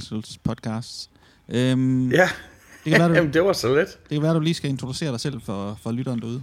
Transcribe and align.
Specials 0.00 0.38
podcast. 0.38 1.10
Øhm, 1.48 2.10
Ja, 2.10 2.28
det, 2.84 2.92
kan 2.92 3.00
være, 3.00 3.08
du, 3.08 3.14
Jamen, 3.18 3.32
det 3.32 3.44
var 3.44 3.52
så 3.52 3.74
let. 3.74 3.86
det 3.86 4.10
kan 4.10 4.22
være, 4.22 4.34
du 4.34 4.40
lige 4.40 4.54
skal 4.54 4.70
introducere 4.70 5.10
dig 5.12 5.20
selv 5.20 5.40
for, 5.46 5.78
for 5.82 5.92
lytteren 5.92 6.20
derude. 6.20 6.42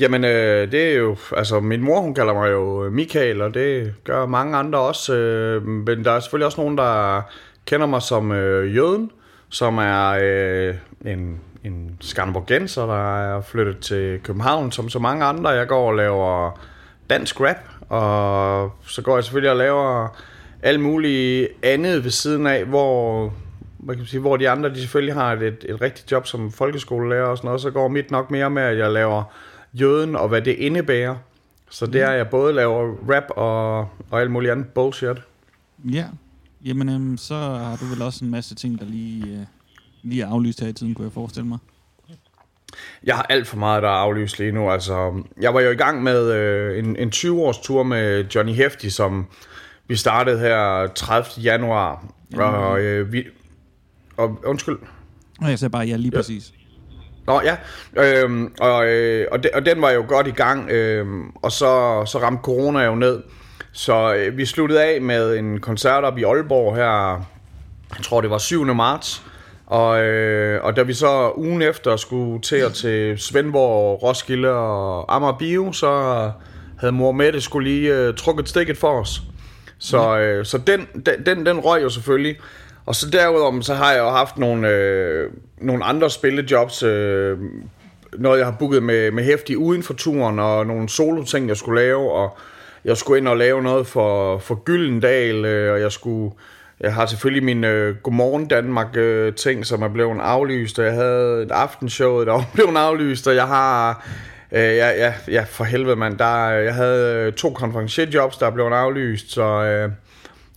Jamen, 0.00 0.24
øh, 0.24 0.72
det 0.72 0.82
er 0.92 0.92
jo... 0.94 1.16
Altså, 1.36 1.60
min 1.60 1.82
mor, 1.82 2.00
hun 2.00 2.14
kalder 2.14 2.34
mig 2.34 2.50
jo 2.50 2.90
Michael, 2.90 3.40
og 3.42 3.54
det 3.54 3.94
gør 4.04 4.26
mange 4.26 4.56
andre 4.56 4.78
også. 4.78 5.14
Øh, 5.14 5.66
men 5.66 6.04
der 6.04 6.12
er 6.12 6.20
selvfølgelig 6.20 6.46
også 6.46 6.60
nogen, 6.60 6.78
der 6.78 7.22
kender 7.66 7.86
mig 7.86 8.02
som 8.02 8.32
øh, 8.32 8.76
Jøden, 8.76 9.10
som 9.48 9.78
er 9.78 10.08
øh, 10.22 10.74
en, 11.12 11.40
en 11.64 11.96
skanderborgenser, 12.00 12.86
der 12.86 13.18
er 13.18 13.40
flyttet 13.40 13.78
til 13.78 14.20
København, 14.22 14.72
som 14.72 14.88
så 14.88 14.98
mange 14.98 15.24
andre. 15.24 15.48
Jeg 15.50 15.68
går 15.68 15.88
og 15.88 15.94
laver 15.96 16.60
dansk 17.10 17.40
rap, 17.40 17.56
og 17.88 18.72
så 18.86 19.02
går 19.02 19.16
jeg 19.16 19.24
selvfølgelig 19.24 19.50
og 19.50 19.56
laver 19.56 20.08
alt 20.62 20.80
muligt 20.80 21.48
andet 21.62 22.04
ved 22.04 22.10
siden 22.10 22.46
af, 22.46 22.64
hvor 22.64 23.32
hvad 23.78 23.94
kan 23.94 24.00
man 24.00 24.06
sige, 24.06 24.20
hvor 24.20 24.36
de 24.36 24.48
andre 24.48 24.70
de 24.70 24.80
selvfølgelig 24.80 25.14
har 25.14 25.32
et, 25.32 25.42
et, 25.42 25.64
et 25.68 25.80
rigtigt 25.80 26.12
job 26.12 26.26
som 26.26 26.52
folkeskolelærer 26.52 27.24
og 27.24 27.36
sådan 27.36 27.48
noget, 27.48 27.60
så 27.60 27.70
går 27.70 27.88
mit 27.88 28.10
nok 28.10 28.30
mere 28.30 28.50
med, 28.50 28.62
at 28.62 28.78
jeg 28.78 28.92
laver 28.92 29.24
jøden 29.72 30.16
og 30.16 30.28
hvad 30.28 30.42
det 30.42 30.54
indebærer. 30.54 31.16
Så 31.70 31.86
det 31.86 32.00
er, 32.00 32.08
at 32.08 32.18
jeg 32.18 32.28
både 32.28 32.52
laver 32.54 32.94
rap 33.10 33.24
og, 33.30 33.78
og 34.10 34.20
alt 34.20 34.30
muligt 34.30 34.52
andet 34.52 34.66
bullshit. 34.66 35.16
Ja, 35.84 36.04
jamen 36.64 36.88
øhm, 36.88 37.16
så 37.16 37.34
har 37.34 37.76
du 37.80 37.84
vel 37.84 38.02
også 38.02 38.24
en 38.24 38.30
masse 38.30 38.54
ting, 38.54 38.80
der 38.80 38.86
lige, 38.86 39.26
øh, 39.26 39.46
lige 40.02 40.22
er 40.22 40.28
aflyst 40.28 40.60
her 40.60 40.68
i 40.68 40.72
tiden, 40.72 40.94
kunne 40.94 41.04
jeg 41.04 41.12
forestille 41.12 41.48
mig. 41.48 41.58
Jeg 43.04 43.16
har 43.16 43.22
alt 43.22 43.46
for 43.46 43.56
meget, 43.56 43.82
der 43.82 43.88
er 43.88 43.92
aflyst 43.92 44.38
lige 44.38 44.52
nu. 44.52 44.70
Altså, 44.70 45.22
jeg 45.40 45.54
var 45.54 45.60
jo 45.60 45.70
i 45.70 45.74
gang 45.74 46.02
med 46.02 46.32
øh, 46.32 46.78
en, 46.78 46.96
en 46.96 47.08
20-års 47.14 47.58
tur 47.58 47.82
med 47.82 48.24
Johnny 48.34 48.52
Hefti, 48.52 48.90
som 48.90 49.26
vi 49.88 49.96
startede 49.96 50.38
her 50.38 50.86
30. 50.86 51.42
januar. 51.42 52.04
Og 52.36 52.80
øh, 52.80 53.12
vi... 53.12 53.24
Og, 54.16 54.38
undskyld. 54.44 54.78
Og 55.40 55.50
jeg 55.50 55.58
sagde 55.58 55.70
bare, 55.70 55.86
ja, 55.86 55.96
lige 55.96 56.10
ja. 56.14 56.18
præcis. 56.18 56.52
Nå 57.26 57.40
ja, 57.40 57.56
øhm, 57.96 58.52
og, 58.60 58.86
øh, 58.86 59.26
og, 59.32 59.42
de, 59.42 59.48
og 59.54 59.66
den 59.66 59.82
var 59.82 59.90
jo 59.90 60.04
godt 60.08 60.26
i 60.26 60.30
gang, 60.30 60.70
øhm, 60.70 61.30
og 61.42 61.52
så, 61.52 62.02
så 62.06 62.18
ramte 62.22 62.42
corona 62.42 62.84
jo 62.84 62.94
ned. 62.94 63.22
Så 63.72 64.14
øh, 64.14 64.36
vi 64.36 64.44
sluttede 64.44 64.84
af 64.84 65.00
med 65.00 65.36
en 65.36 65.60
koncert 65.60 66.04
op 66.04 66.18
i 66.18 66.22
Aalborg 66.22 66.76
her, 66.76 67.24
jeg 67.96 68.04
tror 68.04 68.20
det 68.20 68.30
var 68.30 68.38
7. 68.38 68.64
marts. 68.64 69.22
Og, 69.66 70.02
øh, 70.02 70.64
og 70.64 70.76
da 70.76 70.82
vi 70.82 70.92
så 70.92 71.32
ugen 71.36 71.62
efter 71.62 71.96
skulle 71.96 72.40
til 72.40 72.56
at 72.56 72.72
til 72.72 73.18
Svendborg, 73.18 74.02
Roskilde 74.02 74.50
og 74.50 75.16
Amager 75.16 75.38
Bio, 75.38 75.72
så 75.72 75.90
havde 76.78 76.92
mor 76.92 77.12
Mette 77.12 77.40
skulle 77.40 77.70
lige 77.70 77.94
øh, 77.94 78.14
trukket 78.14 78.48
stikket 78.48 78.76
for 78.76 79.00
os. 79.00 79.22
Så, 79.78 80.18
øh, 80.18 80.44
så 80.44 80.58
den, 80.58 80.86
den, 81.26 81.46
den, 81.46 81.58
røg 81.58 81.82
jo 81.82 81.88
selvfølgelig. 81.88 82.36
Og 82.86 82.94
så 82.94 83.10
derudover, 83.10 83.60
så 83.60 83.74
har 83.74 83.92
jeg 83.92 84.00
jo 84.00 84.10
haft 84.10 84.38
nogle, 84.38 84.68
øh, 84.68 85.30
nogle 85.60 85.84
andre 85.84 86.10
spillejobs. 86.10 86.82
Øh, 86.82 87.38
noget, 88.18 88.38
jeg 88.38 88.46
har 88.46 88.56
booket 88.58 88.82
med, 88.82 89.10
med 89.10 89.24
hæftig 89.24 89.58
uden 89.58 89.82
for 89.82 89.94
turen, 89.94 90.38
og 90.38 90.66
nogle 90.66 90.88
solo-ting, 90.88 91.48
jeg 91.48 91.56
skulle 91.56 91.80
lave. 91.80 92.12
Og 92.12 92.38
jeg 92.84 92.96
skulle 92.96 93.18
ind 93.18 93.28
og 93.28 93.36
lave 93.36 93.62
noget 93.62 93.86
for, 93.86 94.38
for 94.38 94.54
Gyldendal, 94.54 95.44
øh, 95.44 95.72
og 95.72 95.80
jeg 95.80 95.92
skulle... 95.92 96.34
Jeg 96.80 96.94
har 96.94 97.06
selvfølgelig 97.06 97.44
min 97.44 97.64
øh, 97.64 97.96
Godmorgen 97.96 98.46
Danmark 98.48 98.96
øh, 98.96 99.34
ting, 99.34 99.66
som 99.66 99.82
er 99.82 99.88
blevet 99.88 100.20
aflyst, 100.20 100.78
og 100.78 100.84
jeg 100.84 100.94
havde 100.94 101.42
et 101.42 101.50
aftenshow, 101.50 102.24
der 102.24 102.32
var 102.32 102.50
blevet 102.54 102.76
aflyst, 102.76 103.26
og 103.26 103.34
jeg 103.34 103.46
har... 103.46 104.06
Øh, 104.52 104.60
ja, 104.60 104.88
ja, 104.90 105.14
ja, 105.28 105.44
for 105.48 105.64
helvede 105.64 105.96
mand, 105.96 106.18
der, 106.18 106.48
jeg 106.48 106.74
havde 106.74 107.14
øh, 107.26 107.32
to 107.32 107.50
konferencierjobs, 107.50 108.36
der 108.36 108.46
er 108.46 108.50
blevet 108.50 108.72
aflyst, 108.72 109.30
så... 109.30 109.42
Øh, 109.64 109.92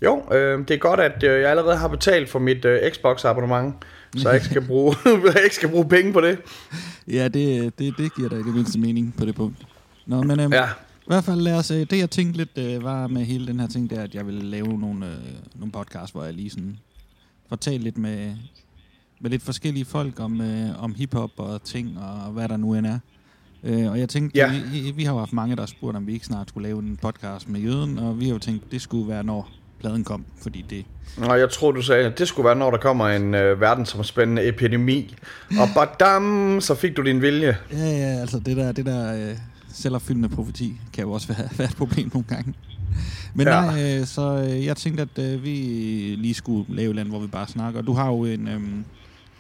jo, 0.03 0.33
øh, 0.33 0.59
det 0.67 0.71
er 0.71 0.77
godt, 0.77 0.99
at 0.99 1.23
øh, 1.23 1.41
jeg 1.41 1.49
allerede 1.49 1.77
har 1.77 1.87
betalt 1.87 2.29
for 2.29 2.39
mit 2.39 2.65
øh, 2.65 2.91
Xbox-abonnement, 2.91 3.73
så 4.17 4.29
jeg 4.29 4.35
ikke 4.35 4.45
skal 4.45 4.61
bruge, 4.67 4.95
jeg 5.35 5.43
ikke 5.43 5.55
skal 5.55 5.69
bruge 5.69 5.89
penge 5.89 6.13
på 6.13 6.21
det. 6.21 6.37
Ja, 7.07 7.27
det, 7.27 7.73
det, 7.79 7.93
det 7.97 8.15
giver 8.15 8.29
da 8.29 8.35
i 8.35 8.43
det 8.43 8.55
mindste 8.55 8.79
mening 8.79 9.13
på 9.17 9.25
det 9.25 9.35
punkt. 9.35 9.57
Nå, 10.05 10.23
men 10.23 10.39
øhm, 10.39 10.53
Ja. 10.53 10.65
i 10.65 11.07
hvert 11.07 11.23
fald 11.23 11.41
lad 11.41 11.55
os, 11.57 11.71
øh, 11.71 11.77
det 11.89 11.97
jeg 11.97 12.09
tænkte 12.09 12.37
lidt 12.37 12.57
øh, 12.57 12.83
var 12.83 13.07
med 13.07 13.21
hele 13.21 13.47
den 13.47 13.59
her 13.59 13.67
ting, 13.67 13.89
det 13.89 13.97
er, 13.97 14.03
at 14.03 14.15
jeg 14.15 14.25
ville 14.25 14.43
lave 14.43 14.79
nogle, 14.79 15.05
øh, 15.05 15.11
nogle 15.55 15.71
podcasts, 15.71 16.11
hvor 16.11 16.23
jeg 16.23 16.33
lige 16.33 16.49
sådan 16.49 16.77
får 17.49 17.55
talt 17.55 17.83
lidt 17.83 17.97
med, 17.97 18.31
med 19.21 19.29
lidt 19.31 19.43
forskellige 19.43 19.85
folk 19.85 20.19
om, 20.19 20.41
øh, 20.41 20.83
om 20.83 20.95
hiphop 20.95 21.31
og 21.37 21.63
ting 21.63 21.99
og 21.99 22.31
hvad 22.31 22.49
der 22.49 22.57
nu 22.57 22.73
end 22.73 22.87
er. 22.87 22.99
Øh, 23.63 23.91
og 23.91 23.99
jeg 23.99 24.09
tænkte, 24.09 24.37
Ja. 24.39 24.51
vi, 24.71 24.91
vi 24.95 25.03
har 25.03 25.13
jo 25.13 25.19
haft 25.19 25.33
mange, 25.33 25.55
der 25.55 25.61
har 25.61 25.67
spurgt, 25.67 25.97
om 25.97 26.07
vi 26.07 26.13
ikke 26.13 26.25
snart 26.25 26.49
skulle 26.49 26.67
lave 26.67 26.79
en 26.79 26.97
podcast 27.01 27.49
med 27.49 27.59
Jøden, 27.61 27.99
og 27.99 28.19
vi 28.19 28.25
har 28.25 28.33
jo 28.33 28.39
tænkt, 28.39 28.71
det 28.71 28.81
skulle 28.81 29.07
være, 29.09 29.23
når 29.23 29.49
pladen 29.79 30.03
kom, 30.03 30.25
fordi 30.41 30.65
det... 30.69 30.85
Nå, 31.17 31.33
jeg 31.33 31.49
tror 31.49 31.71
du 31.71 31.81
sagde, 31.81 32.05
at 32.05 32.19
det 32.19 32.27
skulle 32.27 32.45
være, 32.45 32.55
når 32.55 32.71
der 32.71 32.77
kommer 32.77 33.07
en 33.07 33.33
øh, 33.35 33.61
verdensomspændende 33.61 34.47
epidemi. 34.47 35.15
Og 35.59 35.67
badam, 35.75 36.57
så 36.61 36.75
fik 36.75 36.97
du 36.97 37.01
din 37.01 37.21
vilje. 37.21 37.57
Ja, 37.71 37.77
ja, 37.77 38.19
altså 38.19 38.39
det 38.39 38.57
der, 38.57 38.71
det 38.71 38.85
der 38.85 39.29
øh, 39.29 39.37
selvopfyldende 39.73 40.29
profeti 40.29 40.73
kan 40.93 41.03
jo 41.03 41.11
også 41.11 41.27
være, 41.27 41.49
være 41.57 41.67
et 41.69 41.75
problem 41.75 42.09
nogle 42.13 42.27
gange. 42.27 42.53
Men 43.33 43.47
Ja. 43.47 43.61
nej, 43.61 43.99
øh, 43.99 44.05
så 44.05 44.47
øh, 44.49 44.65
jeg 44.65 44.77
tænkte, 44.77 45.01
at 45.17 45.19
øh, 45.33 45.43
vi 45.43 45.49
lige 46.17 46.33
skulle 46.33 46.75
lave 46.75 46.93
et 46.93 46.99
andet, 46.99 47.11
hvor 47.11 47.19
vi 47.19 47.27
bare 47.27 47.47
snakker. 47.47 47.81
Du 47.81 47.93
har 47.93 48.07
jo 48.07 48.25
en, 48.25 48.47
øh, 48.47 48.61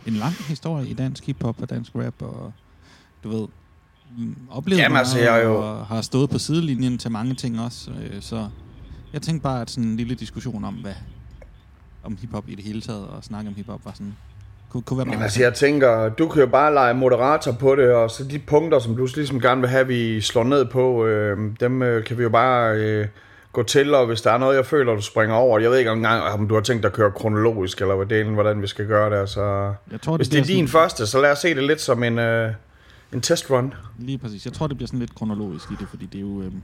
en 0.07 0.13
lang 0.13 0.33
historie 0.33 0.87
i 0.87 0.93
dansk 0.93 1.25
hiphop 1.25 1.61
og 1.61 1.69
dansk 1.69 1.91
rap, 1.95 2.21
og 2.21 2.53
du 3.23 3.29
ved, 3.29 3.47
oplevet 4.51 4.81
Jamen, 4.81 4.97
altså, 4.97 5.19
jeg 5.19 5.39
er 5.39 5.43
jo- 5.47 5.55
og 5.55 5.85
har 5.85 6.01
stået 6.01 6.29
på 6.29 6.37
sidelinjen 6.39 6.97
til 6.97 7.11
mange 7.11 7.33
ting 7.35 7.61
også. 7.61 7.91
Øh, 7.91 8.21
så 8.21 8.47
jeg 9.13 9.21
tænkte 9.21 9.43
bare, 9.43 9.61
at 9.61 9.69
sådan 9.69 9.83
en 9.89 9.97
lille 9.97 10.15
diskussion 10.15 10.63
om, 10.65 10.73
hvad 10.73 10.93
om 12.03 12.17
hiphop 12.21 12.43
i 12.47 12.55
det 12.55 12.63
hele 12.65 12.81
taget, 12.81 13.07
og 13.07 13.23
snakke 13.23 13.47
om 13.49 13.55
hiphop 13.55 13.79
var 13.85 13.91
sådan, 13.93 14.13
kunne, 14.69 14.83
kunne 14.83 14.97
være 14.97 15.05
Jamen, 15.05 15.11
meget. 15.19 15.23
altså, 15.23 15.41
jeg 15.43 15.53
tænker, 15.53 16.09
du 16.09 16.27
kan 16.27 16.41
jo 16.41 16.47
bare 16.47 16.73
lege 16.73 16.93
moderator 16.93 17.51
på 17.51 17.75
det, 17.75 17.91
og 17.91 18.11
så 18.11 18.23
de 18.23 18.39
punkter, 18.39 18.79
som 18.79 18.95
du 18.95 19.07
ligesom 19.15 19.41
gerne 19.41 19.61
vil 19.61 19.69
have, 19.69 19.87
vi 19.87 20.21
slår 20.21 20.43
ned 20.43 20.65
på, 20.65 21.05
øh, 21.05 21.37
dem 21.59 21.81
øh, 21.81 22.03
kan 22.05 22.17
vi 22.17 22.23
jo 22.23 22.29
bare 22.29 22.75
øh, 22.77 23.07
gå 23.53 23.63
til, 23.63 23.93
og 23.93 24.05
hvis 24.07 24.21
der 24.21 24.31
er 24.31 24.37
noget, 24.37 24.55
jeg 24.55 24.65
føler, 24.65 24.95
du 24.95 25.01
springer 25.01 25.35
over, 25.35 25.59
jeg 25.59 25.69
ved 25.71 25.77
ikke 25.77 25.91
engang, 25.91 26.23
om 26.23 26.47
du 26.47 26.53
har 26.53 26.61
tænkt 26.61 26.83
dig 26.83 26.89
at 26.89 26.93
køre 26.95 27.11
kronologisk, 27.11 27.81
eller 27.81 27.95
hvad 27.95 28.05
delen, 28.05 28.33
hvordan 28.33 28.61
vi 28.61 28.67
skal 28.67 28.87
gøre 28.87 29.19
det, 29.21 29.29
så 29.29 29.73
jeg 29.91 30.01
tror, 30.01 30.17
hvis 30.17 30.29
det 30.29 30.39
er 30.39 30.43
din 30.43 30.67
sådan- 30.67 30.67
første, 30.67 31.07
så 31.07 31.21
lad 31.21 31.31
os 31.31 31.39
se 31.39 31.55
det 31.55 31.63
lidt 31.63 31.81
som 31.81 32.03
en, 32.03 32.19
øh, 32.19 32.51
en 33.13 33.21
testrun. 33.21 33.73
Lige 33.99 34.17
præcis. 34.17 34.45
Jeg 34.45 34.53
tror, 34.53 34.67
det 34.67 34.77
bliver 34.77 34.87
sådan 34.87 34.99
lidt 34.99 35.15
kronologisk 35.15 35.71
i 35.71 35.75
det, 35.79 35.87
fordi 35.89 36.05
det 36.05 36.17
er 36.17 36.21
jo, 36.21 36.41
øhm, 36.41 36.61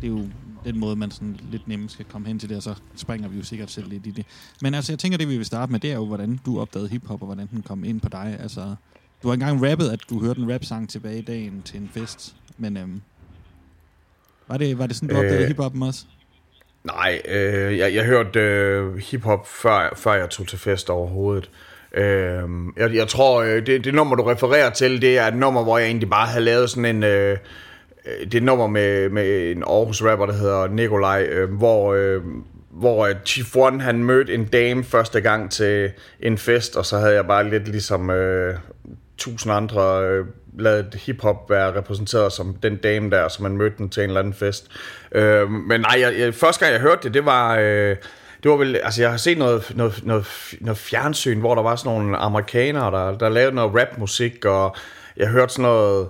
det 0.00 0.06
er 0.06 0.10
jo 0.12 0.24
den 0.64 0.78
måde, 0.78 0.96
man 0.96 1.10
sådan 1.10 1.40
lidt 1.50 1.68
nemmest 1.68 1.94
skal 1.94 2.06
komme 2.06 2.28
hen 2.28 2.38
til 2.38 2.48
det, 2.48 2.56
og 2.56 2.62
så 2.62 2.74
springer 2.96 3.28
vi 3.28 3.36
jo 3.36 3.44
sikkert 3.44 3.70
selv 3.70 3.88
lidt 3.88 4.06
i 4.06 4.10
det. 4.10 4.26
Men 4.62 4.74
altså, 4.74 4.92
jeg 4.92 4.98
tænker, 4.98 5.18
det 5.18 5.28
vi 5.28 5.36
vil 5.36 5.46
starte 5.46 5.72
med, 5.72 5.80
det 5.80 5.90
er 5.90 5.94
jo, 5.94 6.06
hvordan 6.06 6.40
du 6.46 6.60
opdagede 6.60 6.88
hiphop, 6.88 7.22
og 7.22 7.26
hvordan 7.26 7.46
den 7.46 7.62
kom 7.62 7.84
ind 7.84 8.00
på 8.00 8.08
dig. 8.08 8.36
Altså, 8.40 8.74
du 9.22 9.28
har 9.28 9.34
engang 9.34 9.70
rappet, 9.70 9.88
at 9.88 10.00
du 10.10 10.20
hørte 10.20 10.40
en 10.40 10.54
rap-sang 10.54 10.88
tilbage 10.88 11.18
i 11.18 11.22
dagen 11.22 11.62
til 11.62 11.80
en 11.80 11.90
fest, 11.94 12.34
men 12.58 12.76
øhm, 12.76 13.02
var, 14.48 14.56
det, 14.56 14.78
var 14.78 14.86
det 14.86 14.96
sådan, 14.96 15.08
du 15.08 15.14
opdagede 15.14 15.36
Øh, 15.36 15.42
øh, 15.42 15.48
hiphoppen 15.48 15.82
også? 15.82 16.04
Nej, 16.84 17.22
øh, 17.28 17.78
jeg, 17.78 17.94
jeg 17.94 18.04
hørte 18.04 18.40
øh, 18.40 18.96
hiphop 18.96 19.48
før, 19.48 19.94
før 19.96 20.14
jeg 20.14 20.30
tog 20.30 20.48
til 20.48 20.58
fest 20.58 20.90
overhovedet. 20.90 21.50
Øh, 21.94 22.42
jeg, 22.76 22.94
jeg 22.94 23.08
tror, 23.08 23.42
øh, 23.42 23.66
det, 23.66 23.84
det 23.84 23.94
nummer, 23.94 24.16
du 24.16 24.22
refererer 24.22 24.70
til, 24.70 25.02
det 25.02 25.18
er 25.18 25.26
et 25.26 25.36
nummer, 25.36 25.62
hvor 25.62 25.78
jeg 25.78 25.86
egentlig 25.86 26.10
bare 26.10 26.26
havde 26.26 26.44
lavet 26.44 26.70
sådan 26.70 26.84
en... 26.84 27.02
Øh, 27.02 27.30
øh 27.30 27.36
det 28.24 28.34
er 28.34 28.38
et 28.38 28.42
nummer 28.42 28.66
med, 28.66 29.08
med 29.08 29.50
en 29.50 29.62
Aarhus 29.62 30.02
rapper, 30.02 30.26
der 30.26 30.32
hedder 30.32 30.68
Nikolaj, 30.68 31.22
øh, 31.22 31.52
hvor, 31.52 31.94
øh, 31.94 32.22
hvor 32.70 33.06
øh, 33.06 33.14
Chief 33.26 33.56
One 33.56 33.80
han 33.82 34.04
mødte 34.04 34.34
en 34.34 34.44
dame 34.44 34.84
første 34.84 35.20
gang 35.20 35.50
til 35.50 35.90
en 36.20 36.38
fest, 36.38 36.76
og 36.76 36.86
så 36.86 36.98
havde 36.98 37.14
jeg 37.14 37.26
bare 37.26 37.50
lidt 37.50 37.68
ligesom 37.68 38.10
øh, 38.10 38.54
tusind 39.18 39.52
andre 39.52 40.04
øh, 40.04 40.26
lavet 40.58 40.94
hiphop 40.94 41.50
være 41.50 41.76
repræsenteret 41.76 42.32
som 42.32 42.54
den 42.62 42.76
dame 42.76 43.10
der, 43.10 43.28
som 43.28 43.42
man 43.42 43.56
mødte 43.56 43.76
den 43.78 43.88
til 43.88 44.02
en 44.02 44.10
eller 44.10 44.20
anden 44.20 44.34
fest. 44.34 44.66
Øh, 45.12 45.50
men 45.50 45.80
nej, 45.80 46.00
jeg, 46.00 46.18
jeg, 46.18 46.34
første 46.34 46.64
gang 46.64 46.72
jeg 46.72 46.80
hørte 46.80 47.02
det, 47.02 47.14
det 47.14 47.24
var... 47.24 47.58
Øh, 47.60 47.96
det 48.42 48.50
var 48.50 48.56
vel, 48.56 48.76
altså 48.76 49.02
jeg 49.02 49.10
har 49.10 49.16
set 49.16 49.38
noget, 49.38 49.72
noget, 49.74 50.00
noget, 50.06 50.54
noget 50.60 50.78
fjernsyn, 50.78 51.40
hvor 51.40 51.54
der 51.54 51.62
var 51.62 51.76
sådan 51.76 51.92
nogle 51.92 52.16
amerikanere, 52.16 52.90
der, 52.90 53.18
der 53.18 53.28
lavede 53.28 53.54
noget 53.54 53.74
rapmusik, 53.74 54.44
og 54.44 54.76
jeg 55.16 55.28
hørte 55.28 55.52
sådan 55.52 55.62
noget, 55.62 56.08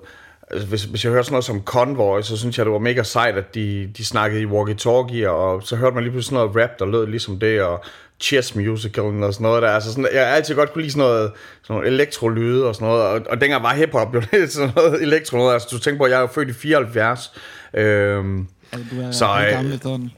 altså 0.51 0.69
hvis, 0.69 0.85
hvis 0.85 1.05
jeg 1.05 1.13
hørte 1.13 1.25
sådan 1.25 1.33
noget 1.33 1.45
som 1.45 1.63
Convoy, 1.65 2.23
så 2.23 2.37
synes 2.37 2.59
jeg, 2.59 2.67
det 2.67 2.73
var 2.73 2.79
mega 2.79 3.03
sejt, 3.03 3.37
at 3.37 3.55
de, 3.55 3.91
de 3.97 4.05
snakkede 4.05 4.43
i 4.43 4.47
walkie-talkie, 4.47 5.29
og 5.29 5.63
så 5.63 5.77
hørte 5.77 5.95
man 5.95 6.03
lige 6.03 6.13
pludselig 6.13 6.39
sådan 6.39 6.49
noget 6.49 6.71
rap, 6.71 6.79
der 6.79 6.87
lød 6.87 7.07
ligesom 7.07 7.39
det, 7.39 7.63
og 7.63 7.85
chess 8.21 8.55
musical 8.55 9.05
og 9.05 9.35
sådan 9.35 9.43
noget 9.43 9.63
der. 9.63 9.71
Altså 9.71 9.91
sådan, 9.91 10.09
jeg 10.13 10.27
har 10.27 10.35
altid 10.35 10.55
godt 10.55 10.73
kunne 10.73 10.83
lide 10.83 10.93
sådan 10.93 11.09
noget, 11.09 11.33
sådan 11.63 11.77
noget 11.77 11.93
elektrolyde 11.93 12.67
og 12.67 12.75
sådan 12.75 12.89
noget, 12.89 13.03
og, 13.03 13.21
og 13.31 13.41
dengang 13.41 13.63
var 13.63 13.75
hiphop 13.75 14.15
jo 14.15 14.23
lidt 14.33 14.53
sådan 14.53 14.71
noget 14.77 15.03
elektro 15.03 15.37
noget. 15.37 15.53
Altså 15.53 15.69
du 15.73 15.79
tænker 15.79 15.99
på, 15.99 16.05
at 16.05 16.11
jeg 16.11 16.17
er 16.17 16.21
jo 16.21 16.27
født 16.27 16.49
i 16.49 16.53
74, 16.53 17.33
øhm, 17.75 18.49
Altså, 18.73 18.97
du 18.97 19.03
er 19.03 19.11
så, 19.11 19.25
øh, 19.25 19.51
gammel. 19.51 20.11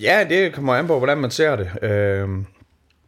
Ja, 0.00 0.26
det 0.28 0.52
kommer 0.52 0.74
an 0.74 0.86
på, 0.86 0.98
hvordan 0.98 1.18
man 1.18 1.30
ser 1.30 1.56
det. 1.56 1.70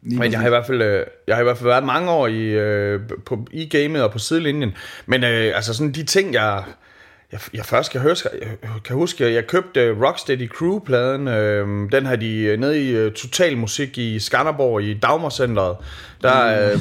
Lige 0.03 0.19
men 0.19 0.31
jeg 0.31 0.39
har, 0.39 0.47
i 0.47 0.49
hvert 0.49 0.65
fald, 0.65 0.81
øh, 0.81 1.05
jeg 1.27 1.35
har 1.35 1.41
i 1.41 1.43
hvert 1.43 1.57
fald 1.57 1.69
været 1.69 1.83
mange 1.83 2.11
år 2.11 2.27
i, 2.27 2.41
øh, 2.41 2.99
på, 3.25 3.47
i 3.51 3.69
gamet 3.69 4.03
og 4.03 4.11
på 4.11 4.19
sidelinjen. 4.19 4.73
Men 5.05 5.23
øh, 5.23 5.55
altså 5.55 5.73
sådan 5.73 5.91
de 5.91 6.03
ting, 6.03 6.33
jeg, 6.33 6.63
jeg, 7.31 7.39
jeg 7.53 7.65
først 7.65 7.91
kan 7.91 8.01
huske, 8.01 8.29
jeg 8.41 8.69
kan 8.85 8.95
huske, 8.95 9.25
at 9.25 9.33
jeg 9.33 9.47
købte 9.47 9.95
Rocksteady 10.05 10.49
Crew-pladen. 10.49 11.27
Øh, 11.27 11.91
den 11.91 12.05
har 12.05 12.15
de 12.15 12.37
øh, 12.37 12.59
nede 12.59 12.89
i 12.89 13.05
uh, 13.05 13.11
Total 13.11 13.57
Musik 13.57 13.97
i 13.97 14.19
Skanderborg 14.19 14.81
i 14.81 14.93
Dagmarcenteret. 14.93 15.77
Der, 16.21 16.45
øh, 16.45 16.79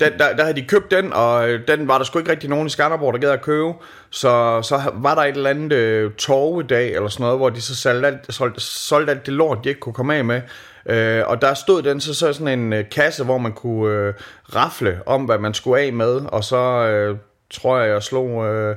der, 0.00 0.08
der, 0.08 0.36
der 0.36 0.42
havde 0.42 0.56
de 0.56 0.66
købt 0.66 0.90
den, 0.90 1.12
og 1.12 1.48
den 1.68 1.88
var 1.88 1.98
der 1.98 2.04
sgu 2.04 2.18
ikke 2.18 2.30
rigtig 2.30 2.50
nogen 2.50 2.66
i 2.66 2.70
Skanderborg, 2.70 3.14
der 3.14 3.20
gad 3.20 3.30
at 3.30 3.42
købe. 3.42 3.72
Så, 4.10 4.62
så 4.62 4.80
var 4.94 5.14
der 5.14 5.22
et 5.22 5.36
eller 5.36 5.50
andet 5.50 5.72
øh, 5.72 6.12
torv 6.12 6.60
i 6.60 6.66
dag, 6.66 6.94
eller 6.94 7.08
sådan 7.08 7.24
noget, 7.24 7.38
hvor 7.38 7.50
de 7.50 7.60
så 7.60 7.76
solgte 7.76 8.06
alt, 8.06 8.34
solgte, 8.34 8.60
solgte 8.60 9.12
alt 9.12 9.26
det 9.26 9.34
lort, 9.34 9.58
de 9.64 9.68
ikke 9.68 9.80
kunne 9.80 9.92
komme 9.92 10.14
af 10.14 10.24
med. 10.24 10.40
Øh, 10.86 11.22
og 11.26 11.42
der 11.42 11.54
stod 11.54 11.82
den 11.82 12.00
så, 12.00 12.14
så 12.14 12.32
sådan 12.32 12.58
en 12.58 12.72
øh, 12.72 12.84
kasse, 12.90 13.24
hvor 13.24 13.38
man 13.38 13.52
kunne 13.52 13.94
øh, 13.94 14.14
rafle 14.54 15.00
om, 15.06 15.24
hvad 15.24 15.38
man 15.38 15.54
skulle 15.54 15.82
af 15.82 15.92
med. 15.92 16.20
Og 16.32 16.44
så 16.44 16.56
øh, 16.86 17.16
tror 17.50 17.78
jeg, 17.78 17.90
jeg 17.90 18.02
slog... 18.02 18.46
Øh, 18.46 18.76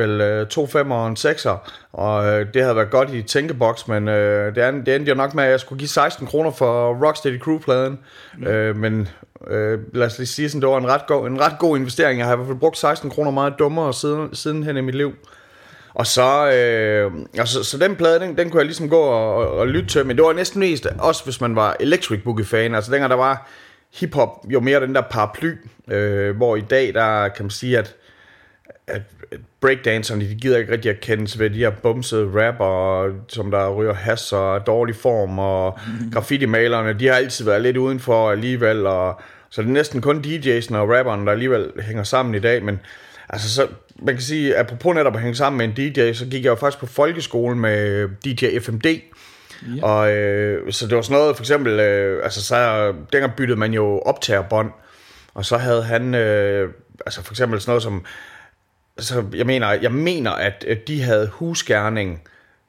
vel 0.00 0.20
øh, 0.20 0.46
to 0.46 0.66
femmer 0.66 0.96
og 0.96 1.08
en 1.08 1.16
sekser, 1.16 1.70
og 1.92 2.26
øh, 2.26 2.46
det 2.54 2.62
havde 2.62 2.76
været 2.76 2.90
godt 2.90 3.10
i 3.10 3.22
tænkeboks, 3.22 3.88
men 3.88 4.08
øh, 4.08 4.54
det, 4.54 4.68
endte, 4.68 4.86
det 4.86 4.96
endte 4.96 5.08
jo 5.08 5.14
nok 5.14 5.34
med, 5.34 5.44
at 5.44 5.50
jeg 5.50 5.60
skulle 5.60 5.78
give 5.78 5.88
16 5.88 6.26
kroner 6.26 6.50
for 6.50 6.94
Rocksteady 7.06 7.40
Crew-pladen, 7.40 7.98
mm. 8.38 8.46
øh, 8.46 8.76
men 8.76 9.08
øh, 9.46 9.78
lad 9.94 10.06
os 10.06 10.18
lige 10.18 10.26
sige 10.26 10.48
sådan, 10.48 10.60
det 10.60 10.68
var 10.68 10.78
en 10.78 10.88
ret, 10.88 11.06
god, 11.06 11.26
en 11.26 11.40
ret 11.40 11.58
god 11.58 11.76
investering. 11.76 12.18
Jeg 12.18 12.26
har 12.26 12.32
i 12.32 12.36
hvert 12.36 12.48
fald 12.48 12.58
brugt 12.58 12.78
16 12.78 13.10
kroner 13.10 13.30
meget 13.30 13.54
dummere 13.58 13.94
siden, 13.94 14.34
siden 14.34 14.62
hen 14.62 14.76
i 14.76 14.80
mit 14.80 14.94
liv. 14.94 15.12
Og 15.94 16.06
så, 16.06 16.52
øh, 16.52 17.12
altså, 17.38 17.64
så 17.64 17.78
den 17.78 17.96
plade, 17.96 18.20
den, 18.20 18.36
den 18.36 18.50
kunne 18.50 18.58
jeg 18.58 18.66
ligesom 18.66 18.88
gå 18.88 19.00
og, 19.00 19.34
og, 19.34 19.52
og 19.52 19.68
lytte 19.68 19.88
til, 19.88 20.06
men 20.06 20.16
det 20.16 20.24
var 20.24 20.32
næsten 20.32 20.60
mest, 20.60 20.86
også 20.98 21.24
hvis 21.24 21.40
man 21.40 21.56
var 21.56 21.76
Electric 21.80 22.22
Boogie-fan, 22.24 22.74
altså 22.74 22.92
dengang 22.92 23.10
der 23.10 23.16
var 23.16 23.48
hiphop 23.94 24.28
jo 24.48 24.60
mere 24.60 24.80
den 24.80 24.94
der 24.94 25.00
paraply, 25.00 25.52
øh, 25.88 26.36
hvor 26.36 26.56
i 26.56 26.60
dag, 26.60 26.94
der 26.94 27.28
kan 27.28 27.44
man 27.44 27.50
sige, 27.50 27.78
at 27.78 27.96
at 28.86 29.02
breakdancerne, 29.60 30.28
de 30.28 30.34
gider 30.34 30.58
ikke 30.58 30.72
rigtig 30.72 30.90
at 30.90 31.00
kendes 31.00 31.38
ved 31.38 31.50
de 31.50 31.58
her 31.58 31.70
bumsede 31.70 32.46
rapper, 32.46 33.08
som 33.28 33.50
der 33.50 33.70
ryger 33.70 33.94
has 33.94 34.32
og 34.32 34.66
dårlig 34.66 34.96
form, 34.96 35.38
og 35.38 35.78
graffiti-malerne, 36.12 36.92
de 36.92 37.06
har 37.06 37.14
altid 37.14 37.44
været 37.44 37.62
lidt 37.62 37.76
udenfor 37.76 38.30
alligevel, 38.30 38.86
og 38.86 39.20
så 39.50 39.62
det 39.62 39.68
er 39.68 39.72
næsten 39.72 40.00
kun 40.00 40.24
DJ'sen 40.26 40.76
og 40.76 40.88
rapperne, 40.88 41.26
der 41.26 41.32
alligevel 41.32 41.70
hænger 41.80 42.02
sammen 42.02 42.34
i 42.34 42.38
dag, 42.38 42.64
men 42.64 42.80
altså 43.28 43.54
så, 43.54 43.66
man 43.98 44.14
kan 44.14 44.22
sige, 44.22 44.54
at 44.54 44.60
apropos 44.60 44.94
netop 44.94 45.14
at 45.14 45.20
hænge 45.20 45.36
sammen 45.36 45.58
med 45.58 45.78
en 45.78 45.94
DJ, 45.94 46.12
så 46.12 46.26
gik 46.26 46.44
jeg 46.44 46.50
jo 46.50 46.54
faktisk 46.54 46.80
på 46.80 46.86
folkeskole 46.86 47.56
med 47.56 48.08
DJ 48.24 48.58
FMD, 48.58 48.86
Ja. 49.76 49.86
Og 49.86 50.12
øh, 50.12 50.72
så 50.72 50.86
det 50.86 50.96
var 50.96 51.02
sådan 51.02 51.20
noget, 51.20 51.36
for 51.36 51.42
eksempel, 51.42 51.80
øh, 51.80 52.24
altså 52.24 52.44
så 52.44 52.92
dengang 53.12 53.36
byttede 53.36 53.58
man 53.58 53.72
jo 53.72 53.98
optagerbånd, 53.98 54.70
og 55.34 55.44
så 55.44 55.56
havde 55.56 55.82
han, 55.82 56.14
øh, 56.14 56.70
altså 57.06 57.22
for 57.22 57.32
eksempel 57.32 57.60
sådan 57.60 57.70
noget 57.70 57.82
som 57.82 58.04
så 59.00 59.24
jeg 59.34 59.46
mener, 59.46 59.72
jeg 59.72 59.92
mener, 59.92 60.30
at, 60.30 60.64
de 60.86 61.02
havde 61.02 61.28
husgærning 61.32 62.22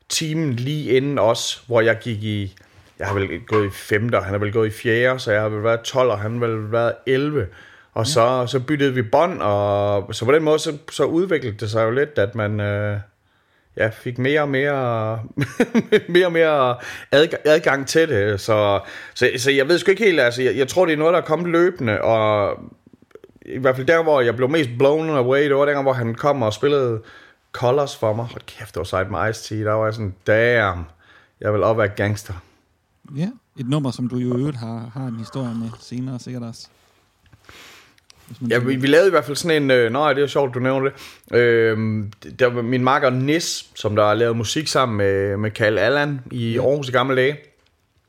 timen 0.10 0.54
lige 0.54 0.92
inden 0.92 1.20
os, 1.20 1.64
hvor 1.68 1.82
jeg 1.82 1.98
gik 2.00 2.24
i, 2.24 2.56
jeg 3.00 3.08
har 3.08 3.14
vel 3.14 3.40
gået 3.48 3.68
i 3.68 3.70
femte, 3.70 4.16
og 4.16 4.24
han 4.24 4.34
har 4.34 4.40
vel 4.40 4.54
gået 4.54 4.68
i 4.68 4.72
fjerde, 4.72 5.20
så 5.20 5.32
jeg 5.32 5.42
har 5.42 5.50
vel 5.50 5.64
været 5.64 5.82
12, 5.82 6.10
og 6.10 6.20
han 6.20 6.32
har 6.32 6.48
vel 6.48 6.72
været 6.72 6.94
11. 7.06 7.48
Og 7.94 8.06
ja. 8.06 8.12
så, 8.12 8.46
så 8.48 8.60
byttede 8.60 8.94
vi 8.94 9.02
bånd, 9.02 9.42
og 9.42 10.16
så 10.16 10.26
på 10.26 10.32
den 10.32 10.44
måde, 10.44 10.60
så, 10.60 10.78
så 10.92 11.04
udviklede 11.04 11.58
det 11.58 11.72
sig 11.72 11.84
jo 11.84 11.92
lidt, 11.92 12.18
at 12.18 12.36
man 12.36 12.60
øh, 12.60 12.98
ja, 13.78 13.90
fik 13.90 14.18
mere 14.18 14.42
og 14.42 14.50
mere, 14.50 15.20
mere 16.10 16.26
og 16.26 16.32
mere 16.32 16.78
adgang, 17.12 17.42
adgang 17.46 17.88
til 17.88 18.10
det. 18.10 18.42
Så, 18.42 18.80
så, 19.14 19.30
så 19.38 19.52
jeg 19.52 19.68
ved 19.68 19.78
sgu 19.78 19.92
ikke 19.92 20.06
helt, 20.06 20.20
altså 20.20 20.42
jeg, 20.42 20.58
jeg 20.58 20.68
tror, 20.68 20.86
det 20.86 20.94
er 20.94 20.98
noget, 20.98 21.14
der 21.14 21.22
er 21.22 21.26
kommet 21.26 21.50
løbende, 21.50 22.02
og 22.02 22.58
i 23.46 23.58
hvert 23.58 23.76
fald 23.76 23.88
der, 23.88 24.04
hvor 24.04 24.22
jeg 24.22 24.36
blev 24.36 24.50
mest 24.50 24.70
blown 24.78 25.10
away, 25.10 25.44
det 25.44 25.56
var 25.56 25.66
dengang, 25.66 25.84
hvor 25.84 25.94
han 25.94 26.16
kom 26.16 26.42
og 26.42 26.54
spillede 26.54 27.02
Colors 27.52 27.98
for 27.98 28.14
mig. 28.14 28.26
Hold 28.26 28.42
kæft, 28.46 28.74
det 28.74 28.80
var 28.80 28.84
sejt 28.84 29.12
med 29.12 29.20
Ice-T. 29.20 29.56
Der 29.56 29.72
var 29.72 29.86
jeg 29.86 29.94
sådan, 29.94 30.16
damn, 30.28 30.86
jeg 31.42 31.54
vil 31.54 31.64
op 31.64 31.78
være 31.78 31.88
gangster. 31.88 32.34
Ja, 33.16 33.30
et 33.60 33.70
nummer, 33.70 33.92
som 33.92 34.08
du 34.08 34.18
jo 34.18 34.38
øvrigt 34.38 34.58
har, 34.58 34.92
har 34.94 35.06
en 35.08 35.16
historie 35.16 35.56
med 35.56 35.70
senere, 35.80 36.20
sikkert 36.20 36.44
også. 36.44 36.68
Ja, 38.50 38.58
vi, 38.58 38.76
vi 38.76 38.88
lavede 38.88 39.08
i 39.08 39.10
hvert 39.10 39.26
fald 39.26 39.38
sådan 39.38 39.64
en... 39.64 39.72
Øh, 39.72 39.92
nej, 39.92 40.14
det 40.14 40.24
er 40.24 40.28
sjovt, 40.28 40.54
du 40.54 40.60
nævner 40.60 40.90
det. 40.90 41.38
Øh, 41.38 42.04
der 42.40 42.48
var 42.48 42.62
min 42.62 42.84
makker 42.84 43.10
Nis, 43.10 43.70
som 43.76 43.96
der 43.96 44.06
har 44.06 44.14
lavet 44.14 44.38
musik 44.38 44.68
sammen 44.68 44.98
med, 44.98 45.38
med 45.38 45.52
Karl 45.52 45.78
Allan 45.78 46.22
i 46.32 46.58
Aarhus 46.58 46.90
i 46.90 46.92
gamle 46.92 47.16
dage 47.16 47.38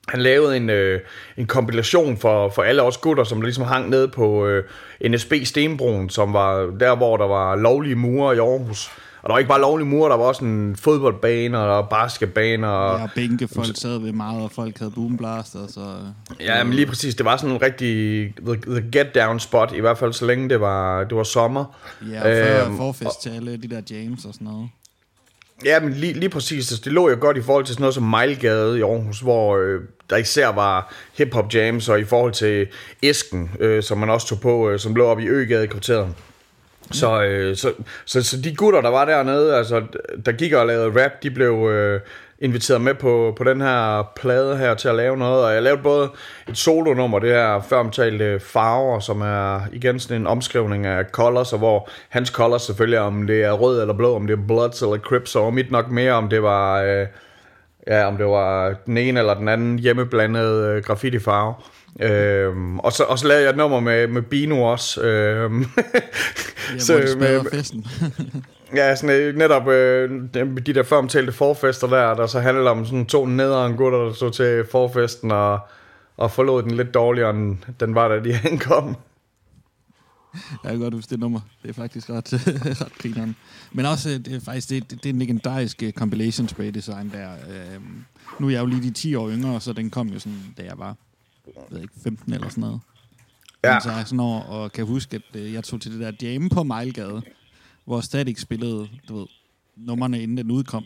han 0.08 0.20
lavede 0.20 0.56
en, 0.56 0.70
øh, 0.70 1.00
en 1.36 1.46
kompilation 1.46 2.16
for, 2.16 2.48
for 2.48 2.62
alle 2.62 2.82
os 2.82 2.96
gutter, 2.96 3.24
som 3.24 3.42
ligesom 3.42 3.64
hang 3.64 3.90
ned 3.90 4.08
på 4.08 4.46
øh, 4.46 4.64
NSB 5.08 5.32
Stenbroen, 5.44 6.10
som 6.10 6.32
var 6.32 6.70
der, 6.80 6.96
hvor 6.96 7.16
der 7.16 7.26
var 7.26 7.56
lovlige 7.56 7.94
murer 7.94 8.32
i 8.32 8.38
Aarhus. 8.38 8.90
Og 9.22 9.28
der 9.28 9.34
var 9.34 9.38
ikke 9.38 9.48
bare 9.48 9.60
lovlige 9.60 9.88
murer, 9.88 10.08
der 10.08 10.16
var 10.16 10.24
også 10.24 10.44
en 10.44 10.76
fodboldbane 10.76 11.58
og 11.58 11.88
basketbane. 11.88 12.68
Og, 12.68 13.00
ja, 13.00 13.06
bænke, 13.14 13.48
folk 13.48 13.76
sad 13.76 13.98
ved 13.98 14.12
meget, 14.12 14.42
og 14.42 14.50
folk 14.50 14.78
havde 14.78 14.90
boomblaster. 14.90 15.66
Så, 15.68 15.80
ja, 16.40 16.64
men 16.64 16.72
lige 16.72 16.86
præcis. 16.86 17.14
Det 17.14 17.24
var 17.24 17.36
sådan 17.36 17.54
en 17.54 17.62
rigtig 17.62 18.34
the, 18.46 18.80
the 18.80 18.90
get 18.92 19.14
down 19.14 19.40
spot, 19.40 19.72
i 19.76 19.80
hvert 19.80 19.98
fald 19.98 20.12
så 20.12 20.26
længe 20.26 20.48
det 20.48 20.60
var, 20.60 21.04
det 21.04 21.16
var 21.16 21.22
sommer. 21.22 21.64
Ja, 22.10 22.18
og 22.18 22.24
før 22.24 22.66
øhm, 22.66 22.76
forfest 22.76 23.22
til 23.22 23.30
alle 23.30 23.56
de 23.56 23.68
der 23.68 23.82
James 23.90 24.24
og 24.24 24.34
sådan 24.34 24.46
noget. 24.46 24.68
Ja, 25.64 25.80
men 25.80 25.92
lige, 25.92 26.12
lige 26.12 26.30
præcis. 26.30 26.72
Altså, 26.72 26.82
det 26.84 26.92
lå 26.92 27.10
jo 27.10 27.16
godt 27.20 27.36
i 27.36 27.42
forhold 27.42 27.64
til 27.64 27.74
sådan 27.74 27.82
noget 27.82 27.94
som 27.94 28.02
Mejlgade 28.02 28.78
i 28.78 28.82
Aarhus, 28.82 29.20
hvor 29.20 29.56
øh, 29.56 29.80
der 30.10 30.16
især 30.16 30.48
var 30.48 30.94
hip-hop 31.18 31.54
jams, 31.54 31.88
og 31.88 32.00
i 32.00 32.04
forhold 32.04 32.32
til 32.32 32.66
Esken, 33.02 33.50
øh, 33.60 33.82
som 33.82 33.98
man 33.98 34.10
også 34.10 34.26
tog 34.26 34.40
på, 34.40 34.70
øh, 34.70 34.78
som 34.78 34.94
lå 34.94 35.06
op 35.06 35.20
i 35.20 35.26
Øgade 35.26 35.64
i 35.64 35.66
kvarteret. 35.66 36.14
Så, 36.90 37.22
øh, 37.22 37.56
så, 37.56 37.72
så, 38.04 38.22
så 38.22 38.40
de 38.40 38.54
gutter, 38.54 38.80
der 38.80 38.88
var 38.88 39.04
dernede, 39.04 39.56
altså, 39.56 39.82
der 40.26 40.32
gik 40.32 40.52
og 40.52 40.66
lavede 40.66 41.04
rap, 41.04 41.22
de 41.22 41.30
blev 41.30 41.68
øh, 41.70 42.00
inviteret 42.42 42.80
med 42.80 42.94
på, 42.94 43.34
på 43.36 43.44
den 43.44 43.60
her 43.60 44.10
plade 44.16 44.56
her 44.56 44.74
til 44.74 44.88
at 44.88 44.94
lave 44.94 45.16
noget. 45.16 45.44
Og 45.44 45.54
jeg 45.54 45.62
lavede 45.62 45.82
både 45.82 46.10
et 46.48 46.58
solonummer, 46.58 47.18
det 47.18 47.30
her 47.30 47.60
før 47.60 47.78
omtalte 47.78 48.40
farver, 48.40 49.00
som 49.00 49.20
er 49.20 49.60
igen 49.72 50.00
sådan 50.00 50.20
en 50.20 50.26
omskrivning 50.26 50.86
af 50.86 51.04
colors, 51.12 51.52
og 51.52 51.58
hvor 51.58 51.88
hans 52.08 52.28
colors 52.28 52.62
selvfølgelig 52.62 52.98
om 52.98 53.26
det 53.26 53.44
er 53.44 53.52
rød 53.52 53.80
eller 53.80 53.94
blå, 53.94 54.14
om 54.14 54.26
det 54.26 54.38
er 54.38 54.46
bloods 54.46 54.82
eller 54.82 54.98
crips, 54.98 55.36
og 55.36 55.54
mit 55.54 55.70
nok 55.70 55.90
mere, 55.90 56.12
om 56.12 56.28
det 56.28 56.42
var... 56.42 56.82
Øh, 56.82 57.06
ja, 57.86 58.06
om 58.06 58.16
det 58.16 58.26
var 58.26 58.74
den 58.86 58.96
ene 58.96 59.20
eller 59.20 59.34
den 59.34 59.48
anden 59.48 59.78
hjemmeblandede 59.78 60.68
øh, 60.68 60.82
graffiti-farve. 60.82 61.54
Øhm, 62.00 62.78
og, 62.78 62.92
så, 62.92 63.02
og 63.04 63.18
så 63.18 63.28
lavede 63.28 63.44
jeg 63.44 63.50
et 63.50 63.56
nummer 63.56 63.80
med, 63.80 64.06
med 64.06 64.22
Bino 64.22 64.62
også. 64.62 65.02
Øhm, 65.02 65.60
ja, 66.74 66.78
så, 66.78 67.16
med, 67.18 67.50
festen. 67.52 67.86
ja, 68.74 68.96
sådan, 68.96 69.20
øh, 69.20 69.36
netop 69.36 69.68
øh, 69.68 70.10
de 70.66 70.74
der 70.74 70.82
før 70.82 70.96
omtalte 70.96 71.32
forfester 71.32 71.86
der, 71.86 72.14
der 72.14 72.26
så 72.26 72.40
handler 72.40 72.70
om 72.70 72.84
sådan 72.84 73.06
to 73.06 73.26
nederen 73.26 73.76
gutter, 73.76 73.98
der 73.98 74.12
stod 74.12 74.30
til 74.30 74.64
forfesten 74.70 75.30
og, 75.30 75.60
og 76.16 76.30
forlod 76.30 76.62
den 76.62 76.70
lidt 76.70 76.94
dårligere, 76.94 77.30
end 77.30 77.56
den 77.80 77.94
var, 77.94 78.08
da 78.08 78.20
de 78.20 78.38
ankom. 78.50 78.96
Jeg 80.64 80.70
kan 80.70 80.80
godt 80.80 80.94
huske 80.94 81.10
det 81.10 81.20
nummer. 81.20 81.40
Det 81.62 81.68
er 81.68 81.72
faktisk 81.74 82.10
ret, 82.10 82.32
ret 82.82 82.98
grineren. 82.98 83.36
Men 83.72 83.86
også, 83.86 84.10
øh, 84.10 84.14
det 84.14 84.34
er 84.34 84.40
faktisk 84.40 84.68
det, 84.68 84.90
det, 84.90 85.02
det 85.02 85.08
er 85.08 85.12
en 85.12 85.18
legendarisk 85.18 85.82
compilation 85.96 86.48
spray 86.48 86.70
design 86.70 87.10
der. 87.10 87.30
Øhm, 87.30 88.04
nu 88.40 88.46
er 88.46 88.50
jeg 88.50 88.60
jo 88.60 88.66
lige 88.66 88.82
de 88.82 88.90
10 88.90 89.14
år 89.14 89.30
yngre, 89.30 89.60
så 89.60 89.72
den 89.72 89.90
kom 89.90 90.08
jo 90.08 90.18
sådan, 90.18 90.54
da 90.56 90.62
jeg 90.62 90.78
var 90.78 90.96
ved 91.70 91.80
ikke, 91.82 91.94
15 92.02 92.32
eller 92.32 92.48
sådan 92.48 92.60
noget. 92.60 92.80
Ja. 93.64 93.80
Så 93.80 93.90
jeg 93.90 94.06
sådan 94.06 94.20
over, 94.20 94.40
og 94.40 94.72
kan 94.72 94.86
huske, 94.86 95.16
at 95.16 95.40
øh, 95.40 95.52
jeg 95.52 95.64
tog 95.64 95.80
til 95.80 95.92
det 95.92 96.00
der 96.00 96.28
jam 96.28 96.48
på 96.48 96.62
Mejlgade, 96.62 97.22
hvor 97.84 98.00
Static 98.00 98.40
spillede, 98.40 98.88
du 99.08 99.18
ved, 99.18 99.26
nummerne 99.76 100.22
inden 100.22 100.36
den 100.36 100.50
udkom. 100.50 100.84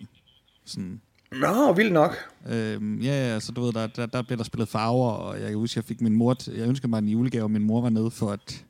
Sådan. 0.65 1.00
Nå, 1.33 1.73
vildt 1.73 1.93
nok. 1.93 2.17
Øhm, 2.49 3.00
ja, 3.00 3.11
altså 3.11 3.53
du 3.53 3.61
ved, 3.61 3.73
der, 3.73 3.87
der, 3.87 4.07
der 4.07 4.23
blev 4.23 4.38
der 4.38 4.45
spillet 4.45 4.69
farver, 4.69 5.11
og 5.11 5.41
jeg 5.41 5.49
kan 5.49 5.59
huske, 5.59 5.79
jeg 5.79 5.85
fik 5.85 6.00
min 6.00 6.17
mor, 6.17 6.37
t- 6.43 6.59
jeg 6.59 6.69
ønskede 6.69 6.91
mig 6.91 6.99
en 6.99 7.09
julegave, 7.09 7.45
og 7.45 7.50
min 7.50 7.62
mor 7.62 7.81
var 7.81 7.88
nede 7.91 8.11
for 8.11 8.31
at 8.31 8.65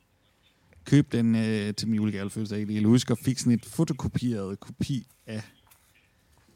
købe 0.85 1.17
den 1.17 1.35
øh, 1.35 1.73
til 1.73 1.87
min 1.87 1.95
julegave, 1.95 2.31
jeg 2.51 2.69
Jeg 2.71 2.83
husker, 2.83 3.15
og 3.15 3.17
fik 3.17 3.39
sådan 3.39 3.53
et 3.53 3.65
fotokopieret 3.65 4.59
kopi 4.59 5.07
af 5.27 5.41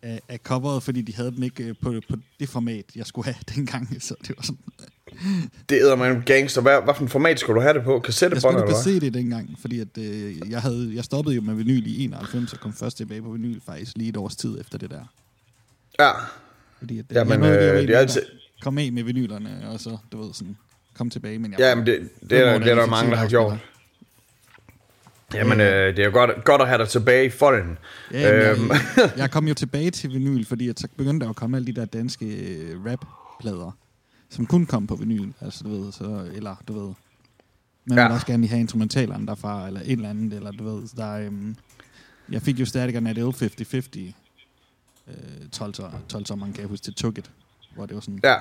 af, 0.02 0.22
af 0.28 0.38
coveret, 0.38 0.84
fordi 0.84 1.02
de 1.02 1.16
havde 1.16 1.32
den 1.32 1.44
ikke 1.44 1.64
øh, 1.64 1.76
på, 1.82 2.02
på 2.10 2.16
det 2.40 2.50
format, 2.50 2.86
jeg 2.96 3.06
skulle 3.06 3.26
have 3.26 3.36
dengang. 3.56 4.02
Så 4.02 4.16
det 4.28 4.38
var 4.38 4.44
sådan... 4.44 4.62
Det 5.70 5.92
er 5.92 5.96
man 5.96 6.22
gangster. 6.26 6.62
Hvad, 6.62 6.84
hvad 6.84 6.94
for 6.94 7.04
et 7.04 7.12
format 7.12 7.40
skulle 7.40 7.56
du 7.56 7.62
have 7.62 7.74
det 7.74 7.84
på? 7.84 8.00
Kassettebånd 8.00 8.56
eller 8.56 8.66
hvad? 8.66 8.76
Jeg 8.94 9.02
på 9.02 9.10
CD 9.10 9.14
dengang, 9.14 9.58
fordi 9.62 9.80
at, 9.80 9.98
øh, 9.98 10.52
jeg, 10.52 10.62
havde, 10.62 10.92
jeg 10.96 11.04
stoppede 11.04 11.36
jo 11.36 11.42
med 11.42 11.54
vinyl 11.56 11.88
i 11.88 12.04
91, 12.04 12.54
og 12.54 12.60
kom 12.60 12.74
først 12.74 12.98
tilbage 12.98 13.22
på 13.22 13.30
vinyl 13.30 13.60
faktisk 13.66 13.98
lige 13.98 14.10
et 14.10 14.18
års 14.18 14.36
tid 14.36 14.60
efter 14.62 14.78
det 14.78 14.90
der. 14.90 15.14
Ja. 16.00 16.12
Fordi 16.80 17.00
at, 17.00 17.06
ja, 17.14 17.24
men, 17.24 17.44
øh, 17.44 17.82
det 17.82 17.90
er 17.90 18.00
altid... 18.00 18.22
Kom 18.62 18.78
af 18.78 18.92
med 18.92 19.04
vinylerne, 19.04 19.68
og 19.72 19.80
så, 19.80 19.98
du 20.12 20.24
ved, 20.24 20.34
sådan, 20.34 20.58
kom 20.98 21.10
tilbage. 21.10 21.40
Men 21.40 21.52
jeg, 21.52 21.60
ja, 21.60 21.76
men 21.76 21.86
det, 21.86 22.00
det, 22.22 22.30
det, 22.30 22.48
er, 22.48 22.60
det 22.60 22.68
er 22.68 22.76
der 22.76 22.86
mange, 22.86 23.12
der 23.12 23.18
har 23.18 23.28
gjort. 23.28 23.58
Jamen, 25.34 25.62
øh, 25.62 25.96
det 25.96 26.00
er 26.00 26.06
jo 26.06 26.12
godt, 26.12 26.44
godt 26.46 26.62
at 26.62 26.68
have 26.68 26.78
dig 26.78 26.90
tilbage 26.90 27.26
i 27.26 27.30
folden. 27.30 27.78
Ja, 28.12 28.52
øhm. 28.52 28.70
jeg, 28.70 29.12
jeg 29.18 29.32
kom 29.32 29.48
jo 29.48 29.54
tilbage 29.54 29.92
til 29.92 30.14
vinyl, 30.14 30.46
fordi 30.46 30.70
at 30.70 30.80
så 30.80 30.88
begyndte 30.98 31.24
der 31.26 31.30
at 31.30 31.36
komme 31.36 31.58
alle 31.58 31.68
de 31.68 31.74
der 31.74 31.86
danske 31.86 32.26
øh, 32.26 32.86
rap-plader. 32.86 33.78
Som 34.32 34.46
kun 34.46 34.66
kom 34.66 34.88
på 34.88 34.96
vinyl, 34.96 35.32
altså 35.42 35.64
du 35.64 35.70
ved, 35.70 35.92
så, 35.92 36.30
eller 36.34 36.56
du 36.68 36.74
ved, 36.74 36.94
man 37.86 37.98
Ja. 37.98 38.04
vil 38.08 38.14
også 38.14 38.26
gerne 38.28 38.42
lige 38.42 38.50
have 38.50 38.60
instrumentalerne 38.60 39.28
derfra, 39.28 39.68
eller 39.68 39.80
et 39.82 39.92
eller 39.92 40.10
andet, 40.10 40.34
eller 40.34 40.52
du 40.52 40.64
ved, 40.64 40.88
der 40.98 41.06
er, 41.06 41.26
øhm, 41.26 41.56
jeg 42.30 42.42
fik 42.42 42.60
jo 42.60 42.66
stadig 42.66 42.96
en 42.96 43.08
ADL 43.08 43.30
50-50, 43.30 44.14
øh, 45.08 45.50
12, 45.52 45.74
12 46.10 46.26
sommeren, 46.26 46.54
kan 46.54 46.62
jeg 46.62 46.70
huske, 46.70 46.84
til 46.84 46.94
Tugget, 46.94 47.32
hvor 47.76 47.86
det 47.86 47.96
var 47.96 48.02
sådan, 48.02 48.20
Ja. 48.24 48.36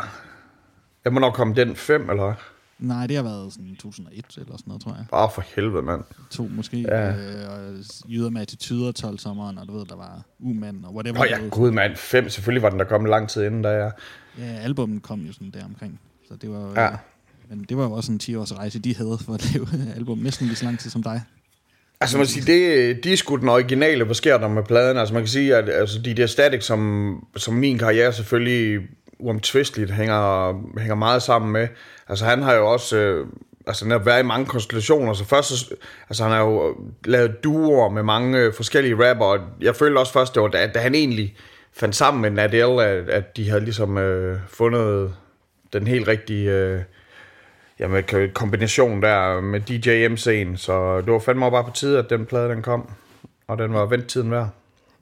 Ja, 1.04 1.10
hvornår 1.10 1.30
kom 1.30 1.54
den? 1.54 1.76
5, 1.76 2.10
eller? 2.10 2.34
Nej, 2.80 3.06
det 3.06 3.16
har 3.16 3.22
været 3.22 3.52
sådan 3.52 3.76
2001 3.76 4.24
eller 4.36 4.46
sådan 4.56 4.62
noget, 4.66 4.82
tror 4.82 4.92
jeg. 4.92 5.04
Oh, 5.12 5.30
for 5.34 5.44
helvede, 5.56 5.82
mand. 5.82 6.00
To 6.30 6.48
måske, 6.50 6.80
Ja. 6.80 7.08
øh, 7.08 7.50
og 7.50 7.74
jyder 8.08 8.30
med 8.30 8.40
attityder 8.40 8.92
12 8.92 9.18
sommeren, 9.18 9.58
og 9.58 9.68
du 9.68 9.78
ved, 9.78 9.86
der 9.86 9.96
var 9.96 10.22
umand, 10.40 10.84
og 10.84 10.94
whatever. 10.94 11.16
Du 11.16 11.24
ja, 11.30 11.38
ved. 11.40 11.50
gud, 11.50 11.70
mand. 11.70 11.96
5, 11.96 12.28
selvfølgelig 12.28 12.62
var 12.62 12.70
den 12.70 12.78
der 12.78 12.84
kommet 12.84 13.10
lang 13.10 13.28
tid 13.28 13.44
inden, 13.44 13.62
da 13.62 13.68
jeg... 13.68 13.90
Ja, 14.38 14.44
albummet 14.44 15.02
kom 15.02 15.20
jo 15.20 15.32
sådan 15.32 15.50
der 15.50 15.64
omkring. 15.64 16.00
Så 16.28 16.36
det 16.36 16.50
var, 16.50 16.72
Ja. 16.76 16.82
ja. 16.82 16.90
Men 17.48 17.66
det 17.68 17.76
var 17.76 17.84
jo 17.84 17.92
også 17.92 18.12
en 18.12 18.18
10 18.18 18.34
års 18.34 18.54
rejse, 18.54 18.78
de 18.78 18.96
havde 18.96 19.18
for 19.20 19.34
at 19.34 19.44
lave 19.54 19.66
album 19.96 20.18
næsten 20.18 20.46
lige 20.46 20.56
så 20.56 20.64
lang 20.64 20.78
tid 20.78 20.90
som 20.90 21.02
dig. 21.02 21.22
Altså 22.02 22.16
man 22.16 22.26
kan 22.26 22.30
sige, 22.32 22.46
det, 22.52 23.04
de 23.04 23.12
er 23.12 23.16
sgu 23.16 23.36
den 23.36 23.48
originale, 23.48 24.04
hvad 24.04 24.14
sker 24.14 24.38
der 24.38 24.48
med 24.48 24.62
pladen? 24.62 24.96
Altså 24.96 25.14
man 25.14 25.22
kan 25.22 25.28
sige, 25.28 25.56
at 25.56 25.68
altså, 25.68 25.98
de 25.98 26.14
der 26.14 26.26
Static, 26.26 26.64
som, 26.64 27.26
som 27.36 27.54
min 27.54 27.78
karriere 27.78 28.12
selvfølgelig 28.12 28.88
uomtvisteligt 29.20 29.90
hænger, 29.90 30.52
hænger 30.78 30.94
meget 30.94 31.22
sammen 31.22 31.52
med. 31.52 31.68
Altså 32.08 32.24
han 32.24 32.42
har 32.42 32.54
jo 32.54 32.70
også 32.72 32.96
øh, 32.96 33.26
altså, 33.66 33.86
netop 33.86 34.06
været 34.06 34.22
i 34.22 34.26
mange 34.26 34.46
konstellationer. 34.46 35.12
Så 35.12 35.24
først, 35.24 35.48
så- 35.48 35.74
altså 36.08 36.22
han 36.24 36.32
har 36.32 36.40
jo 36.44 36.76
lavet 37.04 37.44
duoer 37.44 37.88
med 37.88 38.02
mange 38.02 38.38
øh, 38.38 38.54
forskellige 38.54 39.10
rapper, 39.10 39.24
og 39.24 39.38
jeg 39.60 39.76
følte 39.76 39.98
også 39.98 40.12
først, 40.12 40.34
det 40.34 40.42
var, 40.42 40.48
da, 40.48 40.66
da 40.74 40.78
han 40.78 40.94
egentlig 40.94 41.36
fandt 41.72 41.96
sammen 41.96 42.22
med 42.22 42.30
Nadel, 42.30 42.80
at, 42.80 43.08
at 43.08 43.36
de 43.36 43.48
havde 43.48 43.64
ligesom 43.64 43.98
øh, 43.98 44.38
fundet 44.48 45.14
den 45.72 45.86
helt 45.86 46.08
rigtige... 46.08 46.50
Øh, 46.50 46.80
Jamen, 47.78 48.04
kombination 48.34 49.02
der 49.02 49.40
med 49.40 49.60
DJ 49.60 50.06
MC'en, 50.06 50.56
så 50.56 51.00
det 51.00 51.12
var 51.12 51.18
fandme 51.18 51.50
bare 51.50 51.64
på 51.64 51.70
tide, 51.74 51.98
at 51.98 52.10
den 52.10 52.26
plade 52.26 52.48
den 52.48 52.62
kom, 52.62 52.90
og 53.48 53.58
den 53.58 53.74
var 53.74 53.86
ventetiden 53.86 54.30
værd. 54.30 54.48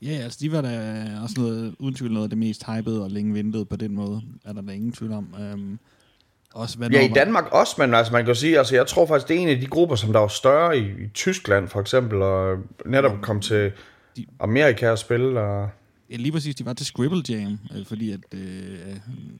Ja, 0.02 0.10
altså 0.10 0.38
de 0.42 0.52
var 0.52 0.60
da 0.60 1.04
også 1.22 1.34
noget, 1.40 1.74
uden 1.78 1.94
tvivl 1.94 2.12
noget 2.12 2.24
af 2.26 2.30
det 2.30 2.38
mest 2.38 2.64
hypede 2.66 3.02
og 3.04 3.10
længe 3.10 3.34
ventede 3.34 3.64
på 3.64 3.76
den 3.76 3.94
måde, 3.94 4.22
er 4.44 4.52
der 4.52 4.62
da 4.62 4.72
ingen 4.72 4.92
tvivl 4.92 5.12
om. 5.12 5.34
Um, 5.54 5.78
også 6.54 6.78
hvad 6.78 6.90
Ja, 6.90 7.04
i 7.04 7.08
Danmark 7.08 7.44
også, 7.52 7.74
men 7.78 7.94
altså 7.94 8.12
man 8.12 8.24
kan 8.24 8.34
sige, 8.34 8.58
altså 8.58 8.74
jeg 8.74 8.86
tror 8.86 9.06
faktisk, 9.06 9.28
det 9.28 9.36
er 9.36 9.40
en 9.40 9.48
af 9.48 9.60
de 9.60 9.66
grupper, 9.66 9.96
som 9.96 10.12
der 10.12 10.20
var 10.20 10.28
større 10.28 10.78
i, 10.78 10.82
i 10.82 11.08
Tyskland 11.14 11.68
for 11.68 11.80
eksempel, 11.80 12.22
og 12.22 12.56
netop 12.86 13.12
kom 13.22 13.40
til 13.40 13.72
de- 14.16 14.26
Amerika 14.40 14.90
og 14.90 14.98
spille, 14.98 15.40
og 15.40 15.70
Ja, 16.10 16.16
lige 16.16 16.32
præcis, 16.32 16.54
de 16.54 16.64
var 16.66 16.72
til 16.72 16.86
Scribble 16.86 17.22
Jam, 17.28 17.58
øh, 17.76 17.86
fordi 17.86 18.10
at 18.12 18.20
øh, 18.34 18.96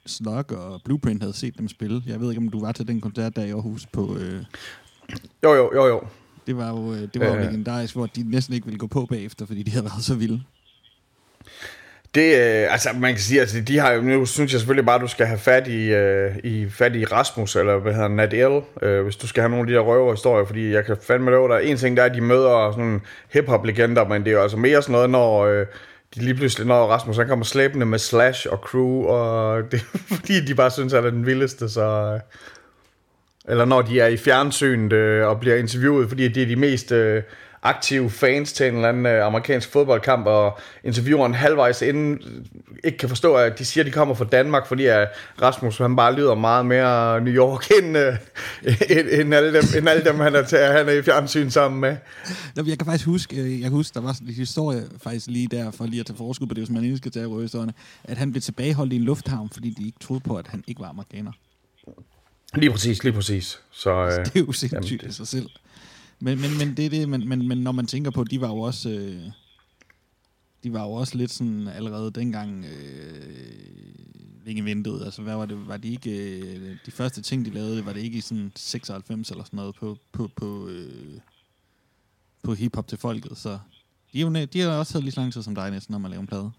Slug 0.07 0.53
og 0.53 0.81
Blueprint 0.85 1.23
havde 1.23 1.33
set 1.33 1.59
dem 1.59 1.69
spille. 1.69 2.03
Jeg 2.07 2.21
ved 2.21 2.31
ikke, 2.31 2.39
om 2.41 2.49
du 2.49 2.61
var 2.61 2.73
til 2.73 2.89
den 2.89 3.01
koncert 3.01 3.37
der 3.37 3.45
i 3.45 3.51
Aarhus 3.51 3.87
på... 3.87 4.17
Øh, 4.17 4.45
jo 5.43 5.55
jo, 5.55 5.71
jo 5.75 5.87
jo. 5.87 6.01
Det 6.49 6.57
var 6.57 6.69
jo, 6.69 6.93
øh, 6.93 7.01
det 7.15 7.21
var 7.21 7.27
jo 7.27 7.35
Øh. 7.35 7.43
legendarisk, 7.45 7.95
hvor 7.95 8.07
de 8.07 8.31
næsten 8.31 8.55
ikke 8.55 8.67
ville 8.67 8.79
gå 8.79 8.87
på 8.87 9.07
bagefter, 9.07 9.47
fordi 9.47 9.63
de 9.63 9.71
havde 9.71 9.85
været 9.85 10.05
så 10.05 10.15
vilde. 10.15 10.41
Det, 12.15 12.35
øh, 12.35 12.73
altså 12.73 12.89
man 13.01 13.13
kan 13.13 13.21
sige, 13.21 13.41
altså 13.41 13.61
de 13.61 13.79
har 13.79 13.93
jo, 13.93 14.01
nu 14.03 14.27
synes 14.27 14.53
jeg 14.53 14.61
selvfølgelig 14.61 14.87
bare, 14.87 14.95
at 14.97 15.01
du 15.03 15.07
skal 15.07 15.27
have 15.27 15.39
fat 15.39 15.69
i, 15.69 15.93
øh, 15.93 16.37
i, 16.45 16.69
fat 16.71 16.97
i 16.97 17.05
Rasmus, 17.05 17.57
eller 17.57 17.79
hvad 17.79 17.93
hedder 17.93 18.09
han, 18.09 18.17
Nadel, 18.17 18.63
øh, 18.83 19.03
hvis 19.05 19.17
du 19.17 19.27
skal 19.27 19.41
have 19.41 19.51
nogle 19.51 19.63
af 19.63 19.67
de 19.67 19.73
der 19.73 19.81
røverhistorier, 19.81 20.47
fordi 20.47 20.71
jeg 20.73 20.85
kan 20.85 20.97
fandme 21.03 21.31
love 21.31 21.49
dig, 21.49 21.65
en 21.65 21.77
ting 21.77 21.97
der 21.97 22.03
er, 22.03 22.07
at 22.07 22.15
de 22.15 22.21
møder 22.21 22.71
sådan 22.71 22.85
nogle 22.85 23.01
hip-hop-legender, 23.33 24.09
men 24.09 24.25
det 24.25 24.31
er 24.31 24.35
jo 24.35 24.43
altså 24.43 24.57
mere 24.57 24.83
sådan 24.83 24.93
noget, 24.93 25.11
når 25.11 25.45
øh, 25.45 25.67
de 26.15 26.21
lige 26.21 26.35
pludselig, 26.35 26.67
når 26.67 26.87
Rasmus 26.87 27.17
han 27.17 27.29
kommer 27.29 27.45
slæbende 27.45 27.87
med 27.87 27.99
Slash 27.99 28.47
og 28.51 28.59
Crew, 28.59 29.05
og 29.05 29.63
det 29.73 29.81
fordi, 29.81 30.45
de 30.45 30.55
bare 30.55 30.71
synes, 30.71 30.93
at 30.93 31.03
det 31.03 31.09
er 31.09 31.15
den 31.15 31.27
vildeste, 31.27 31.69
så... 31.69 32.19
Eller 33.49 33.65
når 33.65 33.83
de 33.83 34.01
er 34.01 34.07
i 34.07 34.17
fjernsynet 34.17 34.93
øh, 34.93 35.27
og 35.27 35.41
bliver 35.41 35.57
interviewet, 35.57 36.09
fordi 36.09 36.29
det 36.29 36.43
er 36.43 36.47
de 36.47 36.57
mest 36.57 36.93
øh, 36.93 37.23
aktive 37.63 38.11
fans 38.11 38.53
til 38.53 38.67
en 38.67 38.75
eller 38.75 38.89
anden 38.89 39.07
øh, 39.07 39.27
amerikansk 39.27 39.73
fodboldkamp, 39.73 40.27
og 40.27 40.59
intervieweren 40.85 41.35
halvvejs 41.35 41.83
inden 41.83 42.13
øh, 42.13 42.45
ikke 42.85 42.99
kan 42.99 43.09
forstå, 43.09 43.35
at 43.35 43.59
de 43.59 43.65
siger, 43.65 43.83
at 43.83 43.87
de 43.87 43.93
kommer 43.93 44.15
fra 44.15 44.25
Danmark, 44.25 44.67
fordi 44.67 44.87
at 44.87 45.09
Rasmus 45.43 45.79
han 45.79 45.97
bare 45.97 46.15
lyder 46.15 46.35
meget 46.35 46.67
mere 46.67 47.21
New 47.21 47.35
York, 47.35 47.71
end, 47.83 47.99
øh, 47.99 48.17
end, 48.99 49.09
end, 49.21 49.35
alle, 49.35 49.53
dem, 49.55 49.65
end 49.79 49.89
alle 49.89 50.05
dem, 50.05 50.21
han 50.21 50.35
er, 50.35 50.43
til, 50.43 50.59
han 50.59 50.89
er 50.89 50.93
i 50.93 51.03
fjernsyn 51.03 51.51
sammen 51.51 51.81
med. 51.81 51.97
Nå, 52.57 52.63
Jeg 52.67 52.79
kan 52.79 52.87
faktisk 52.87 53.07
huske, 53.07 53.37
øh, 53.37 53.53
jeg 53.53 53.63
kan 53.63 53.73
huske, 53.73 53.95
der 53.95 54.01
var 54.01 54.13
sådan 54.13 54.29
en 54.29 54.35
historie 54.35 54.83
faktisk 55.03 55.27
lige 55.27 55.49
der, 55.51 55.71
for 55.71 55.87
lige 55.87 56.01
at 56.01 56.07
tage 56.07 56.17
forskud 56.17 56.47
på 56.47 56.55
det, 56.55 56.61
hvis 56.61 56.71
man 56.71 56.85
ikke 56.85 56.97
skal 56.97 57.13
tage 57.13 57.27
røverhistorierne, 57.27 57.73
at 58.05 58.19
han 58.19 58.31
blev 58.31 58.43
tilbageholdt 58.43 58.93
i 58.93 58.97
en 58.97 59.03
lufthavn, 59.03 59.51
fordi 59.53 59.71
de 59.79 59.87
ikke 59.87 59.99
troede 60.01 60.21
på, 60.21 60.37
at 60.37 60.47
han 60.49 60.65
ikke 60.67 60.81
var 60.81 60.89
amerikaner. 60.89 61.33
Lige 62.55 62.71
præcis, 62.71 63.05
lige 63.05 63.13
præcis. 63.13 63.59
Så, 63.71 63.91
øh, 63.91 64.11
Det 64.27 64.37
er 64.37 64.41
jo 64.41 64.53
sindssygt 64.53 65.03
jamen, 65.03 65.11
i 65.11 65.13
sig 65.13 65.29
selv. 65.29 65.51
Men, 66.21 66.41
men, 66.41 66.59
men 66.59 66.77
det 66.77 66.87
er 66.87 66.91
det, 66.91 67.09
men, 67.09 67.29
men, 67.29 67.49
men 67.49 67.59
når 67.59 67.73
man 67.73 67.87
tænker 67.87 68.11
på, 68.11 68.25
de 68.25 68.41
var 68.41 68.49
jo 68.49 68.59
også... 68.59 68.91
Øh, 68.91 69.23
de 70.65 70.73
var 70.73 70.85
jo 70.85 70.93
også 70.93 71.17
lidt 71.17 71.31
sådan 71.31 71.69
allerede 71.69 72.11
dengang 72.11 72.65
øh, 72.65 73.49
længe 74.45 74.65
ventet. 74.65 75.03
Altså, 75.05 75.23
hvad 75.23 75.35
var 75.35 75.47
det? 75.47 75.69
Var 75.69 75.77
de 75.77 75.89
ikke... 75.89 76.39
Øh, 76.39 76.77
de 76.87 76.91
første 76.91 77.23
ting, 77.23 77.45
de 77.45 77.51
lavede, 77.51 77.87
var 77.87 77.93
det 77.93 78.01
ikke 78.01 78.19
i 78.19 78.21
sådan 78.21 78.53
96 78.57 79.31
eller 79.31 79.45
sådan 79.45 79.57
noget 79.57 79.75
på, 79.75 79.99
på, 80.13 80.31
på, 80.37 80.69
øh, 80.69 81.21
på 82.43 82.55
hiphop 82.55 82.89
til 82.89 82.99
folket. 82.99 83.39
Så 83.39 83.59
de, 84.13 84.21
er 84.21 84.25
jo, 84.25 84.45
de 84.45 84.61
har 84.61 84.69
også 84.69 84.93
taget 84.93 85.05
lige 85.05 85.13
så 85.13 85.21
lang 85.21 85.33
tid 85.33 85.43
som 85.43 85.55
dig 85.55 85.71
næsten, 85.71 85.93
når 85.93 85.99
man 85.99 86.11
laver 86.11 86.21
en 86.21 86.27
plade. 86.27 86.51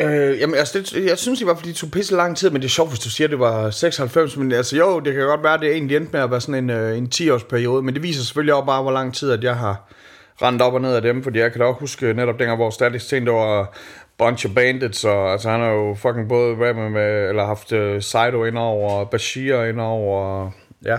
Øh, 0.00 0.40
jamen, 0.40 0.56
altså, 0.56 0.78
det, 0.78 1.06
jeg 1.06 1.18
synes, 1.18 1.38
det 1.38 1.48
var, 1.48 1.54
fordi 1.54 1.68
det 1.68 1.76
tog 1.76 1.90
pisse 1.90 2.16
lang 2.16 2.36
tid, 2.36 2.50
men 2.50 2.60
det 2.62 2.66
er 2.66 2.70
sjovt, 2.70 2.90
hvis 2.90 3.00
du 3.00 3.10
siger, 3.10 3.28
det 3.28 3.38
var 3.38 3.70
96, 3.70 4.36
men 4.36 4.52
altså 4.52 4.76
jo, 4.76 5.00
det 5.00 5.14
kan 5.14 5.22
godt 5.22 5.42
være, 5.42 5.58
det 5.58 5.72
egentlig 5.72 5.96
endte 5.96 6.12
med 6.12 6.20
at 6.20 6.30
være 6.30 6.40
sådan 6.40 6.64
en, 6.64 6.70
øh, 6.70 6.98
en 6.98 7.10
10-års 7.14 7.44
periode, 7.44 7.82
men 7.82 7.94
det 7.94 8.02
viser 8.02 8.22
selvfølgelig 8.22 8.54
også 8.54 8.66
bare, 8.66 8.82
hvor 8.82 8.92
lang 8.92 9.14
tid, 9.14 9.30
at 9.30 9.44
jeg 9.44 9.56
har 9.56 9.90
rendt 10.42 10.62
op 10.62 10.74
og 10.74 10.80
ned 10.80 10.94
af 10.94 11.02
dem, 11.02 11.22
fordi 11.22 11.38
jeg 11.38 11.52
kan 11.52 11.60
da 11.60 11.66
også 11.66 11.80
huske 11.80 12.14
netop 12.14 12.38
dengang, 12.38 12.56
hvor 12.56 12.70
Static 12.70 13.04
tænkte, 13.04 13.32
var 13.32 13.76
Bunch 14.18 14.46
of 14.46 14.54
Bandits, 14.54 15.04
og 15.04 15.32
altså 15.32 15.50
han 15.50 15.60
har 15.60 15.70
jo 15.70 15.94
fucking 15.94 16.28
både 16.28 16.68
rappet 16.68 16.92
med, 16.92 17.28
eller 17.28 17.46
haft 17.46 17.72
uh, 17.72 18.00
Sido 18.00 18.44
indover, 18.44 18.90
og 18.90 19.10
Bashir 19.10 19.62
indover, 19.62 20.24
og 20.24 20.52
ja, 20.84 20.98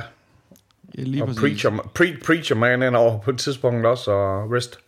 Ja, 0.98 1.03
lige 1.03 1.24
og 1.24 1.27
præcis. 1.27 1.41
Preacher, 1.41 1.89
pre, 1.96 2.05
Preacher 2.25 2.55
Man 2.55 2.84
indover 2.84 3.20
på 3.20 3.31
et 3.31 3.38
tidspunkt 3.38 3.86
også, 3.86 4.12
og 4.12 4.51
Rest. 4.51 4.79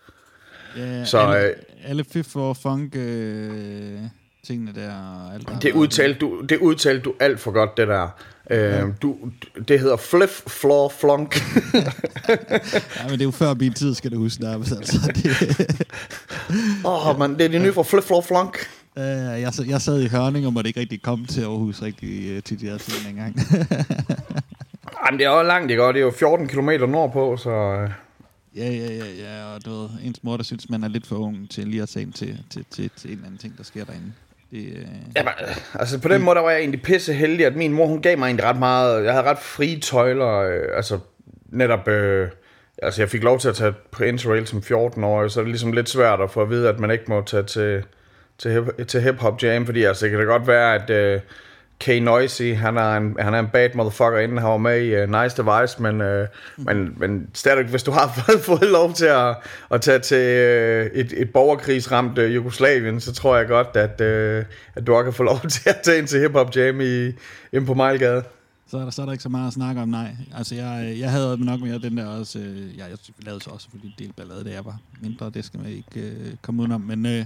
Ja, 0.77 1.05
Så, 1.05 1.19
alle, 1.19 1.47
øh, 1.47 1.53
alle 1.85 2.03
Fifth 2.03 2.29
for 2.29 2.53
Funk 2.53 2.95
øh, 2.95 3.99
tingene 4.47 4.71
der 4.75 4.91
alt 5.33 5.47
der. 5.47 5.59
Det 5.59 5.73
udtalte 5.73 6.19
du, 6.19 6.41
det 6.41 6.57
udtalte 6.57 7.01
du 7.01 7.13
alt 7.19 7.39
for 7.39 7.51
godt, 7.51 7.77
det 7.77 7.87
der. 7.87 8.07
Øh, 8.49 8.83
du, 9.01 9.17
det 9.67 9.79
hedder 9.79 9.97
flip, 9.97 10.29
floor, 10.47 10.89
flunk. 10.89 11.35
Ja, 12.97 13.03
men 13.03 13.11
det 13.11 13.21
er 13.21 13.25
jo 13.25 13.31
før 13.31 13.53
min 13.53 13.73
tid, 13.73 13.93
skal 13.95 14.11
du 14.11 14.17
huske, 14.17 14.43
nærmest. 14.43 14.71
Altså, 14.71 14.97
det, 15.15 15.87
Åh, 16.85 17.07
oh, 17.07 17.19
man, 17.19 17.33
det 17.33 17.41
er 17.41 17.49
det 17.49 17.61
nye 17.61 17.73
for 17.73 17.83
flip, 17.83 18.03
floor, 18.03 18.21
flunk. 18.21 18.57
øh, 18.97 19.03
jeg, 19.41 19.51
jeg 19.67 19.81
sad 19.81 20.01
i 20.01 20.07
Hørning 20.07 20.45
og 20.47 20.53
måtte 20.53 20.67
ikke 20.67 20.79
rigtig 20.79 21.01
komme 21.01 21.25
til 21.25 21.41
Aarhus 21.41 21.81
rigtig 21.81 22.43
til 22.43 22.59
de 22.59 22.65
her 22.69 22.77
ting 22.77 23.09
engang. 23.09 23.35
Jamen, 25.05 25.19
det 25.19 25.25
er 25.25 25.37
jo 25.37 25.43
langt, 25.43 25.71
ikke? 25.71 25.83
Og 25.83 25.93
det 25.93 25.99
er 25.99 26.03
jo 26.05 26.11
14 26.11 26.47
km 26.47 26.69
nordpå, 26.89 27.37
så... 27.37 27.49
øh, 27.49 27.89
ja, 28.55 28.69
ja, 28.69 28.93
ja, 28.93 29.05
ja, 29.05 29.53
og 29.53 29.65
du 29.65 29.69
ved, 29.69 29.89
ens 30.03 30.23
mor, 30.23 30.37
der 30.37 30.43
synes, 30.43 30.69
man 30.69 30.83
er 30.83 30.87
lidt 30.87 31.07
for 31.07 31.15
ung 31.15 31.51
til 31.51 31.67
lige 31.67 31.81
at 31.81 31.89
tage 31.89 32.03
ind 32.03 32.13
til, 32.13 32.39
til, 32.49 32.65
til, 32.71 32.91
til 32.95 33.09
en 33.09 33.15
eller 33.15 33.25
anden 33.25 33.39
ting, 33.39 33.57
der 33.57 33.63
sker 33.63 33.85
derinde. 33.85 34.11
Det, 34.51 34.77
øh, 34.77 34.87
Jamen, 35.15 35.33
altså 35.73 35.99
på 35.99 36.07
den 36.07 36.21
måde, 36.21 36.35
der 36.35 36.41
var 36.41 36.51
jeg 36.51 36.59
egentlig 36.59 36.81
pisse 36.81 37.13
heldig, 37.13 37.45
at 37.45 37.55
min 37.55 37.73
mor, 37.73 37.87
hun 37.87 38.01
gav 38.01 38.17
mig 38.17 38.25
egentlig 38.25 38.45
ret 38.45 38.59
meget... 38.59 39.03
Jeg 39.03 39.13
havde 39.13 39.25
ret 39.25 39.39
frie 39.39 39.79
tøjler, 39.79 40.37
øh, 40.37 40.75
altså 40.75 40.99
netop... 41.49 41.87
Øh, 41.87 42.29
altså, 42.81 43.01
jeg 43.01 43.09
fik 43.09 43.23
lov 43.23 43.39
til 43.39 43.49
at 43.49 43.55
tage 43.55 43.73
på 43.91 44.03
Interrail 44.03 44.47
som 44.47 44.63
14 44.63 45.03
år, 45.03 45.27
så 45.27 45.39
er 45.39 45.43
det 45.43 45.51
ligesom 45.51 45.71
lidt 45.71 45.89
svært 45.89 46.21
at 46.21 46.31
få 46.31 46.41
at 46.41 46.49
vide, 46.49 46.69
at 46.69 46.79
man 46.79 46.91
ikke 46.91 47.05
må 47.07 47.21
tage 47.21 47.43
til, 47.43 47.83
til, 48.37 48.51
hip, 48.51 48.87
til 48.87 49.01
hip-hop 49.01 49.43
jam, 49.43 49.65
fordi 49.65 49.83
altså, 49.83 50.05
det 50.05 50.11
kan 50.11 50.19
da 50.19 50.25
godt 50.25 50.47
være, 50.47 50.75
at... 50.75 50.89
Øh, 50.89 51.21
K. 51.83 52.03
Noisy, 52.03 52.53
han 52.53 52.77
er, 52.77 52.97
en, 52.97 53.15
han 53.19 53.33
er 53.33 53.39
en 53.39 53.47
bad 53.53 53.69
motherfucker, 53.75 54.19
inden 54.19 54.37
han 54.37 54.49
var 54.49 54.57
med 54.57 54.81
i 54.81 55.03
uh, 55.03 55.21
Nice 55.21 55.37
Device, 55.37 55.81
men, 55.81 56.01
uh, 56.01 56.27
men, 56.57 56.93
men 56.97 57.27
stadig, 57.33 57.65
hvis 57.65 57.83
du 57.83 57.91
har 57.91 58.11
fået, 58.25 58.41
fået 58.41 58.69
lov 58.71 58.93
til 58.93 59.05
at, 59.05 59.35
at 59.71 59.81
tage 59.81 59.99
til 59.99 60.17
uh, 60.17 60.99
et, 60.99 61.13
et 61.17 61.29
borgerkrigsramt 61.33 62.17
uh, 62.17 62.35
Jugoslavien, 62.35 62.99
så 62.99 63.13
tror 63.13 63.37
jeg 63.37 63.47
godt, 63.47 63.67
at, 63.75 64.01
uh, 64.01 64.45
at 64.75 64.87
du 64.87 64.93
også 64.93 65.03
kan 65.03 65.13
få 65.13 65.23
lov 65.33 65.39
til 65.39 65.69
at 65.69 65.79
tage 65.83 65.97
ind 65.97 66.07
til 66.07 66.19
Hip 66.19 66.31
Hop 66.31 66.55
Jam 66.55 66.81
i, 66.81 67.05
inde 67.53 67.65
på 67.65 67.73
Mejlgade. 67.73 68.23
så, 68.67 68.77
er 68.77 68.81
der, 68.81 68.89
så 68.89 69.01
er 69.01 69.05
der 69.05 69.13
ikke 69.13 69.23
så 69.23 69.29
meget 69.29 69.47
at 69.47 69.53
snakke 69.53 69.81
om, 69.81 69.89
nej. 69.89 70.15
Altså, 70.37 70.55
jeg, 70.55 70.95
jeg 70.99 71.11
havde 71.11 71.45
nok 71.45 71.59
mere 71.59 71.79
den 71.79 71.97
der 71.97 72.05
også... 72.05 72.39
Øh, 72.39 72.77
ja, 72.77 72.85
jeg 72.85 72.97
lavede 73.19 73.43
så 73.43 73.49
også 73.49 73.63
selvfølgelig 73.63 73.95
en 73.99 74.05
del 74.05 74.13
ballade, 74.13 74.43
da 74.43 74.49
jeg 74.49 74.65
var 74.65 74.77
mindre. 75.01 75.29
Det 75.29 75.45
skal 75.45 75.59
man 75.59 75.69
ikke 75.69 76.07
øh, 76.09 76.33
komme 76.41 76.61
udenom. 76.61 76.81
Men, 76.81 77.05
øh, 77.05 77.25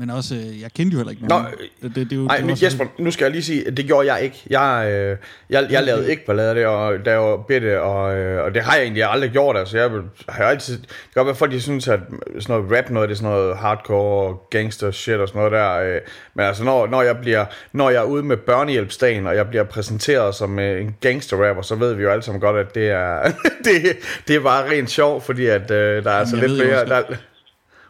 men 0.00 0.10
også, 0.10 0.34
øh, 0.34 0.60
jeg 0.60 0.72
kendte 0.72 0.94
jo 0.94 0.98
heller 0.98 1.10
ikke 1.10 1.22
Nå, 1.22 1.28
nogen. 1.28 1.46
det, 1.82 1.94
det, 1.94 2.10
det, 2.10 2.12
er 2.12 2.16
jo, 2.16 2.22
Nej, 2.22 2.36
det 2.36 2.50
er 2.50 2.66
Jesper, 2.66 2.84
nu 2.98 3.10
skal 3.10 3.24
jeg 3.24 3.32
lige 3.32 3.42
sige, 3.42 3.70
det 3.70 3.86
gjorde 3.86 4.12
jeg 4.14 4.22
ikke. 4.24 4.42
Jeg, 4.50 4.90
øh, 4.90 5.16
jeg, 5.50 5.66
jeg 5.70 5.82
lavede 5.82 6.10
ikke 6.10 6.26
ballade 6.26 6.54
der, 6.54 6.66
og 6.66 6.98
jeg 7.06 7.18
var 7.18 7.36
bitte, 7.36 7.80
og, 7.82 8.16
øh, 8.16 8.44
og 8.44 8.54
det 8.54 8.62
har 8.62 8.74
jeg 8.74 8.82
egentlig 8.82 9.04
aldrig 9.04 9.30
gjort. 9.30 9.56
Altså, 9.56 9.78
jeg 9.78 9.90
har 10.28 10.44
altid... 10.44 10.78
Det 10.78 10.88
kan 10.88 10.98
godt 11.14 11.26
være, 11.26 11.34
folk 11.34 11.52
de 11.52 11.60
synes, 11.60 11.88
at 11.88 12.00
sådan 12.38 12.56
noget 12.60 12.78
rap 12.78 12.90
noget, 12.90 13.08
det 13.08 13.14
er 13.14 13.18
sådan 13.18 13.30
noget 13.30 13.56
hardcore, 13.56 14.36
gangster 14.50 14.90
shit 14.90 15.14
og 15.14 15.28
sådan 15.28 15.38
noget 15.38 15.52
der. 15.52 15.74
Øh, 15.74 16.00
men 16.34 16.46
altså, 16.46 16.64
når, 16.64 16.86
når, 16.86 17.02
jeg 17.02 17.16
bliver, 17.16 17.44
når 17.72 17.90
jeg 17.90 17.98
er 17.98 18.06
ude 18.06 18.22
med 18.22 18.36
børnehjælpsdagen, 18.36 19.26
og 19.26 19.36
jeg 19.36 19.48
bliver 19.48 19.64
præsenteret 19.64 20.34
som 20.34 20.58
øh, 20.58 20.80
en 20.80 20.96
gangster 21.00 21.48
rapper, 21.48 21.62
så 21.62 21.74
ved 21.74 21.94
vi 21.94 22.02
jo 22.02 22.10
alle 22.10 22.22
sammen 22.22 22.40
godt, 22.40 22.56
at 22.56 22.74
det 22.74 22.90
er, 22.90 23.32
det, 23.64 23.96
det 24.28 24.36
er 24.36 24.40
bare 24.40 24.70
rent 24.70 24.90
sjov, 24.90 25.22
fordi 25.22 25.46
at 25.46 25.70
øh, 25.70 26.04
der 26.04 26.10
er 26.10 26.14
altså 26.14 26.36
jeg 26.36 26.48
lidt 26.48 26.66
mere... 26.66 26.80
også 26.80 26.94
Der, 26.94 27.16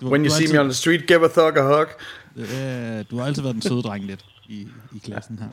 du, 0.01 0.09
when 0.09 0.21
you 0.21 0.29
du, 0.29 0.35
see 0.35 0.45
altid, 0.45 0.55
me 0.55 0.61
on 0.61 0.67
the 0.67 0.75
street, 0.75 1.07
give 1.07 1.25
a 1.25 1.29
thug 1.29 1.57
a 1.57 1.63
hug. 1.63 1.89
øh, 2.37 3.05
du 3.11 3.19
har 3.19 3.27
altid 3.27 3.43
været 3.43 3.55
den 3.55 3.63
søde 3.63 3.83
dreng 3.83 4.05
lidt 4.05 4.25
i, 4.49 4.69
i 4.95 4.99
klassen 5.05 5.39
her. 5.39 5.49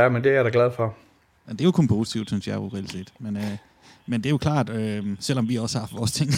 Ja, 0.00 0.08
men 0.08 0.24
det 0.24 0.30
er 0.30 0.36
jeg 0.36 0.44
da 0.44 0.50
glad 0.52 0.70
for. 0.76 0.94
Men 1.46 1.56
det 1.56 1.60
er 1.60 1.64
jo 1.64 1.72
kun 1.72 1.88
positivt, 1.88 2.28
synes 2.28 2.46
jeg 2.46 2.56
jo 2.56 2.70
reelt 2.74 2.92
set. 2.92 3.12
Men, 3.18 3.36
øh, 3.36 3.42
men 4.06 4.20
det 4.20 4.26
er 4.26 4.30
jo 4.30 4.38
klart, 4.38 4.70
øh, 4.70 5.06
selvom 5.20 5.48
vi 5.48 5.56
også 5.56 5.78
har 5.78 5.80
haft 5.80 5.96
vores 5.96 6.12
ting. 6.12 6.30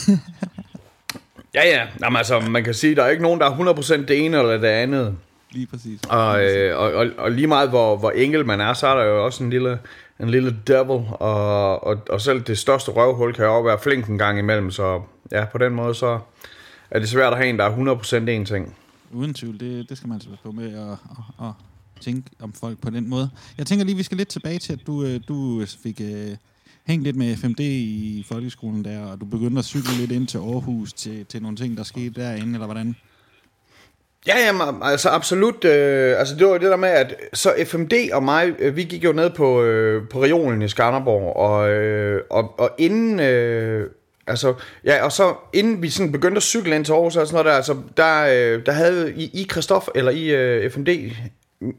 Ja, 1.55 1.69
ja. 1.69 1.87
Jamen, 2.03 2.17
altså, 2.17 2.41
man 2.41 2.65
kan 2.65 2.75
sige, 2.75 2.95
der 2.95 3.03
er 3.03 3.11
ikke 3.11 3.23
nogen, 3.23 3.41
der 3.41 3.47
er 3.47 3.75
100% 3.75 4.07
det 4.07 4.25
ene 4.25 4.39
eller 4.39 4.59
det 4.59 4.69
andet. 4.69 5.17
Lige 5.51 5.67
præcis. 5.67 6.01
Og, 6.09 6.45
øh, 6.45 6.79
og, 6.79 6.93
og, 6.93 7.07
og 7.19 7.31
lige 7.31 7.47
meget, 7.47 7.69
hvor, 7.69 7.97
hvor 7.97 8.11
enkel 8.11 8.47
man 8.47 8.61
er, 8.61 8.73
så 8.73 8.87
er 8.87 8.95
der 8.95 9.05
jo 9.05 9.25
også 9.25 9.45
en 9.45 9.51
lille, 9.51 9.79
en 10.21 10.31
lille 10.31 10.57
devil. 10.67 11.07
Og, 11.11 11.85
og, 11.85 12.03
og 12.09 12.21
selv 12.21 12.41
det 12.41 12.59
største 12.59 12.91
røvhul 12.91 13.35
kan 13.35 13.45
jo 13.45 13.57
også 13.57 13.65
være 13.65 13.79
flink 13.79 14.07
en 14.07 14.19
gang 14.19 14.39
imellem. 14.39 14.71
Så 14.71 15.03
ja, 15.33 15.45
på 15.45 15.59
den 15.59 15.75
måde, 15.75 15.95
så 15.95 16.19
er 16.91 16.99
det 16.99 17.09
svært 17.09 17.33
at 17.33 17.39
have 17.39 17.49
en, 17.49 17.59
der 17.59 17.65
er 17.65 17.97
100% 18.27 18.31
en 18.31 18.45
ting. 18.45 18.77
Uden 19.13 19.35
tvivl, 19.35 19.61
det, 19.61 19.89
det 19.89 19.97
skal 19.97 20.09
man 20.09 20.15
altså 20.15 20.29
passe 20.29 20.43
på 20.43 20.53
med 20.53 20.75
at, 20.75 20.91
at, 20.91 21.47
at 21.47 21.53
tænke 22.01 22.31
om 22.43 22.53
folk 22.53 22.79
på 22.79 22.91
den 22.91 23.09
måde. 23.09 23.31
Jeg 23.59 23.67
tænker 23.67 23.85
lige, 23.85 23.97
vi 23.97 24.03
skal 24.03 24.17
lidt 24.17 24.29
tilbage 24.29 24.59
til, 24.59 24.73
at 24.73 24.79
du, 24.87 25.05
øh, 25.05 25.21
du 25.29 25.67
fik 25.83 26.01
øh, 26.01 26.37
hængt 26.87 27.05
lidt 27.05 27.17
med 27.17 27.35
5D 27.35 27.63
i 27.63 28.25
folkeskolen 28.29 28.85
der, 28.85 29.01
og 29.01 29.21
du 29.21 29.25
begyndte 29.25 29.59
at 29.59 29.65
cykle 29.65 29.97
lidt 29.99 30.13
ind 30.13 30.27
til 30.27 30.39
Aarhus 30.39 30.93
til, 30.93 31.27
til 31.27 31.43
nogle 31.43 31.57
ting, 31.57 31.77
der 31.77 31.83
skete 31.83 32.21
derinde, 32.21 32.53
eller 32.53 32.67
hvordan? 32.67 32.97
Ja, 34.27 34.47
jamen, 34.47 34.83
altså 34.83 35.09
absolut. 35.09 35.65
Øh, 35.65 36.19
altså 36.19 36.37
det 36.37 36.47
var 36.47 36.59
det 36.59 36.71
der 36.71 36.77
med, 36.77 36.89
at 36.89 37.15
så 37.33 37.55
FMD 37.67 37.93
og 38.13 38.23
mig, 38.23 38.55
øh, 38.59 38.77
vi 38.77 38.85
gik 38.85 39.05
jo 39.05 39.13
ned 39.13 39.31
på, 39.31 39.63
øh, 39.63 40.09
på 40.09 40.23
regionen 40.23 40.63
i 40.63 40.69
Skanderborg, 40.69 41.37
og, 41.37 41.71
øh, 41.71 42.23
og, 42.31 42.61
og 42.61 42.71
inden... 42.79 43.21
Øh, 43.21 43.91
Altså, 44.27 44.55
ja, 44.85 45.05
og 45.05 45.13
så 45.13 45.35
inden 45.53 45.83
vi 45.83 45.91
sådan 45.91 46.13
begyndte 46.13 46.37
at 46.37 46.43
cykle 46.43 46.77
ind 46.77 46.85
til 46.85 46.93
Aarhus 46.93 47.17
og 47.17 47.27
sådan 47.27 47.35
noget 47.35 47.47
der, 47.47 47.57
altså, 47.57 47.77
der, 47.97 48.55
øh, 48.57 48.67
der 48.67 48.73
havde 48.73 49.13
i, 49.15 49.25
i 49.25 49.49
eller 49.95 50.11
i 50.11 50.29
øh, 50.29 50.71
FMD, 50.71 50.89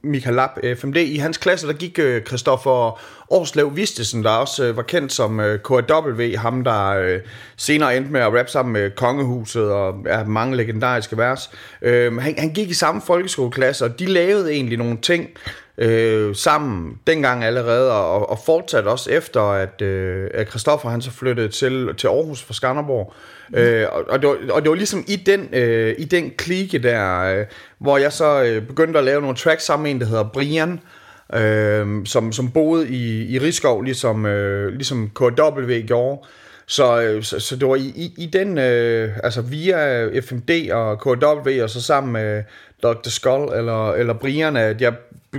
Michael 0.04 0.36
Lapp, 0.36 0.52
øh, 0.64 0.78
FMD, 0.78 0.98
i 0.98 1.18
hans 1.18 1.38
klasse, 1.38 1.68
der 1.68 1.74
gik 1.74 2.00
øh, 2.00 2.24
Christoffer 2.24 3.00
Årslev 3.30 3.76
Vistesen, 3.76 4.24
der 4.24 4.30
også 4.30 4.66
øh, 4.66 4.78
var 4.78 4.84
kendt 4.84 5.14
som 5.14 5.40
øh, 5.40 5.60
KW, 5.60 6.36
ham 6.38 6.64
der 6.64 6.88
øh, 6.88 7.20
senere 7.58 7.98
endte 7.98 8.12
med 8.12 8.22
at 8.22 8.34
rappe 8.34 8.52
sammen 8.52 8.74
med 8.74 8.92
Kongehuset 8.92 9.72
og 9.72 9.96
ja, 10.06 10.24
mange 10.24 10.58
legendariske 10.58 11.18
vers. 11.18 11.52
Øh, 11.82 12.18
han, 12.18 12.36
han 12.38 12.54
gik 12.54 12.70
i 12.70 12.74
samme 12.74 13.02
folkeskoleklasse, 13.02 13.86
og 13.86 14.00
de 14.00 14.06
lavede 14.06 14.52
egentlig 14.54 14.78
nogle 14.78 14.98
ting, 15.02 15.30
øh, 15.78 16.36
sammen 16.36 16.98
dengang 17.08 17.44
allerede, 17.44 17.92
og, 17.92 18.30
og 18.30 18.40
fortsatte 18.46 18.88
også 18.88 19.12
efter, 19.12 19.42
at, 19.42 19.82
øh, 19.82 20.30
at 20.34 20.50
Christoffer 20.50 20.90
han 20.90 21.02
så 21.02 21.12
flyttede 21.12 21.48
til, 21.48 21.90
til 21.98 22.08
Aarhus 22.08 22.44
fra 22.44 22.54
Skanderborg. 22.54 23.14
Mm. 23.50 23.58
Øh, 23.58 23.88
og, 23.92 24.04
og, 24.10 24.22
det 24.22 24.30
var, 24.30 24.38
og 24.52 24.62
det 24.62 24.70
var 24.70 24.76
ligesom 24.76 25.04
i 25.08 25.16
den, 25.16 25.50
øh, 25.54 25.96
i 25.98 26.06
den 26.06 26.32
klike 26.38 26.80
der, 26.80 27.22
øh, 27.22 27.46
hvor 27.78 27.98
jeg 27.98 28.14
så 28.14 28.44
øh, 28.44 28.68
begyndte 28.68 29.00
at 29.00 29.06
lave 29.06 29.22
nogle 29.22 29.38
tracks 29.38 29.64
sammen 29.64 29.84
med 29.84 29.92
en, 29.92 30.02
der 30.02 30.08
hedder 30.08 30.30
Brian, 30.34 30.80
øh, 31.34 32.06
som, 32.06 32.32
som 32.32 32.52
boede 32.52 32.90
i, 32.90 33.34
i 33.36 33.40
Rigskov, 33.40 33.82
ligesom, 33.82 34.26
øh, 34.26 34.74
ligesom 34.74 35.10
KW 35.16 35.82
gjorde. 35.88 36.28
Så, 36.68 37.02
øh, 37.02 37.24
så, 37.24 37.40
så 37.40 37.56
det 37.56 37.68
var 37.68 37.76
i, 37.76 37.94
i, 37.96 38.14
i 38.18 38.26
den, 38.26 38.58
øh, 38.58 39.18
altså 39.24 39.42
via 39.42 40.08
FMD 40.22 40.72
og 40.72 41.00
KW, 41.00 41.64
og 41.64 41.70
så 41.70 41.82
sammen 41.82 42.14
med 42.14 42.44
Dr. 42.84 43.10
Skull 43.10 43.54
eller, 43.54 43.94
eller 43.94 44.14
Brian, 44.14 44.58
at 44.58 44.82
jeg 44.82 44.94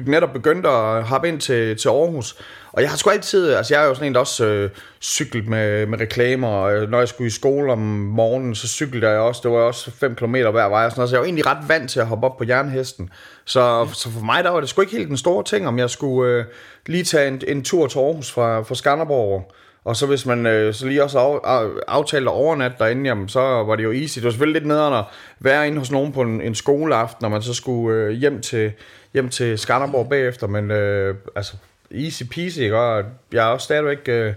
netop 0.07 0.33
begyndte 0.33 0.69
at 0.69 1.03
hoppe 1.03 1.29
ind 1.29 1.41
til, 1.41 1.77
til 1.77 1.89
Aarhus. 1.89 2.37
Og 2.73 2.83
jeg 2.83 2.91
har 2.91 2.97
sgu 2.97 3.11
altid, 3.11 3.53
altså 3.53 3.75
jeg 3.75 3.83
er 3.83 3.87
jo 3.87 3.95
sådan 3.95 4.07
en, 4.07 4.15
der 4.15 4.21
også 4.21 4.47
øh, 4.47 4.71
cyklet 5.03 5.49
med, 5.49 5.87
med 5.87 6.01
reklamer, 6.01 6.49
og 6.49 6.75
øh, 6.75 6.91
når 6.91 6.99
jeg 6.99 7.09
skulle 7.09 7.27
i 7.27 7.31
skole 7.31 7.73
om 7.73 7.79
morgenen, 7.79 8.55
så 8.55 8.69
cyklede 8.69 9.11
jeg 9.11 9.21
også, 9.21 9.41
det 9.45 9.51
var 9.51 9.59
også 9.59 9.91
5 9.91 10.15
km 10.15 10.35
hver 10.35 10.69
vej 10.69 10.85
og 10.85 10.91
sådan 10.91 11.01
noget, 11.01 11.11
så 11.11 11.17
jeg 11.17 11.21
var 11.21 11.25
egentlig 11.25 11.47
ret 11.47 11.69
vant 11.69 11.91
til 11.91 12.01
at 12.01 12.07
hoppe 12.07 12.27
op 12.27 12.37
på 12.37 12.45
jernhesten. 12.49 13.11
Så, 13.45 13.89
så 13.93 14.11
for 14.11 14.21
mig, 14.21 14.45
der 14.45 14.51
var 14.51 14.61
det 14.61 14.69
sgu 14.69 14.81
ikke 14.81 14.97
helt 14.97 15.09
den 15.09 15.17
store 15.17 15.45
ting, 15.45 15.69
om 15.69 15.79
jeg 15.79 15.91
skulle 15.91 16.33
øh, 16.33 16.45
lige 16.87 17.05
tage 17.05 17.29
en, 17.29 17.43
en 17.49 17.65
tur 17.65 17.87
til 17.87 17.99
Aarhus 17.99 18.33
fra, 18.33 18.63
fra 18.63 18.75
Skanderborg. 18.75 19.53
Og 19.87 19.97
så 19.97 20.07
hvis 20.07 20.27
man 20.27 20.47
øh, 20.47 20.75
så 20.75 20.87
lige 20.87 21.03
også 21.03 21.19
af, 21.19 21.69
aftalte 21.89 22.29
overnat 22.29 22.73
derinde, 22.79 23.09
jamen, 23.09 23.29
så 23.29 23.41
var 23.41 23.77
det 23.77 23.85
jo 23.85 23.93
easy. 23.93 24.19
Det 24.19 24.25
var 24.25 24.31
selvfølgelig 24.31 24.61
lidt 24.63 24.69
nederen 24.69 24.95
at 24.95 25.05
være 25.41 25.67
inde 25.67 25.79
hos 25.79 25.91
nogen 25.91 26.13
på 26.13 26.23
en, 26.23 26.41
en 26.41 26.55
skoleaften, 26.55 27.19
når 27.21 27.29
man 27.29 27.43
så 27.43 27.55
skulle 27.55 27.99
øh, 27.99 28.11
hjem, 28.11 28.41
til, 28.41 28.73
hjem 29.13 29.29
til 29.29 29.59
Skanderborg 29.59 30.09
bagefter. 30.09 30.47
Men 30.47 30.71
øh, 30.71 31.15
altså, 31.37 31.57
easy 31.95 32.23
peasy, 32.23 32.59
ikke? 32.59 32.79
Og 32.79 33.05
jeg 33.33 33.47
er 33.49 33.53
også 33.53 33.65
stadigvæk... 33.65 34.09
Øh, 34.09 34.35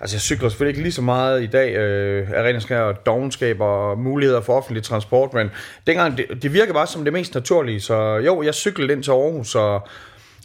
altså, 0.00 0.16
jeg 0.16 0.20
cykler 0.20 0.48
selvfølgelig 0.48 0.70
ikke 0.70 0.82
lige 0.82 0.92
så 0.92 1.02
meget 1.02 1.42
i 1.42 1.46
dag 1.46 1.76
øh, 1.76 2.30
af 2.34 2.42
ren 2.42 2.78
og 2.78 2.86
og 2.86 3.06
dogenskab 3.06 3.60
og 3.60 3.98
muligheder 3.98 4.40
for 4.40 4.56
offentlig 4.56 4.82
transport, 4.82 5.34
men 5.34 5.50
dengang, 5.86 6.16
det, 6.16 6.42
det 6.42 6.52
virker 6.52 6.72
bare 6.72 6.86
som 6.86 7.04
det 7.04 7.12
mest 7.12 7.34
naturlige. 7.34 7.80
Så 7.80 8.16
jo, 8.16 8.42
jeg 8.42 8.54
cyklede 8.54 8.92
ind 8.92 9.02
til 9.02 9.10
Aarhus, 9.10 9.54
og 9.54 9.88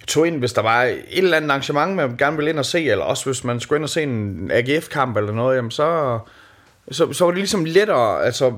tog 0.08 0.28
ind, 0.28 0.40
hvis 0.40 0.54
der 0.54 0.62
var 0.62 0.84
et 0.84 1.00
eller 1.12 1.38
andet 1.38 1.50
arrangement, 1.50 1.96
man 1.96 2.18
gerne 2.18 2.36
ville 2.36 2.50
ind 2.50 2.60
og 2.60 2.66
se, 2.66 2.84
eller 2.84 3.06
også 3.06 3.26
hvis 3.26 3.44
man 3.44 3.60
skulle 3.60 3.78
ind 3.78 3.84
og 3.84 3.90
se 3.90 4.04
en 4.04 4.52
AGF-kamp 4.54 5.18
eller 5.18 5.32
noget, 5.34 5.56
jamen 5.58 5.72
så, 5.72 6.20
så, 6.92 7.14
så 7.14 7.24
var 7.26 7.32
det 7.32 7.38
ligesom 7.38 7.66
lettere, 7.66 8.24
altså, 8.26 8.54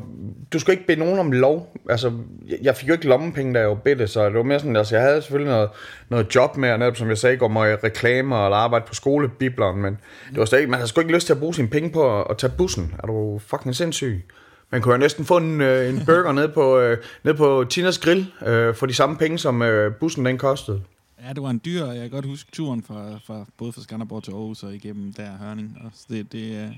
du 0.53 0.59
skulle 0.59 0.73
ikke 0.73 0.87
bede 0.87 0.99
nogen 0.99 1.19
om 1.19 1.31
lov, 1.31 1.73
altså, 1.89 2.11
jeg- 2.47 2.57
jeg 2.61 2.75
fik 2.75 2.87
jo 2.87 2.93
ikke 2.93 3.07
lommepenge, 3.07 3.53
da 3.53 3.59
jeg 3.59 3.69
var 3.69 3.75
bitte, 3.75 4.07
så 4.07 4.25
det 4.25 4.33
var 4.33 4.43
mere 4.43 4.59
sådan, 4.59 4.75
altså, 4.75 4.95
jeg 4.95 5.03
havde 5.05 5.21
selvfølgelig 5.21 5.53
noget, 5.53 5.69
noget 6.09 6.35
job 6.35 6.57
med, 6.57 6.71
og 6.71 6.79
netop, 6.79 6.95
som 6.97 7.09
jeg 7.09 7.17
sagde, 7.17 7.37
går 7.37 7.47
med 7.47 7.77
reklamer, 7.83 8.45
eller 8.45 8.57
arbejde 8.57 8.85
på 8.87 8.93
skolebibleren, 8.95 9.81
men 9.81 9.97
det 10.29 10.39
var 10.39 10.45
stadig, 10.45 10.69
man 10.69 10.79
havde 10.79 10.87
sgu 10.89 11.01
ikke 11.01 11.13
lyst 11.13 11.25
til 11.25 11.33
at 11.33 11.39
bruge 11.39 11.53
sine 11.53 11.67
penge 11.67 11.89
på 11.89 12.19
at, 12.19 12.27
at 12.29 12.37
tage 12.37 12.53
bussen, 12.57 12.95
er 13.03 13.07
du 13.07 13.39
fucking 13.47 13.75
sindssyg? 13.75 14.23
Man 14.71 14.81
kunne 14.81 14.91
jo 14.93 14.97
næsten 14.97 15.25
få 15.25 15.37
en, 15.37 15.61
øh, 15.61 15.89
en 15.89 16.01
burger 16.05 16.31
ned 16.31 16.47
på, 16.47 16.79
øh, 16.79 16.97
ned 17.23 17.33
på 17.33 17.65
Tinas 17.69 17.97
Grill, 17.97 18.25
øh, 18.47 18.75
for 18.75 18.85
de 18.85 18.93
samme 18.93 19.17
penge, 19.17 19.37
som 19.37 19.61
øh, 19.61 19.93
bussen 19.95 20.25
den 20.25 20.37
kostede. 20.37 20.81
Ja, 21.27 21.33
det 21.33 21.43
var 21.43 21.49
en 21.49 21.61
dyr, 21.65 21.85
jeg 21.85 22.01
kan 22.01 22.09
godt 22.09 22.25
huske 22.25 22.51
turen 22.51 22.83
fra, 22.83 23.17
fra 23.25 23.45
både 23.57 23.71
fra 23.71 23.81
Skanderborg 23.81 24.23
til 24.23 24.31
Aarhus 24.31 24.63
og 24.63 24.75
igennem 24.75 25.13
der 25.13 25.37
Hørning. 25.37 25.77
Og 25.83 25.91
det, 26.09 26.31
det, 26.31 26.51
øh, 26.63 26.71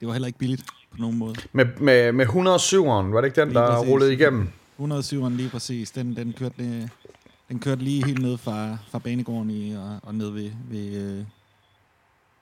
det 0.00 0.08
var 0.08 0.12
heller 0.12 0.26
ikke 0.26 0.38
billigt 0.38 0.62
på 0.90 0.96
nogen 0.98 1.18
måde. 1.18 1.34
Med, 1.52 1.66
med, 1.80 2.12
med 2.12 2.26
107'eren, 2.26 3.12
var 3.12 3.20
det 3.20 3.28
ikke 3.28 3.40
den, 3.40 3.48
Lige 3.48 3.58
der 3.58 3.76
præcis. 3.76 3.90
rullede 3.90 4.12
igennem? 4.12 4.48
107'eren 4.80 5.28
lige 5.36 5.48
præcis, 5.48 5.90
den, 5.90 6.16
den, 6.16 6.32
kørte, 6.32 6.90
den 7.48 7.58
kørte 7.58 7.84
lige 7.84 8.04
helt 8.06 8.22
ned 8.22 8.38
fra, 8.38 8.78
fra 8.90 8.98
banegården 8.98 9.50
i, 9.50 9.72
og, 9.72 9.98
og 10.02 10.14
ned 10.14 10.30
ved, 10.30 10.50
ved 10.70 11.18
øh, 11.18 11.24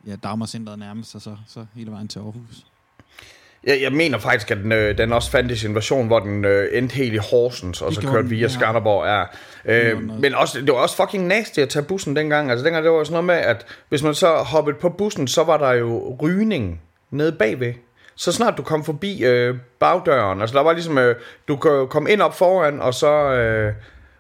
ja, 0.07 0.17
Dagmarcenteret 0.17 0.79
nærmest, 0.79 1.15
og 1.15 1.23
så, 1.23 1.37
så 1.47 1.67
hele 1.75 1.91
vejen 1.91 2.09
til 2.09 2.19
Aarhus. 2.19 2.67
Jeg, 3.65 3.79
jeg 3.83 3.93
mener 3.93 4.19
faktisk, 4.19 4.51
at 4.51 4.57
den, 4.57 4.73
øh, 4.73 4.99
den 4.99 5.13
også 5.13 5.31
fandtes 5.31 5.63
i 5.63 5.67
en 5.67 5.75
version, 5.75 6.07
hvor 6.07 6.21
den 6.21 6.45
øh, 6.45 6.69
endte 6.73 6.95
helt 6.95 7.15
i 7.15 7.17
Horsens, 7.17 7.83
og 7.83 7.93
så 7.93 8.01
kørte 8.01 8.19
den, 8.19 8.31
via 8.31 8.41
ja. 8.41 8.49
Skanderborg. 8.49 9.07
Ja. 9.07 9.25
Øh, 9.65 10.03
men 10.21 10.35
også, 10.35 10.61
det 10.61 10.69
var 10.69 10.79
også 10.79 10.97
fucking 10.97 11.27
nasty 11.27 11.61
at 11.61 11.69
tage 11.69 11.83
bussen 11.83 12.17
dengang. 12.17 12.51
Altså 12.51 12.65
dengang, 12.65 12.85
det 12.85 12.93
var 12.93 13.05
sådan 13.05 13.13
noget 13.13 13.25
med, 13.25 13.35
at 13.35 13.67
hvis 13.89 14.03
man 14.03 14.15
så 14.15 14.29
hoppede 14.29 14.77
på 14.77 14.89
bussen, 14.89 15.29
så 15.29 15.45
var 15.45 15.57
der 15.57 15.73
jo 15.73 16.17
rygning 16.23 16.81
nede 17.11 17.33
bagved. 17.33 17.75
Så 18.17 18.33
snart 18.33 18.55
du 18.57 18.63
kom 18.63 18.85
forbi 18.85 19.25
øh, 19.25 19.55
bagdøren, 19.81 20.41
altså 20.41 20.57
der 20.57 20.63
var 20.63 20.73
ligesom, 20.73 20.99
øh, 20.99 21.17
du 21.49 21.57
komme 21.91 22.11
ind 22.11 22.23
op 22.23 22.39
foran, 22.39 22.81
og 22.81 22.95
så... 22.95 23.13
Øh, 23.13 23.73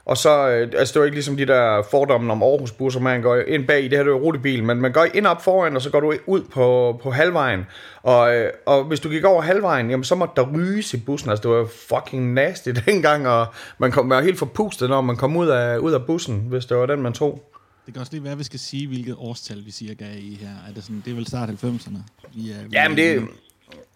og 0.08 0.16
så, 0.16 0.48
øh, 0.48 0.68
altså 0.76 0.92
det 0.92 1.00
var 1.00 1.04
ikke 1.04 1.16
ligesom 1.16 1.36
de 1.36 1.46
der 1.46 1.82
fordomme 1.90 2.32
om 2.32 2.42
Aarhus 2.42 2.72
busser, 2.72 3.00
man 3.00 3.22
går 3.22 3.36
ind 3.36 3.66
bag 3.66 3.80
i 3.84 3.88
det 3.88 3.98
her, 3.98 4.04
det 4.04 4.10
er 4.10 4.16
jo 4.16 4.22
rutebil, 4.22 4.64
men 4.64 4.80
man 4.80 4.92
går 4.92 5.06
ind 5.14 5.26
op 5.26 5.44
foran, 5.44 5.76
og 5.76 5.82
så 5.82 5.90
går 5.90 6.00
du 6.00 6.14
ud 6.26 6.42
på, 6.42 6.98
på 7.02 7.10
halvvejen. 7.10 7.66
Og, 8.02 8.34
øh, 8.36 8.50
og 8.66 8.84
hvis 8.84 9.00
du 9.00 9.08
gik 9.08 9.24
over 9.24 9.42
halvvejen, 9.42 9.90
jamen 9.90 10.04
så 10.04 10.14
måtte 10.14 10.32
der 10.36 10.52
ryges 10.54 10.94
i 10.94 10.96
bussen, 10.96 11.30
altså 11.30 11.48
det 11.48 11.56
var 11.56 11.66
fucking 11.88 12.32
nasty 12.32 12.68
dengang, 12.86 13.28
og 13.28 13.46
man 13.78 13.90
kom, 13.92 14.06
man 14.06 14.16
var 14.16 14.22
helt 14.22 14.38
forpustet, 14.38 14.88
når 14.88 15.00
man 15.00 15.16
kom 15.16 15.36
ud 15.36 15.48
af, 15.48 15.76
ud 15.78 15.92
af 15.92 16.06
bussen, 16.06 16.44
hvis 16.48 16.66
det 16.66 16.76
var 16.76 16.86
den, 16.86 17.02
man 17.02 17.12
tog. 17.12 17.42
Det 17.86 17.94
kan 17.94 18.00
også 18.00 18.12
lige 18.12 18.24
være, 18.24 18.32
at 18.32 18.38
vi 18.38 18.44
skal 18.44 18.60
sige, 18.60 18.86
hvilket 18.88 19.14
årstal 19.18 19.62
vi 19.66 19.70
cirka 19.70 20.04
er 20.04 20.16
i 20.18 20.38
her. 20.40 20.48
Er 20.68 20.72
det, 20.74 20.82
sådan, 20.84 21.02
det 21.04 21.10
er 21.10 21.14
vel 21.14 21.26
start 21.26 21.48
90'erne? 21.48 21.98
Vi 22.34 22.50
er, 22.50 22.54
vi 22.68 22.68
Ja, 22.72 22.88
men 22.88 22.98
er- 22.98 23.02
det, 23.02 23.22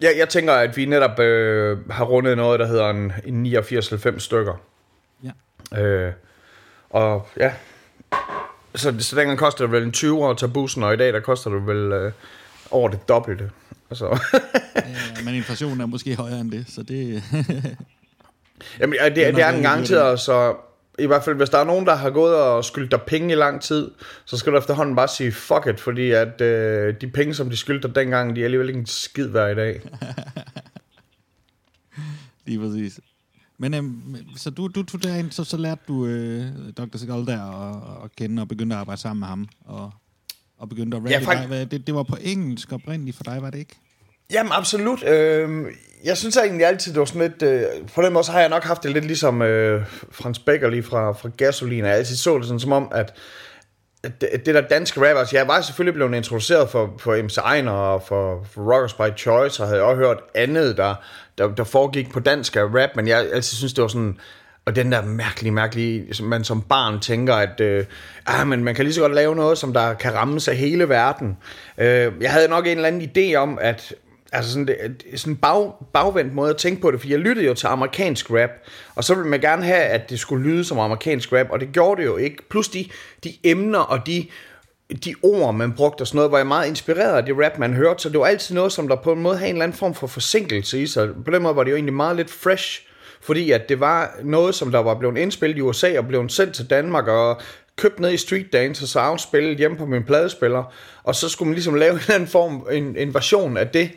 jeg, 0.01 0.11
jeg 0.19 0.29
tænker, 0.29 0.53
at 0.53 0.77
vi 0.77 0.85
netop 0.85 1.19
øh, 1.21 1.91
har 1.91 2.05
rundet 2.05 2.37
noget, 2.37 2.61
der 2.61 2.67
hedder 2.67 2.91
en, 2.91 3.13
en 3.27 3.47
89-90 3.57 4.19
stykker. 4.19 4.61
Øh, 5.79 6.13
og 6.91 7.29
ja, 7.37 7.53
så, 8.75 8.95
så 8.99 9.17
dengang 9.17 9.39
kostede 9.39 9.69
det 9.69 9.73
vel 9.73 9.83
en 9.83 9.93
20 9.93 10.31
at 10.31 10.39
tage 10.39 10.53
bussen, 10.53 10.83
og 10.83 10.95
i 10.95 10.97
dag 10.97 11.13
der 11.13 11.21
koster 11.21 11.51
det 11.51 11.67
vel 11.67 11.93
øh, 11.93 12.13
over 12.71 12.89
det 12.89 13.09
dobbelte. 13.09 13.51
Altså, 13.91 14.19
Ja, 15.17 15.25
men 15.25 15.35
inflationen 15.35 15.81
er 15.81 15.87
måske 15.87 16.17
højere 16.17 16.41
end 16.41 16.51
det, 16.51 16.67
så 16.69 16.83
det... 16.83 17.23
Jamen, 18.81 18.97
ja, 19.01 19.09
det, 19.09 19.17
det, 19.17 19.35
det 19.35 19.45
er 19.45 19.49
en 19.49 19.63
gang 19.63 19.87
til, 19.87 19.97
så 19.97 20.55
i 20.99 21.07
hvert 21.07 21.25
fald, 21.25 21.37
hvis 21.37 21.51
der 21.51 21.59
er 21.59 21.65
nogen, 21.65 21.87
der 21.87 21.95
har 21.95 22.11
gået 22.11 22.37
og 22.37 22.65
skyldt 22.65 22.91
dig 22.91 23.01
penge 23.07 23.33
i 23.33 23.37
lang 23.37 23.61
tid, 23.61 23.91
så 24.25 24.37
skal 24.37 24.53
du 24.53 24.59
efterhånden 24.59 24.97
bare 24.97 25.09
sige 25.09 25.33
fuck 25.33 25.67
it, 25.67 25.81
fordi 25.81 26.11
at 26.11 26.41
øh, 26.41 26.95
de 27.01 27.09
penge, 27.09 27.35
som 27.35 27.51
de 27.51 27.57
skyldte 27.57 27.89
dig 27.89 27.95
dengang, 27.95 28.37
de 28.37 28.41
er 28.41 28.45
alligevel 28.45 28.69
ikke 28.69 28.81
en 28.81 28.87
skid 28.87 29.29
hver 29.29 29.49
i 29.49 29.55
dag. 29.55 29.81
Lige 32.47 32.59
præcis. 32.59 33.01
Men 33.59 33.75
øhm, 33.75 34.17
så 34.37 34.51
du, 34.51 34.69
du 34.69 34.83
tog 34.83 35.03
derind, 35.03 35.31
så, 35.31 35.45
så 35.45 35.57
lærte 35.57 35.81
du 35.89 36.07
øh, 36.07 36.47
Dr. 36.77 36.97
Segal 36.97 37.27
der 37.27 37.41
at, 37.41 38.05
at 38.05 38.17
kende 38.17 38.43
og 38.43 38.49
begyndte 38.49 38.77
at 38.77 38.81
arbejde 38.81 39.01
sammen 39.01 39.21
med 39.21 39.29
ham 39.29 39.49
og, 39.65 39.91
og 40.59 40.69
begyndte 40.69 40.97
at 40.97 41.03
rappe 41.03 41.31
ja, 41.31 41.59
dig. 41.59 41.71
Det, 41.71 41.87
det 41.87 41.95
var 41.95 42.03
på 42.03 42.17
engelsk 42.21 42.73
oprindeligt 42.73 43.17
for 43.17 43.25
dig, 43.25 43.43
var 43.43 43.51
det 43.51 43.59
ikke? 43.59 43.77
Jamen 44.33 44.53
absolut. 44.53 45.05
Øh, 45.09 45.67
jeg 46.05 46.17
synes 46.17 46.37
egentlig 46.37 46.67
altid, 46.67 46.93
det 46.93 46.99
var 46.99 47.05
sådan 47.05 47.23
lidt... 47.23 47.43
Øh, 47.43 47.65
på 47.95 48.03
den 48.03 48.13
måde 48.13 48.25
så 48.25 48.33
har 48.33 48.41
jeg 48.41 48.49
nok 48.49 48.65
haft 48.65 48.83
det 48.83 48.91
lidt 48.91 49.05
ligesom 49.05 49.43
øh, 49.43 49.87
Frans 50.11 50.39
Becker 50.39 50.71
lige 50.71 50.83
fra, 50.83 51.13
fra 51.13 51.29
Gasolin. 51.37 51.85
Jeg 51.85 51.95
altid 51.95 52.17
så 52.17 52.39
det 52.39 52.47
sådan 52.47 52.61
som 52.61 52.73
om, 52.73 52.89
at 52.95 53.15
det, 54.05 54.47
det 54.47 54.55
der 54.55 54.61
danske 54.61 55.01
rappers, 55.01 55.19
altså, 55.21 55.37
jeg 55.37 55.49
var 55.49 55.61
selvfølgelig 55.61 55.95
blevet 55.95 56.15
introduceret 56.15 56.69
for, 56.69 56.95
for 56.99 57.23
MC 57.23 57.37
Ejner 57.37 57.73
og 57.73 58.03
for, 58.03 58.47
for 58.53 58.75
Rockers 58.75 58.95
by 58.95 59.19
Choice, 59.19 59.63
og 59.63 59.69
havde 59.69 59.83
også 59.83 59.97
hørt 59.97 60.19
andet, 60.35 60.77
der, 60.77 60.95
der, 61.39 61.55
der 61.55 61.65
foregik 61.65 62.13
på 62.13 62.21
dansk 62.21 62.57
rap, 62.57 62.91
men 62.97 63.09
jeg 63.09 63.19
altid 63.19 63.57
synes, 63.57 63.73
det 63.73 63.83
var 63.83 63.89
sådan, 63.89 64.19
og 64.67 64.77
den 64.77 64.93
der 64.93 65.03
mærkelige, 65.03 65.53
mærkelige, 65.53 66.23
man 66.23 66.45
som 66.45 66.63
barn 66.63 67.01
tænker, 67.01 67.35
at 67.35 67.61
øh, 67.61 67.85
ah, 68.27 68.47
men 68.47 68.65
man 68.65 68.75
kan 68.75 68.85
lige 68.85 68.95
så 68.95 69.01
godt 69.01 69.15
lave 69.15 69.37
noget, 69.37 69.59
som 69.59 69.73
der 69.73 69.95
kan 69.95 70.15
ramme 70.15 70.41
sig 70.41 70.55
hele 70.55 70.89
verden. 70.89 71.37
Øh, 71.79 72.13
jeg 72.21 72.33
havde 72.33 72.49
nok 72.49 72.67
en 72.67 72.77
eller 72.77 72.89
anden 72.89 73.11
idé 73.17 73.35
om, 73.35 73.59
at 73.61 73.95
altså 74.33 74.53
sådan, 74.53 74.67
det, 74.67 75.03
sådan 75.21 75.37
bag, 75.37 75.73
bagvendt 75.93 76.35
måde 76.35 76.51
at 76.51 76.57
tænke 76.57 76.81
på 76.81 76.91
det, 76.91 77.01
for 77.01 77.09
jeg 77.09 77.19
lyttede 77.19 77.47
jo 77.47 77.55
til 77.55 77.67
amerikansk 77.67 78.31
rap, 78.31 78.51
og 78.95 79.05
så 79.05 79.15
ville 79.15 79.29
man 79.29 79.41
gerne 79.41 79.65
have, 79.65 79.83
at 79.83 80.11
det 80.11 80.19
skulle 80.19 80.51
lyde 80.51 80.65
som 80.65 80.79
amerikansk 80.79 81.33
rap, 81.33 81.47
og 81.51 81.61
det 81.61 81.69
gjorde 81.73 82.03
det 82.03 82.07
jo 82.07 82.17
ikke. 82.17 82.49
Plus 82.49 82.69
de, 82.69 82.89
de 83.25 83.35
emner 83.45 83.79
og 83.79 84.07
de, 84.07 84.27
de 85.05 85.15
ord, 85.23 85.55
man 85.55 85.73
brugte 85.73 86.03
og 86.03 86.07
sådan 86.07 86.17
noget, 86.17 86.33
var 86.33 86.39
jeg 86.39 86.47
meget 86.47 86.69
inspireret 86.69 87.17
af 87.17 87.25
det 87.25 87.35
rap, 87.45 87.59
man 87.59 87.75
hørte, 87.75 88.03
så 88.03 88.09
det 88.09 88.21
var 88.21 88.27
altid 88.27 88.55
noget, 88.55 88.73
som 88.73 88.89
der 88.89 88.97
på 88.97 89.13
en 89.13 89.23
måde 89.23 89.37
havde 89.37 89.51
en 89.51 89.55
eller 89.55 89.65
anden 89.65 89.79
form 89.79 89.95
for 89.95 90.07
forsinkelse 90.07 90.83
i 90.83 90.87
sig. 90.87 91.09
På 91.25 91.31
den 91.31 91.43
måde 91.43 91.57
var 91.57 91.65
det 91.65 91.71
jo 91.71 91.77
egentlig 91.77 91.95
meget 91.95 92.17
lidt 92.17 92.31
fresh, 92.31 92.83
fordi 93.23 93.51
at 93.51 93.69
det 93.69 93.81
var 93.81 94.15
noget, 94.23 94.55
som 94.55 94.71
der 94.71 94.79
var 94.79 94.95
blevet 94.95 95.19
indspillet 95.19 95.59
i 95.59 95.61
USA 95.61 95.99
og 95.99 96.07
blevet 96.07 96.33
sendt 96.33 96.55
til 96.55 96.71
Danmark, 96.71 97.07
og 97.07 97.41
købt 97.77 98.01
ned 98.01 98.13
i 98.13 98.17
Street 98.17 98.53
Dance 98.53 98.85
og 98.85 98.89
så 98.89 98.99
afspillet 98.99 99.57
hjemme 99.57 99.77
på 99.77 99.87
min 99.87 100.05
pladespiller, 100.05 100.75
og 101.05 101.15
så 101.15 101.29
skulle 101.29 101.47
man 101.47 101.55
ligesom 101.55 101.75
lave 101.75 101.93
en 101.93 101.99
eller 101.99 102.15
anden 102.15 102.29
form, 102.29 102.67
en, 102.71 102.97
en 102.97 103.15
version 103.15 103.57
af 103.57 103.69
det, 103.69 103.91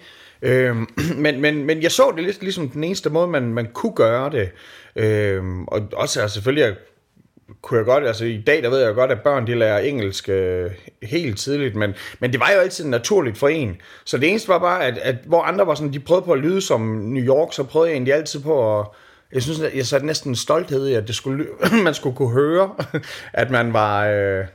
Øhm, 0.46 0.88
men, 1.24 1.42
men, 1.42 1.66
men 1.66 1.82
jeg 1.82 1.92
så 1.92 2.14
det 2.16 2.24
lidt 2.24 2.42
ligesom 2.42 2.70
den 2.70 2.84
eneste 2.84 3.10
måde, 3.10 3.28
man, 3.28 3.54
man 3.54 3.68
kunne 3.74 3.96
gøre 3.96 4.30
det. 4.30 4.52
Øhm, 4.96 5.64
og 5.64 5.82
også 5.94 6.22
altså, 6.22 6.34
selvfølgelig 6.34 6.76
kunne 7.62 7.78
jeg 7.78 7.86
godt, 7.86 8.08
altså 8.08 8.26
i 8.26 8.42
dag 8.48 8.64
der 8.64 8.70
ved 8.70 8.80
jeg 8.80 8.96
godt, 8.96 9.12
at 9.12 9.22
børn 9.22 9.48
de 9.48 9.56
lærer 9.56 9.80
engelsk 9.80 10.30
øh, 10.30 10.72
helt 11.04 11.40
tidligt, 11.40 11.76
men, 11.76 11.94
men 12.20 12.32
det 12.32 12.40
var 12.40 12.52
jo 12.56 12.60
altid 12.60 12.86
naturligt 12.86 13.38
for 13.38 13.48
en. 13.48 13.82
Så 14.06 14.18
det 14.18 14.30
eneste 14.30 14.50
var 14.50 14.60
bare, 14.60 14.86
at, 14.86 14.98
at 14.98 15.16
hvor 15.26 15.42
andre 15.42 15.68
var 15.68 15.76
sådan, 15.76 15.94
de 15.94 16.00
prøvede 16.00 16.26
på 16.26 16.34
at 16.34 16.40
lyde 16.40 16.62
som 16.62 16.82
New 16.82 17.24
York, 17.24 17.54
så 17.54 17.64
prøvede 17.64 17.90
jeg 17.90 17.96
egentlig 17.96 18.14
altid 18.14 18.40
på 18.40 18.80
at, 18.80 18.86
jeg 19.34 19.42
synes, 19.44 19.60
at 19.60 19.76
jeg 19.76 19.86
satte 19.86 20.06
næsten 20.06 20.32
en 20.32 20.36
stolthed 20.36 20.88
i, 20.88 20.94
at 20.94 21.08
det 21.08 21.16
skulle, 21.16 21.48
man 21.84 21.94
skulle 21.94 22.16
kunne 22.16 22.34
høre, 22.34 22.76
at 23.34 23.52
man 23.52 23.74
var, 23.74 24.06
øh, 24.08 24.46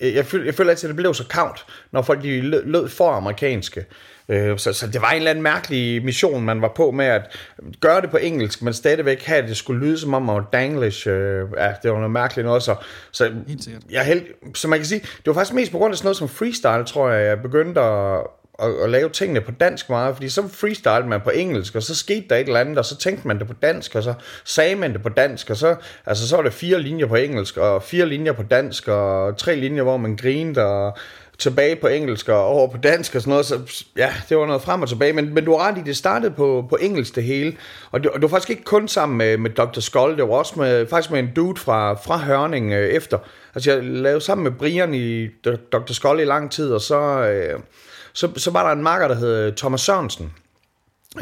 jeg, 0.00 0.26
føler, 0.26 0.44
jeg 0.44 0.54
føler 0.54 0.70
altid, 0.70 0.88
at 0.88 0.90
det 0.90 0.96
blev 0.96 1.14
så 1.14 1.28
kavt, 1.28 1.66
når 1.92 2.02
folk 2.02 2.22
de 2.22 2.40
lød 2.40 2.88
for 2.88 3.10
amerikanske. 3.10 3.84
Øh, 4.32 4.58
så, 4.58 4.72
så 4.72 4.86
det 4.86 5.00
var 5.00 5.10
en 5.10 5.16
eller 5.16 5.30
anden 5.30 5.42
mærkelig 5.42 6.04
mission, 6.04 6.44
man 6.44 6.62
var 6.62 6.72
på 6.76 6.90
med 6.90 7.06
at 7.06 7.22
gøre 7.80 8.00
det 8.00 8.10
på 8.10 8.16
engelsk, 8.16 8.62
men 8.62 8.74
stadigvæk 8.74 9.22
have, 9.22 9.46
det 9.46 9.56
skulle 9.56 9.86
lyde 9.86 9.98
som 9.98 10.14
om, 10.14 10.22
man 10.22 10.34
var 10.34 10.48
danglish. 10.52 11.08
Øh, 11.08 11.48
ja, 11.56 11.72
det 11.82 11.90
var 11.90 11.96
noget 11.96 12.10
mærkeligt 12.10 12.46
noget. 12.46 12.62
Så, 12.62 12.74
så, 13.12 13.30
jeg 13.90 14.04
held, 14.04 14.54
så 14.54 14.68
man 14.68 14.78
kan 14.78 14.86
sige, 14.86 15.00
det 15.00 15.26
var 15.26 15.32
faktisk 15.32 15.54
mest 15.54 15.72
på 15.72 15.78
grund 15.78 15.92
af 15.92 15.98
sådan 15.98 16.06
noget 16.06 16.16
som 16.16 16.28
freestyle, 16.28 16.84
tror 16.84 17.10
jeg, 17.10 17.26
jeg 17.26 17.42
begyndte 17.42 17.80
at, 17.80 18.20
at, 18.62 18.70
at 18.84 18.90
lave 18.90 19.08
tingene 19.08 19.40
på 19.40 19.50
dansk 19.50 19.90
meget, 19.90 20.16
fordi 20.16 20.28
så 20.28 20.48
freestyle 20.48 21.06
man 21.06 21.20
på 21.20 21.30
engelsk, 21.30 21.74
og 21.74 21.82
så 21.82 21.94
skete 21.94 22.24
der 22.30 22.36
et 22.36 22.46
eller 22.46 22.60
andet, 22.60 22.78
og 22.78 22.84
så 22.84 22.96
tænkte 22.96 23.28
man 23.28 23.38
det 23.38 23.46
på 23.46 23.54
dansk, 23.62 23.94
og 23.94 24.02
så 24.02 24.14
sagde 24.44 24.76
man 24.76 24.92
det 24.92 25.02
på 25.02 25.08
dansk, 25.08 25.50
og 25.50 25.56
så, 25.56 25.76
altså, 26.06 26.28
så 26.28 26.36
var 26.36 26.42
det 26.42 26.52
fire 26.52 26.80
linjer 26.80 27.06
på 27.06 27.16
engelsk, 27.16 27.56
og 27.56 27.82
fire 27.82 28.06
linjer 28.06 28.32
på 28.32 28.42
dansk, 28.42 28.88
og 28.88 29.36
tre 29.36 29.56
linjer, 29.56 29.82
hvor 29.82 29.96
man 29.96 30.16
grinede, 30.16 30.64
og 30.64 30.96
tilbage 31.42 31.76
på 31.76 31.86
engelsk 31.86 32.28
og 32.28 32.44
over 32.44 32.68
på 32.68 32.76
dansk 32.76 33.14
og 33.14 33.20
sådan 33.20 33.30
noget, 33.30 33.46
så 33.46 33.84
ja, 33.96 34.12
det 34.28 34.36
var 34.36 34.46
noget 34.46 34.62
frem 34.62 34.82
og 34.82 34.88
tilbage, 34.88 35.12
men, 35.12 35.34
men 35.34 35.44
du 35.44 35.56
har 35.56 35.68
ret 35.68 35.78
i, 35.78 35.80
det 35.80 35.96
startede 35.96 36.30
på, 36.30 36.66
på 36.70 36.78
engelsk 36.80 37.14
det 37.14 37.24
hele, 37.24 37.56
og 37.90 38.02
det, 38.02 38.10
og 38.10 38.14
det 38.14 38.22
var 38.22 38.28
faktisk 38.28 38.50
ikke 38.50 38.64
kun 38.64 38.88
sammen 38.88 39.18
med, 39.18 39.36
med 39.36 39.50
Dr. 39.50 39.80
Skold, 39.80 40.16
det 40.16 40.28
var 40.28 40.34
også 40.34 40.54
med, 40.56 40.86
faktisk 40.86 41.10
med 41.10 41.18
en 41.18 41.30
dude 41.36 41.60
fra, 41.60 41.94
fra 41.94 42.18
Hørning 42.18 42.72
øh, 42.72 42.88
efter, 42.88 43.18
altså 43.54 43.72
jeg 43.72 43.84
lavede 43.84 44.20
sammen 44.20 44.44
med 44.44 44.52
Brian 44.52 44.94
i 44.94 45.28
Dr. 45.72 45.92
Skold 45.92 46.20
i 46.20 46.24
lang 46.24 46.50
tid, 46.50 46.72
og 46.72 46.80
så, 46.80 47.00
øh, 47.00 47.60
så, 48.12 48.28
så 48.36 48.50
var 48.50 48.66
der 48.66 48.72
en 48.76 48.82
marker, 48.82 49.08
der 49.08 49.14
hed 49.14 49.52
Thomas 49.56 49.80
Sørensen, 49.80 50.32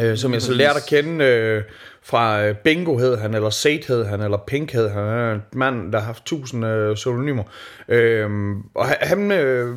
øh, 0.01 0.17
som 0.17 0.33
jeg 0.33 0.43
så 0.43 0.53
lærte 0.53 0.77
at 0.77 0.87
kende 0.87 1.25
øh, 1.25 1.63
fra 2.03 2.43
øh, 2.43 2.55
Bingo 2.55 2.97
hed 2.97 3.17
han, 3.17 3.35
eller 3.35 3.51
Sate 3.51 3.87
hed 3.89 4.05
han, 4.05 4.21
eller 4.21 4.39
Pink 4.47 4.73
hed 4.73 4.89
han, 4.89 5.35
en 5.35 5.43
mand, 5.53 5.93
der 5.93 5.99
har 5.99 6.07
haft 6.07 6.25
tusind 6.25 6.67
øh, 6.67 6.95
pseudonymer. 6.95 7.43
Øh, 7.89 8.31
og 8.75 8.87
han 8.87 9.33
øh, 9.33 9.77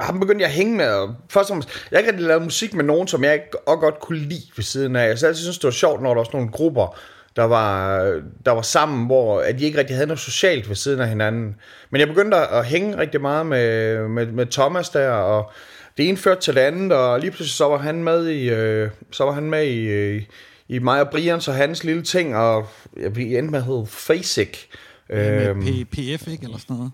ham 0.00 0.20
begyndte 0.20 0.42
jeg 0.42 0.48
at 0.48 0.54
hænge 0.54 0.76
med. 0.76 0.88
Og 0.88 1.14
først 1.28 1.50
og 1.50 1.54
fremmest, 1.54 1.86
jeg 1.90 2.00
ikke 2.00 2.10
rigtig 2.10 2.26
lavet 2.26 2.42
musik 2.42 2.74
med 2.74 2.84
nogen, 2.84 3.08
som 3.08 3.24
jeg 3.24 3.34
ikke 3.34 3.68
også 3.68 3.80
godt 3.80 4.00
kunne 4.00 4.18
lide 4.18 4.50
ved 4.56 4.64
siden 4.64 4.96
af. 4.96 5.00
Jeg 5.00 5.10
altid 5.10 5.34
synes, 5.34 5.58
det 5.58 5.64
var 5.64 5.70
sjovt, 5.70 6.02
når 6.02 6.08
der 6.08 6.16
var 6.16 6.24
sådan 6.24 6.38
nogle 6.38 6.52
grupper, 6.52 6.98
der 7.36 7.44
var, 7.44 8.00
der 8.46 8.50
var 8.50 8.62
sammen, 8.62 9.06
hvor 9.06 9.40
at 9.40 9.58
de 9.58 9.64
ikke 9.64 9.78
rigtig 9.78 9.96
havde 9.96 10.06
noget 10.06 10.20
socialt 10.20 10.68
ved 10.68 10.76
siden 10.76 11.00
af 11.00 11.08
hinanden. 11.08 11.56
Men 11.90 12.00
jeg 12.00 12.08
begyndte 12.08 12.36
at 12.36 12.66
hænge 12.66 12.98
rigtig 12.98 13.20
meget 13.20 13.46
med, 13.46 13.98
med, 14.08 14.26
med 14.26 14.46
Thomas 14.46 14.88
der, 14.88 15.10
og 15.10 15.50
det 15.96 16.08
ene 16.08 16.16
førte 16.16 16.40
til 16.40 16.54
det 16.54 16.60
andet, 16.60 16.92
og 16.92 17.20
lige 17.20 17.30
pludselig 17.30 17.50
så 17.50 17.68
var 17.68 17.78
han 17.78 18.04
med 18.04 18.28
i, 18.28 18.50
øh, 18.50 18.90
så 19.10 19.24
var 19.24 19.32
han 19.32 19.50
med 19.50 19.64
i, 19.64 19.84
øh, 19.84 20.22
i 20.68 20.78
mig 20.78 21.00
og 21.00 21.10
Brian, 21.10 21.40
så 21.40 21.52
hans 21.52 21.84
lille 21.84 22.02
ting, 22.02 22.36
og 22.36 22.68
vi 23.10 23.36
endte 23.36 23.50
med 23.50 23.58
at 23.58 23.64
hedde 23.64 23.86
Facek. 23.86 24.68
Ja, 25.10 25.14
med 25.14 25.46
øhm, 25.46 25.86
PF, 25.86 26.28
ikke? 26.28 26.44
Eller 26.44 26.58
sådan 26.58 26.76
noget. 26.76 26.92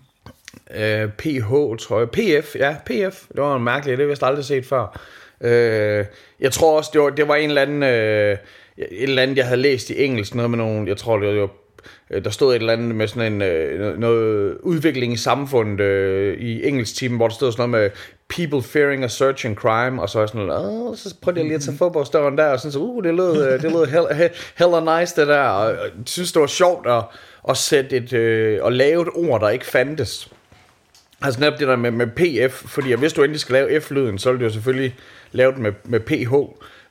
Øh, 0.75 1.09
PH, 1.17 1.49
tror 1.79 1.99
jeg. 1.99 2.09
PF, 2.09 2.55
ja, 2.55 2.75
PF. 2.85 3.23
Det 3.27 3.41
var 3.41 3.55
en 3.55 3.63
mærkelig, 3.63 3.91
det 3.91 3.97
har 3.97 4.03
jeg 4.03 4.09
vist 4.09 4.23
aldrig 4.23 4.45
set 4.45 4.65
før. 4.65 5.01
Øh, 5.41 6.05
jeg 6.39 6.51
tror 6.51 6.77
også, 6.77 6.89
det 6.93 7.01
var, 7.01 7.09
det 7.09 7.27
var 7.27 7.35
en 7.35 7.49
eller 7.49 7.61
anden, 7.61 7.83
øh, 7.83 8.37
et 8.77 9.03
eller 9.03 9.21
andet, 9.21 9.37
jeg 9.37 9.45
havde 9.45 9.61
læst 9.61 9.89
i 9.89 10.03
engelsk, 10.03 10.35
noget 10.35 10.49
med 10.49 10.57
nogen, 10.57 10.87
jeg 10.87 10.97
tror, 10.97 11.17
det 11.17 11.41
var 11.41 11.49
øh, 12.09 12.23
der 12.23 12.29
stod 12.29 12.55
et 12.55 12.59
eller 12.59 12.73
andet 12.73 12.95
med 12.95 13.07
sådan 13.07 13.33
en 13.33 13.41
øh, 13.41 13.99
noget 13.99 14.57
udvikling 14.63 15.13
i 15.13 15.17
samfundet 15.17 15.79
øh, 15.79 16.37
i 16.37 16.67
engelsk 16.67 16.95
team, 16.95 17.15
hvor 17.15 17.27
der 17.27 17.35
stod 17.35 17.51
sådan 17.51 17.69
noget 17.69 17.83
med 17.83 17.91
people 18.29 18.69
fearing 18.69 19.03
a 19.03 19.07
search 19.07 19.45
and 19.45 19.55
crime, 19.55 20.01
og 20.01 20.09
så 20.09 20.19
er 20.19 20.25
sådan 20.25 20.45
noget, 20.45 20.99
så 20.99 21.15
prøvede 21.21 21.39
jeg 21.39 21.45
lige 21.45 21.55
at 21.55 21.61
tage 21.61 21.77
fodboldstøren 21.77 22.37
der, 22.37 22.45
og 22.45 22.59
sådan 22.59 22.71
så, 22.71 22.79
uh, 22.79 23.03
det 23.03 23.13
lød, 23.13 23.59
det 23.59 23.71
lød 23.71 23.85
hell, 23.85 24.29
hell, 24.57 24.99
nice 24.99 25.21
det 25.21 25.27
der, 25.27 25.41
og 25.41 25.69
jeg 25.69 25.91
synes 26.05 26.31
det 26.31 26.41
var 26.41 26.47
sjovt 26.47 26.87
at, 26.87 27.03
at 27.49 27.57
sætte 27.57 27.97
et, 27.97 28.13
øh, 28.13 28.59
at 28.65 28.73
lave 28.73 29.01
et 29.01 29.09
ord, 29.15 29.41
der 29.41 29.49
ikke 29.49 29.65
fandtes. 29.65 30.29
Altså 31.21 31.39
netop 31.39 31.59
det 31.59 31.67
der 31.67 31.75
med, 31.75 31.91
med 31.91 32.07
PF, 32.07 32.53
fordi 32.53 32.93
hvis 32.93 33.13
du 33.13 33.23
endelig 33.23 33.39
skal 33.39 33.53
lave 33.53 33.81
F-lyden, 33.81 34.17
så 34.17 34.31
vil 34.31 34.39
du 34.39 34.45
jo 34.45 34.51
selvfølgelig 34.51 34.95
lave 35.31 35.51
den 35.51 35.63
med, 35.63 35.71
med 35.83 35.99
PH, 35.99 36.33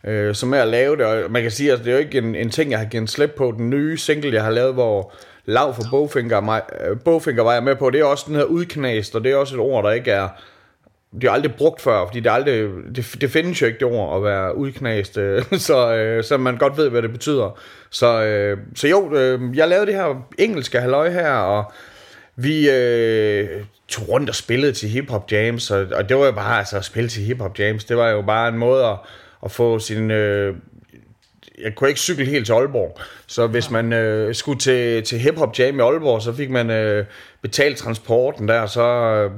øh, 0.08 0.34
som 0.34 0.54
er 0.54 0.62
at 0.62 0.68
lave 0.68 0.96
det, 0.96 1.06
og 1.06 1.30
man 1.30 1.42
kan 1.42 1.50
sige, 1.50 1.68
at 1.68 1.72
altså, 1.72 1.84
det 1.84 1.90
er 1.90 1.94
jo 1.94 2.04
ikke 2.04 2.18
en, 2.18 2.34
en 2.34 2.50
ting, 2.50 2.70
jeg 2.70 2.78
har 2.78 2.86
givet 2.86 3.10
slip 3.10 3.30
på. 3.36 3.54
Den 3.56 3.70
nye 3.70 3.98
single, 3.98 4.34
jeg 4.34 4.44
har 4.44 4.50
lavet, 4.50 4.74
hvor 4.74 5.12
Lav 5.46 5.74
for 5.74 5.82
Bowfinger, 5.90 6.40
mig, 6.40 6.62
øh, 6.80 7.00
Bowfinger 7.00 7.42
var 7.42 7.52
jeg 7.52 7.62
med 7.62 7.76
på, 7.76 7.90
det 7.90 8.00
er 8.00 8.04
også 8.04 8.24
den 8.28 8.36
her 8.36 8.44
udknæst, 8.44 9.14
og 9.14 9.24
det 9.24 9.32
er 9.32 9.36
også 9.36 9.54
et 9.54 9.60
ord, 9.60 9.84
der 9.84 9.90
ikke 9.90 10.10
er, 10.10 10.28
det 11.20 11.24
er 11.24 11.30
aldrig 11.30 11.54
brugt 11.54 11.80
før, 11.80 12.06
fordi 12.06 12.20
det, 12.20 12.26
er 12.26 12.32
aldrig, 12.32 12.70
det, 12.96 13.16
det 13.20 13.30
findes 13.30 13.62
jo 13.62 13.66
ikke 13.66 13.78
det 13.78 13.86
ord 13.86 14.16
at 14.16 14.24
være 14.24 14.56
udknæst, 14.56 15.18
øh, 15.18 15.44
så, 15.58 15.94
øh, 15.94 16.24
så 16.24 16.36
man 16.36 16.56
godt 16.56 16.76
ved, 16.76 16.90
hvad 16.90 17.02
det 17.02 17.12
betyder. 17.12 17.58
Så, 17.90 18.24
øh, 18.24 18.58
så 18.74 18.88
jo, 18.88 19.14
øh, 19.16 19.56
jeg 19.56 19.68
lavede 19.68 19.86
det 19.86 19.94
her 19.94 20.26
engelske 20.38 20.80
halløj 20.80 21.10
her, 21.10 21.30
og 21.30 21.72
vi 22.36 22.70
øh, 22.70 23.48
tog 23.88 24.08
rundt 24.08 24.28
og 24.28 24.34
spillede 24.34 24.72
til 24.72 24.88
hiphop 24.88 25.32
jams, 25.32 25.70
og, 25.70 25.86
og 25.92 26.08
det 26.08 26.16
var 26.16 26.24
jo 26.24 26.32
bare, 26.32 26.58
altså 26.58 26.76
at 26.76 26.84
spille 26.84 27.08
til 27.08 27.22
hiphop 27.22 27.58
jams, 27.58 27.84
det 27.84 27.96
var 27.96 28.10
jo 28.10 28.22
bare 28.22 28.48
en 28.48 28.58
måde 28.58 28.84
at, 28.84 28.96
at 29.44 29.50
få 29.50 29.78
sin... 29.78 30.10
Øh, 30.10 30.56
jeg 31.62 31.74
kunne 31.74 31.88
ikke 31.88 32.00
cykle 32.00 32.24
helt 32.24 32.46
til 32.46 32.52
Aalborg, 32.52 32.98
så 33.26 33.46
hvis 33.46 33.70
man 33.70 33.92
øh, 33.92 34.34
skulle 34.34 34.58
til, 34.58 35.02
til 35.02 35.18
hiphop 35.18 35.58
jam 35.58 35.78
i 35.78 35.82
Aalborg, 35.82 36.22
så 36.22 36.32
fik 36.32 36.50
man 36.50 36.70
øh, 36.70 37.06
betalt 37.42 37.76
transporten 37.76 38.48
der, 38.48 38.66
så 38.66 38.82
øh, 38.82 39.30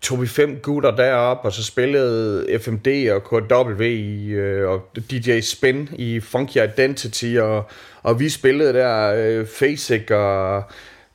tog 0.00 0.22
vi 0.22 0.26
fem 0.26 0.58
gutter 0.62 0.90
derop, 0.96 1.38
og 1.42 1.52
så 1.52 1.64
spillede 1.64 2.58
FMD 2.58 3.10
og 3.10 3.24
KW 3.24 3.82
i, 3.82 4.26
øh, 4.26 4.68
og 4.68 4.88
DJ 5.10 5.40
Spin 5.40 5.88
i 5.92 6.20
Funky 6.20 6.56
Identity, 6.56 7.36
og, 7.40 7.70
og 8.02 8.20
vi 8.20 8.28
spillede 8.28 8.72
der 8.72 9.14
øh, 9.16 9.46
Facek 9.46 10.10
og 10.10 10.64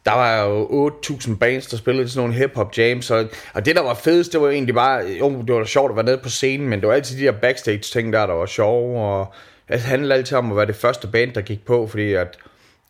der 0.06 0.12
var 0.12 0.44
jo 0.44 0.90
8.000 0.90 1.36
bands, 1.38 1.68
der 1.68 1.78
spillede 1.78 2.10
sådan 2.10 2.30
nogle 2.30 2.34
hip-hop 2.34 2.78
jams, 2.78 3.12
og, 3.12 3.26
og 3.54 3.66
det, 3.66 3.76
der 3.76 3.82
var 3.82 3.94
fedest, 3.94 4.34
det 4.34 4.42
var 4.42 4.50
egentlig 4.50 4.76
bare, 4.76 5.04
jo, 5.20 5.42
det 5.42 5.54
var 5.54 5.60
da 5.60 5.66
sjovt 5.66 5.90
at 5.90 5.96
være 5.96 6.06
nede 6.06 6.18
på 6.18 6.30
scenen, 6.30 6.70
men 6.70 6.80
det 6.80 6.88
var 6.88 6.94
altid 6.94 7.20
de 7.20 7.24
der 7.24 7.32
backstage-ting 7.32 8.14
der, 8.14 8.26
der 8.26 8.34
var 8.34 8.46
sjove, 8.46 9.00
og 9.00 9.34
det 9.68 9.82
handlede 9.82 10.14
altid 10.14 10.38
om 10.38 10.52
at 10.52 10.58
være 10.58 10.66
det 10.66 10.76
første 10.76 11.08
band, 11.08 11.34
der 11.34 11.42
gik 11.42 11.66
på, 11.66 11.88
fordi 11.88 12.14
at 12.14 12.38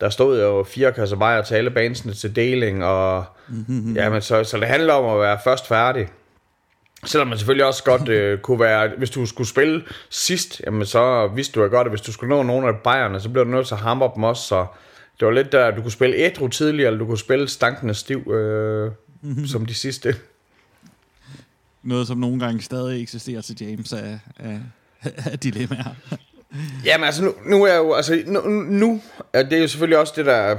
der 0.01 0.09
stod 0.09 0.41
jo 0.41 0.63
fire 0.63 0.91
kasser 0.91 1.15
bajer 1.15 1.41
til 1.41 1.55
alle 1.55 1.71
bandsene 1.71 2.13
til 2.13 2.35
deling, 2.35 2.85
og 2.85 3.25
mm-hmm. 3.47 3.95
ja, 3.95 4.09
men 4.09 4.21
så, 4.21 4.43
så 4.43 4.57
det 4.57 4.67
handler 4.67 4.93
om 4.93 5.15
at 5.15 5.21
være 5.21 5.39
først 5.43 5.67
færdig. 5.67 6.07
Selvom 7.05 7.27
man 7.27 7.37
selvfølgelig 7.37 7.65
også 7.65 7.83
godt 7.83 8.09
øh, 8.09 8.39
kunne 8.39 8.59
være, 8.59 8.91
hvis 8.97 9.09
du 9.09 9.25
skulle 9.25 9.49
spille 9.49 9.83
sidst, 10.09 10.61
jamen 10.65 10.85
så 10.85 11.27
vidste 11.35 11.59
du 11.59 11.67
godt, 11.67 11.87
at 11.87 11.91
hvis 11.91 12.01
du 12.01 12.11
skulle 12.11 12.29
nå 12.35 12.43
nogle 12.43 12.67
af 12.67 12.75
bajerne, 12.83 13.19
så 13.19 13.29
blev 13.29 13.45
du 13.45 13.49
nødt 13.49 13.67
til 13.67 13.73
at 13.73 13.79
hamre 13.79 14.11
dem 14.15 14.23
også, 14.23 14.43
så 14.43 14.65
det 15.19 15.25
var 15.25 15.31
lidt 15.31 15.51
der, 15.51 15.71
du 15.71 15.81
kunne 15.81 15.91
spille 15.91 16.15
ædru 16.15 16.47
tidligere, 16.47 16.87
eller 16.87 16.99
du 16.99 17.05
kunne 17.05 17.17
spille 17.17 17.47
stankende 17.47 17.93
stiv 17.93 18.31
øh, 18.31 18.91
mm-hmm. 19.21 19.47
som 19.47 19.65
de 19.65 19.73
sidste. 19.73 20.15
Noget, 21.83 22.07
som 22.07 22.17
nogle 22.17 22.39
gange 22.39 22.61
stadig 22.61 23.01
eksisterer 23.01 23.41
til 23.41 23.55
James 23.61 23.93
af, 23.93 24.19
af, 24.39 24.59
af 25.31 25.39
dilemmaer. 25.39 25.95
Jamen 26.85 27.05
altså, 27.05 27.23
nu, 27.23 27.33
nu 27.45 27.63
er 27.63 27.75
jo, 27.75 27.93
altså, 27.93 28.23
nu, 28.27 28.41
nu 28.49 29.01
er 29.33 29.43
det 29.43 29.61
jo 29.61 29.67
selvfølgelig 29.67 29.97
også 29.97 30.13
det, 30.15 30.25
der 30.25 30.57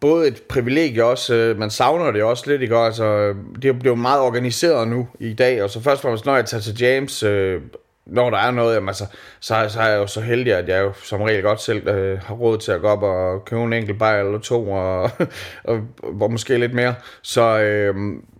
både 0.00 0.28
et 0.28 0.42
privilegie 0.42 1.04
også, 1.04 1.34
øh, 1.34 1.58
man 1.58 1.70
savner 1.70 2.10
det 2.10 2.22
også 2.22 2.50
lidt, 2.50 2.62
ikke? 2.62 2.76
Altså, 2.76 3.34
det 3.62 3.64
er 3.70 3.74
jo 3.84 3.94
meget 3.94 4.20
organiseret 4.20 4.88
nu 4.88 5.08
i 5.20 5.34
dag, 5.34 5.62
og 5.62 5.70
så 5.70 5.80
først 5.80 5.98
og 5.98 6.02
fremmest, 6.02 6.26
når 6.26 6.36
jeg 6.36 6.46
tager 6.46 6.60
til 6.60 6.80
James, 6.80 7.22
øh, 7.22 7.62
når 8.08 8.30
der 8.30 8.38
er 8.38 8.50
noget, 8.50 8.74
jamen, 8.74 8.88
altså, 8.88 9.06
så, 9.40 9.66
så 9.68 9.80
er 9.80 9.88
jeg 9.88 9.98
jo 9.98 10.06
så 10.06 10.20
heldig, 10.20 10.54
at 10.54 10.68
jeg 10.68 10.80
jo 10.80 10.92
som 11.02 11.22
regel 11.22 11.42
godt 11.42 11.60
selv 11.60 11.88
øh, 11.88 12.18
har 12.22 12.34
råd 12.34 12.58
til 12.58 12.72
at 12.72 12.80
gå 12.80 12.86
op 12.86 13.02
og 13.02 13.44
købe 13.44 13.62
en 13.62 13.72
enkelt 13.72 13.98
bajer 13.98 14.24
eller 14.24 14.38
to, 14.38 14.70
og, 14.70 15.10
og, 15.64 15.80
og 16.20 16.32
måske 16.32 16.58
lidt 16.58 16.74
mere. 16.74 16.94
Så, 17.22 17.58
øh, 17.58 17.94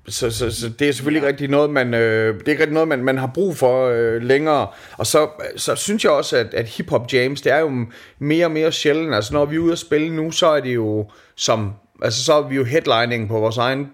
så, 0.08 0.30
så, 0.30 0.50
så 0.50 0.68
det 0.68 0.88
er 0.88 0.92
selvfølgelig 0.92 1.18
ikke 1.18 1.28
rigtig 1.28 1.48
noget, 1.48 1.70
man, 1.70 1.94
øh, 1.94 2.34
det 2.34 2.48
er 2.48 2.50
ikke 2.50 2.62
rigtig 2.62 2.74
noget, 2.74 2.88
man, 2.88 3.04
man 3.04 3.18
har 3.18 3.30
brug 3.34 3.56
for 3.56 3.88
øh, 3.88 4.22
længere. 4.22 4.66
Og 4.96 5.06
så, 5.06 5.28
så 5.56 5.74
synes 5.74 6.04
jeg 6.04 6.12
også, 6.12 6.36
at, 6.36 6.54
at 6.54 6.66
hip-hop 6.66 7.12
jams, 7.12 7.40
det 7.40 7.52
er 7.52 7.58
jo 7.58 7.86
mere 8.18 8.46
og 8.46 8.50
mere 8.50 8.72
sjældent. 8.72 9.14
Altså 9.14 9.34
når 9.34 9.44
vi 9.44 9.56
er 9.56 9.60
ude 9.60 9.72
at 9.72 9.78
spille 9.78 10.16
nu, 10.16 10.30
så 10.30 10.46
er 10.46 10.60
det 10.60 10.74
jo 10.74 11.10
som, 11.36 11.72
altså 12.02 12.24
så 12.24 12.32
er 12.34 12.48
vi 12.48 12.56
jo 12.56 12.64
headlining 12.64 13.28
på 13.28 13.38
vores 13.38 13.56
egen 13.56 13.90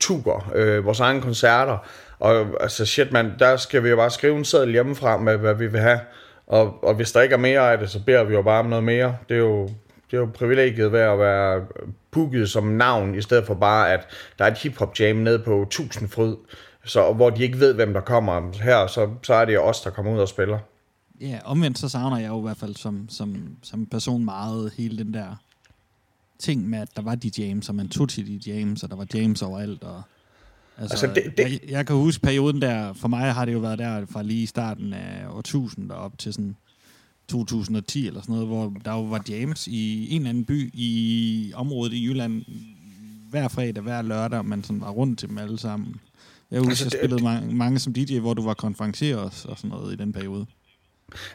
tuber, 0.00 0.52
øh, 0.54 0.84
vores 0.84 1.00
egen 1.00 1.20
koncerter. 1.20 1.78
Og 2.20 2.62
altså 2.62 2.86
shit 2.86 3.12
man, 3.12 3.32
der 3.38 3.56
skal 3.56 3.84
vi 3.84 3.88
jo 3.88 3.96
bare 3.96 4.10
skrive 4.10 4.38
en 4.38 4.44
seddel 4.44 4.72
hjemmefra 4.72 5.16
med, 5.16 5.36
hvad 5.36 5.54
vi 5.54 5.66
vil 5.66 5.80
have. 5.80 6.00
Og, 6.46 6.84
og 6.84 6.94
hvis 6.94 7.12
der 7.12 7.20
ikke 7.20 7.32
er 7.32 7.38
mere 7.38 7.72
af 7.72 7.78
det, 7.78 7.90
så 7.90 8.04
beder 8.04 8.24
vi 8.24 8.34
jo 8.34 8.42
bare 8.42 8.60
om 8.60 8.66
noget 8.66 8.84
mere. 8.84 9.16
Det 9.28 9.34
er 9.34 9.38
jo, 9.40 9.62
det 10.10 10.16
er 10.16 10.18
jo 10.18 10.28
privilegiet 10.34 10.92
ved 10.92 11.00
at 11.00 11.18
være 11.18 11.66
booket 12.10 12.50
som 12.50 12.64
navn, 12.64 13.14
i 13.14 13.22
stedet 13.22 13.46
for 13.46 13.54
bare, 13.54 13.92
at 13.92 14.06
der 14.38 14.44
er 14.44 14.50
et 14.50 14.58
hip-hop 14.58 15.00
jam 15.00 15.16
nede 15.16 15.38
på 15.38 15.62
1000 15.62 16.08
fryd, 16.08 16.36
så, 16.84 17.12
hvor 17.12 17.30
de 17.30 17.42
ikke 17.42 17.60
ved, 17.60 17.74
hvem 17.74 17.92
der 17.92 18.00
kommer 18.00 18.62
her, 18.62 18.86
så, 18.86 19.10
så 19.22 19.34
er 19.34 19.44
det 19.44 19.54
jo 19.54 19.62
os, 19.62 19.80
der 19.80 19.90
kommer 19.90 20.12
ud 20.14 20.18
og 20.18 20.28
spiller. 20.28 20.58
Ja, 21.20 21.38
omvendt 21.44 21.78
så 21.78 21.88
savner 21.88 22.18
jeg 22.18 22.28
jo 22.28 22.38
i 22.38 22.42
hvert 22.42 22.56
fald 22.56 22.76
som, 22.76 23.08
som, 23.08 23.56
som 23.62 23.86
person 23.86 24.24
meget 24.24 24.72
hele 24.76 24.98
den 24.98 25.14
der 25.14 25.36
ting 26.38 26.68
med, 26.68 26.78
at 26.78 26.88
der 26.96 27.02
var 27.02 27.14
de 27.14 27.30
jams, 27.38 27.68
og 27.68 27.74
man 27.74 27.88
tog 27.88 28.08
til 28.08 28.26
de 28.26 28.50
jams, 28.50 28.82
og 28.82 28.90
der 28.90 28.96
var 28.96 29.06
jams 29.14 29.42
overalt, 29.42 29.82
og 29.82 30.02
Altså, 30.80 31.06
altså 31.06 31.20
det, 31.20 31.36
det... 31.36 31.52
Jeg, 31.52 31.70
jeg 31.70 31.86
kan 31.86 31.96
huske 31.96 32.22
perioden 32.22 32.62
der, 32.62 32.92
for 32.92 33.08
mig 33.08 33.34
har 33.34 33.44
det 33.44 33.52
jo 33.52 33.58
været 33.58 33.78
der 33.78 34.06
fra 34.06 34.22
lige 34.22 34.46
starten 34.46 34.92
af 34.92 35.26
årtusind 35.30 35.90
op 35.90 36.18
til 36.18 36.32
sådan 36.32 36.56
2010 37.28 38.06
eller 38.06 38.20
sådan 38.20 38.32
noget, 38.32 38.48
hvor 38.48 38.72
der 38.84 38.92
jo 38.92 39.02
var 39.02 39.22
jams 39.28 39.66
i 39.66 40.14
en 40.14 40.20
eller 40.20 40.30
anden 40.30 40.44
by 40.44 40.70
i 40.72 41.52
området 41.54 41.92
i 41.92 42.06
Jylland 42.06 42.42
hver 43.30 43.48
fredag, 43.48 43.82
hver 43.82 44.02
lørdag, 44.02 44.44
man 44.44 44.64
sådan 44.64 44.80
var 44.80 44.90
rundt 44.90 45.18
til 45.18 45.28
dem 45.28 45.38
alle 45.38 45.58
sammen. 45.58 46.00
Jeg 46.50 46.58
husker, 46.58 46.70
altså, 46.70 46.84
jeg 46.84 46.92
spillede 46.92 47.16
det... 47.16 47.24
mange, 47.24 47.54
mange 47.54 47.78
som 47.78 47.92
DJ, 47.92 48.18
hvor 48.18 48.34
du 48.34 48.44
var 48.44 48.54
konferencier 48.54 49.16
og, 49.16 49.24
og 49.24 49.56
sådan 49.56 49.70
noget 49.70 49.92
i 49.92 49.96
den 49.96 50.12
periode. 50.12 50.46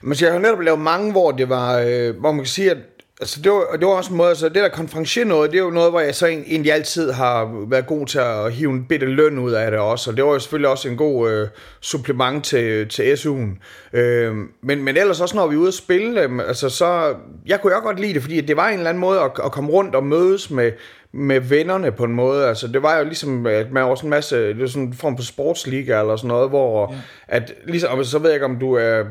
Men 0.01 0.17
jeg 0.21 0.31
har 0.31 0.39
netop 0.39 0.61
lavet 0.61 0.79
mange, 0.79 1.11
hvor 1.11 1.31
det 1.31 1.49
var, 1.49 1.79
øh, 1.79 2.19
hvor 2.19 2.31
man 2.31 2.39
kan 2.39 2.47
sige, 2.47 2.71
at 2.71 2.77
Altså 3.21 3.41
det 3.41 3.51
var, 3.51 3.77
det 3.79 3.87
var 3.87 3.93
også 3.93 4.11
en 4.11 4.17
måde, 4.17 4.29
altså 4.29 4.49
det 4.49 4.55
der 4.55 4.69
konferencier 4.69 5.25
noget, 5.25 5.51
det 5.51 5.59
er 5.59 5.63
jo 5.63 5.69
noget, 5.69 5.91
hvor 5.91 5.99
jeg 5.99 6.15
så 6.15 6.27
egentlig 6.27 6.73
altid 6.73 7.11
har 7.11 7.65
været 7.67 7.87
god 7.87 8.05
til 8.05 8.19
at 8.19 8.53
hive 8.53 8.71
en 8.71 8.85
bitte 8.85 9.05
løn 9.05 9.39
ud 9.39 9.51
af 9.51 9.71
det 9.71 9.79
også, 9.79 10.11
og 10.11 10.17
det 10.17 10.25
var 10.25 10.31
jo 10.31 10.39
selvfølgelig 10.39 10.69
også 10.69 10.89
en 10.89 10.97
god 10.97 11.31
øh, 11.31 11.47
supplement 11.81 12.45
til, 12.45 12.89
til 12.89 13.13
SU'en. 13.13 13.59
Øh, 13.97 14.35
men, 14.61 14.83
men 14.83 14.97
ellers 14.97 15.21
også, 15.21 15.35
når 15.35 15.47
vi 15.47 15.55
er 15.55 15.59
ude 15.59 15.67
at 15.67 15.73
spille, 15.73 16.21
øh, 16.21 16.39
altså 16.47 16.69
så, 16.69 17.15
jeg 17.45 17.61
kunne 17.61 17.75
jo 17.75 17.81
godt 17.81 17.99
lide 17.99 18.13
det, 18.13 18.21
fordi 18.21 18.41
det 18.41 18.57
var 18.57 18.67
en 18.67 18.77
eller 18.77 18.89
anden 18.89 19.01
måde 19.01 19.19
at, 19.19 19.31
at 19.43 19.51
komme 19.51 19.71
rundt 19.71 19.95
og 19.95 20.03
mødes 20.03 20.51
med, 20.51 20.71
med 21.13 21.39
vennerne 21.39 21.91
på 21.91 22.03
en 22.03 22.13
måde. 22.13 22.47
Altså, 22.47 22.67
det 22.67 22.83
var 22.83 22.97
jo 22.97 23.03
ligesom, 23.03 23.45
at 23.45 23.71
man 23.71 23.83
var 23.83 23.95
sådan 23.95 24.07
en 24.07 24.09
masse, 24.09 24.47
det 24.47 24.59
var 24.59 24.67
sådan 24.67 24.87
en 24.87 24.93
form 24.93 25.17
for 25.17 25.23
sportsliga 25.23 25.99
eller 25.99 26.15
sådan 26.15 26.27
noget, 26.27 26.49
hvor 26.49 26.93
ja. 26.93 26.97
at, 27.27 27.53
ligesom, 27.65 28.03
så 28.03 28.19
ved 28.19 28.29
jeg 28.29 28.35
ikke, 28.35 28.45
om 28.45 28.59
du 28.59 28.73
er 28.73 29.03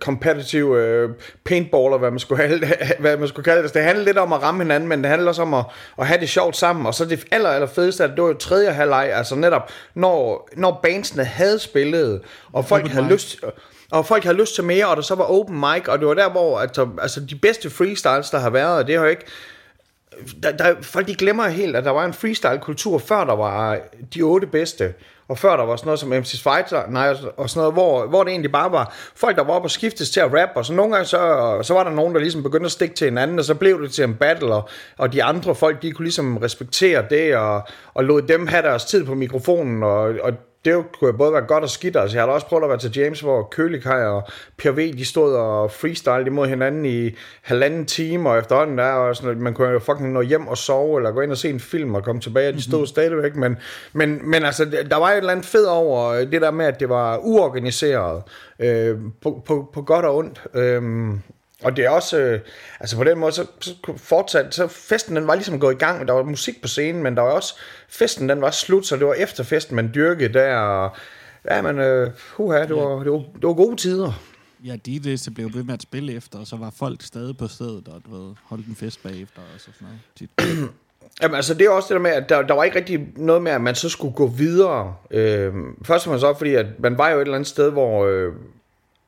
competitive 0.00 1.04
uh, 1.04 1.10
paintballer, 1.44 1.98
hvad 1.98 2.10
man, 2.10 2.20
skulle 2.20 2.46
have, 2.46 2.60
hvad 3.00 3.16
man 3.16 3.28
skulle 3.28 3.44
kalde 3.44 3.62
det. 3.62 3.74
Det 3.74 3.82
handler 3.82 4.04
lidt 4.04 4.18
om 4.18 4.32
at 4.32 4.42
ramme 4.42 4.64
hinanden, 4.64 4.88
men 4.88 5.02
det 5.02 5.10
handler 5.10 5.28
også 5.28 5.42
om 5.42 5.54
at, 5.54 5.64
at 5.98 6.06
have 6.06 6.20
det 6.20 6.28
sjovt 6.28 6.56
sammen. 6.56 6.86
Og 6.86 6.94
så 6.94 7.04
det 7.04 7.24
aller, 7.30 7.50
aller 7.50 7.66
fedeste, 7.66 8.04
at 8.04 8.10
det 8.10 8.22
var 8.22 8.28
jo 8.28 8.34
tredje 8.34 8.70
halvleg, 8.70 9.10
altså 9.14 9.34
netop, 9.34 9.70
når, 9.94 10.48
når 10.56 10.80
bandsene 10.82 11.24
havde 11.24 11.58
spillet, 11.58 12.20
og 12.52 12.64
folk 12.64 12.82
open 12.82 12.92
havde 12.92 13.04
mic. 13.04 13.12
lyst 13.12 13.44
og 13.90 14.06
folk 14.06 14.24
havde 14.24 14.36
lyst 14.36 14.54
til 14.54 14.64
mere, 14.64 14.86
og 14.86 14.96
der 14.96 15.02
så 15.02 15.14
var 15.14 15.24
open 15.24 15.60
mic, 15.60 15.88
og 15.88 15.98
det 15.98 16.08
var 16.08 16.14
der, 16.14 16.30
hvor 16.30 16.58
altså, 16.58 16.88
altså 17.02 17.20
de 17.20 17.36
bedste 17.36 17.70
freestyles, 17.70 18.30
der 18.30 18.38
har 18.38 18.50
været, 18.50 18.78
og 18.78 18.86
det 18.86 18.94
har 18.94 19.02
jo 19.02 19.10
ikke, 19.10 19.26
der, 20.42 20.52
der, 20.52 20.74
folk 20.82 21.06
de 21.06 21.14
glemmer 21.14 21.48
helt, 21.48 21.76
at 21.76 21.84
der 21.84 21.90
var 21.90 22.04
en 22.04 22.12
freestyle-kultur, 22.12 22.98
før 22.98 23.24
der 23.24 23.36
var 23.36 23.78
de 24.14 24.22
otte 24.22 24.46
bedste. 24.46 24.94
Og 25.28 25.38
før 25.38 25.56
der 25.56 25.64
var 25.64 25.76
sådan 25.76 25.86
noget 25.86 26.00
som 26.00 26.08
MC 26.08 26.42
Fighter, 26.42 26.82
nej, 26.90 27.16
og 27.36 27.50
sådan 27.50 27.60
noget, 27.60 27.72
hvor, 27.72 28.06
hvor 28.06 28.24
det 28.24 28.30
egentlig 28.30 28.52
bare 28.52 28.72
var 28.72 28.94
folk, 29.16 29.36
der 29.36 29.44
var 29.44 29.52
oppe 29.52 29.66
og 29.66 29.70
skiftes 29.70 30.10
til 30.10 30.20
at 30.20 30.32
rappe, 30.32 30.56
og 30.56 30.64
så 30.64 30.72
nogle 30.72 30.92
gange 30.92 31.06
så, 31.06 31.58
så 31.62 31.74
var 31.74 31.84
der 31.84 31.90
nogen, 31.90 32.14
der 32.14 32.20
ligesom 32.20 32.42
begyndte 32.42 32.64
at 32.64 32.72
stikke 32.72 32.94
til 32.94 33.08
en 33.08 33.18
anden, 33.18 33.38
og 33.38 33.44
så 33.44 33.54
blev 33.54 33.82
det 33.82 33.92
til 33.92 34.04
en 34.04 34.14
battle, 34.14 34.54
og, 34.54 34.68
og 34.98 35.12
de 35.12 35.22
andre 35.22 35.54
folk, 35.54 35.82
de 35.82 35.92
kunne 35.92 36.04
ligesom 36.04 36.36
respektere 36.36 37.04
det, 37.10 37.36
og, 37.36 37.62
og 37.94 38.04
lod 38.04 38.22
dem 38.22 38.46
have 38.46 38.62
deres 38.62 38.84
tid 38.84 39.04
på 39.04 39.14
mikrofonen, 39.14 39.82
og, 39.82 40.14
og 40.22 40.32
det 40.68 40.84
kunne 41.00 41.12
både 41.12 41.32
være 41.32 41.42
godt 41.42 41.64
og 41.64 41.70
skidt. 41.70 41.96
Altså, 41.96 42.16
jeg 42.16 42.24
har 42.24 42.32
også 42.32 42.46
prøvet 42.46 42.62
at 42.62 42.68
være 42.68 42.78
til 42.78 42.96
James, 42.96 43.20
hvor 43.20 43.42
Kølikaj 43.50 44.04
og 44.04 44.28
Per 44.58 44.70
V, 44.70 44.92
de 44.98 45.04
stod 45.04 45.34
og 45.34 45.70
freestyle 45.70 46.26
imod 46.26 46.48
hinanden 46.48 46.84
i 46.84 47.10
halvanden 47.42 47.86
time, 47.86 48.30
og 48.30 48.38
efterhånden 48.38 48.78
der, 48.78 48.92
og 48.92 49.16
sådan, 49.16 49.40
man 49.40 49.54
kunne 49.54 49.68
jo 49.68 49.78
fucking 49.78 50.12
nå 50.12 50.20
hjem 50.20 50.46
og 50.46 50.58
sove, 50.58 50.98
eller 50.98 51.10
gå 51.10 51.20
ind 51.20 51.30
og 51.30 51.38
se 51.38 51.50
en 51.50 51.60
film 51.60 51.94
og 51.94 52.04
komme 52.04 52.20
tilbage, 52.20 52.48
og 52.48 52.54
de 52.54 52.62
stod 52.62 52.78
mm-hmm. 52.78 52.86
stadigvæk. 52.86 53.36
Men, 53.36 53.56
men, 53.92 54.30
men 54.30 54.44
altså, 54.44 54.64
der 54.90 54.96
var 54.96 55.10
et 55.10 55.16
eller 55.16 55.32
andet 55.32 55.46
fed 55.46 55.64
over 55.64 56.14
det 56.14 56.42
der 56.42 56.50
med, 56.50 56.66
at 56.66 56.80
det 56.80 56.88
var 56.88 57.18
uorganiseret, 57.18 58.22
øh, 58.58 58.96
på, 59.22 59.42
på, 59.46 59.70
på 59.74 59.82
godt 59.82 60.04
og 60.04 60.16
ondt. 60.16 60.42
Øh, 60.54 60.82
og 61.62 61.76
det 61.76 61.84
er 61.84 61.90
også, 61.90 62.18
øh, 62.18 62.40
altså 62.80 62.96
på 62.96 63.04
den 63.04 63.18
måde, 63.18 63.32
så, 63.32 63.46
så 63.60 63.74
fortsat, 63.96 64.54
så 64.54 64.66
festen 64.66 65.16
den 65.16 65.26
var 65.26 65.34
ligesom 65.34 65.60
gået 65.60 65.74
i 65.74 65.78
gang, 65.78 66.08
der 66.08 66.14
var 66.14 66.22
musik 66.22 66.62
på 66.62 66.68
scenen, 66.68 67.02
men 67.02 67.16
der 67.16 67.22
var 67.22 67.30
også, 67.30 67.60
festen 67.88 68.28
den 68.28 68.40
var 68.40 68.50
slut, 68.50 68.86
så 68.86 68.96
det 68.96 69.06
var 69.06 69.14
efter 69.14 69.44
festen, 69.44 69.76
man 69.76 69.90
dyrkede 69.94 70.32
der, 70.32 70.56
og 70.56 70.96
ja, 71.50 71.62
men 71.62 71.78
øh, 71.78 72.10
huha, 72.36 72.62
det 72.66 72.76
var, 72.76 73.02
det, 73.02 73.12
var, 73.12 73.18
det 73.18 73.42
var 73.42 73.54
gode 73.54 73.76
tider. 73.76 74.12
Ja, 74.64 74.76
DJ's 74.88 75.34
blev 75.34 75.54
ved 75.54 75.64
med 75.64 75.74
at 75.74 75.82
spille 75.82 76.12
efter, 76.12 76.38
og 76.38 76.46
så 76.46 76.56
var 76.56 76.70
folk 76.70 77.02
stadig 77.02 77.36
på 77.36 77.48
stedet, 77.48 77.88
og 77.88 78.02
du 78.06 78.16
ved, 78.16 78.34
holdt 78.44 78.66
en 78.66 78.76
fest 78.76 79.02
bagefter, 79.02 79.40
og 79.54 79.60
så 79.60 79.68
sådan 79.74 79.88
noget. 79.88 80.70
Jamen, 81.22 81.34
altså 81.34 81.54
det 81.54 81.66
er 81.66 81.70
også 81.70 81.86
det 81.88 81.94
der 81.94 82.02
med, 82.02 82.10
at 82.10 82.28
der, 82.28 82.42
der 82.42 82.54
var 82.54 82.64
ikke 82.64 82.76
rigtig 82.76 83.08
noget 83.16 83.42
med, 83.42 83.52
at 83.52 83.60
man 83.60 83.74
så 83.74 83.88
skulle 83.88 84.14
gå 84.14 84.26
videre. 84.26 84.94
Øh, 85.10 85.52
først 85.84 86.06
og 86.06 86.10
fremmest 86.10 86.24
også 86.24 86.38
fordi, 86.38 86.54
at 86.54 86.66
man 86.78 86.98
var 86.98 87.08
jo 87.10 87.16
et 87.16 87.20
eller 87.20 87.34
andet 87.34 87.48
sted, 87.48 87.70
hvor, 87.70 88.06
øh, 88.06 88.32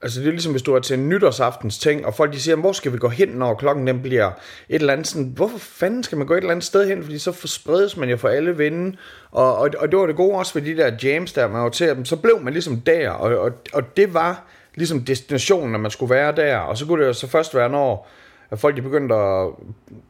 Altså 0.03 0.21
det 0.21 0.27
er 0.27 0.31
ligesom 0.31 0.53
hvis 0.53 0.63
du 0.63 0.75
er 0.75 0.81
til 0.81 0.99
en 0.99 1.09
nytårsaftens 1.09 1.79
ting, 1.79 2.07
og 2.07 2.15
folk 2.15 2.33
de 2.33 2.41
siger, 2.41 2.57
hvor 2.57 2.73
skal 2.73 2.93
vi 2.93 2.99
gå 2.99 3.09
hen, 3.09 3.29
når 3.29 3.55
klokken 3.55 3.87
den 3.87 4.03
bliver 4.03 4.31
et 4.69 4.81
eller 4.81 4.93
andet? 4.93 5.07
Sådan, 5.07 5.33
hvorfor 5.37 5.59
fanden 5.59 6.03
skal 6.03 6.19
man 6.19 6.27
gå 6.27 6.35
et 6.35 6.39
eller 6.39 6.51
andet 6.51 6.65
sted 6.65 6.89
hen, 6.89 7.03
fordi 7.03 7.19
så 7.19 7.33
spredes 7.45 7.97
man 7.97 8.09
jo 8.09 8.17
for 8.17 8.29
alle 8.29 8.57
vinde, 8.57 8.97
og, 9.31 9.57
og, 9.57 9.71
og 9.79 9.91
det 9.91 9.99
var 9.99 10.07
det 10.07 10.17
gode 10.17 10.39
også 10.39 10.55
ved 10.55 10.63
de 10.63 10.77
der 10.77 10.93
jams 11.03 11.33
der, 11.33 11.49
man 11.49 11.63
var 11.63 11.69
til 11.69 11.89
dem, 11.89 12.05
så 12.05 12.17
blev 12.17 12.41
man 12.43 12.53
ligesom 12.53 12.81
der, 12.81 13.11
og, 13.11 13.39
og, 13.39 13.53
og 13.73 13.97
det 13.97 14.15
var 14.15 14.45
ligesom 14.75 15.05
destinationen, 15.05 15.75
at 15.75 15.81
man 15.81 15.91
skulle 15.91 16.15
være 16.15 16.37
der, 16.37 16.57
og 16.57 16.79
så 16.79 16.87
kunne 16.87 17.03
det 17.03 17.09
jo 17.09 17.13
så 17.13 17.27
først 17.27 17.55
være, 17.55 17.69
når 17.69 18.09
at 18.51 18.59
folk 18.59 18.77
de 18.77 18.83
begyndte 18.83 19.15
at 19.15 19.49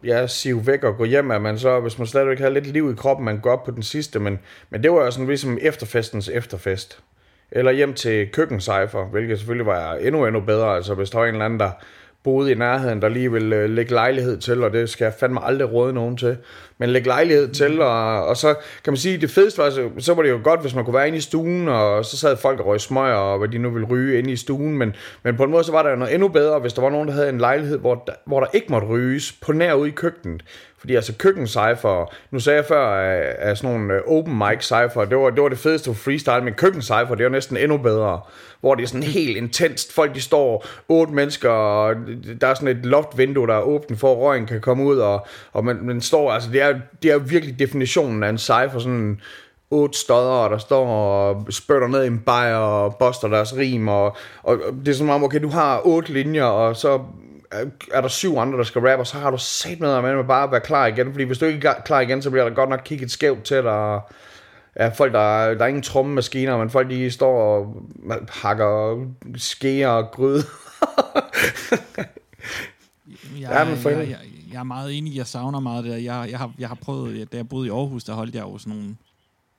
ja, 0.05 0.27
sive 0.27 0.67
væk 0.67 0.85
og 0.85 0.97
gå 0.97 1.05
hjem, 1.05 1.31
at 1.31 1.43
man 1.43 1.59
så, 1.59 1.81
hvis 1.81 1.99
man 1.99 2.07
stadigvæk 2.07 2.39
havde 2.39 2.55
lidt 2.55 2.67
liv 2.67 2.93
i 2.93 2.95
kroppen, 2.95 3.25
man 3.25 3.41
går 3.41 3.53
op 3.53 3.65
på 3.65 3.71
den 3.71 3.83
sidste, 3.83 4.19
men, 4.19 4.39
men 4.71 4.83
det 4.83 4.91
var 4.93 5.05
jo 5.05 5.11
sådan 5.11 5.27
ligesom 5.27 5.59
efterfestens 5.61 6.29
efterfest 6.29 7.03
eller 7.53 7.73
hjem 7.73 7.95
til 7.95 8.29
køkkensejfer, 8.33 9.05
hvilket 9.05 9.39
selvfølgelig 9.39 9.67
var 9.67 9.95
endnu, 9.95 10.27
endnu 10.27 10.41
bedre. 10.41 10.77
Altså 10.77 10.95
hvis 10.95 11.11
der 11.11 11.19
var 11.19 11.27
en 11.27 11.35
eller 11.35 11.45
anden, 11.45 11.61
der 11.61 11.71
boede 12.25 12.53
i 12.53 12.55
nærheden, 12.55 13.03
der 13.03 13.09
lige 13.09 13.33
ville 13.33 13.57
øh, 13.57 13.71
lægge 13.71 13.93
lejlighed 13.93 14.39
til, 14.39 14.65
og 14.65 14.73
det 14.73 14.91
skal 14.91 15.05
jeg 15.05 15.15
fandme 15.21 15.45
aldrig 15.45 15.73
råde 15.73 15.93
nogen 15.93 16.17
til. 16.17 16.37
Men 16.79 16.91
lægge 16.91 17.09
lejlighed 17.09 17.49
til, 17.49 17.81
og, 17.83 18.27
og 18.27 18.37
så 18.37 18.55
kan 18.85 18.93
man 18.93 18.97
sige, 18.97 19.19
det 19.19 19.31
fedeste 19.31 19.63
var, 19.63 19.71
så, 19.71 19.91
så 19.99 20.15
var 20.15 20.23
det 20.23 20.31
jo 20.31 20.41
godt, 20.45 20.61
hvis 20.61 20.75
man 20.75 20.85
kunne 20.85 20.95
være 20.95 21.07
inde 21.07 21.19
i 21.19 21.21
stuen, 21.21 21.69
og 21.69 22.05
så 22.05 22.17
sad 22.17 22.37
folk 22.37 22.61
og 22.61 22.67
røg 22.67 22.81
smøger, 22.81 23.15
og 23.15 23.39
hvad 23.39 23.49
de 23.49 23.59
nu 23.59 23.71
ville 23.71 23.87
ryge 23.87 24.19
inde 24.19 24.33
i 24.33 24.37
stuen, 24.37 24.79
men, 24.79 24.95
men 25.23 25.37
på 25.37 25.45
en 25.45 25.51
måde 25.51 25.65
så 25.65 25.73
var 25.73 25.83
der 25.83 25.97
noget 25.97 26.15
endnu 26.15 26.29
bedre, 26.29 26.59
hvis 26.59 26.73
der 26.73 26.83
var 26.83 26.91
nogen, 26.91 27.09
der 27.09 27.15
havde 27.15 27.29
en 27.29 27.39
lejlighed, 27.39 27.79
hvor 27.79 27.95
der, 28.07 28.13
hvor 28.27 28.41
der 28.41 28.47
ikke 28.53 28.67
måtte 28.71 28.87
ryges 28.87 29.33
på 29.33 29.53
nær 29.53 29.75
ude 29.75 29.89
i 29.89 29.93
køkkenet. 29.93 30.43
Fordi 30.81 30.95
altså 30.95 31.13
køkken 31.19 31.47
cypher, 31.47 32.15
nu 32.31 32.41
sagde 32.41 32.57
jeg 32.57 32.65
før, 32.65 32.87
at, 33.39 33.59
sådan 33.59 33.77
nogle 33.77 33.95
øh, 33.95 34.01
open 34.07 34.39
mic 34.39 34.63
cypher, 34.63 35.05
det 35.05 35.19
var, 35.19 35.31
det 35.31 35.43
var 35.43 35.49
det 35.49 35.59
fedeste 35.59 35.95
for 35.95 36.03
freestyle, 36.03 36.45
men 36.45 36.55
køkken 36.55 36.83
cypher, 36.83 37.11
det 37.11 37.21
er 37.21 37.25
jo 37.25 37.31
næsten 37.31 37.57
endnu 37.57 37.77
bedre. 37.77 38.21
Hvor 38.61 38.75
det 38.75 38.83
er 38.83 38.87
sådan 38.87 39.03
helt 39.03 39.37
intenst. 39.37 39.93
Folk 39.93 40.15
de 40.15 40.21
står 40.21 40.67
otte 40.89 41.13
mennesker, 41.13 41.51
og 41.51 41.95
der 42.41 42.47
er 42.47 42.55
sådan 42.55 42.77
et 42.77 42.87
loftvindue, 42.87 43.47
der 43.47 43.55
er 43.55 43.61
åbent 43.61 44.01
for, 44.01 44.13
at 44.13 44.19
røgen 44.19 44.47
kan 44.47 44.61
komme 44.61 44.85
ud, 44.85 44.99
og, 44.99 45.27
og 45.53 45.65
man, 45.65 45.79
man 45.83 46.01
står, 46.01 46.33
altså 46.33 46.51
det 46.53 46.63
er, 46.63 46.75
det 47.03 47.11
er 47.11 47.19
virkelig 47.19 47.59
definitionen 47.59 48.23
af 48.23 48.29
en 48.29 48.39
cypher, 48.39 48.79
sådan 48.79 49.21
otte 49.71 49.99
stodder, 49.99 50.49
der 50.49 50.59
står 50.59 50.87
og 50.87 51.47
spytter 51.51 51.89
ned 51.89 52.05
i 52.05 52.07
en 52.07 52.19
bajer 52.19 52.57
og 52.57 52.97
buster 52.97 53.29
deres 53.29 53.57
rim, 53.57 53.89
og, 53.89 54.17
og 54.43 54.59
det 54.85 54.89
er 54.89 54.95
sådan 54.97 55.13
om, 55.13 55.25
okay, 55.25 55.43
du 55.43 55.49
har 55.49 55.81
otte 55.85 56.13
linjer, 56.13 56.45
og 56.45 56.77
så 56.77 57.01
er 57.93 58.01
der 58.01 58.09
syv 58.09 58.37
andre, 58.37 58.59
der 58.59 58.65
skal 58.65 58.81
rappe, 58.81 59.03
og 59.03 59.07
så 59.07 59.19
har 59.19 59.31
du 59.31 59.39
sat 59.39 59.81
med, 59.81 59.95
at 59.95 60.05
man 60.05 60.27
bare 60.27 60.45
at 60.45 60.51
være 60.51 60.61
klar 60.61 60.87
igen, 60.87 61.13
fordi 61.13 61.25
hvis 61.25 61.39
du 61.39 61.45
ikke 61.45 61.69
er 61.69 61.81
klar 61.85 62.01
igen, 62.01 62.23
så 62.23 62.31
bliver 62.31 62.49
der 62.49 62.55
godt 62.55 62.71
nok 62.71 62.81
kigget 62.85 63.11
skævt 63.11 63.45
til 63.45 63.57
dig, 63.57 64.01
Ja, 64.77 64.89
folk, 64.89 65.13
der, 65.13 65.55
der 65.55 65.65
er 65.65 65.67
ingen 65.67 65.83
trommemaskiner, 65.83 66.59
men 66.59 66.71
folk, 66.71 66.91
de 66.91 67.11
står 67.11 67.43
og 67.43 67.85
hakker 68.29 69.07
skeer 69.37 69.89
og 69.89 70.11
gryde. 70.11 70.43
jeg, 73.41 73.51
ja, 73.51 73.65
men 73.65 73.79
jeg, 73.85 74.09
jeg, 74.09 74.19
jeg, 74.53 74.59
er 74.59 74.63
meget 74.63 74.99
enig, 74.99 75.17
jeg 75.17 75.27
savner 75.27 75.61
meget 75.61 75.85
det 75.85 76.05
Jeg, 76.05 76.29
jeg, 76.31 76.39
har, 76.39 76.53
jeg 76.59 76.69
har 76.69 76.75
prøvet, 76.75 77.33
da 77.33 77.37
jeg 77.37 77.49
boede 77.49 77.67
i 77.67 77.71
Aarhus, 77.71 78.05
der 78.05 78.15
holdt 78.15 78.35
jeg 78.35 78.43
jo 78.43 78.59
sådan 78.59 78.79
nogle 78.79 78.97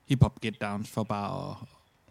hip-hop 0.08 0.40
get-downs 0.46 0.90
for 0.90 1.02
bare 1.02 1.50
at, 1.50 1.56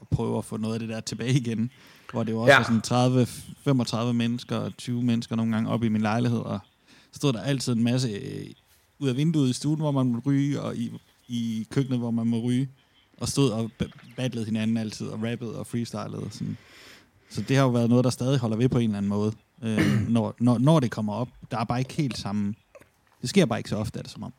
at 0.02 0.08
prøve 0.08 0.38
at 0.38 0.46
få 0.46 0.58
noget 0.58 0.74
af 0.74 0.80
det 0.80 0.89
der 0.89 1.00
tilbage 1.00 1.34
igen. 1.34 1.72
Hvor 2.12 2.24
det 2.24 2.36
var 2.36 2.41
også 2.41 2.54
ja. 2.54 2.63
sådan 2.63 2.82
30, 2.82 3.26
35 3.26 4.13
mennesker, 4.13 4.69
20 4.78 5.04
mennesker 5.04 5.36
nogle 5.36 5.52
gange 5.54 5.69
op 5.69 5.84
i 5.84 5.89
min 5.89 6.02
lejlighed, 6.02 6.39
og 6.39 6.60
så 7.12 7.17
stod 7.17 7.34
der 7.34 7.41
altid 7.41 7.74
en 7.74 7.84
masse 7.84 8.10
øh, 8.10 8.45
ud 9.00 9.10
af 9.10 9.17
vinduet 9.17 9.50
i 9.50 9.54
stuen, 9.54 9.80
hvor 9.80 9.91
man 9.91 10.06
må 10.08 10.21
ryge, 10.26 10.62
og 10.62 10.76
i, 10.76 10.91
i 11.28 11.67
køkkenet, 11.69 12.00
hvor 12.00 12.12
man 12.12 12.28
må 12.28 12.39
ryge, 12.39 12.69
og 13.17 13.28
stod 13.28 13.52
og 13.52 13.71
battlede 14.15 14.45
hinanden 14.45 14.78
altid, 14.78 15.08
og 15.08 15.24
rappede 15.24 15.60
og 15.60 15.67
freestylede. 15.67 16.28
Sådan. 16.32 16.58
Så 17.30 17.41
det 17.41 17.58
har 17.58 17.63
jo 17.63 17.69
været 17.69 17.89
noget, 17.89 18.04
der 18.04 18.10
stadig 18.10 18.39
holder 18.39 18.58
ved 18.58 18.69
på 18.69 18.78
en 18.78 18.84
eller 18.84 18.97
anden 18.97 19.10
måde, 19.10 19.34
øh, 19.63 20.10
når, 20.10 20.36
når, 20.39 20.58
når 20.58 20.80
det 20.80 20.91
kommer 20.91 21.13
op. 21.13 21.30
Der 21.52 21.58
er 21.58 21.63
bare 21.63 21.80
ikke 21.80 21.93
helt 21.93 22.17
samme... 22.17 22.54
Det 23.21 23.30
sker 23.30 23.45
bare 23.45 23.60
ikke 23.60 23.69
så 23.69 23.76
ofte, 23.76 24.00
er 24.00 24.04
det 24.04 24.12
som 24.12 24.24
om. 24.24 24.34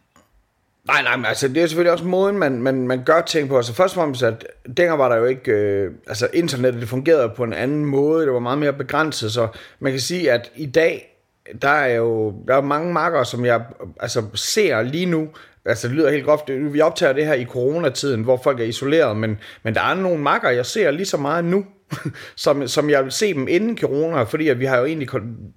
Nej, 0.87 1.03
nej, 1.03 1.16
men 1.16 1.27
altså, 1.27 1.49
det 1.49 1.62
er 1.62 1.66
selvfølgelig 1.66 1.92
også 1.92 2.05
måden, 2.05 2.38
man, 2.38 2.62
man, 2.62 2.87
man 2.87 3.05
gør 3.05 3.21
ting 3.21 3.49
på. 3.49 3.57
Altså 3.57 3.75
først 3.75 3.97
og 3.97 4.01
fremmest, 4.01 4.23
at 4.23 4.47
dengang 4.77 4.99
var 4.99 5.09
der 5.09 5.16
jo 5.16 5.25
ikke... 5.25 5.53
Øh, 5.53 5.90
altså 6.07 6.29
internettet, 6.33 6.81
det 6.81 6.88
fungerede 6.88 7.33
på 7.37 7.45
en 7.45 7.53
anden 7.53 7.85
måde. 7.85 8.25
Det 8.25 8.33
var 8.33 8.38
meget 8.38 8.59
mere 8.59 8.73
begrænset, 8.73 9.33
så 9.33 9.49
man 9.81 9.92
kan 9.92 10.01
sige, 10.01 10.33
at 10.33 10.51
i 10.57 10.66
dag, 10.66 11.18
der 11.62 11.68
er 11.68 11.95
jo 11.95 12.35
der 12.49 12.57
er 12.57 12.61
mange 12.61 12.92
marker, 12.92 13.25
som 13.25 13.45
jeg 13.45 13.62
altså, 14.01 14.23
ser 14.35 14.83
lige 14.83 15.07
nu. 15.07 15.29
Altså 15.64 15.88
det 15.88 15.97
lyder 15.97 16.11
helt 16.11 16.25
groft. 16.25 16.45
Vi 16.49 16.81
optager 16.81 17.12
det 17.12 17.27
her 17.27 17.35
i 17.35 17.45
coronatiden, 17.45 18.23
hvor 18.23 18.40
folk 18.45 18.61
er 18.61 18.64
isoleret, 18.64 19.16
men, 19.16 19.38
men 19.62 19.75
der 19.75 19.81
er 19.81 19.95
nogle 19.95 20.23
marker, 20.23 20.51
jeg 20.51 20.66
ser 20.66 20.90
lige 20.90 21.07
så 21.07 21.16
meget 21.16 21.45
nu, 21.45 21.66
som, 22.37 22.68
som 22.68 22.90
jeg 22.90 23.05
vil 23.05 23.12
se 23.12 23.35
dem 23.35 23.49
inden 23.49 23.79
corona, 23.79 24.23
fordi 24.23 24.49
at 24.49 24.61
vi 24.61 24.64
har 24.64 24.79
jo 24.79 24.85
egentlig 24.85 25.09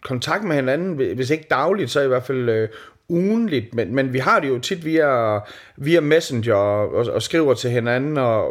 kontakt 0.03 0.43
med 0.43 0.55
hinanden, 0.55 0.93
hvis 1.15 1.29
ikke 1.29 1.47
dagligt, 1.49 1.91
så 1.91 2.01
i 2.01 2.07
hvert 2.07 2.23
fald 2.23 2.49
øh, 2.49 2.69
ugenligt, 3.09 3.75
men, 3.75 3.95
men 3.95 4.13
vi 4.13 4.19
har 4.19 4.39
det 4.39 4.49
jo 4.49 4.59
tit 4.59 4.85
via, 4.85 5.39
via 5.77 5.99
Messenger 5.99 6.55
og, 6.55 7.05
og 7.13 7.21
skriver 7.21 7.53
til 7.53 7.69
hinanden, 7.69 8.17
og, 8.17 8.47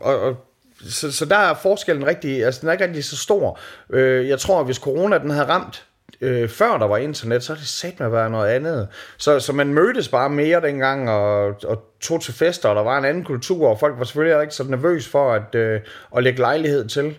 og, 0.00 0.20
og 0.20 0.36
så, 0.84 1.12
så 1.12 1.24
der 1.24 1.36
er 1.36 1.54
forskellen 1.54 2.06
rigtig, 2.06 2.44
altså 2.44 2.60
den 2.60 2.68
er 2.68 2.72
ikke 2.72 2.84
rigtig 2.84 3.04
så 3.04 3.16
stor. 3.16 3.58
Øh, 3.90 4.28
jeg 4.28 4.38
tror, 4.38 4.60
at 4.60 4.64
hvis 4.64 4.76
corona 4.76 5.18
den 5.18 5.30
havde 5.30 5.48
ramt 5.48 5.86
øh, 6.20 6.48
før 6.48 6.78
der 6.78 6.86
var 6.86 6.96
internet, 6.96 7.42
så 7.42 7.52
er 7.52 7.56
det 7.56 7.66
sat 7.66 7.98
med 7.98 8.06
at 8.06 8.12
være 8.12 8.30
noget 8.30 8.48
andet. 8.48 8.88
Så, 9.16 9.40
så 9.40 9.52
man 9.52 9.74
mødtes 9.74 10.08
bare 10.08 10.30
mere 10.30 10.60
dengang 10.60 11.10
og, 11.10 11.54
og 11.64 11.82
tog 12.00 12.22
til 12.22 12.34
fester, 12.34 12.68
og 12.68 12.76
der 12.76 12.82
var 12.82 12.98
en 12.98 13.04
anden 13.04 13.24
kultur, 13.24 13.68
og 13.68 13.80
folk 13.80 13.98
var 13.98 14.04
selvfølgelig 14.04 14.42
ikke 14.42 14.54
så 14.54 14.64
nervøs 14.64 15.08
for 15.08 15.32
at, 15.32 15.54
øh, 15.54 15.80
at 16.16 16.22
lægge 16.22 16.38
lejlighed 16.38 16.88
til. 16.88 17.18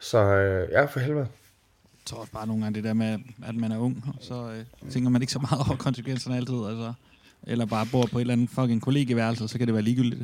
Så 0.00 0.18
øh, 0.18 0.68
ja, 0.72 0.84
for 0.84 1.00
helvede 1.00 1.26
tror 2.08 2.18
også 2.18 2.32
bare 2.32 2.46
nogle 2.46 2.62
gange 2.62 2.74
det 2.74 2.84
der 2.84 2.92
med, 2.92 3.18
at 3.48 3.54
man 3.54 3.72
er 3.72 3.78
ung, 3.78 4.04
og 4.06 4.14
så 4.20 4.34
øh, 4.34 4.90
tænker 4.90 5.10
man 5.10 5.22
ikke 5.22 5.32
så 5.32 5.38
meget 5.50 5.66
over 5.68 5.76
konsekvenserne 5.76 6.36
altid, 6.36 6.66
altså. 6.68 6.92
Eller 7.46 7.66
bare 7.66 7.86
bor 7.92 8.06
på 8.12 8.18
et 8.18 8.20
eller 8.20 8.32
andet 8.32 8.50
fucking 8.50 8.82
kollegieværelse, 8.82 9.48
så 9.48 9.58
kan 9.58 9.66
det 9.66 9.74
være 9.74 9.82
ligegyldigt. 9.82 10.22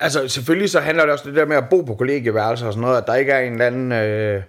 Altså 0.00 0.28
selvfølgelig 0.28 0.70
så 0.70 0.80
handler 0.80 1.02
det 1.02 1.12
også 1.12 1.28
det 1.28 1.36
der 1.36 1.46
med 1.46 1.56
at 1.56 1.68
bo 1.70 1.82
på 1.82 1.94
kollegieværelse 1.94 2.66
og 2.66 2.72
sådan 2.72 2.80
noget, 2.80 2.98
at 2.98 3.06
der 3.06 3.14
ikke 3.14 3.32
er 3.32 3.40
en 3.40 3.52
eller 3.52 3.66
anden... 3.66 3.92
Øh, 3.92 4.42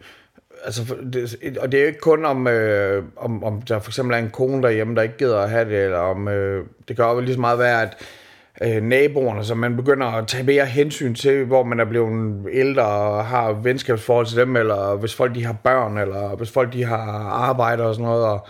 altså, 0.65 0.95
det, 1.13 1.57
og 1.57 1.71
det 1.71 1.77
er 1.77 1.81
jo 1.81 1.87
ikke 1.87 1.99
kun 1.99 2.25
om, 2.25 2.47
øh, 2.47 3.03
om, 3.15 3.43
om 3.43 3.61
der 3.61 3.79
for 3.79 3.89
eksempel 3.89 4.13
er 4.13 4.19
en 4.19 4.29
kone 4.29 4.63
derhjemme, 4.63 4.95
der 4.95 5.01
ikke 5.01 5.17
gider 5.17 5.39
at 5.39 5.49
have 5.49 5.69
det, 5.69 5.83
eller 5.83 5.97
om... 5.97 6.27
Øh, 6.27 6.65
det 6.87 6.95
kan 6.95 7.05
jo 7.05 7.19
lige 7.19 7.33
så 7.33 7.39
meget 7.39 7.59
være, 7.59 7.81
at 7.81 7.97
øh, 8.61 8.83
naboerne, 8.83 9.43
så 9.43 9.55
man 9.55 9.75
begynder 9.75 10.07
at 10.07 10.27
tage 10.27 10.43
mere 10.43 10.65
hensyn 10.65 11.15
til, 11.15 11.45
hvor 11.45 11.63
man 11.63 11.79
er 11.79 11.85
blevet 11.85 12.45
ældre 12.51 12.85
og 12.85 13.25
har 13.25 13.51
venskabsforhold 13.51 14.25
til 14.25 14.37
dem, 14.37 14.55
eller 14.55 14.95
hvis 14.95 15.15
folk 15.15 15.35
de 15.35 15.45
har 15.45 15.55
børn, 15.63 15.97
eller 15.97 16.35
hvis 16.35 16.51
folk 16.51 16.73
de 16.73 16.83
har 16.83 17.29
arbejde 17.29 17.83
og 17.83 17.95
sådan 17.95 18.05
noget, 18.05 18.25
og, 18.25 18.47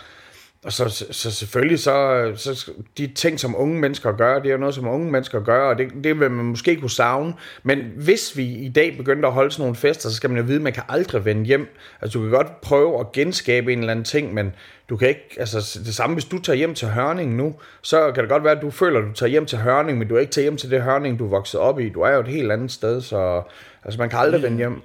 og 0.64 0.74
så, 0.74 1.06
så 1.12 1.32
selvfølgelig, 1.32 1.80
så, 1.80 2.32
så 2.36 2.72
de 2.98 3.08
ting, 3.08 3.40
som 3.40 3.56
unge 3.58 3.80
mennesker 3.80 4.12
gør, 4.12 4.40
det 4.40 4.48
er 4.48 4.52
jo 4.52 4.60
noget, 4.60 4.76
som 4.76 4.88
unge 4.88 5.12
mennesker 5.12 5.40
gør, 5.40 5.70
og 5.70 5.78
det, 5.78 5.88
det 6.04 6.20
vil 6.20 6.32
man 6.32 6.46
måske 6.46 6.76
kunne 6.76 6.90
savne. 6.90 7.34
Men 7.64 7.80
hvis 7.96 8.38
vi 8.38 8.46
i 8.46 8.70
dag 8.70 8.98
begynder 8.98 9.28
at 9.28 9.34
holde 9.34 9.52
sådan 9.52 9.62
nogle 9.62 9.76
fester, 9.76 10.10
så 10.10 10.16
skal 10.16 10.30
man 10.30 10.40
jo 10.40 10.44
vide, 10.44 10.56
at 10.56 10.62
man 10.62 10.74
kan 10.74 10.84
aldrig 10.90 11.26
vende 11.26 11.46
hjem. 11.46 11.68
Altså, 12.02 12.20
du 12.20 12.24
kan 12.24 12.32
godt 12.32 12.62
prøve 12.62 13.00
at 13.00 13.12
genskabe 13.12 13.74
en 13.74 13.80
eller 13.80 13.92
anden 13.92 14.06
ting, 14.06 14.34
men 14.34 14.52
du 14.90 14.98
kan 14.98 15.08
ikke, 15.08 15.36
altså 15.38 15.80
det 15.86 15.96
samme, 15.96 16.14
hvis 16.14 16.26
du 16.26 16.40
tager 16.40 16.58
hjem 16.58 16.76
til 16.76 16.88
Hørning 16.88 17.36
nu, 17.36 17.56
så 17.82 18.12
kan 18.12 18.24
det 18.24 18.30
godt 18.30 18.44
være, 18.44 18.56
at 18.56 18.62
du 18.62 18.72
føler, 18.72 19.00
at 19.00 19.06
du 19.06 19.14
tager 19.14 19.30
hjem 19.30 19.46
til 19.46 19.58
Hørning, 19.58 19.98
men 19.98 20.08
du 20.08 20.16
er 20.16 20.20
ikke 20.20 20.32
tager 20.32 20.44
hjem 20.44 20.58
til 20.58 20.72
det 20.72 20.82
Hørning, 20.82 21.20
du 21.20 21.26
er 21.26 21.30
vokset 21.30 21.60
op 21.60 21.80
i. 21.80 21.90
Du 21.90 22.02
er 22.02 22.10
jo 22.10 22.20
et 22.20 22.28
helt 22.28 22.52
andet 22.52 22.72
sted, 22.72 23.02
så 23.02 23.42
altså, 23.84 24.00
man 24.00 24.10
kan 24.10 24.20
aldrig 24.20 24.42
vende 24.42 24.58
hjem. 24.58 24.82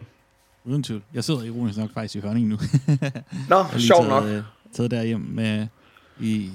Uden 0.65 0.83
tvivl. 0.83 1.03
Jeg 1.15 1.25
sidder 1.25 1.43
ironisk 1.43 1.79
nok 1.79 1.91
faktisk 1.95 2.15
i 2.15 2.21
Hørning 2.21 2.49
nu. 2.49 2.59
Nå, 3.51 3.65
sjov 3.79 4.05
nok. 4.05 4.25
Øh, 4.25 4.43
taget 4.77 4.91
derhjem 4.91 5.21
med, 5.21 5.67
i, 6.21 6.51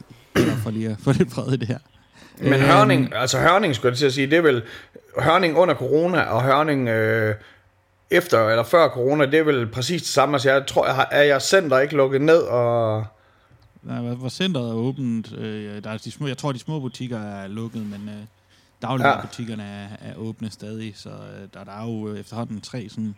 for 0.63 0.71
lige 0.71 0.89
at 0.89 0.97
få 0.99 1.11
lidt 1.11 1.33
fred 1.33 1.53
i 1.53 1.57
det 1.57 1.67
her. 1.67 1.79
Men 2.37 2.61
Hørning, 2.61 3.03
øhm, 3.03 3.13
altså 3.15 3.39
Hørning 3.39 3.75
skulle 3.75 3.91
jeg 3.91 3.97
til 3.97 4.05
at 4.05 4.13
sige, 4.13 4.27
det 4.27 4.37
er 4.37 4.41
vel 4.41 4.63
Hørning 5.17 5.57
under 5.57 5.75
corona 5.75 6.21
og 6.21 6.43
Hørning 6.43 6.89
øh, 6.89 7.35
efter 8.11 8.49
eller 8.49 8.63
før 8.63 8.89
corona, 8.89 9.25
det 9.25 9.39
er 9.39 9.43
vel 9.43 9.67
præcis 9.67 10.01
det 10.01 10.11
samme. 10.11 10.35
Altså 10.35 10.51
jeg 10.51 10.67
tror, 10.67 10.85
er 11.11 11.23
jeg 11.23 11.41
center 11.41 11.79
ikke 11.79 11.95
lukket 11.95 12.21
ned 12.21 12.37
og... 12.37 13.05
Nej, 13.83 13.99
hvor 13.99 14.29
centret 14.29 14.69
er 14.69 14.73
åbent. 14.73 15.33
Øh, 15.37 15.83
der 15.83 15.89
er 15.89 15.97
de 15.97 16.11
små, 16.11 16.27
jeg 16.27 16.37
tror, 16.37 16.51
de 16.51 16.59
små 16.59 16.79
butikker 16.79 17.19
er 17.19 17.47
lukket, 17.47 17.81
men 17.81 18.09
øh, 18.09 18.23
dagligvarebutikkerne 18.81 19.63
ja. 19.63 19.69
er, 19.69 20.11
er 20.11 20.15
åbne 20.15 20.51
stadig, 20.51 20.93
så 20.95 21.09
øh, 21.09 21.47
der, 21.53 21.63
der 21.63 21.71
er 21.71 21.85
jo 21.85 22.07
øh, 22.09 22.19
efterhånden 22.19 22.61
tre 22.61 22.89
sådan, 22.89 23.15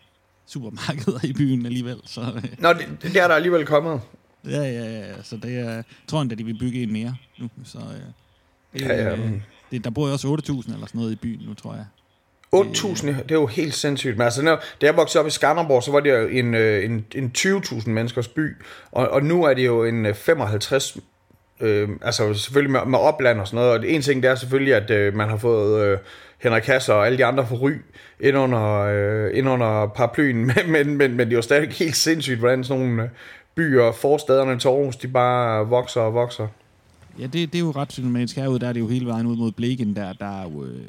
supermarkeder 0.48 1.20
i 1.24 1.34
byen 1.34 1.66
alligevel. 1.66 1.98
Så, 2.06 2.22
øh. 2.22 2.44
Nå, 2.60 2.74
det, 2.74 2.88
det 3.02 3.18
er 3.18 3.28
der 3.28 3.36
alligevel 3.36 3.66
kommet. 3.66 4.02
Ja, 4.50 4.62
ja, 4.62 5.00
ja. 5.00 5.24
Så 5.24 5.38
det 5.38 5.60
er, 5.60 5.74
jeg 5.74 5.84
tror 6.08 6.22
at 6.22 6.38
de 6.38 6.46
vil 6.46 6.58
bygge 6.60 6.84
en 6.84 6.94
mere 6.94 7.16
nu. 7.40 7.50
Så, 7.64 7.78
øh, 7.78 8.80
det, 8.80 8.82
ja, 8.82 9.04
ja. 9.04 9.16
Øh, 9.16 9.32
det, 9.72 9.84
der 9.84 9.90
bor 9.90 10.08
jo 10.08 10.14
også 10.14 10.28
8.000 10.28 10.74
eller 10.74 10.88
sådan 10.88 11.00
noget 11.00 11.12
i 11.12 11.16
byen 11.16 11.42
nu, 11.48 11.54
tror 11.54 11.74
jeg. 11.74 11.86
8.000, 12.56 13.08
det 13.08 13.32
er 13.32 13.36
jo 13.36 13.46
helt 13.46 13.74
sindssygt. 13.74 14.18
Men 14.18 14.26
altså, 14.26 14.42
når, 14.42 14.64
da 14.82 14.86
jeg 14.86 14.98
voksede 14.98 15.22
op 15.22 15.28
i 15.28 15.32
Skanderborg, 15.32 15.84
så 15.84 15.92
var 15.92 16.00
det 16.00 16.10
jo 16.10 16.28
en, 16.28 16.54
øh, 16.54 16.86
en, 16.86 17.06
en 17.16 17.32
20.000 17.38 17.90
menneskers 17.90 18.28
by, 18.28 18.56
og, 18.92 19.08
og 19.08 19.24
nu 19.24 19.44
er 19.44 19.54
det 19.54 19.66
jo 19.66 19.84
en 19.84 20.16
55 20.16 20.98
øh, 21.60 21.90
altså 22.02 22.34
selvfølgelig 22.34 22.72
med, 22.72 22.86
med 22.86 23.00
opland 23.00 23.40
og 23.40 23.48
sådan 23.48 23.56
noget, 23.58 23.72
og 23.72 23.82
det 23.82 23.96
en 23.96 24.02
ting 24.02 24.24
det 24.24 24.32
er 24.32 24.36
selvfølgelig, 24.36 24.76
at 24.76 24.92
øh, 24.92 25.14
man 25.14 25.30
har 25.30 25.38
fået 25.38 25.86
øh, 25.86 25.98
Henrik 26.38 26.64
Kasser 26.64 26.94
og 26.94 27.06
alle 27.06 27.18
de 27.18 27.26
andre 27.26 27.48
for 27.48 27.56
ry 27.56 27.72
ind 28.20 28.38
under, 28.38 28.80
øh, 28.80 29.38
ind 29.38 29.50
under 29.50 29.88
paraplyen, 29.88 30.46
men, 30.56 30.72
men, 30.72 30.98
men, 30.98 31.16
men 31.16 31.20
det 31.20 31.34
er 31.34 31.38
jo 31.38 31.42
stadig 31.42 31.70
helt 31.70 31.96
sindssygt, 31.96 32.40
hvordan 32.40 32.64
sådan 32.64 32.84
nogle 32.84 33.04
øh, 33.04 33.10
byer, 33.56 33.92
forstederne 33.92 34.60
til 34.60 34.68
Aarhus, 34.68 34.96
de 34.96 35.08
bare 35.08 35.68
vokser 35.68 36.02
og 36.02 36.14
vokser. 36.14 36.48
Ja, 37.20 37.24
det, 37.24 37.34
det 37.34 37.56
er 37.56 37.60
jo 37.60 37.72
ret 37.72 37.92
systematisk. 37.92 38.36
Herude 38.36 38.60
der 38.60 38.68
er 38.68 38.74
det 38.74 38.80
jo 38.80 38.88
hele 38.88 39.06
vejen 39.06 39.26
ud 39.26 39.38
mod 39.38 39.52
Blegen, 39.52 39.96
der, 39.96 40.14
der 40.14 40.42
er 40.42 40.44
jo, 40.44 40.64
øh, 40.64 40.82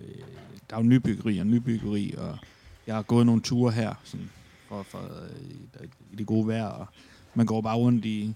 der 0.71 0.77
er 0.77 0.81
jo 0.81 0.83
nybyggeri 0.83 1.39
og 1.39 1.47
nybyggeri, 1.47 2.15
og 2.19 2.39
jeg 2.87 2.95
har 2.95 3.03
gået 3.03 3.27
nogle 3.27 3.43
ture 3.43 3.73
her, 3.73 3.95
sådan, 4.05 4.31
for, 4.69 4.87
for 4.89 4.99
øh, 4.99 5.87
i 6.13 6.17
det 6.17 6.27
gode 6.27 6.49
vejr, 6.49 6.67
og 6.67 6.87
man 7.35 7.47
går 7.47 7.61
bare 7.61 7.77
rundt 7.77 8.05
i... 8.05 8.35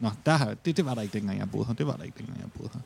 Nå, 0.00 0.08
der 0.26 0.32
har, 0.32 0.54
det, 0.64 0.76
det 0.76 0.86
var 0.86 0.94
der 0.94 1.02
ikke 1.02 1.18
dengang, 1.18 1.38
jeg 1.38 1.50
boede 1.50 1.66
her. 1.66 1.74
Det 1.74 1.86
var 1.86 1.96
der 1.96 2.04
ikke 2.04 2.18
dengang, 2.18 2.38
jeg 2.40 2.48
boede 2.58 2.70
her. 2.74 2.80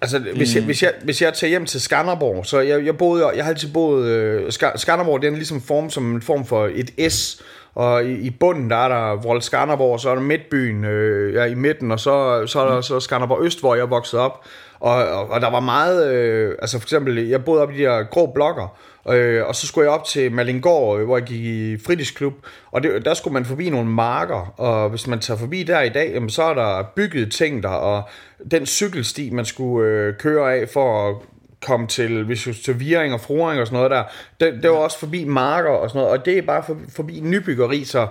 Altså, 0.00 0.18
hvis 0.18 0.56
jeg, 0.56 0.64
hvis, 0.64 0.82
jeg, 0.82 0.94
hvis 1.04 1.22
jeg 1.22 1.34
tager 1.34 1.48
hjem 1.48 1.66
til 1.66 1.80
Skanderborg, 1.80 2.46
så 2.46 2.60
jeg, 2.60 2.86
jeg, 2.86 2.98
boede, 2.98 3.28
jeg 3.28 3.44
har 3.44 3.52
altid 3.52 3.72
boet... 3.72 4.06
Øh, 4.06 4.52
Skanderborg, 4.76 5.22
den 5.22 5.32
er 5.32 5.36
ligesom 5.36 5.60
form 5.60 5.90
som 5.90 6.14
en 6.14 6.22
form 6.22 6.44
for 6.44 6.70
et 6.74 7.12
S, 7.12 7.42
og 7.76 8.04
i, 8.04 8.12
i 8.12 8.30
bunden, 8.30 8.70
der 8.70 8.76
er 8.76 8.88
der 8.88 9.22
Vold 9.22 9.42
Skanderborg, 9.42 10.00
så 10.00 10.10
er 10.10 10.14
der 10.14 10.22
Midtbyen 10.22 10.84
øh, 10.84 11.34
ja, 11.34 11.44
i 11.44 11.54
midten, 11.54 11.92
og 11.92 12.00
så, 12.00 12.46
så 12.46 12.60
er 12.60 12.74
der 12.74 12.80
så 12.80 13.00
Skanderborg 13.00 13.44
Øst, 13.44 13.60
hvor 13.60 13.74
jeg 13.74 13.90
voksede 13.90 14.22
op. 14.22 14.44
Og, 14.80 15.08
og, 15.08 15.30
og 15.30 15.40
der 15.40 15.50
var 15.50 15.60
meget, 15.60 16.12
øh, 16.12 16.54
altså 16.62 16.78
for 16.78 16.84
eksempel, 16.84 17.28
jeg 17.28 17.44
boede 17.44 17.62
op 17.62 17.70
i 17.70 17.74
de 17.74 17.78
her 17.78 18.02
grå 18.10 18.26
blokker, 18.26 18.76
øh, 19.08 19.46
og 19.46 19.54
så 19.54 19.66
skulle 19.66 19.84
jeg 19.84 19.98
op 19.98 20.04
til 20.04 20.32
Malingård, 20.32 21.00
øh, 21.00 21.04
hvor 21.04 21.16
jeg 21.16 21.26
gik 21.26 21.40
i 21.40 21.76
fritidsklub, 21.86 22.34
og 22.70 22.82
det, 22.82 23.04
der 23.04 23.14
skulle 23.14 23.34
man 23.34 23.44
forbi 23.44 23.70
nogle 23.70 23.90
marker, 23.90 24.54
og 24.60 24.90
hvis 24.90 25.06
man 25.06 25.20
tager 25.20 25.38
forbi 25.38 25.62
der 25.62 25.80
i 25.80 25.88
dag, 25.88 26.10
jamen, 26.14 26.30
så 26.30 26.42
er 26.42 26.54
der 26.54 26.82
bygget 26.96 27.32
ting 27.32 27.62
der, 27.62 27.68
og 27.68 28.02
den 28.50 28.66
cykelsti, 28.66 29.30
man 29.30 29.44
skulle 29.44 29.90
øh, 29.90 30.14
køre 30.18 30.54
af 30.54 30.68
for 30.68 31.08
at 31.08 31.16
komme 31.62 31.86
til, 31.86 32.24
hvis 32.24 32.42
du 32.42 32.54
til 32.54 32.80
Viring 32.80 33.14
og 33.14 33.20
Froring 33.20 33.60
og 33.60 33.66
sådan 33.66 33.76
noget 33.76 33.90
der, 33.90 34.04
det, 34.40 34.62
det 34.62 34.70
var 34.70 34.76
også 34.76 34.98
forbi 34.98 35.24
marker 35.24 35.70
og 35.70 35.90
sådan 35.90 36.00
noget, 36.00 36.18
og 36.18 36.26
det 36.26 36.38
er 36.38 36.42
bare 36.42 36.62
for, 36.66 36.78
forbi 36.88 37.20
nybyggeri, 37.20 37.84
så 37.84 38.08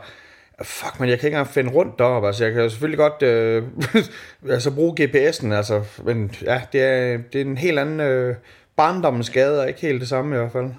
fuck 0.63 0.99
man, 0.99 1.09
jeg 1.09 1.19
kan 1.19 1.27
ikke 1.27 1.35
engang 1.37 1.53
finde 1.53 1.71
rundt 1.71 1.99
deroppe, 1.99 2.27
altså 2.27 2.45
jeg 2.45 2.53
kan 2.53 2.69
selvfølgelig 2.69 2.97
godt 2.97 3.21
øh, 3.21 3.63
altså 4.55 4.71
bruge 4.71 4.95
GPS'en, 5.01 5.53
altså, 5.53 5.83
men 6.05 6.31
ja, 6.41 6.61
det 6.73 6.81
er, 6.81 7.17
det 7.33 7.41
er 7.41 7.45
en 7.45 7.57
helt 7.57 7.79
anden 7.79 7.99
øh, 7.99 8.35
barndommens 8.75 9.29
gade, 9.29 9.61
og 9.61 9.67
ikke 9.67 9.81
helt 9.81 10.01
det 10.01 10.09
samme 10.09 10.35
i 10.35 10.39
hvert 10.39 10.51
fald. 10.51 10.71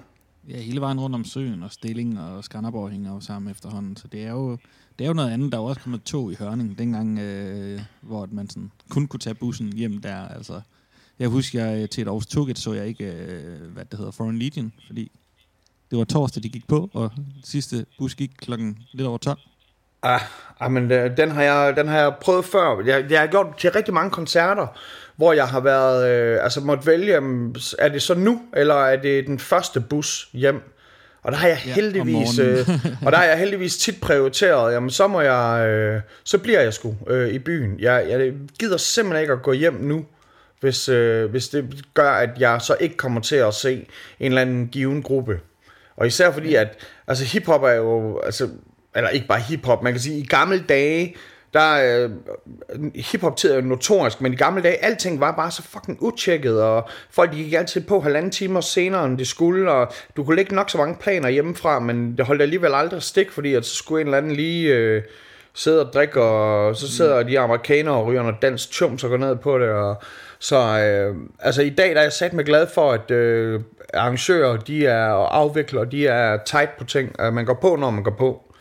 Ja, 0.49 0.57
hele 0.57 0.81
vejen 0.81 0.99
rundt 0.99 1.15
om 1.15 1.23
søen, 1.23 1.63
og 1.63 1.71
Stilling 1.71 2.19
og 2.19 2.43
Skanderborg 2.43 2.89
hænger 2.89 3.13
jo 3.13 3.19
sammen 3.19 3.51
efterhånden, 3.51 3.95
så 3.95 4.07
det 4.07 4.23
er 4.23 4.31
jo, 4.31 4.57
det 4.99 5.05
er 5.05 5.07
jo 5.07 5.13
noget 5.13 5.31
andet. 5.31 5.51
Der 5.51 5.57
er 5.57 5.61
også 5.61 5.81
kommet 5.81 6.03
tog 6.03 6.31
i 6.31 6.35
Hørning, 6.39 6.77
dengang, 6.77 7.19
øh, 7.19 7.81
hvor 8.01 8.27
man 8.31 8.49
sådan 8.49 8.71
kun 8.89 9.07
kunne 9.07 9.19
tage 9.19 9.33
bussen 9.35 9.73
hjem 9.73 10.01
der, 10.01 10.27
altså 10.27 10.61
jeg 11.19 11.27
husker, 11.29 11.65
jeg 11.65 11.89
til 11.89 12.01
et 12.01 12.07
års 12.07 12.25
tugget 12.25 12.59
så 12.59 12.73
jeg 12.73 12.87
ikke, 12.87 13.05
øh, 13.05 13.71
hvad 13.73 13.85
det 13.85 13.97
hedder, 13.97 14.11
Foreign 14.11 14.39
Legion, 14.39 14.73
fordi 14.87 15.11
det 15.91 15.97
var 15.97 16.05
torsdag, 16.05 16.43
de 16.43 16.49
gik 16.49 16.67
på, 16.67 16.89
og 16.93 17.11
sidste 17.43 17.85
bus 17.97 18.15
gik 18.15 18.31
klokken 18.37 18.77
lidt 18.91 19.07
over 19.07 19.17
12. 19.17 19.39
Ah, 20.03 20.21
ah 20.59 20.71
men 20.71 20.91
øh, 20.91 21.17
den 21.17 21.31
har, 21.31 21.43
jeg, 21.43 21.73
den 21.77 21.87
har 21.87 21.99
jeg 21.99 22.13
prøvet 22.21 22.45
før. 22.45 22.83
Jeg, 22.85 23.11
jeg 23.11 23.19
har 23.19 23.27
gjort 23.27 23.57
til 23.57 23.71
rigtig 23.71 23.93
mange 23.93 24.11
koncerter, 24.11 24.67
hvor 25.15 25.33
jeg 25.33 25.47
har 25.47 25.59
været, 25.59 26.09
øh, 26.09 26.43
altså 26.43 26.61
måtte 26.61 26.87
vælge, 26.87 27.13
er 27.79 27.89
det 27.89 28.01
så 28.01 28.13
nu, 28.13 28.41
eller 28.55 28.75
er 28.75 29.01
det 29.01 29.27
den 29.27 29.39
første 29.39 29.81
bus 29.81 30.29
hjem? 30.33 30.73
Og 31.23 31.31
der 31.31 31.37
har 31.37 31.47
jeg 31.47 31.57
heldigvis, 31.57 32.39
ja, 32.39 32.43
øh, 32.43 32.67
og 33.05 33.11
der 33.11 33.17
har 33.17 33.25
jeg 33.25 33.37
heldigvis 33.37 33.77
tit 33.77 34.01
prioriteret, 34.01 34.73
jamen 34.73 34.89
så 34.89 35.07
må 35.07 35.21
jeg, 35.21 35.67
øh, 35.67 36.01
så 36.23 36.37
bliver 36.37 36.61
jeg 36.61 36.73
sgu 36.73 36.95
øh, 37.07 37.29
i 37.29 37.39
byen. 37.39 37.79
Jeg, 37.79 38.05
jeg 38.09 38.33
gider 38.59 38.77
simpelthen 38.77 39.21
ikke 39.21 39.33
at 39.33 39.41
gå 39.41 39.53
hjem 39.53 39.73
nu 39.73 40.05
hvis, 40.59 40.89
øh, 40.89 41.29
hvis 41.29 41.49
det 41.49 41.83
gør, 41.93 42.11
at 42.11 42.29
jeg 42.39 42.61
så 42.61 42.75
ikke 42.79 42.97
kommer 42.97 43.21
til 43.21 43.35
at 43.35 43.53
se 43.53 43.87
en 44.19 44.31
eller 44.31 44.41
anden 44.41 44.67
given 44.67 45.03
gruppe. 45.03 45.39
Og 45.97 46.07
især 46.07 46.31
fordi, 46.31 46.55
at 46.55 46.67
altså, 47.07 47.25
hiphop 47.25 47.63
er 47.63 47.73
jo, 47.73 48.19
altså, 48.19 48.49
eller 48.95 49.09
ikke 49.09 49.27
bare 49.27 49.39
hiphop, 49.39 49.83
man 49.83 49.93
kan 49.93 50.01
sige, 50.01 50.19
i 50.19 50.25
gamle 50.25 50.63
dage, 50.69 51.15
der 51.53 52.03
øh, 52.03 52.11
hiphop-tid 52.95 53.51
er 53.51 53.55
jo 53.55 53.61
notorisk, 53.61 54.21
men 54.21 54.33
i 54.33 54.35
gamle 54.35 54.63
dage, 54.63 54.85
alting 54.85 55.19
var 55.19 55.31
bare 55.31 55.51
så 55.51 55.63
fucking 55.63 55.97
utjekket, 56.01 56.61
og 56.61 56.89
folk 57.11 57.31
gik 57.31 57.53
altid 57.53 57.81
på 57.81 57.99
halvanden 57.99 58.31
timer 58.31 58.61
senere, 58.61 59.05
end 59.05 59.17
de 59.17 59.25
skulle, 59.25 59.71
og 59.71 59.91
du 60.17 60.23
kunne 60.23 60.35
lægge 60.35 60.55
nok 60.55 60.69
så 60.69 60.77
mange 60.77 60.95
planer 60.99 61.29
hjemmefra, 61.29 61.79
men 61.79 62.17
det 62.17 62.25
holdt 62.25 62.41
alligevel 62.41 62.73
aldrig 62.73 63.03
stik, 63.03 63.31
fordi 63.31 63.53
at 63.53 63.65
så 63.65 63.75
skulle 63.75 64.01
en 64.01 64.07
eller 64.07 64.17
anden 64.17 64.31
lige 64.31 64.75
øh, 64.75 65.01
sidde 65.53 65.85
og 65.87 65.93
drikke, 65.93 66.21
og 66.21 66.75
så 66.75 66.91
sidder 66.91 67.23
de 67.23 67.39
amerikanere 67.39 67.95
og 67.95 68.05
ryger 68.05 68.21
noget 68.21 68.41
dansk 68.41 68.73
chum, 68.73 68.97
så 68.97 69.07
går 69.07 69.17
ned 69.17 69.35
på 69.35 69.59
det, 69.59 69.69
og 69.69 70.01
så 70.39 70.79
øh, 70.79 71.15
altså 71.39 71.61
i 71.61 71.69
dag 71.69 71.89
der 71.89 71.97
er 71.97 72.01
jeg 72.03 72.13
sat 72.13 72.33
med 72.33 72.43
glad 72.43 72.67
for, 72.73 72.91
at 72.91 73.11
øh, 73.11 73.61
arrangører 73.93 74.57
de 74.57 74.85
er, 74.85 75.07
og 75.07 75.37
afviklere 75.37 75.85
de 75.85 76.07
er 76.07 76.37
tight 76.45 76.77
på 76.77 76.83
ting. 76.83 77.19
At 77.19 77.33
man 77.33 77.45
går 77.45 77.53
på, 77.61 77.75
når 77.75 77.89
man 77.89 78.03
går 78.03 78.11
på. 78.11 78.53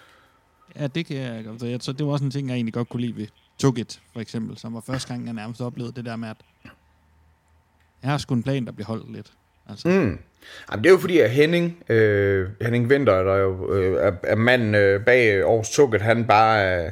Ja, 0.79 0.87
det 0.87 1.07
kan 1.07 1.17
jeg 1.17 1.45
godt. 1.45 1.85
Så 1.85 1.93
det 1.93 2.07
var 2.07 2.13
også 2.13 2.25
en 2.25 2.31
ting, 2.31 2.49
jeg 2.49 2.55
egentlig 2.55 2.75
godt 2.75 2.89
kunne 2.89 3.01
lide 3.01 3.17
ved 3.17 3.27
Tugget, 3.59 4.01
for 4.13 4.21
eksempel, 4.21 4.59
som 4.59 4.75
var 4.75 4.83
første 4.87 5.09
gang, 5.09 5.25
jeg 5.25 5.35
nærmest 5.35 5.61
oplevede 5.61 5.93
det 5.97 6.05
der 6.05 6.17
med, 6.17 6.29
at 6.29 6.37
jeg 8.03 8.11
har 8.11 8.19
sgu 8.19 8.35
en 8.35 8.43
plan, 8.43 8.67
der 8.67 8.73
bliver 8.73 8.87
holdt 8.87 9.13
lidt. 9.13 9.33
Altså. 9.69 9.89
Mm. 9.89 10.19
Jamen, 10.71 10.85
det 10.85 10.87
er 10.87 10.91
jo 10.91 10.99
fordi, 10.99 11.19
at 11.19 11.31
Henning, 11.31 11.79
øh, 11.89 12.49
Henning 12.61 12.87
Winter, 12.87 13.23
der 13.23 13.37
jo 13.37 13.73
øh, 13.73 14.07
er, 14.07 14.13
er 14.23 14.37
manden 14.37 14.75
øh, 14.75 15.05
bag 15.05 15.43
Aarhus 15.43 15.71
Tugget, 15.71 16.03
han 16.03 16.27
bare... 16.27 16.85
Øh, 16.85 16.91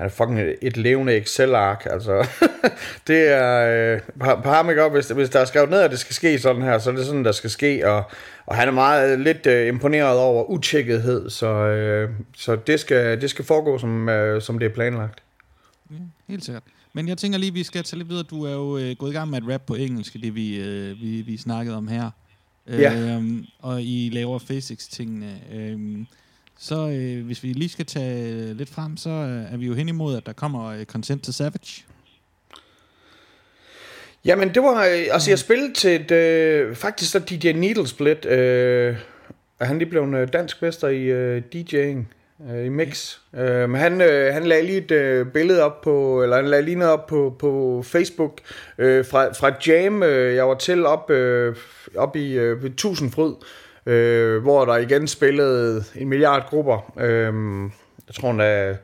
han 0.00 0.06
er 0.06 0.10
fucking 0.10 0.40
et 0.62 0.76
levende 0.76 1.16
Excel-ark, 1.16 1.86
altså. 1.90 2.28
det 3.06 3.28
er, 3.28 3.94
øh, 3.94 4.00
på 4.42 4.48
ham 4.48 4.70
ikke 4.70 4.82
op, 4.82 4.92
hvis, 4.92 5.08
hvis 5.08 5.30
der 5.30 5.40
er 5.40 5.44
skrevet 5.44 5.70
ned, 5.70 5.80
at 5.80 5.90
det 5.90 5.98
skal 5.98 6.14
ske 6.14 6.38
sådan 6.38 6.62
her, 6.62 6.78
så 6.78 6.90
er 6.90 6.94
det 6.94 7.06
sådan, 7.06 7.24
der 7.24 7.32
skal 7.32 7.50
ske, 7.50 7.88
og, 7.88 8.02
og 8.46 8.56
han 8.56 8.68
er 8.68 8.72
meget 8.72 9.20
lidt 9.20 9.46
øh, 9.46 9.68
imponeret 9.68 10.18
over 10.18 10.50
utjekkethed, 10.50 11.30
så, 11.30 11.46
øh, 11.46 12.10
så 12.36 12.56
det, 12.56 12.80
skal, 12.80 13.20
det 13.20 13.30
skal 13.30 13.44
foregå, 13.44 13.78
som, 13.78 14.08
øh, 14.08 14.42
som 14.42 14.58
det 14.58 14.66
er 14.66 14.74
planlagt. 14.74 15.22
Ja, 15.90 15.96
helt 16.28 16.44
sikkert. 16.44 16.62
Men 16.92 17.08
jeg 17.08 17.18
tænker 17.18 17.38
lige, 17.38 17.52
vi 17.52 17.62
skal 17.62 17.82
tage 17.82 17.98
lidt 17.98 18.08
videre. 18.08 18.22
Du 18.22 18.44
er 18.44 18.52
jo 18.52 18.78
øh, 18.78 18.96
gået 18.96 19.10
i 19.10 19.14
gang 19.14 19.30
med 19.30 19.38
at 19.38 19.54
rap 19.54 19.62
på 19.66 19.74
engelsk, 19.74 20.12
det 20.12 20.34
vi, 20.34 20.60
øh, 20.60 21.02
vi, 21.02 21.22
vi 21.22 21.36
snakkede 21.36 21.76
om 21.76 21.88
her. 21.88 22.10
Ja. 22.68 23.16
Øh, 23.18 23.44
og 23.58 23.82
I 23.82 24.10
laver 24.12 24.38
physics-tingene. 24.38 25.40
Øh, 25.52 25.78
så 26.62 26.88
øh, 26.88 27.26
hvis 27.26 27.42
vi 27.42 27.48
lige 27.52 27.68
skal 27.68 27.86
tage 27.86 28.54
lidt 28.54 28.68
frem, 28.68 28.96
så 28.96 29.10
øh, 29.10 29.52
er 29.52 29.56
vi 29.56 29.66
jo 29.66 29.74
hen 29.74 29.88
imod, 29.88 30.16
at 30.16 30.26
der 30.26 30.32
kommer 30.32 30.66
øh, 30.66 30.84
Consent 30.84 31.24
to 31.24 31.32
Savage. 31.32 31.84
Jamen, 34.24 34.54
det 34.54 34.62
var... 34.62 34.84
Øh, 34.84 35.06
altså, 35.10 35.30
jeg 35.30 35.38
spillede 35.38 35.74
til 35.74 36.00
et... 36.00 36.10
Øh, 36.10 36.76
faktisk 36.76 37.10
så 37.10 37.18
DJ 37.18 37.52
Needle 37.52 37.86
Split. 37.86 38.26
Øh, 38.26 38.96
han 39.60 39.78
lige 39.78 39.90
blev 39.90 40.02
en 40.02 40.14
øh, 40.14 40.32
dansk 40.32 40.62
mester 40.62 40.88
i 40.88 41.02
øh, 41.02 41.42
DJ'ing. 41.54 42.04
Øh, 42.52 42.66
I 42.66 42.68
mix. 42.68 43.18
Øh, 43.36 43.70
men 43.70 43.80
han, 43.80 44.00
øh, 44.00 44.34
han 44.34 44.44
lagde 44.44 44.66
lige 44.66 44.78
et 44.78 44.90
øh, 44.90 45.26
billede 45.26 45.62
op 45.62 45.80
på... 45.80 46.22
Eller 46.22 46.36
han 46.36 46.48
lagde 46.48 46.64
lige 46.64 46.76
noget 46.76 46.92
op 46.92 47.06
på, 47.06 47.36
på 47.38 47.82
Facebook. 47.86 48.40
Øh, 48.78 49.04
fra, 49.04 49.32
fra 49.32 49.52
Jam, 49.66 50.02
øh, 50.02 50.34
jeg 50.34 50.48
var 50.48 50.54
til 50.54 50.86
op, 50.86 51.10
øh, 51.10 51.56
op 51.96 52.16
i 52.16 52.32
øh, 52.32 52.74
Tusindfryd 52.76 53.34
øh, 53.86 54.42
hvor 54.42 54.64
der 54.64 54.76
igen 54.76 55.06
spillede 55.06 55.84
en 55.96 56.08
milliard 56.08 56.50
grupper. 56.50 56.92
Øh, 57.00 57.32
jeg 58.08 58.14
tror, 58.14 58.42
at 58.42 58.76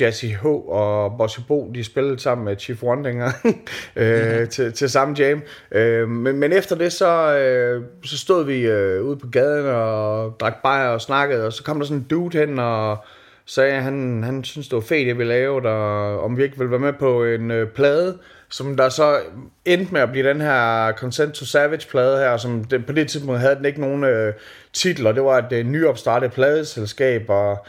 Jesse 0.00 0.28
H. 0.28 0.46
og 0.46 1.18
Bossy 1.18 1.38
Bo, 1.48 1.70
de 1.74 1.84
spillede 1.84 2.18
sammen 2.18 2.44
med 2.44 2.56
Chief 2.58 2.82
Wondinger 2.82 3.30
øh, 3.96 4.48
til, 4.48 4.72
til 4.72 4.90
samme 4.90 5.16
jam. 5.18 5.42
Øh, 5.72 6.08
men, 6.08 6.36
men 6.36 6.52
efter 6.52 6.76
det, 6.76 6.92
så, 6.92 7.36
øh, 7.36 7.82
så 8.04 8.18
stod 8.18 8.44
vi 8.44 8.66
øh, 8.66 9.04
ude 9.04 9.16
på 9.16 9.26
gaden 9.26 9.66
og 9.66 10.36
drak 10.40 10.62
bajer 10.62 10.88
og 10.88 11.00
snakkede, 11.00 11.46
og 11.46 11.52
så 11.52 11.64
kom 11.64 11.78
der 11.78 11.86
sådan 11.86 11.98
en 11.98 12.06
dude 12.10 12.38
hen 12.38 12.58
og 12.58 13.04
sagde, 13.46 13.72
at 13.72 13.82
han, 13.82 14.22
han 14.24 14.44
synes, 14.44 14.68
det 14.68 14.76
var 14.76 14.80
fedt, 14.80 15.08
jeg 15.08 15.18
ville 15.18 15.32
lave 15.32 15.60
det, 15.60 15.70
og 15.70 16.20
om 16.20 16.36
vi 16.36 16.42
ikke 16.42 16.58
ville 16.58 16.70
være 16.70 16.80
med 16.80 16.92
på 16.92 17.24
en 17.24 17.50
øh, 17.50 17.68
plade 17.68 18.18
som 18.50 18.76
der 18.76 18.88
så 18.88 19.20
endte 19.64 19.92
med 19.92 20.00
at 20.00 20.10
blive 20.10 20.28
den 20.28 20.40
her 20.40 20.92
Consent 20.92 21.34
to 21.34 21.44
Savage-plade 21.44 22.18
her, 22.18 22.36
som 22.36 22.64
det, 22.64 22.86
på 22.86 22.92
det 22.92 23.08
tidspunkt 23.08 23.40
havde 23.40 23.54
den 23.54 23.64
ikke 23.64 23.80
nogen 23.80 24.04
øh, 24.04 24.34
titler. 24.72 25.12
Det 25.12 25.24
var 25.24 25.38
et 25.38 25.52
øh, 25.52 25.66
nyopstartet 25.66 26.32
pladeselskab, 26.32 27.24
og 27.28 27.66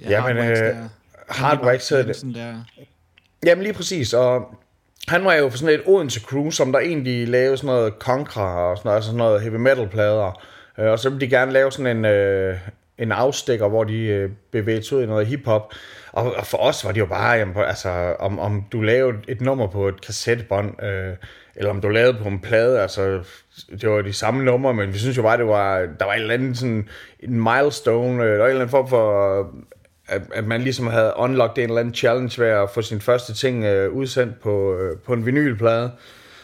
ja, 0.00 0.10
jamen, 0.10 0.36
øh, 0.36 0.76
Hardwax 1.28 1.88
hed 1.88 2.04
det. 2.04 2.34
Der. 2.34 2.54
Jamen 3.46 3.62
lige 3.62 3.74
præcis, 3.74 4.14
og 4.14 4.54
han 5.08 5.24
var 5.24 5.34
jo 5.34 5.48
for 5.48 5.58
sådan 5.58 5.74
et 5.74 5.82
Odense 5.86 6.20
crew, 6.20 6.50
som 6.50 6.72
der 6.72 6.78
egentlig 6.78 7.28
lavede 7.28 7.56
sådan 7.56 7.66
noget 7.66 7.92
Contra 7.98 8.70
og 8.70 8.76
sådan 8.76 8.88
noget, 8.88 8.96
altså 8.96 9.08
sådan 9.08 9.18
noget 9.18 9.42
heavy 9.42 9.56
metal 9.56 9.88
plader. 9.88 10.42
Øh, 10.78 10.86
og 10.86 10.98
så 10.98 11.08
ville 11.08 11.26
de 11.26 11.30
gerne 11.30 11.52
lave 11.52 11.72
sådan 11.72 11.96
en, 11.96 12.04
øh, 12.04 12.56
en 12.98 13.12
afstikker, 13.12 13.68
hvor 13.68 13.84
de 13.84 13.98
øh, 13.98 14.30
bevægede 14.52 14.84
sig 14.84 14.98
ud 14.98 15.02
i 15.02 15.06
noget 15.06 15.26
hiphop. 15.26 15.72
Og, 16.12 16.34
og 16.34 16.46
for 16.46 16.58
os 16.58 16.84
var 16.84 16.92
det 16.92 17.00
jo 17.00 17.06
bare, 17.06 17.30
jamen, 17.30 17.56
altså, 17.56 18.16
om, 18.18 18.38
om 18.38 18.64
du 18.72 18.80
lavede 18.80 19.18
et 19.28 19.40
nummer 19.40 19.66
på 19.66 19.88
et 19.88 20.00
kassettebånd, 20.00 20.82
øh, 20.82 21.14
eller 21.56 21.70
om 21.70 21.80
du 21.80 21.88
lavede 21.88 22.18
på 22.22 22.28
en 22.28 22.40
plade, 22.40 22.80
altså, 22.80 23.20
det 23.80 23.90
var 23.90 24.02
de 24.02 24.12
samme 24.12 24.44
numre, 24.44 24.74
men 24.74 24.92
vi 24.92 24.98
synes 24.98 25.16
jo 25.16 25.22
bare, 25.22 25.38
det 25.38 25.46
var, 25.46 25.78
der 25.78 26.04
var 26.04 26.12
en 26.12 26.20
eller 26.20 26.34
anden 26.34 26.54
sådan, 26.54 26.88
en 27.20 27.42
milestone, 27.42 28.24
øh, 28.24 28.30
der 28.30 28.38
var 28.38 28.44
en 28.44 28.50
eller 28.50 28.60
anden 28.60 28.70
form 28.70 28.88
for, 28.88 29.40
at, 30.08 30.22
at 30.34 30.44
man 30.44 30.60
ligesom 30.60 30.86
havde 30.86 31.12
unlocked 31.16 31.58
en 31.58 31.70
eller 31.70 31.80
anden 31.80 31.94
challenge 31.94 32.42
ved 32.42 32.48
at 32.48 32.70
få 32.70 32.82
sin 32.82 33.00
første 33.00 33.34
ting 33.34 33.64
øh, 33.64 33.92
udsendt 33.92 34.40
på, 34.40 34.74
øh, 34.74 34.96
på 34.98 35.12
en 35.12 35.26
vinylplade. 35.26 35.90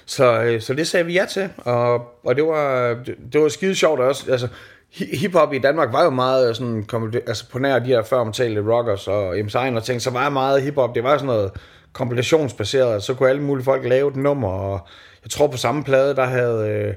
Så, 0.06 0.42
øh, 0.42 0.60
så 0.60 0.74
det 0.74 0.86
sagde 0.86 1.06
vi 1.06 1.12
ja 1.12 1.24
til, 1.24 1.48
og, 1.56 1.94
og 2.24 2.36
det 2.36 2.44
var, 2.44 2.94
det, 3.06 3.16
det 3.32 3.40
var 3.40 3.48
skide 3.48 3.74
sjovt 3.74 4.00
også. 4.00 4.32
Altså, 4.32 4.48
hiphop 4.94 5.52
i 5.52 5.58
Danmark 5.58 5.92
var 5.92 6.04
jo 6.04 6.10
meget 6.10 6.56
sådan, 6.56 6.86
altså 7.26 7.50
på 7.50 7.58
nær 7.58 7.78
de 7.78 7.86
her 7.86 8.02
før 8.02 8.16
omtalte 8.16 8.60
rockers 8.60 9.08
og 9.08 9.36
MC 9.44 9.54
og 9.54 9.84
ting, 9.84 10.02
så 10.02 10.10
var 10.10 10.28
meget 10.28 10.62
hiphop, 10.62 10.94
det 10.94 11.04
var 11.04 11.16
sådan 11.16 11.26
noget 11.26 11.50
kompilationsbaseret, 11.92 13.02
så 13.02 13.14
kunne 13.14 13.28
alle 13.28 13.42
mulige 13.42 13.64
folk 13.64 13.84
lave 13.84 14.10
et 14.10 14.16
nummer, 14.16 14.48
og 14.48 14.80
jeg 15.24 15.30
tror 15.30 15.46
på 15.46 15.56
samme 15.56 15.84
plade, 15.84 16.16
der 16.16 16.24
havde 16.24 16.68
øh, 16.68 16.94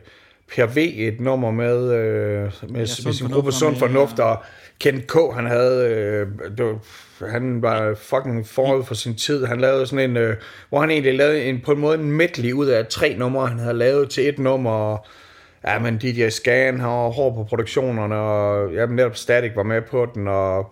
Per 0.56 0.66
V 0.66 0.78
et 0.78 1.20
nummer 1.20 1.52
med, 1.52 1.94
øh, 1.94 2.52
med, 2.70 2.72
ja, 2.72 2.80
med 3.06 3.14
sin 3.14 3.28
gruppe 3.28 3.52
Sund 3.52 3.76
Fornuft, 3.76 4.20
og 4.20 4.44
Ken 4.80 5.02
K, 5.02 5.14
han 5.34 5.46
havde, 5.46 5.90
øh, 5.90 6.28
det 6.58 6.66
var, 6.66 6.80
han 7.30 7.62
var 7.62 7.96
fucking 7.96 8.48
forud 8.48 8.84
for 8.84 8.96
sin 8.96 9.16
tid. 9.16 9.46
Han 9.46 9.62
lavede 9.62 9.88
sådan 9.88 10.10
en, 10.10 10.18
øh, 10.18 10.36
hvor 10.70 10.80
han 10.80 10.90
egentlig 10.90 11.18
lavede 11.18 11.44
en, 11.44 11.62
på 11.66 11.72
en 11.72 11.80
måde 11.80 11.98
en 11.98 12.12
medley 12.12 12.54
ud 12.54 12.66
af 12.66 12.88
tre 12.88 13.16
numre, 13.18 13.48
han 13.48 13.60
havde 13.60 13.74
lavet 13.74 14.10
til 14.10 14.30
et 14.30 14.40
nummer, 14.40 14.72
og 14.72 15.06
Ja, 15.68 15.80
men 15.80 15.98
DJ 15.98 16.30
Scan 16.30 16.80
har 16.80 17.10
hård 17.10 17.36
på 17.36 17.44
produktionerne, 17.44 18.16
og 18.16 18.74
ja, 18.74 18.86
men 18.86 18.96
netop 18.96 19.16
Static 19.16 19.52
var 19.56 19.64
med 19.64 19.82
på 19.82 20.08
den, 20.16 20.28
og 20.28 20.70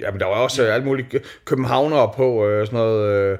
ja, 0.00 0.10
men 0.10 0.20
der 0.20 0.26
var 0.26 0.34
også 0.34 0.62
alt 0.62 0.84
muligt 0.84 1.14
københavnere 1.44 2.10
på, 2.16 2.46
øh, 2.46 2.66
sådan 2.66 2.78
noget 2.78 3.08
øh, 3.08 3.38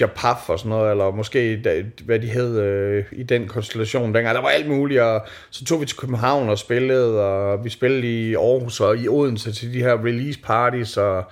Japaf 0.00 0.48
og 0.48 0.58
sådan 0.58 0.70
noget, 0.70 0.90
eller 0.90 1.10
måske 1.10 1.62
hvad 2.04 2.18
de 2.18 2.26
hed 2.26 2.60
øh, 2.60 3.04
i 3.12 3.22
den 3.22 3.48
konstellation 3.48 4.14
dengang. 4.14 4.34
Der 4.34 4.42
var 4.42 4.48
alt 4.48 4.68
muligt, 4.68 5.00
og 5.00 5.26
så 5.50 5.64
tog 5.64 5.80
vi 5.80 5.86
til 5.86 5.96
København 5.96 6.48
og 6.48 6.58
spillede, 6.58 7.24
og 7.24 7.64
vi 7.64 7.70
spillede 7.70 8.06
i 8.06 8.34
Aarhus 8.34 8.80
og 8.80 8.98
i 8.98 9.08
Odense 9.08 9.52
til 9.52 9.72
de 9.72 9.82
her 9.82 10.04
release 10.04 10.40
parties, 10.40 10.96
og 10.96 11.24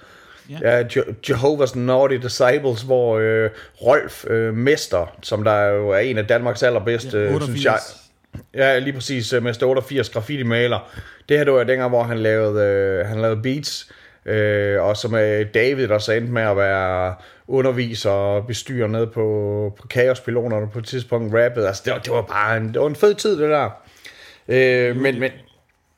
Ja, 0.51 0.79
ja 0.79 0.83
Jehovah's 1.31 1.79
Naughty 1.79 2.15
Disciples, 2.15 2.83
hvor 2.83 3.19
øh, 3.19 3.51
Rolf 3.83 4.25
øh, 4.31 4.55
Mester, 4.55 5.17
som 5.23 5.45
der 5.45 5.65
jo 5.65 5.91
er 5.91 5.99
en 5.99 6.19
af 6.19 6.27
Danmarks 6.27 6.63
allerbedste, 6.63 7.19
ja, 7.19 7.41
synes 7.41 7.65
jeg. 7.65 7.79
Ja, 8.55 8.79
lige 8.79 8.93
præcis, 8.93 9.33
øh, 9.33 9.43
Mester 9.43 9.67
88 9.67 10.11
graffiti-maler. 10.11 10.79
Det 11.29 11.37
her 11.37 11.45
det 11.45 11.53
var 11.53 11.65
dengang, 11.65 11.89
hvor 11.89 12.03
han 12.03 12.19
lavede, 12.19 12.65
øh, 12.65 13.07
han 13.07 13.21
lavede 13.21 13.43
beats, 13.43 13.93
øh, 14.27 14.83
og 14.83 14.97
som 14.97 15.15
øh, 15.15 15.47
David, 15.55 15.89
der 15.89 15.99
så 15.99 16.13
endte 16.13 16.33
med 16.33 16.43
at 16.43 16.57
være 16.57 17.15
underviser 17.49 18.11
og 18.11 18.47
bestyrer 18.47 18.89
ned 18.89 19.07
på, 19.07 19.77
på 19.81 19.87
kaospilonerne 19.87 20.69
på 20.69 20.79
et 20.79 20.85
tidspunkt 20.85 21.35
rappet. 21.35 21.67
Altså, 21.67 21.83
det 21.85 21.93
var, 21.93 21.99
det 21.99 22.13
var 22.13 22.23
bare 22.23 22.57
en, 22.57 22.69
det 22.75 22.81
var 22.81 22.87
en 22.87 22.97
fed 22.97 23.15
tid, 23.15 23.39
det 23.39 23.51
der. 23.51 23.71
Øh, 24.49 24.97
men, 24.97 25.21
men, 25.21 25.31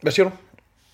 hvad 0.03 0.13
siger 0.13 0.29
du? 0.29 0.33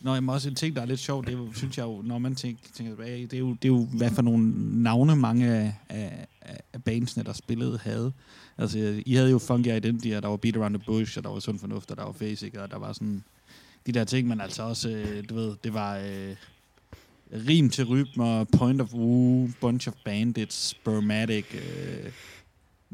Nå, 0.01 0.15
jeg 0.15 0.23
må 0.23 0.33
også 0.33 0.49
en 0.49 0.55
ting, 0.55 0.77
der 0.77 0.83
er 0.83 0.87
lidt 0.87 1.01
sjovt, 1.01 1.27
det 1.27 1.35
er, 1.35 1.39
synes 1.55 1.79
jeg 1.79 1.85
jo, 1.85 2.03
når 2.05 2.19
man 2.19 2.35
tænker, 2.35 2.63
tænker 2.77 2.93
tilbage, 2.93 3.23
det 3.23 3.33
er, 3.33 3.39
jo, 3.39 3.49
det 3.49 3.65
er 3.65 3.69
jo, 3.69 3.87
hvad 3.93 4.11
for 4.11 4.23
nogle 4.23 4.53
navne 4.83 5.17
mange 5.17 5.55
af, 5.55 5.75
af, 5.89 6.27
af 6.73 6.85
bandsene, 6.85 7.25
der 7.25 7.33
spillede, 7.33 7.79
havde. 7.85 8.13
Altså, 8.59 9.03
I 9.07 9.15
havde 9.15 9.31
jo 9.31 9.39
Funky 9.39 9.77
Identity, 9.77 10.09
og 10.09 10.23
der 10.23 10.29
var 10.29 10.37
Beat 10.37 10.57
Around 10.57 10.75
the 10.75 10.85
Bush, 10.87 11.19
og 11.19 11.25
der 11.25 11.31
var 11.31 11.41
Sund 11.41 11.59
Fornuft, 11.59 11.91
og 11.91 11.97
der 11.97 12.05
var 12.05 12.13
Basic, 12.13 12.55
og 12.55 12.71
der 12.71 12.79
var 12.79 12.93
sådan 12.93 13.25
de 13.87 13.93
der 13.93 14.05
ting, 14.05 14.29
men 14.29 14.41
altså 14.41 14.63
også, 14.63 14.91
øh, 14.91 15.25
du 15.29 15.35
ved, 15.35 15.57
det 15.65 15.75
var 15.75 15.97
øh, 15.97 16.37
rim 17.49 17.71
til 17.71 17.85
rytmer, 17.85 18.45
Point 18.45 18.81
of 18.81 18.95
Woo, 18.95 19.49
Bunch 19.61 19.89
of 19.89 19.95
Bandits, 20.05 20.69
Spermatic, 20.69 21.45
øh, 21.55 22.13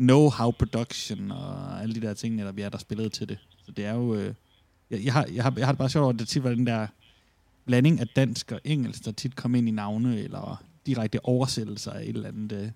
Know-How 0.01 0.51
Production, 0.51 1.31
og 1.31 1.83
alle 1.83 1.95
de 1.95 2.01
der 2.01 2.15
ting, 2.15 2.39
der, 2.39 2.53
vi 2.53 2.63
er, 2.63 2.69
der 2.69 2.79
spillede 2.79 3.09
til 3.09 3.29
det. 3.29 3.39
Så 3.65 3.73
det 3.73 3.85
er 3.85 3.95
jo... 3.95 4.15
Øh, 4.15 4.35
jeg, 4.91 5.05
jeg, 5.05 5.13
har, 5.13 5.27
jeg, 5.35 5.43
har, 5.43 5.55
jeg 5.57 5.67
har 5.67 5.73
det 5.73 5.79
bare 5.79 5.91
sjovt 5.91 6.03
over, 6.03 6.13
at 6.13 6.19
det 6.19 6.29
tit 6.29 6.45
var 6.45 6.51
den 6.51 6.67
der 6.67 6.87
blanding 7.65 8.01
af 8.01 8.09
dansk 8.17 8.53
og 8.53 8.61
engelsk, 8.65 9.05
der 9.05 9.13
tit 9.13 9.37
kom 9.37 9.55
ind 9.55 9.69
i 9.69 9.71
navne, 9.71 10.21
eller 10.21 10.63
direkte 10.87 11.25
oversættelser 11.25 11.93
af 11.93 12.03
et 12.03 12.09
eller 12.09 12.29
andet. 12.29 12.53
Øh. 12.53 12.71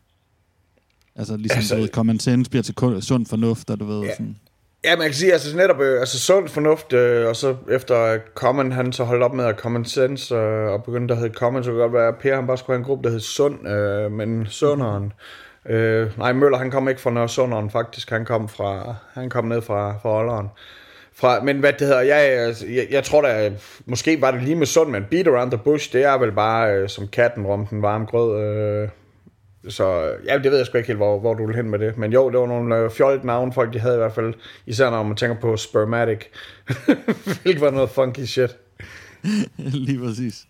Altså 1.17 1.37
ligesom, 1.37 1.59
altså, 1.59 1.75
du 1.75 1.81
ved, 1.81 1.89
common 1.89 2.19
sense 2.19 2.51
bliver 2.51 2.63
til 2.63 3.03
sund 3.03 3.27
fornuft, 3.27 3.71
og 3.71 3.81
du 3.81 3.85
ved, 3.85 4.01
ja. 4.01 4.13
sådan... 4.13 4.37
Ja, 4.85 4.97
man 4.97 5.07
kan 5.07 5.15
sige, 5.15 5.33
altså 5.33 5.57
netop, 5.57 5.81
øh, 5.81 6.01
altså 6.01 6.19
sund 6.19 6.49
fornuft, 6.49 6.93
øh, 6.93 7.29
og 7.29 7.37
så 7.37 7.57
efter 7.71 8.19
Common, 8.35 8.73
han 8.73 8.93
så 8.93 9.05
holdt 9.05 9.23
op 9.23 9.35
med 9.35 9.45
at 9.45 9.59
Common 9.59 9.85
Sense, 9.85 10.35
øh, 10.35 10.73
og 10.73 10.85
begyndte 10.85 11.15
at 11.15 11.21
hedde 11.21 11.35
Common, 11.35 11.65
så 11.65 11.71
kunne 11.71 11.81
godt 11.81 11.93
være, 11.93 12.09
at 12.09 12.17
Per 12.17 12.35
han 12.35 12.47
bare 12.47 12.59
skulle 12.59 12.75
have 12.75 12.79
en 12.79 12.85
gruppe, 12.85 13.05
der 13.05 13.11
hed 13.11 13.21
Sund, 13.21 13.69
øh, 13.69 14.13
men 14.13 14.47
Sunderen. 14.47 15.13
Øh, 15.69 16.19
nej, 16.19 16.33
Møller, 16.33 16.59
han 16.59 16.71
kom 16.71 16.89
ikke 16.89 17.01
fra 17.01 17.11
Nørre 17.11 17.29
Sunderen, 17.29 17.71
faktisk, 17.71 18.11
han 18.11 18.25
kom 18.25 18.49
fra, 18.49 18.95
han 19.15 19.31
kom 19.31 19.45
ned 19.45 19.63
fra, 19.63 19.99
fra 20.03 20.19
Olderen. 20.19 20.49
Fra, 21.15 21.43
men 21.43 21.59
hvad 21.59 21.73
det 21.73 21.87
hedder, 21.87 22.01
jeg, 22.01 22.55
jeg, 22.69 22.87
jeg 22.91 23.05
tror 23.05 23.23
da, 23.23 23.53
måske 23.87 24.21
var 24.21 24.31
det 24.31 24.43
lige 24.43 24.57
med 24.57 24.67
Sund, 24.67 24.91
men 24.91 25.05
Beat 25.11 25.29
Around 25.29 25.51
the 25.51 25.61
Bush, 25.65 25.93
det 25.93 26.05
er 26.05 26.19
vel 26.19 26.33
bare 26.33 26.75
øh, 26.75 26.89
som 26.89 27.09
katten 27.09 27.47
rum 27.47 27.67
den 27.67 27.83
varme 27.83 28.05
grød, 28.05 28.43
øh, 28.45 28.89
så 29.69 30.13
ja, 30.27 30.39
det 30.39 30.51
ved 30.51 30.57
jeg 30.57 30.67
sgu 30.67 30.79
ikke 30.79 30.87
helt, 30.87 30.99
hvor, 30.99 31.21
hvor 31.21 31.35
du 31.35 31.47
vil 31.47 31.57
hen 31.57 31.71
med 31.71 31.79
det. 31.79 31.99
Men 31.99 32.13
jo, 32.13 32.31
det 32.31 32.39
var 32.39 32.47
nogle 32.47 32.77
øh, 32.77 32.91
fjollet 32.91 33.25
navne, 33.25 33.53
folk 33.53 33.73
de 33.73 33.79
havde 33.79 33.95
i 33.95 33.99
hvert 33.99 34.15
fald. 34.15 34.35
Især 34.67 34.91
når 34.91 35.03
man 35.03 35.17
tænker 35.17 35.41
på 35.41 35.57
Spermatic. 35.57 36.19
Hvilket 37.43 37.61
var 37.61 37.71
noget 37.71 37.91
funky 37.91 38.25
shit. 38.25 38.57
Lige 39.87 39.99
præcis. 39.99 40.47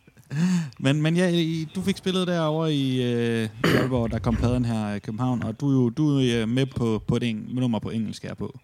Men, 0.78 1.02
men 1.02 1.16
ja, 1.16 1.30
du 1.74 1.82
fik 1.82 1.96
spillet 1.96 2.26
derovre 2.26 2.72
i 2.72 3.12
øh, 3.12 3.48
Aalborg, 3.64 4.10
der 4.10 4.18
kom 4.18 4.36
padden 4.36 4.64
her 4.64 4.94
i 4.94 4.98
København, 4.98 5.42
og 5.42 5.60
du, 5.60 5.70
jo, 5.70 5.90
du 5.90 6.18
er 6.18 6.46
med 6.46 6.66
på, 6.66 7.02
på 7.06 7.16
et 7.16 7.22
eng, 7.22 7.54
nummer 7.54 7.78
på 7.78 7.90
engelsk 7.90 8.22
her 8.22 8.34
på. 8.34 8.58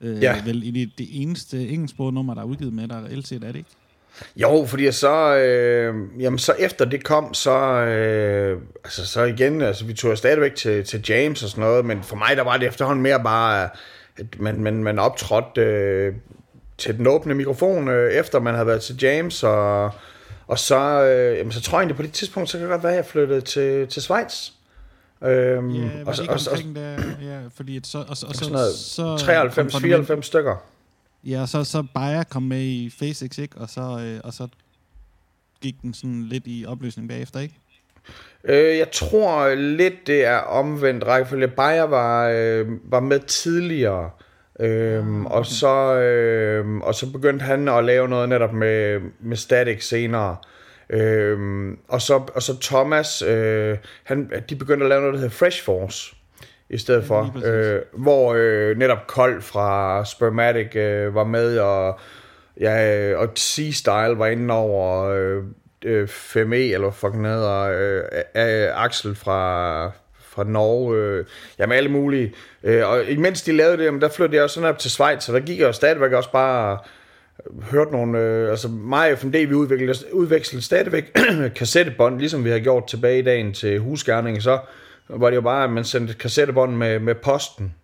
Øh, 0.00 0.22
ja. 0.22 0.42
Vel 0.44 0.62
i 0.62 0.70
det, 0.70 0.98
det 0.98 1.22
eneste 1.22 1.68
engelsksprogede 1.68 2.14
nummer, 2.14 2.34
der 2.34 2.40
er 2.40 2.46
udgivet 2.46 2.72
med 2.72 2.88
dig, 2.88 3.02
LC, 3.10 3.32
er 3.32 3.38
det 3.38 3.56
ikke? 3.56 3.70
Jo, 4.36 4.66
fordi 4.68 4.92
så, 4.92 5.36
øh, 5.36 5.94
jamen 6.18 6.38
så 6.38 6.52
efter 6.58 6.84
det 6.84 7.04
kom, 7.04 7.34
så, 7.34 7.58
øh, 7.60 8.60
altså 8.84 9.06
så 9.06 9.22
igen, 9.22 9.62
altså 9.62 9.84
vi 9.84 9.94
tog 9.94 10.18
stadigvæk 10.18 10.54
til, 10.54 10.84
til 10.84 11.04
James 11.08 11.42
og 11.42 11.48
sådan 11.48 11.64
noget, 11.64 11.84
men 11.84 12.02
for 12.02 12.16
mig 12.16 12.36
der 12.36 12.42
var 12.42 12.56
det 12.56 12.68
efterhånden 12.68 13.02
mere 13.02 13.20
bare, 13.22 13.68
at 14.16 14.26
man, 14.38 14.60
man, 14.60 14.84
man 14.84 14.98
optrådte 14.98 15.60
øh, 15.60 16.14
til 16.78 16.98
den 16.98 17.06
åbne 17.06 17.34
mikrofon, 17.34 17.88
øh, 17.88 18.12
efter 18.12 18.40
man 18.40 18.54
havde 18.54 18.66
været 18.66 18.82
til 18.82 18.98
James, 19.02 19.42
og, 19.42 19.90
og 20.46 20.58
så, 20.58 21.04
øh, 21.04 21.38
jamen 21.38 21.52
så 21.52 21.60
tror 21.60 21.78
jeg 21.78 21.82
egentlig 21.82 21.96
på 21.96 22.02
det 22.02 22.12
tidspunkt, 22.12 22.50
så 22.50 22.58
kan 22.58 22.66
det 22.66 22.70
godt 22.70 22.82
være, 22.82 22.92
at 22.92 22.96
jeg 22.96 23.06
flyttede 23.06 23.40
til, 23.40 23.86
til 23.88 24.02
Schweiz. 24.02 24.50
Øhm, 25.24 25.70
ja, 25.70 25.88
og, 26.06 26.14
og, 26.28 26.38
omkring 26.50 26.76
der, 26.76 26.96
ja, 27.22 27.38
fordi 27.56 27.80
så, 27.84 27.98
og, 27.98 28.04
og, 28.08 28.16
og 28.28 28.34
så, 28.34 28.72
så, 28.76 29.16
93, 29.18 29.76
94 29.76 30.26
stykker. 30.26 30.56
Ja, 31.26 31.46
så, 31.46 31.64
så 31.64 31.84
Bayer 31.94 32.22
kom 32.24 32.42
med 32.42 32.62
i 32.62 32.90
Face 32.98 33.24
ikke? 33.42 33.56
Og 33.56 33.68
så, 33.68 33.80
øh, 33.80 34.20
og 34.24 34.32
så 34.32 34.48
gik 35.62 35.74
den 35.82 35.94
sådan 35.94 36.22
lidt 36.22 36.42
i 36.46 36.64
opløsning 36.68 37.08
bagefter, 37.08 37.40
ikke? 37.40 37.54
Øh, 38.44 38.78
jeg 38.78 38.90
tror 38.90 39.54
lidt, 39.54 40.06
det 40.06 40.24
er 40.24 40.36
omvendt 40.38 41.04
rækkefølge. 41.04 41.48
Bayer 41.48 41.82
var, 41.82 42.28
øh, 42.28 42.66
var 42.84 43.00
med 43.00 43.20
tidligere, 43.20 44.10
øhm, 44.60 45.26
ah, 45.26 45.26
okay. 45.26 45.36
og, 45.36 45.46
så, 45.46 45.94
øh, 45.94 46.76
og 46.76 46.94
så 46.94 47.12
begyndte 47.12 47.44
han 47.44 47.68
at 47.68 47.84
lave 47.84 48.08
noget 48.08 48.28
netop 48.28 48.52
med, 48.52 49.00
med 49.20 49.36
Static 49.36 49.88
senere. 49.88 50.36
Øhm, 50.90 51.78
og, 51.88 52.02
så, 52.02 52.22
og 52.34 52.42
så 52.42 52.60
Thomas, 52.60 53.22
øh, 53.22 53.78
han, 54.04 54.30
de 54.48 54.56
begyndte 54.56 54.84
at 54.84 54.88
lave 54.88 55.00
noget, 55.00 55.14
der 55.14 55.20
hedder 55.20 55.34
Fresh 55.34 55.64
Force 55.64 56.16
i 56.70 56.78
stedet 56.78 57.04
for. 57.04 57.36
Øh, 57.44 57.80
hvor 57.92 58.34
øh, 58.36 58.78
netop 58.78 59.06
Kold 59.06 59.42
fra 59.42 60.04
Spermatic 60.04 60.76
øh, 60.76 61.14
var 61.14 61.24
med, 61.24 61.58
og, 61.58 61.98
ja, 62.60 62.98
øh, 62.98 63.18
og 63.18 63.28
Sea-Style 63.38 64.18
var 64.18 64.26
inde 64.26 64.54
over 64.54 65.04
øh, 65.04 65.42
øh, 65.84 66.08
5E, 66.08 66.54
eller 66.54 66.90
fucking 66.90 67.26
hedder, 67.26 67.60
øh, 67.60 68.02
øh, 68.34 68.84
Axel 68.84 69.14
fra, 69.14 69.90
fra 70.18 70.44
Norge, 70.44 70.96
øh, 70.96 71.24
jamen 71.58 71.76
alle 71.76 71.90
mulige. 71.90 72.34
Øh, 72.62 72.88
og 72.88 73.04
imens 73.04 73.42
de 73.42 73.52
lavede 73.52 73.84
det, 73.84 74.02
der 74.02 74.08
flyttede 74.08 74.36
jeg 74.36 74.44
også 74.44 74.54
sådan 74.54 74.68
op 74.68 74.78
til 74.78 74.90
Schweiz, 74.90 75.22
så 75.22 75.32
der 75.32 75.40
gik 75.40 75.58
jeg 75.58 75.66
jo 75.66 75.72
stadigvæk 75.72 76.12
også 76.12 76.32
bare 76.32 76.78
hørt 77.70 77.92
nogle, 77.92 78.18
øh, 78.18 78.50
altså 78.50 78.68
mig 78.68 79.12
og 79.12 79.18
FMD, 79.18 79.32
vi 79.32 79.54
udviklede, 79.54 79.98
udvekslede 80.12 80.64
stadigvæk 80.64 81.18
kassettebånd, 81.56 82.18
ligesom 82.18 82.44
vi 82.44 82.50
har 82.50 82.58
gjort 82.58 82.86
tilbage 82.86 83.18
i 83.18 83.22
dagen 83.22 83.52
til 83.52 83.78
husgærning, 83.78 84.42
så 84.42 84.58
var 85.08 85.30
det 85.30 85.36
jo 85.36 85.40
bare, 85.40 85.64
at 85.64 85.70
man 85.70 85.84
sendte 85.84 86.14
kassettebånd 86.14 86.76
med, 86.76 86.98
med 86.98 87.14
posten. 87.14 87.74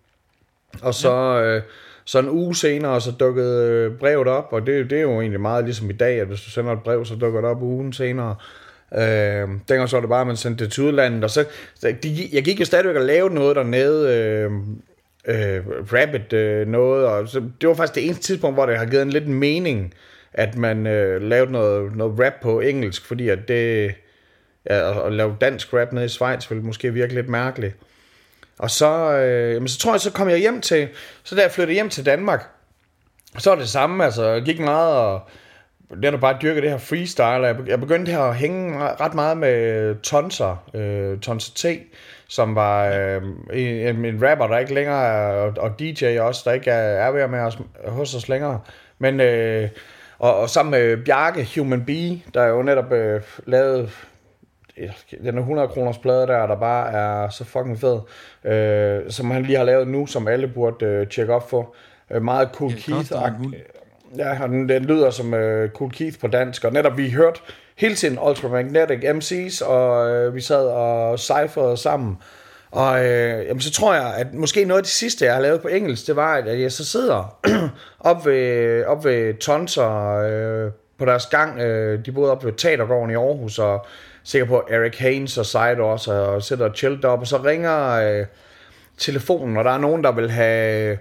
Og 0.83 0.95
så, 0.95 1.13
ja. 1.13 1.57
øh, 1.57 1.63
så 2.05 2.19
en 2.19 2.29
uge 2.29 2.55
senere, 2.57 3.01
så 3.01 3.11
dukkede 3.11 3.67
øh, 3.67 3.99
brevet 3.99 4.29
op, 4.29 4.49
og 4.51 4.67
det, 4.67 4.91
det 4.91 4.99
er 4.99 5.03
jo 5.03 5.21
egentlig 5.21 5.41
meget 5.41 5.65
ligesom 5.65 5.91
i 5.91 5.93
dag, 5.93 6.21
at 6.21 6.27
hvis 6.27 6.41
du 6.41 6.51
sender 6.51 6.73
et 6.73 6.83
brev, 6.83 7.05
så 7.05 7.15
dukker 7.15 7.41
det 7.41 7.51
op 7.51 7.63
ugen 7.63 7.93
senere. 7.93 8.37
Øh, 8.95 9.49
dengang 9.69 9.89
så 9.89 9.97
var 9.97 10.01
det 10.01 10.09
bare, 10.09 10.21
at 10.21 10.27
man 10.27 10.37
sendte 10.37 10.65
det 10.65 10.73
til 10.73 10.85
udlandet, 10.85 11.25
og 11.25 11.31
så, 11.31 11.45
så 11.75 11.95
de, 12.03 12.29
jeg 12.33 12.45
gik 12.45 12.61
jo 12.61 12.65
stadigvæk 12.65 12.97
og 12.97 13.03
lavede 13.03 13.35
noget 13.35 13.57
dernede, 13.57 14.17
øh, 14.17 14.51
øh, 15.25 15.63
Rabbit 15.93 16.33
øh, 16.33 16.69
noget, 16.69 17.07
og 17.07 17.29
så, 17.29 17.43
det 17.61 17.69
var 17.69 17.75
faktisk 17.75 17.95
det 17.95 18.05
eneste 18.05 18.23
tidspunkt, 18.23 18.57
hvor 18.57 18.67
det 18.67 18.79
har 18.79 18.87
givet 18.87 19.03
en 19.03 19.11
lidt 19.11 19.29
mening, 19.29 19.95
at 20.33 20.57
man 20.57 20.87
øh, 20.87 21.23
lavede 21.23 21.53
noget, 21.53 21.97
noget 21.97 22.21
rap 22.21 22.33
på 22.43 22.61
engelsk, 22.61 23.07
fordi 23.07 23.29
at 23.29 23.39
det, 23.49 23.95
ja, 24.71 25.07
at 25.07 25.13
lave 25.13 25.37
dansk 25.41 25.75
rap 25.75 25.93
nede 25.93 26.05
i 26.05 26.09
Schweiz 26.09 26.51
ville 26.51 26.65
måske 26.65 26.93
virke 26.93 27.15
lidt 27.15 27.29
mærkeligt. 27.29 27.77
Og 28.59 28.71
så, 28.71 29.13
øh, 29.13 29.55
jamen, 29.55 29.69
så 29.69 29.79
tror 29.79 29.93
jeg, 29.93 30.01
så 30.01 30.13
kom 30.13 30.29
jeg 30.29 30.39
hjem 30.39 30.61
til, 30.61 30.89
så 31.23 31.35
da 31.35 31.43
jeg 31.43 31.51
flyttede 31.51 31.75
hjem 31.75 31.89
til 31.89 32.07
Danmark, 32.07 32.49
så 33.39 33.51
var 33.51 33.57
det 33.59 33.69
samme, 33.69 34.05
altså 34.05 34.25
jeg 34.25 34.43
gik 34.43 34.61
meget 34.61 34.97
og 34.97 35.21
det 35.97 36.05
er 36.05 36.17
bare 36.17 36.39
dyrket 36.43 36.63
det 36.63 36.71
her 36.71 36.79
freestyle. 36.79 37.65
Jeg 37.67 37.81
begyndte 37.81 38.13
her 38.13 38.21
at 38.21 38.37
hænge 38.37 38.79
ret 38.79 39.15
meget 39.15 39.37
med 39.37 39.95
Tonser, 40.03 40.65
øh, 40.75 41.19
Tonser 41.19 41.53
T, 41.55 41.65
som 42.29 42.55
var 42.55 42.87
øh, 42.87 43.23
en, 43.53 44.05
en 44.05 44.29
rapper, 44.29 44.47
der 44.47 44.59
ikke 44.59 44.75
længere 44.75 45.05
er, 45.07 45.33
og, 45.33 45.55
og 45.59 45.79
DJ 45.79 46.19
også, 46.19 46.43
der 46.45 46.53
ikke 46.53 46.71
er, 46.71 47.07
er 47.07 47.11
ved 47.11 47.29
med 47.29 47.39
os, 47.39 47.59
hos 47.87 48.15
os 48.15 48.29
længere. 48.29 48.61
Men, 48.99 49.21
øh, 49.21 49.69
og, 50.19 50.37
og 50.37 50.51
sammen 50.51 50.71
med 50.71 50.97
Bjarke, 51.05 51.49
Human 51.57 51.85
Bee, 51.85 52.23
der 52.35 52.47
jo 52.47 52.63
netop 52.63 52.93
øh, 52.93 53.21
lavede 53.47 53.91
den 55.25 55.39
100 55.39 55.69
kroners 55.69 55.99
plade 55.99 56.27
der, 56.27 56.47
der 56.47 56.57
bare 56.57 56.93
er 56.93 57.29
så 57.29 57.45
fucking 57.45 57.81
fed, 57.81 58.01
øh, 58.45 59.11
som 59.11 59.31
han 59.31 59.43
lige 59.43 59.57
har 59.57 59.65
lavet 59.65 59.89
nu, 59.89 60.07
som 60.07 60.29
alle 60.29 60.49
burde 60.49 60.87
øh, 60.87 61.09
tjekke 61.09 61.35
op 61.35 61.51
for. 61.51 61.75
Øh, 62.11 62.23
meget 62.23 62.49
Cool 62.53 62.73
Keith. 62.73 63.13
Ja, 64.17 64.43
og 64.43 64.49
den, 64.49 64.69
den 64.69 64.85
lyder 64.85 65.11
som 65.11 65.35
øh, 65.35 65.71
Cool 65.71 65.91
Keith 65.91 66.19
på 66.21 66.27
dansk, 66.27 66.65
og 66.65 66.73
netop 66.73 66.97
vi 66.97 67.11
hørt 67.11 67.43
hele 67.77 67.95
tiden 67.95 68.19
Ultramagnetic 68.19 69.05
MC's, 69.05 69.67
og 69.67 70.11
øh, 70.11 70.35
vi 70.35 70.41
sad 70.41 70.67
og 70.67 71.19
cypherede 71.19 71.77
sammen. 71.77 72.19
Og 72.71 73.05
øh, 73.05 73.47
jamen, 73.47 73.61
så 73.61 73.73
tror 73.73 73.95
jeg, 73.95 74.15
at 74.17 74.35
måske 74.35 74.65
noget 74.65 74.79
af 74.79 74.85
det 74.85 74.93
sidste, 74.93 75.25
jeg 75.25 75.35
har 75.35 75.41
lavet 75.41 75.61
på 75.61 75.69
engelsk, 75.69 76.07
det 76.07 76.17
var, 76.17 76.35
at 76.35 76.61
jeg 76.61 76.73
så 76.73 76.85
sidder 76.85 77.39
op 78.11 78.27
ved, 78.27 78.85
op 78.85 79.05
ved 79.05 79.35
Tonser 79.35 80.17
øh, 80.17 80.71
på 80.99 81.05
deres 81.05 81.27
gang. 81.27 81.61
Øh, 81.61 82.07
de 82.07 82.13
boede 82.13 82.31
op 82.31 82.45
ved 82.45 82.53
Teatergården 82.53 83.11
i 83.11 83.15
Aarhus, 83.15 83.59
og 83.59 83.87
sikker 84.25 84.47
på 84.47 84.67
Eric 84.71 84.99
Haynes 84.99 85.39
og 85.39 85.47
Side 85.47 85.81
også, 85.81 86.13
og 86.13 86.43
sidder 86.43 86.69
og 86.69 86.77
chillet 86.77 87.05
op, 87.05 87.21
og 87.21 87.27
så 87.27 87.37
ringer 87.45 87.91
øh, 87.91 88.27
telefonen, 88.99 89.57
og 89.57 89.65
der 89.65 89.71
er 89.71 89.79
nogen, 89.79 90.05
der 90.05 90.13
vil 90.13 90.31
have, 90.31 90.99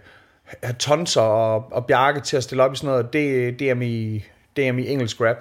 have 0.64 0.76
Tonser 0.80 1.22
og, 1.22 1.68
og 1.72 1.86
Bjarke 1.86 2.20
til 2.20 2.38
at 2.38 2.44
stille 2.44 2.64
op 2.64 2.74
i 2.74 2.76
sådan 2.76 2.90
noget 2.90 3.14
det, 3.14 3.60
DMI, 3.60 4.24
DMI 4.58 4.88
engelsk 4.88 5.22
rap. 5.22 5.38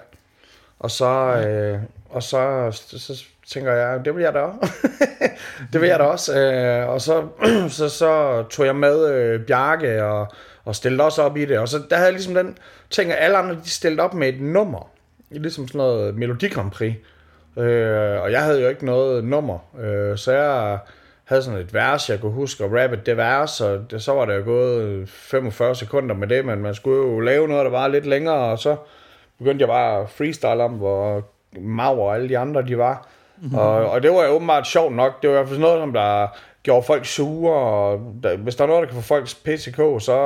Og 0.78 0.90
så, 0.90 1.06
øh, 1.46 1.80
og 2.10 2.22
så, 2.22 2.70
så, 2.70 2.98
så 2.98 3.24
tænker 3.46 3.72
jeg, 3.72 4.04
det 4.04 4.14
vil 4.14 4.22
jeg 4.22 4.34
da 4.34 4.38
også. 4.38 4.72
det 5.72 5.80
vil 5.80 5.88
jeg 5.88 5.98
da 5.98 6.04
også. 6.04 6.40
Øh, 6.40 6.88
og 6.88 7.00
så, 7.00 7.28
så, 7.78 7.88
så 7.88 8.42
tog 8.50 8.66
jeg 8.66 8.76
med 8.76 9.08
øh, 9.08 9.40
Bjarke 9.46 10.04
og, 10.04 10.32
og 10.64 10.76
stillede 10.76 11.04
også 11.04 11.22
op 11.22 11.36
i 11.36 11.44
det. 11.44 11.58
Og 11.58 11.68
så 11.68 11.82
der 11.90 11.96
havde 11.96 12.06
jeg 12.06 12.12
ligesom 12.12 12.34
den 12.34 12.58
ting, 12.90 13.12
at 13.12 13.18
alle 13.20 13.38
andre 13.38 13.54
de 13.54 13.70
stillede 13.70 14.02
op 14.02 14.14
med 14.14 14.28
et 14.28 14.40
nummer. 14.40 14.90
Ligesom 15.30 15.68
sådan 15.68 15.78
noget 15.78 16.14
Melodi 16.14 16.48
Grand 16.48 16.70
Prix. 16.70 16.94
Øh, 17.58 18.22
og 18.22 18.32
jeg 18.32 18.42
havde 18.42 18.62
jo 18.62 18.68
ikke 18.68 18.86
noget 18.86 19.24
nummer. 19.24 19.58
Øh, 19.80 20.16
så 20.16 20.32
jeg 20.32 20.78
havde 21.24 21.42
sådan 21.42 21.60
et 21.60 21.74
vers, 21.74 22.10
jeg 22.10 22.20
kunne 22.20 22.32
huske 22.32 22.64
at 22.64 22.70
rappe 22.72 23.00
det 23.06 23.16
vers, 23.16 23.60
og 23.60 23.90
det, 23.90 24.02
så 24.02 24.12
var 24.12 24.24
der 24.24 24.34
jo 24.34 24.44
gået 24.44 25.08
45 25.08 25.74
sekunder 25.74 26.14
med 26.14 26.28
det, 26.28 26.44
men 26.44 26.58
man 26.58 26.74
skulle 26.74 27.12
jo 27.12 27.20
lave 27.20 27.48
noget, 27.48 27.64
der 27.64 27.70
var 27.70 27.88
lidt 27.88 28.06
længere, 28.06 28.34
og 28.34 28.58
så 28.58 28.76
begyndte 29.38 29.62
jeg 29.62 29.68
bare 29.68 30.00
at 30.00 30.10
freestyle 30.10 30.62
om, 30.62 30.72
hvor 30.72 31.24
Mau 31.58 32.00
og 32.00 32.14
alle 32.14 32.28
de 32.28 32.38
andre 32.38 32.62
de 32.62 32.78
var. 32.78 33.08
Mm-hmm. 33.36 33.58
Og, 33.58 33.90
og 33.90 34.02
det 34.02 34.10
var 34.10 34.24
jo 34.24 34.30
åbenbart 34.30 34.66
sjovt 34.66 34.94
nok. 34.94 35.22
Det 35.22 35.30
var 35.30 35.36
i 35.36 35.38
hvert 35.38 35.48
fald 35.48 35.60
noget, 35.60 35.82
som 35.82 35.92
der 35.92 36.26
gjorde 36.62 36.86
folk 36.86 37.06
sure, 37.06 37.54
og 37.54 38.00
der, 38.22 38.36
hvis 38.36 38.56
der 38.56 38.64
er 38.64 38.68
noget, 38.68 38.82
der 38.82 38.94
kan 38.94 39.02
få 39.02 39.14
folks 39.14 39.34
PCK, 39.34 39.76
så 40.04 40.16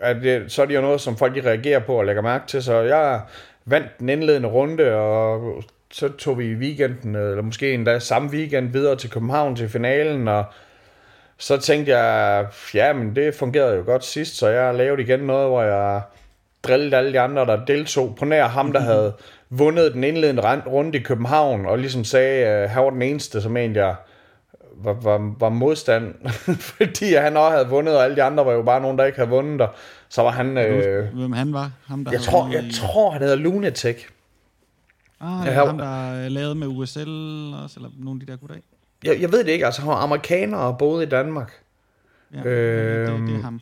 er 0.00 0.12
det, 0.12 0.52
så 0.52 0.62
er 0.62 0.66
det 0.66 0.74
jo 0.74 0.80
noget, 0.80 1.00
som 1.00 1.16
folk 1.16 1.34
de 1.34 1.48
reagerer 1.48 1.78
på 1.78 1.94
og 1.94 2.04
lægger 2.04 2.22
mærke 2.22 2.46
til. 2.46 2.62
Så 2.62 2.80
jeg 2.80 3.20
vandt 3.64 3.98
den 3.98 4.08
indledende 4.08 4.48
runde, 4.48 4.94
og 4.94 5.62
så 5.92 6.08
tog 6.08 6.38
vi 6.38 6.44
i 6.44 6.54
weekenden, 6.54 7.14
eller 7.14 7.42
måske 7.42 7.74
endda 7.74 7.98
samme 7.98 8.30
weekend, 8.30 8.72
videre 8.72 8.96
til 8.96 9.10
København 9.10 9.56
til 9.56 9.68
finalen, 9.68 10.28
og 10.28 10.44
så 11.38 11.56
tænkte 11.56 11.98
jeg, 11.98 12.46
ja, 12.74 12.92
men 12.92 13.16
det 13.16 13.34
fungerede 13.34 13.76
jo 13.76 13.82
godt 13.84 14.04
sidst, 14.04 14.36
så 14.36 14.48
jeg 14.48 14.74
lavede 14.74 15.02
igen 15.02 15.20
noget, 15.20 15.48
hvor 15.48 15.62
jeg 15.62 16.02
drillede 16.62 16.96
alle 16.96 17.12
de 17.12 17.20
andre, 17.20 17.46
der 17.46 17.64
deltog 17.64 18.16
på 18.18 18.24
nær 18.24 18.48
ham, 18.48 18.72
der 18.72 18.80
mhm. 18.80 18.88
havde 18.88 19.12
vundet 19.50 19.94
den 19.94 20.04
indledende 20.04 20.62
runde 20.66 20.98
i 20.98 21.02
København, 21.02 21.66
og 21.66 21.78
ligesom 21.78 22.04
sagde, 22.04 22.46
at 22.46 22.70
han 22.70 22.84
var 22.84 22.90
den 22.90 23.02
eneste, 23.02 23.42
som 23.42 23.56
egentlig 23.56 23.94
var, 24.76 24.92
var, 24.92 25.34
var 25.38 25.48
modstand, 25.48 26.14
fordi 26.76 27.14
han 27.14 27.36
også 27.36 27.56
havde 27.56 27.68
vundet, 27.68 27.96
og 27.96 28.04
alle 28.04 28.16
de 28.16 28.22
andre 28.22 28.46
var 28.46 28.52
jo 28.52 28.62
bare 28.62 28.80
nogen, 28.80 28.98
der 28.98 29.04
ikke 29.04 29.18
havde 29.18 29.30
vundet, 29.30 29.60
og 29.60 29.68
så 30.08 30.22
var 30.22 30.30
han... 30.30 30.58
Øh, 30.58 31.14
Hvem 31.14 31.32
han 31.32 31.52
var? 31.52 31.70
Ham, 31.86 32.04
der 32.04 32.12
jeg, 32.12 32.20
tror, 32.20 32.50
jeg 32.52 32.64
tror, 32.72 33.10
han 33.10 33.22
hedder 33.22 33.36
Lunatic. 33.36 34.06
Ah, 35.22 35.46
jeg 35.46 35.54
har, 35.54 35.66
ham, 35.66 35.78
der 35.78 36.28
lavede 36.28 36.54
med 36.54 36.66
USL 36.66 37.00
også, 37.64 37.74
eller 37.76 37.90
nogle 37.98 38.20
af 38.20 38.26
de 38.26 38.32
der 38.32 38.38
goddag. 38.38 38.62
Jeg, 39.04 39.20
jeg 39.20 39.32
ved 39.32 39.44
det 39.44 39.48
ikke, 39.52 39.66
altså 39.66 39.80
han 39.80 39.90
var 39.90 39.96
amerikaner 39.96 40.58
og 40.58 40.78
boede 40.78 41.02
i 41.02 41.08
Danmark. 41.08 41.52
Ja, 42.34 42.44
øh, 42.44 43.00
det, 43.00 43.08
det 43.08 43.28
er 43.28 43.34
øhm, 43.34 43.42
ham. 43.42 43.60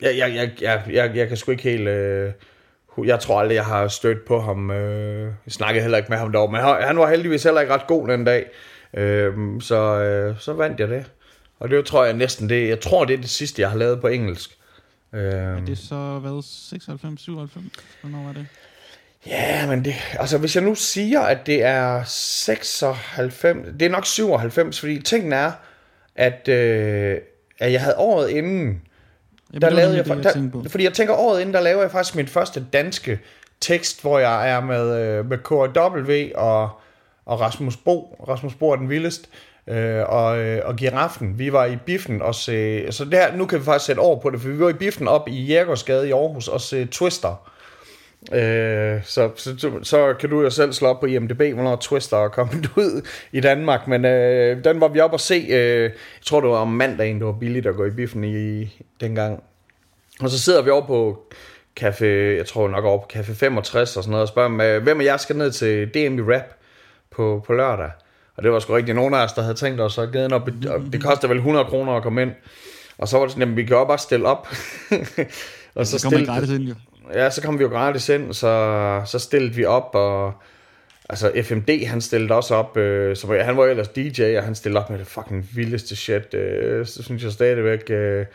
Jeg, 0.00 0.18
jeg, 0.18 0.34
jeg, 0.34 0.52
jeg, 0.60 0.82
jeg, 0.90 1.16
jeg 1.16 1.28
kan 1.28 1.36
sgu 1.36 1.50
ikke 1.50 1.62
helt... 1.62 1.88
Øh, 1.88 2.32
jeg 3.04 3.20
tror 3.20 3.40
aldrig, 3.40 3.54
jeg 3.54 3.64
har 3.64 3.88
stødt 3.88 4.24
på 4.24 4.40
ham. 4.40 4.70
Øh, 4.70 5.32
jeg 5.46 5.52
snakkede 5.52 5.82
heller 5.82 5.98
ikke 5.98 6.10
med 6.10 6.18
ham 6.18 6.32
dog, 6.32 6.52
men 6.52 6.60
han, 6.60 6.82
han 6.82 6.98
var 6.98 7.10
heldigvis 7.10 7.42
heller 7.42 7.60
ikke 7.60 7.74
ret 7.74 7.86
god 7.86 8.08
den 8.08 8.24
dag. 8.24 8.46
Øh, 8.94 9.60
så, 9.60 10.00
øh, 10.00 10.40
så 10.40 10.52
vandt 10.52 10.80
jeg 10.80 10.88
det. 10.88 11.10
Og 11.60 11.70
det 11.70 11.84
tror 11.84 12.04
jeg 12.04 12.14
næsten 12.14 12.48
det. 12.48 12.68
Jeg 12.68 12.80
tror, 12.80 13.04
det 13.04 13.14
er 13.14 13.20
det 13.20 13.30
sidste, 13.30 13.62
jeg 13.62 13.70
har 13.70 13.78
lavet 13.78 14.00
på 14.00 14.06
engelsk. 14.06 14.58
Øh, 15.12 15.22
er 15.22 15.64
det 15.64 15.78
så, 15.78 16.18
hvad, 16.18 16.42
96, 16.42 17.20
97? 17.20 17.64
Hvornår 18.02 18.22
var 18.22 18.32
det? 18.32 18.46
Ja, 19.26 19.66
men 19.66 19.84
det, 19.84 19.94
altså 20.18 20.38
hvis 20.38 20.56
jeg 20.56 20.64
nu 20.64 20.74
siger, 20.74 21.20
at 21.20 21.38
det 21.46 21.64
er 21.64 22.04
96, 22.04 23.66
det 23.80 23.86
er 23.86 23.90
nok 23.90 24.06
97, 24.06 24.80
fordi 24.80 25.02
tingen 25.02 25.32
er, 25.32 25.52
at, 26.16 26.48
øh, 26.48 27.16
at 27.58 27.72
jeg 27.72 27.80
havde 27.80 27.96
året 27.96 28.30
inden, 28.30 28.82
Jamen, 29.52 29.62
der 29.62 29.70
lavede 29.70 29.96
jeg, 29.96 30.04
det, 30.04 30.24
jeg 30.24 30.52
der, 30.52 30.68
fordi 30.68 30.84
jeg 30.84 30.92
tænker 30.92 31.14
året 31.14 31.40
inden, 31.40 31.54
der 31.54 31.60
lavede 31.60 31.82
jeg 31.82 31.90
faktisk 31.90 32.16
min 32.16 32.26
første 32.26 32.66
danske 32.72 33.20
tekst, 33.60 34.02
hvor 34.02 34.18
jeg 34.18 34.50
er 34.50 34.60
med, 34.60 35.02
øh, 35.02 35.26
med 35.28 35.38
KW 35.38 36.38
og, 36.40 36.70
og 37.26 37.40
Rasmus 37.40 37.76
Bo. 37.76 38.24
Rasmus 38.28 38.54
Bo 38.54 38.70
er 38.70 38.76
den 38.76 38.90
vildeste. 38.90 39.28
Øh, 39.66 40.02
og, 40.08 40.38
øh, 40.38 40.62
og 40.64 40.76
Giraffen, 40.76 41.38
vi 41.38 41.52
var 41.52 41.64
i 41.64 41.76
biffen 41.76 42.22
og 42.22 42.34
se, 42.34 42.92
så 42.92 43.04
der, 43.04 43.36
nu 43.36 43.46
kan 43.46 43.58
vi 43.58 43.64
faktisk 43.64 43.86
sætte 43.86 44.00
over 44.00 44.20
på 44.20 44.30
det, 44.30 44.40
for 44.40 44.48
vi 44.48 44.60
var 44.60 44.68
i 44.68 44.72
biffen 44.72 45.08
op 45.08 45.28
i 45.28 45.44
Jægersgade 45.44 46.08
i 46.08 46.12
Aarhus 46.12 46.48
og 46.48 46.60
se 46.60 46.86
Twister. 46.86 47.50
Øh, 48.32 49.04
så, 49.04 49.30
så, 49.36 49.70
så 49.82 50.14
kan 50.20 50.30
du 50.30 50.42
jo 50.42 50.50
selv 50.50 50.72
slå 50.72 50.88
op 50.88 51.00
på 51.00 51.06
IMDb, 51.06 51.54
hvornår 51.54 51.76
Twister 51.76 52.16
er 52.16 52.28
kommet 52.28 52.70
ud 52.76 53.06
i 53.32 53.40
Danmark, 53.40 53.88
men 53.88 54.04
øh, 54.04 54.64
den 54.64 54.80
var 54.80 54.88
vi 54.88 55.00
op 55.00 55.12
og 55.12 55.20
se, 55.20 55.34
øh, 55.34 55.82
jeg 55.82 55.92
tror 56.24 56.40
det 56.40 56.50
var 56.50 56.56
om 56.56 56.68
mandagen, 56.68 57.18
det 57.18 57.26
var 57.26 57.32
billigt 57.32 57.66
at 57.66 57.76
gå 57.76 57.84
i 57.84 57.90
biffen 57.90 58.24
i 58.24 58.76
dengang. 59.00 59.42
Og 60.20 60.30
så 60.30 60.38
sidder 60.38 60.62
vi 60.62 60.70
over 60.70 60.86
på 60.86 61.22
Café, 61.80 62.04
jeg 62.04 62.46
tror 62.46 62.68
nok 62.68 62.84
over 62.84 62.98
på 62.98 63.08
Café 63.12 63.32
65 63.32 63.96
og 63.96 64.02
sådan 64.02 64.10
noget, 64.10 64.22
og 64.22 64.28
spørger 64.28 64.48
dem, 64.48 64.82
hvem 64.82 65.00
af 65.00 65.04
jer 65.04 65.16
skal 65.16 65.36
ned 65.36 65.52
til 65.52 65.88
DMV 65.88 66.20
Rap 66.20 66.54
på, 67.10 67.44
på 67.46 67.52
lørdag? 67.52 67.90
Og 68.36 68.42
det 68.42 68.52
var 68.52 68.58
sgu 68.58 68.72
rigtig 68.72 68.94
nogen 68.94 69.14
af 69.14 69.24
os, 69.24 69.32
der 69.32 69.42
havde 69.42 69.54
tænkt 69.54 69.80
os 69.80 69.98
at 69.98 70.12
givet 70.12 70.32
op. 70.32 70.48
Det 70.92 71.02
koster 71.02 71.28
vel 71.28 71.36
100 71.36 71.64
kroner 71.64 71.92
at 71.92 72.02
komme 72.02 72.22
ind. 72.22 72.30
Og 72.98 73.08
så 73.08 73.18
var 73.18 73.24
det 73.24 73.32
sådan, 73.32 73.50
at 73.50 73.56
vi 73.56 73.64
kan 73.64 73.76
jo 73.76 73.84
bare 73.84 73.98
stille 73.98 74.26
op. 74.26 74.48
og 75.74 75.86
så, 75.86 75.98
så 75.98 76.08
stille, 76.08 76.26
gratis 76.26 76.50
ind, 76.50 76.62
jo 76.62 76.74
ja, 77.14 77.30
så 77.30 77.42
kom 77.42 77.58
vi 77.58 77.62
jo 77.62 77.68
gratis 77.68 78.08
ind, 78.08 78.32
så, 78.32 79.02
så 79.06 79.18
stillede 79.18 79.54
vi 79.54 79.64
op, 79.64 79.90
og 79.94 80.32
altså 81.08 81.32
FMD, 81.44 81.86
han 81.86 82.00
stillede 82.00 82.34
også 82.34 82.54
op, 82.54 82.76
øh, 82.76 83.16
så 83.16 83.38
han 83.42 83.56
var 83.56 83.66
ellers 83.66 83.88
DJ, 83.88 84.36
og 84.36 84.44
han 84.44 84.54
stillede 84.54 84.82
op 84.82 84.90
med 84.90 84.98
det 84.98 85.06
fucking 85.06 85.48
vildeste 85.54 85.96
shit, 85.96 86.34
øh, 86.34 86.86
så 86.86 87.02
synes 87.02 87.24
jeg 87.24 87.32
stadigvæk, 87.32 87.90
øh, 87.90 88.26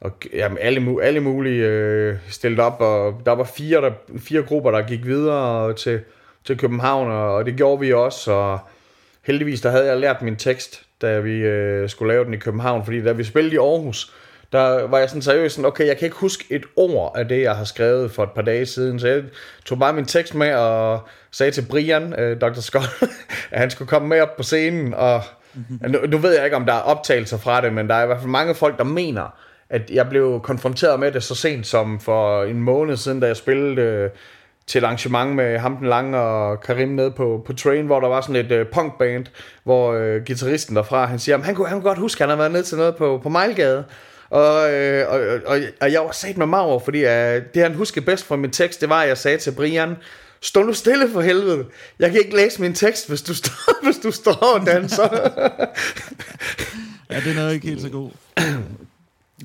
og 0.00 0.12
jamen, 0.34 0.58
alle, 0.60 1.02
alle 1.02 1.20
mulige 1.20 1.66
øh, 1.66 2.16
stillede 2.28 2.62
op, 2.62 2.80
og 2.80 3.20
der 3.26 3.32
var 3.32 3.44
fire, 3.44 3.80
der, 3.80 3.90
fire 4.18 4.42
grupper, 4.42 4.70
der 4.70 4.82
gik 4.82 5.06
videre 5.06 5.74
til, 5.74 6.00
til 6.44 6.58
København, 6.58 7.10
og 7.10 7.46
det 7.46 7.56
gjorde 7.56 7.80
vi 7.80 7.92
også, 7.92 8.32
og 8.32 8.58
heldigvis, 9.22 9.60
der 9.60 9.70
havde 9.70 9.86
jeg 9.86 9.96
lært 9.96 10.22
min 10.22 10.36
tekst, 10.36 10.82
da 11.02 11.18
vi 11.18 11.32
øh, 11.32 11.88
skulle 11.88 12.12
lave 12.12 12.24
den 12.24 12.34
i 12.34 12.36
København, 12.36 12.84
fordi 12.84 13.02
da 13.02 13.12
vi 13.12 13.24
spillede 13.24 13.54
i 13.54 13.58
Aarhus, 13.58 14.12
der 14.52 14.86
var 14.86 14.98
jeg 14.98 15.08
sådan 15.08 15.22
seriøst 15.22 15.54
sådan, 15.54 15.66
okay, 15.66 15.86
jeg 15.86 15.96
kan 15.96 16.06
ikke 16.06 16.16
huske 16.16 16.44
et 16.50 16.64
ord 16.76 17.12
af 17.16 17.28
det, 17.28 17.42
jeg 17.42 17.56
har 17.56 17.64
skrevet 17.64 18.10
for 18.10 18.22
et 18.22 18.30
par 18.30 18.42
dage 18.42 18.66
siden, 18.66 19.00
så 19.00 19.08
jeg 19.08 19.22
tog 19.64 19.78
bare 19.78 19.92
min 19.92 20.04
tekst 20.04 20.34
med 20.34 20.54
og 20.54 21.00
sagde 21.30 21.52
til 21.52 21.66
Brian, 21.70 22.20
øh, 22.20 22.40
Dr. 22.40 22.60
Scott, 22.60 23.02
at 23.50 23.60
han 23.60 23.70
skulle 23.70 23.88
komme 23.88 24.08
med 24.08 24.20
op 24.20 24.36
på 24.36 24.42
scenen, 24.42 24.94
og 24.94 25.22
mm-hmm. 25.54 25.90
nu, 25.90 25.98
nu 26.08 26.18
ved 26.18 26.34
jeg 26.36 26.44
ikke, 26.44 26.56
om 26.56 26.66
der 26.66 26.74
er 26.74 26.80
optagelser 26.80 27.38
fra 27.38 27.60
det, 27.60 27.72
men 27.72 27.88
der 27.88 27.94
er 27.94 28.02
i 28.02 28.06
hvert 28.06 28.20
fald 28.20 28.30
mange 28.30 28.54
folk, 28.54 28.78
der 28.78 28.84
mener, 28.84 29.34
at 29.70 29.90
jeg 29.90 30.08
blev 30.08 30.40
konfronteret 30.42 31.00
med 31.00 31.12
det 31.12 31.22
så 31.22 31.34
sent 31.34 31.66
som 31.66 32.00
for 32.00 32.42
en 32.42 32.62
måned 32.62 32.96
siden, 32.96 33.20
da 33.20 33.26
jeg 33.26 33.36
spillede 33.36 33.80
øh, 33.82 34.10
til 34.66 34.78
et 34.78 34.84
arrangement 34.84 35.34
med 35.34 35.58
ham 35.58 35.76
den 35.76 35.88
lange 35.88 36.18
og 36.18 36.60
Karim 36.60 36.88
nede 36.88 37.10
på, 37.10 37.42
på 37.46 37.52
Train, 37.52 37.86
hvor 37.86 38.00
der 38.00 38.08
var 38.08 38.20
sådan 38.20 38.36
et 38.36 38.52
øh, 38.52 38.66
punkband, 38.66 39.26
hvor 39.64 39.92
øh, 39.92 40.22
gitarristen 40.22 40.76
derfra, 40.76 41.06
han 41.06 41.18
siger, 41.18 41.36
at 41.36 41.44
han 41.44 41.54
kunne, 41.54 41.68
han 41.68 41.76
kunne 41.76 41.88
godt 41.88 41.98
huske, 41.98 42.24
at 42.24 42.30
han 42.30 42.38
havde 42.38 42.38
været 42.38 42.52
nede 42.52 42.62
til 42.62 42.78
noget 42.78 42.96
på, 42.96 43.20
på 43.22 43.28
Mejlgade, 43.28 43.84
og, 44.30 44.72
øh, 44.72 45.08
og, 45.08 45.20
og, 45.46 45.58
og 45.80 45.92
jeg 45.92 46.00
var 46.00 46.12
sat 46.12 46.36
med 46.36 46.46
mig 46.46 46.82
fordi 46.84 47.04
uh, 47.04 47.10
det 47.54 47.56
han 47.56 47.74
husker 47.74 48.00
bedst 48.00 48.24
fra 48.24 48.36
min 48.36 48.50
tekst, 48.50 48.80
det 48.80 48.88
var, 48.88 49.02
at 49.02 49.08
jeg 49.08 49.18
sagde 49.18 49.38
til 49.38 49.52
Brian, 49.52 49.96
Stå 50.40 50.62
nu 50.62 50.72
stille 50.72 51.10
for 51.12 51.20
helvede. 51.20 51.64
Jeg 51.98 52.10
kan 52.10 52.20
ikke 52.20 52.36
læse 52.36 52.62
min 52.62 52.74
tekst, 52.74 53.08
hvis 53.08 53.22
du 53.22 53.34
står, 53.34 53.72
hvis 53.84 53.98
du 53.98 54.10
står 54.10 54.32
og 54.32 54.66
danser. 54.66 55.02
ja, 57.10 57.20
det 57.20 57.38
er 57.38 57.50
ikke 57.50 57.66
helt 57.66 57.80
så 57.82 57.88
god. 57.88 58.10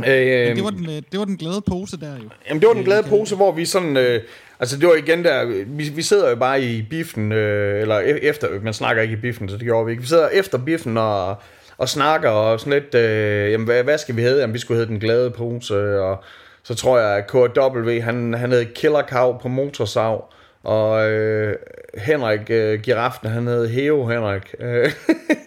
Øh, 0.08 0.56
det, 0.56 0.64
var 0.64 0.70
den, 0.70 0.90
øh, 0.90 1.02
det 1.12 1.20
var 1.20 1.26
den 1.26 1.38
glade 1.38 1.62
pose 1.62 1.98
der 1.98 2.18
jo. 2.18 2.30
Jamen 2.50 2.62
det 2.62 2.68
var 2.68 2.74
den 2.74 2.84
glade 2.84 3.04
pose, 3.04 3.36
hvor 3.36 3.52
vi 3.52 3.66
sådan... 3.66 3.98
Øh, 3.98 4.22
altså 4.60 4.78
det 4.78 4.88
var 4.88 4.96
igen 4.96 5.24
der... 5.24 5.46
Vi, 5.66 5.90
vi 5.90 6.02
sidder 6.02 6.30
jo 6.30 6.36
bare 6.36 6.64
i 6.64 6.82
biffen, 6.82 7.32
øh, 7.32 7.82
eller 7.82 8.00
e- 8.00 8.26
efter... 8.26 8.48
Man 8.62 8.74
snakker 8.74 9.02
ikke 9.02 9.14
i 9.14 9.18
biffen, 9.18 9.50
så 9.50 9.58
det 9.58 9.64
gjorde 9.64 9.86
vi 9.86 9.92
ikke. 9.92 10.02
Vi 10.02 10.08
sidder 10.08 10.30
efter 10.30 10.58
biffen 10.58 10.98
og 10.98 11.36
og 11.82 11.90
snakker 11.90 12.30
og 12.30 12.60
sådan 12.60 12.74
lidt, 12.74 12.96
øh, 12.96 13.52
jamen 13.52 13.66
hvad, 13.66 13.84
hvad 13.84 13.98
skal 13.98 14.16
vi 14.16 14.22
hedde? 14.22 14.42
Jamen 14.42 14.54
vi 14.54 14.60
skulle 14.60 14.78
hedde 14.80 14.92
Den 14.92 15.00
Glade 15.00 15.32
Pose, 15.32 16.02
og 16.02 16.24
så 16.64 16.76
tror 16.76 17.00
jeg, 17.00 17.18
at 17.18 17.28
KW, 17.28 18.02
han, 18.02 18.34
han 18.34 18.52
hed 18.52 18.66
Killer 18.66 19.02
Cow 19.02 19.38
på 19.38 19.48
motorsav, 19.48 20.34
og 20.64 21.12
øh, 21.12 21.56
Henrik 21.98 22.50
øh, 22.50 22.80
Giraften, 22.80 23.30
han 23.30 23.48
hed 23.48 23.68
Heo 23.68 24.08
Henrik. 24.08 24.56
Øh, 24.60 24.92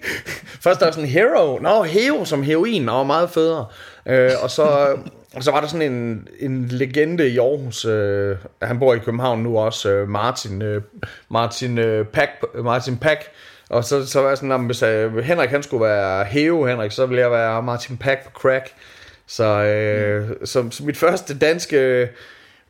først 0.65 0.81
der 0.81 0.87
var 0.87 0.93
sådan 0.93 1.09
Hero, 1.09 1.59
nå 1.59 1.83
Heo 1.83 2.25
som 2.25 2.43
heroin, 2.43 2.89
og 2.89 3.07
meget 3.07 3.31
federe. 3.31 3.67
Øh, 4.07 4.31
og 4.43 4.51
så, 4.51 4.97
og 5.35 5.45
så 5.45 5.51
var 5.51 5.61
der 5.61 5.69
sådan 5.69 5.93
en, 5.93 6.29
en 6.41 6.65
legende 6.65 7.29
i 7.29 7.39
Aarhus, 7.39 7.85
øh, 7.85 8.37
han 8.63 8.79
bor 8.79 8.95
i 8.95 8.99
København 8.99 9.43
nu 9.43 9.59
også, 9.59 9.91
øh, 9.91 10.09
Martin, 10.09 10.63
øh, 10.63 10.83
Martin, 11.29 11.79
øh, 11.79 12.07
Pack, 12.07 12.31
Martin 12.65 12.97
Pack, 12.97 13.31
og 13.69 13.85
så, 13.85 14.07
så 14.07 14.21
var 14.21 14.29
jeg 14.29 14.37
sådan, 14.37 14.53
om 14.53 14.67
hvis 14.67 14.83
uh, 14.83 15.19
Henrik 15.19 15.51
han 15.51 15.63
skulle 15.63 15.85
være 15.85 16.25
Heo 16.25 16.65
Henrik, 16.65 16.93
så 16.93 17.07
ville 17.07 17.21
jeg 17.21 17.31
være 17.31 17.63
Martin 17.63 17.97
Pack 17.97 18.25
på 18.25 18.31
crack. 18.41 18.75
Så, 19.27 19.45
øh, 19.45 20.29
mm. 20.29 20.47
så, 20.47 20.71
så 20.71 20.85
mit 20.85 20.97
første 20.97 21.39
danske 21.39 22.09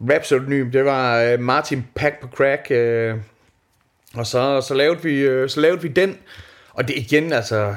rap 0.01 0.21
pseudonym, 0.21 0.71
det 0.71 0.85
var 0.85 1.33
uh, 1.33 1.41
Martin 1.41 1.87
Pack 1.95 2.21
på 2.21 2.29
crack. 2.37 2.71
Uh, 2.71 3.21
og 4.15 4.27
så, 4.27 4.61
så, 4.61 4.75
lavede 4.75 5.03
vi, 5.03 5.49
så 5.49 5.61
lavede 5.61 5.83
vi 5.83 5.89
den. 5.89 6.19
Og 6.73 6.89
det 6.89 6.97
igen, 6.97 7.33
altså, 7.33 7.75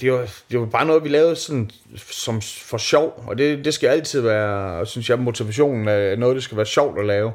det 0.00 0.12
var, 0.12 0.28
det 0.50 0.60
var 0.60 0.66
bare 0.66 0.86
noget, 0.86 1.04
vi 1.04 1.08
lavede 1.08 1.36
sådan, 1.36 1.70
som 1.96 2.40
for 2.40 2.78
sjov, 2.78 3.24
og 3.26 3.38
det, 3.38 3.64
det 3.64 3.74
skal 3.74 3.88
altid 3.88 4.20
være, 4.20 4.86
synes 4.86 5.10
jeg, 5.10 5.18
motivationen 5.18 5.88
af 5.88 6.18
noget, 6.18 6.34
det 6.34 6.44
skal 6.44 6.56
være 6.56 6.66
sjovt 6.66 6.98
at 6.98 7.06
lave. 7.06 7.32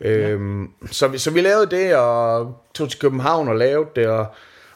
Ja. 0.00 0.30
Øhm, 0.30 0.70
så, 0.90 1.08
vi, 1.08 1.18
så 1.18 1.30
vi 1.30 1.40
lavede 1.40 1.76
det, 1.76 1.96
og 1.96 2.56
tog 2.74 2.90
til 2.90 3.00
København 3.00 3.48
og 3.48 3.56
lavede 3.56 3.88
det, 3.96 4.06
og, 4.06 4.26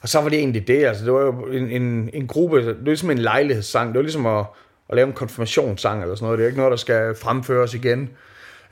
og 0.02 0.08
så 0.08 0.20
var 0.20 0.28
det 0.28 0.38
egentlig 0.38 0.68
det. 0.68 0.84
Altså, 0.84 1.04
det 1.04 1.12
var 1.12 1.20
jo 1.20 1.46
en, 1.46 1.70
en, 1.70 2.10
en 2.12 2.26
gruppe, 2.26 2.58
det 2.58 2.66
var 2.66 2.84
ligesom 2.84 3.10
en 3.10 3.18
lejlighedssang, 3.18 3.88
det 3.88 3.96
var 3.96 4.02
ligesom 4.02 4.26
at, 4.26 4.44
at 4.88 4.96
lave 4.96 5.06
en 5.06 5.12
konfirmationssang 5.12 6.02
eller 6.02 6.14
sådan 6.14 6.26
noget. 6.26 6.38
Det 6.38 6.44
er 6.44 6.48
ikke 6.48 6.58
noget, 6.58 6.70
der 6.70 6.76
skal 6.76 7.14
fremføres 7.14 7.74
igen. 7.74 8.10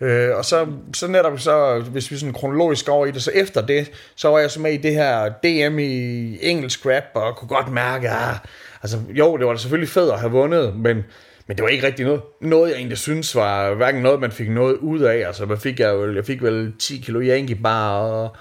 Øh, 0.01 0.37
og 0.37 0.45
så, 0.45 0.67
så 0.95 1.09
netop 1.09 1.41
så, 1.41 1.85
hvis 1.91 2.11
vi 2.11 2.17
sådan 2.17 2.33
kronologisk 2.33 2.89
over 2.89 3.07
i 3.07 3.11
det, 3.11 3.23
så 3.23 3.31
efter 3.35 3.67
det, 3.67 3.91
så 4.17 4.29
var 4.29 4.39
jeg 4.39 4.51
så 4.51 4.61
med 4.61 4.73
i 4.73 4.77
det 4.77 4.95
her 4.95 5.29
DM 5.29 5.79
i 5.79 6.39
engelsk 6.41 6.87
rap, 6.87 7.05
og 7.15 7.37
kunne 7.37 7.49
godt 7.49 7.73
mærke, 7.73 8.09
at 8.09 8.17
ah, 8.17 8.37
altså, 8.83 8.99
jo, 9.09 9.37
det 9.37 9.47
var 9.47 9.53
da 9.53 9.59
selvfølgelig 9.59 9.89
fedt 9.89 10.13
at 10.13 10.21
have 10.21 10.33
vundet, 10.33 10.77
men, 10.77 11.05
men 11.47 11.57
det 11.57 11.63
var 11.63 11.69
ikke 11.69 11.87
rigtig 11.87 12.05
noget, 12.05 12.23
noget 12.41 12.71
jeg 12.71 12.77
egentlig 12.77 12.99
synes 12.99 13.35
var 13.35 13.75
hverken 13.75 14.03
noget, 14.03 14.21
man 14.21 14.33
fik 14.33 14.51
noget 14.51 14.77
ud 14.77 15.01
af. 15.01 15.27
Altså, 15.27 15.47
man 15.47 15.59
fik 15.59 15.81
jeg, 15.81 16.15
jeg 16.15 16.25
fik 16.25 16.43
vel 16.43 16.73
10 16.79 16.99
kilo 16.99 17.21
Yankee 17.23 17.57
bar 17.57 17.99
og 18.01 18.37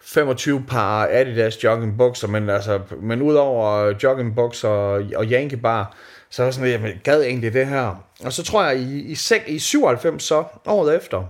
25 0.00 0.64
par 0.68 1.08
Adidas 1.10 1.64
joggingbukser, 1.64 2.28
men, 2.28 2.50
altså, 2.50 2.80
men 3.02 3.22
udover 3.22 3.94
jogging 4.02 4.38
og, 4.38 5.02
og 5.16 5.24
Yankee 5.24 5.58
bar, 5.58 5.96
så 6.30 6.42
var 6.42 6.50
sådan, 6.50 6.70
jeg 6.70 7.00
gad 7.04 7.22
egentlig 7.22 7.52
det 7.52 7.66
her. 7.66 8.04
Og 8.24 8.32
så 8.32 8.44
tror 8.44 8.64
jeg, 8.64 8.78
i, 8.78 9.12
i, 9.12 9.16
i 9.46 9.58
97 9.58 10.22
så, 10.22 10.44
året 10.66 10.96
efter, 10.96 11.24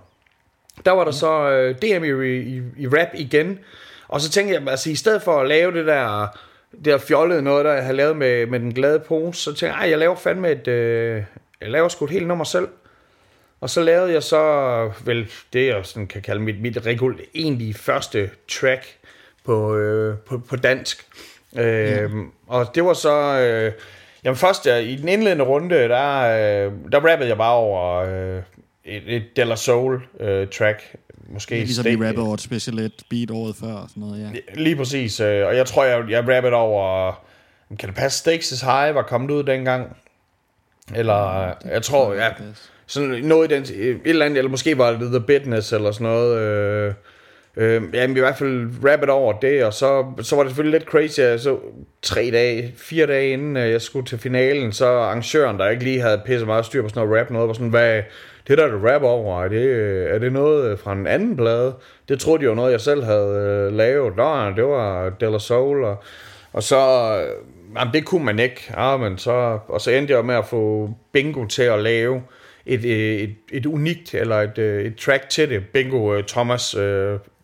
der 0.84 0.90
var 0.90 1.04
der 1.04 1.10
så 1.10 1.50
øh, 1.50 1.74
DM 1.74 2.04
i, 2.04 2.38
i, 2.38 2.62
i 2.76 2.86
rap 2.88 3.08
igen. 3.14 3.58
Og 4.08 4.20
så 4.20 4.30
tænkte 4.30 4.54
jeg, 4.54 4.68
altså 4.68 4.90
i 4.90 4.94
stedet 4.94 5.22
for 5.22 5.40
at 5.40 5.48
lave 5.48 5.72
det 5.72 5.86
der, 5.86 6.38
det 6.76 6.84
der 6.84 6.98
fjollede 6.98 7.42
noget, 7.42 7.64
der 7.64 7.72
jeg 7.72 7.82
havde 7.82 7.96
lavet 7.96 8.16
med, 8.16 8.46
med 8.46 8.60
den 8.60 8.74
glade 8.74 9.00
pose, 9.00 9.42
så 9.42 9.54
tænkte 9.54 9.78
jeg, 9.78 9.90
jeg 9.90 9.98
laver 9.98 10.16
fandme 10.16 10.50
et, 10.50 10.68
øh, 10.68 11.22
jeg 11.60 11.70
laver 11.70 11.88
sgu 11.88 12.04
et 12.04 12.10
helt 12.10 12.26
nummer 12.26 12.44
selv. 12.44 12.68
Og 13.60 13.70
så 13.70 13.82
lavede 13.82 14.12
jeg 14.12 14.22
så, 14.22 14.90
vel, 15.04 15.30
det 15.52 15.66
jeg 15.66 15.86
sådan 15.86 16.06
kan 16.06 16.22
kalde 16.22 16.40
mit, 16.40 16.60
mit 16.60 16.86
regul, 16.86 17.20
egentlig 17.34 17.76
første 17.76 18.30
track 18.48 18.96
på, 19.44 19.76
øh, 19.76 20.16
på, 20.18 20.38
på 20.38 20.56
dansk. 20.56 21.06
Øh, 21.56 22.12
mm. 22.12 22.30
Og 22.46 22.74
det 22.74 22.84
var 22.84 22.92
så, 22.92 23.40
øh, 23.40 23.72
Jamen 24.24 24.36
først, 24.36 24.66
ja, 24.66 24.76
i 24.76 24.96
den 24.96 25.08
indledende 25.08 25.44
runde, 25.44 25.74
der, 25.74 26.20
øh, 26.20 26.72
der 26.92 27.00
rappede 27.10 27.28
jeg 27.28 27.36
bare 27.36 27.54
over 27.54 27.96
øh, 27.96 28.42
et, 28.84 29.02
et 29.06 29.36
Della 29.36 29.56
Soul 29.56 30.02
øh, 30.20 30.48
track. 30.48 30.96
Måske 31.30 31.54
det 31.54 31.60
er 31.60 31.64
ligesom 31.64 31.84
vi 31.84 31.96
rappede 32.06 32.26
over 32.26 32.34
et 32.34 32.40
Special 32.40 32.78
Ed 32.78 32.90
beat 33.10 33.30
året 33.30 33.56
før 33.56 33.72
og 33.72 33.88
sådan 33.88 34.00
noget, 34.00 34.20
ja. 34.22 34.54
Lige 34.54 34.76
præcis, 34.76 35.20
øh, 35.20 35.46
og 35.46 35.56
jeg 35.56 35.66
tror, 35.66 35.84
jeg, 35.84 36.10
jeg 36.10 36.28
rappede 36.28 36.54
over, 36.54 37.12
kan 37.78 37.88
det 37.88 37.96
passe, 37.96 38.18
Stakes 38.18 38.52
is 38.52 38.60
High 38.60 38.94
var 38.94 39.02
kommet 39.02 39.30
ud 39.30 39.42
dengang? 39.42 39.96
Eller, 40.94 41.42
ja, 41.42 41.52
jeg 41.72 41.82
tror, 41.82 42.14
ja, 42.14 42.28
sådan 42.86 43.08
noget 43.08 43.52
i 43.52 43.54
den, 43.54 43.62
et 43.62 44.00
eller 44.04 44.24
andet, 44.26 44.38
eller 44.38 44.50
måske 44.50 44.78
var 44.78 44.90
det 44.90 45.10
The 45.10 45.20
Business 45.20 45.72
eller 45.72 45.92
sådan 45.92 46.04
noget, 46.04 46.38
øh, 46.38 46.94
Øh, 47.56 47.82
jamen 47.94 48.16
i 48.16 48.20
hvert 48.20 48.36
fald 48.36 48.70
rappet 48.84 49.08
over 49.10 49.32
det, 49.32 49.64
og 49.64 49.72
så, 49.74 50.12
så 50.22 50.36
var 50.36 50.42
det 50.42 50.50
selvfølgelig 50.50 50.80
lidt 50.80 50.90
crazy, 50.90 51.42
så 51.42 51.58
tre 52.02 52.30
dage, 52.32 52.74
fire 52.76 53.06
dage 53.06 53.32
inden 53.32 53.56
øh, 53.56 53.70
jeg 53.70 53.82
skulle 53.82 54.06
til 54.06 54.18
finalen, 54.18 54.72
så 54.72 54.86
arrangøren, 54.86 55.58
der 55.58 55.68
ikke 55.68 55.84
lige 55.84 56.00
havde 56.00 56.22
pisset 56.26 56.46
meget 56.46 56.66
styr 56.66 56.82
på 56.82 56.88
sådan 56.88 57.06
noget 57.06 57.20
rap, 57.20 57.30
noget 57.30 57.48
var 57.48 57.54
sådan, 57.54 57.68
hvad, 57.68 58.02
det 58.50 58.58
der 58.58 58.68
du 58.68 58.86
rap 58.86 59.02
over, 59.02 59.44
er 59.44 59.48
det, 59.48 59.66
er 60.14 60.18
det 60.18 60.32
noget 60.32 60.78
fra 60.78 60.92
en 60.92 61.06
anden 61.06 61.36
plade? 61.36 61.74
Det 62.08 62.20
troede 62.20 62.42
jeg 62.42 62.50
jo 62.50 62.54
noget, 62.54 62.72
jeg 62.72 62.80
selv 62.80 63.04
havde 63.04 63.68
øh, 63.68 63.76
lavet. 63.76 64.16
Nå, 64.16 64.50
det 64.56 64.64
var 64.64 65.10
Della 65.20 65.38
Soul, 65.38 65.84
og, 65.84 66.02
og 66.52 66.62
så, 66.62 66.76
øh, 67.20 67.78
jamen 67.78 67.94
det 67.94 68.04
kunne 68.04 68.24
man 68.24 68.38
ikke. 68.38 68.74
Ja, 68.76 68.96
men 68.96 69.18
så, 69.18 69.58
og 69.68 69.80
så 69.80 69.90
endte 69.90 70.14
jeg 70.14 70.24
med 70.24 70.34
at 70.34 70.46
få 70.46 70.90
Bingo 71.12 71.46
til 71.46 71.62
at 71.62 71.82
lave 71.82 72.22
et, 72.66 72.84
et, 72.84 73.34
et, 73.52 73.66
unikt, 73.66 74.14
eller 74.14 74.36
et, 74.36 74.58
et 74.58 74.96
track 74.96 75.28
til 75.28 75.50
det. 75.50 75.62
Bingo 75.72 76.22
Thomas 76.28 76.76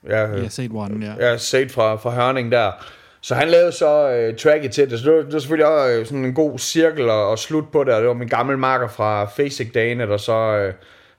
Ja, 0.09 0.37
ja 0.37 0.49
set 0.49 0.71
one, 0.75 1.07
ja. 1.07 1.29
Ja, 1.29 1.37
set 1.37 1.71
fra, 1.71 1.97
fra 1.97 2.11
Hørning 2.11 2.53
der. 2.53 2.73
Så 3.21 3.35
han 3.35 3.49
lavede 3.49 3.73
så 3.73 4.29
uh, 4.29 4.37
tracket 4.37 4.71
til 4.73 4.91
det, 4.91 4.99
så 4.99 5.05
det 5.05 5.15
var, 5.15 5.23
det 5.23 5.33
var 5.33 5.39
selvfølgelig 5.39 5.67
også 5.67 6.01
uh, 6.01 6.07
sådan 6.07 6.25
en 6.25 6.35
god 6.35 6.59
cirkel 6.59 7.11
og, 7.11 7.29
og 7.29 7.39
slut 7.39 7.65
på 7.73 7.85
det, 7.85 7.95
og 7.95 8.01
det 8.01 8.09
var 8.09 8.15
min 8.15 8.29
gamle 8.29 8.57
marker 8.57 8.89
fra 8.89 9.25
Facek 9.25 9.75
dagene, 9.75 10.07
der 10.07 10.17
så 10.17 10.67
uh, 10.69 10.75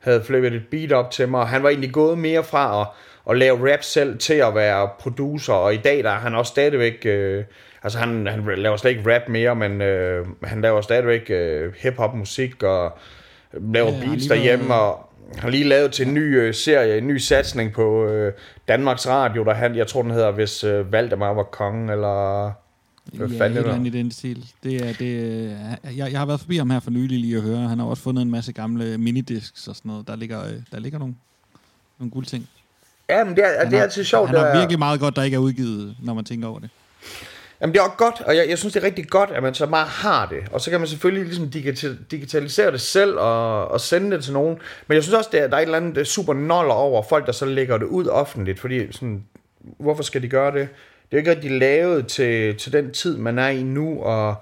havde 0.08 0.24
flippet 0.24 0.53
et 0.53 0.68
beat 0.72 0.91
op 0.91 1.12
til 1.12 1.30
mig, 1.30 1.39
og 1.39 1.47
han 1.47 1.64
var 1.64 1.70
egentlig 1.70 1.93
gået 1.93 2.18
mere 2.18 2.43
fra 2.43 2.82
at, 2.82 2.88
at 3.30 3.38
lave 3.38 3.74
rap 3.74 3.84
selv 3.84 4.18
til 4.18 4.34
at 4.34 4.55
være 4.55 4.89
producer, 4.99 5.53
og 5.53 5.74
i 5.74 5.78
dag 5.78 6.03
der 6.03 6.10
er 6.10 6.20
han 6.20 6.36
også 6.36 6.49
stadigvæk, 6.49 7.05
uh, 7.05 7.43
altså 7.84 7.99
han, 7.99 8.28
han 8.28 8.43
laver 8.58 8.78
slet 8.78 8.91
ikke 8.91 9.16
rap 9.16 9.30
mere, 9.30 9.55
men 9.55 9.72
uh, 9.72 10.28
han 10.43 10.62
laver 10.62 10.82
stadigvæk 10.82 11.32
uh, 11.32 11.74
hip-hop 11.78 12.14
musik 12.14 12.64
og 12.64 12.97
laver 13.53 13.91
ja, 13.91 14.05
beats 14.05 14.26
derhjemme, 14.26 14.74
og, 14.74 15.08
har 15.36 15.49
lige 15.49 15.64
lavet 15.64 15.91
til 15.91 16.08
en 16.08 16.14
ny 16.14 16.39
øh, 16.39 16.53
serie, 16.53 16.97
en 16.97 17.08
ny 17.08 17.18
satsning 17.18 17.74
på 17.74 18.05
øh, 18.05 18.34
Danmarks 18.68 19.08
Radio, 19.08 19.43
der 19.43 19.53
han, 19.53 19.76
jeg 19.76 19.88
tror 19.88 20.01
den 20.01 20.12
hedder, 20.12 20.32
hvis 20.32 20.64
øh, 20.64 20.91
Valdemar 20.91 21.34
var 21.34 21.43
kongen, 21.43 21.89
eller 21.89 22.51
hvad 23.14 23.28
ja, 23.28 23.39
fanden 23.39 23.86
det 23.86 23.95
i 23.95 23.97
den 23.97 24.12
stil. 24.12 24.45
Det 24.64 24.76
er, 24.76 24.93
det, 24.93 25.49
jeg, 25.97 26.12
jeg 26.12 26.20
har 26.20 26.26
været 26.26 26.39
forbi 26.39 26.58
ham 26.58 26.70
her 26.70 26.80
for 26.80 26.91
nylig 26.91 27.20
lige 27.20 27.38
at 27.38 27.41
høre. 27.41 27.58
Han 27.58 27.80
har 27.80 27.86
også 27.86 28.03
fundet 28.03 28.22
en 28.22 28.32
masse 28.32 28.51
gamle 28.51 28.97
minidisks 28.97 29.68
og 29.68 29.76
sådan 29.76 29.89
noget. 29.89 30.08
Der 30.08 30.16
ligger, 30.16 30.45
øh, 30.45 30.53
der 30.72 30.80
ligger 30.80 30.99
nogle, 30.99 31.16
nogle 31.99 32.12
guldting. 32.12 32.47
Ja, 33.10 33.24
men 33.24 33.36
det 33.36 33.43
er, 33.45 33.70
det 33.70 33.80
er 33.80 33.84
altid 33.84 34.03
sjovt. 34.03 34.30
Han 34.30 34.39
har 34.39 34.58
virkelig 34.58 34.80
meget 34.80 34.99
godt, 34.99 35.16
der 35.16 35.24
ikke 35.24 35.36
er 35.36 35.39
udgivet, 35.39 35.95
når 36.03 36.14
man 36.14 36.26
tænker 36.26 36.47
over 36.47 36.60
det. 36.60 36.70
Jamen 37.62 37.74
det 37.74 37.80
er 37.80 37.84
også 37.84 37.97
godt, 37.97 38.22
og 38.22 38.36
jeg, 38.36 38.49
jeg 38.49 38.58
synes 38.58 38.74
det 38.74 38.84
er 38.84 38.86
rigtig 38.86 39.10
godt, 39.10 39.30
at 39.30 39.43
man 39.43 39.53
så 39.53 39.68
bare 39.68 39.86
har 39.86 40.26
det. 40.26 40.39
Og 40.51 40.62
så 40.62 40.70
kan 40.70 40.80
man 40.80 40.88
selvfølgelig 40.88 41.26
ligesom 41.26 41.49
digital, 41.49 41.97
digitalisere 42.12 42.72
det 42.72 42.82
selv 42.82 43.18
og, 43.18 43.68
og 43.68 43.82
sende 43.82 44.16
det 44.16 44.24
til 44.24 44.34
nogen. 44.34 44.58
Men 44.88 44.95
jeg 44.95 45.03
synes 45.03 45.16
også, 45.16 45.30
det 45.32 45.41
er, 45.41 45.47
der 45.47 45.55
er 45.55 45.62
et 45.62 45.66
eller 45.66 45.78
andet 45.78 46.08
super 46.08 46.34
noller 46.34 46.74
over 46.74 47.03
folk, 47.10 47.26
der 47.26 47.32
så 47.32 47.45
lægger 47.45 47.78
det 47.78 47.86
ud 47.86 48.08
offentligt. 48.08 48.60
Fordi 48.60 48.91
sådan, 48.91 49.24
hvorfor 49.80 50.03
skal 50.03 50.22
de 50.22 50.28
gøre 50.28 50.60
det? 50.60 50.68
Det 51.12 51.18
er 51.18 51.22
jo 51.22 51.30
ikke 51.30 51.32
rigtig 51.32 51.51
lavet 51.51 52.08
til, 52.08 52.58
til 52.58 52.74
den 52.74 52.93
tid, 52.93 53.18
man 53.18 53.39
er 53.39 53.47
i 53.47 53.64
nu, 53.64 54.01
og 54.01 54.36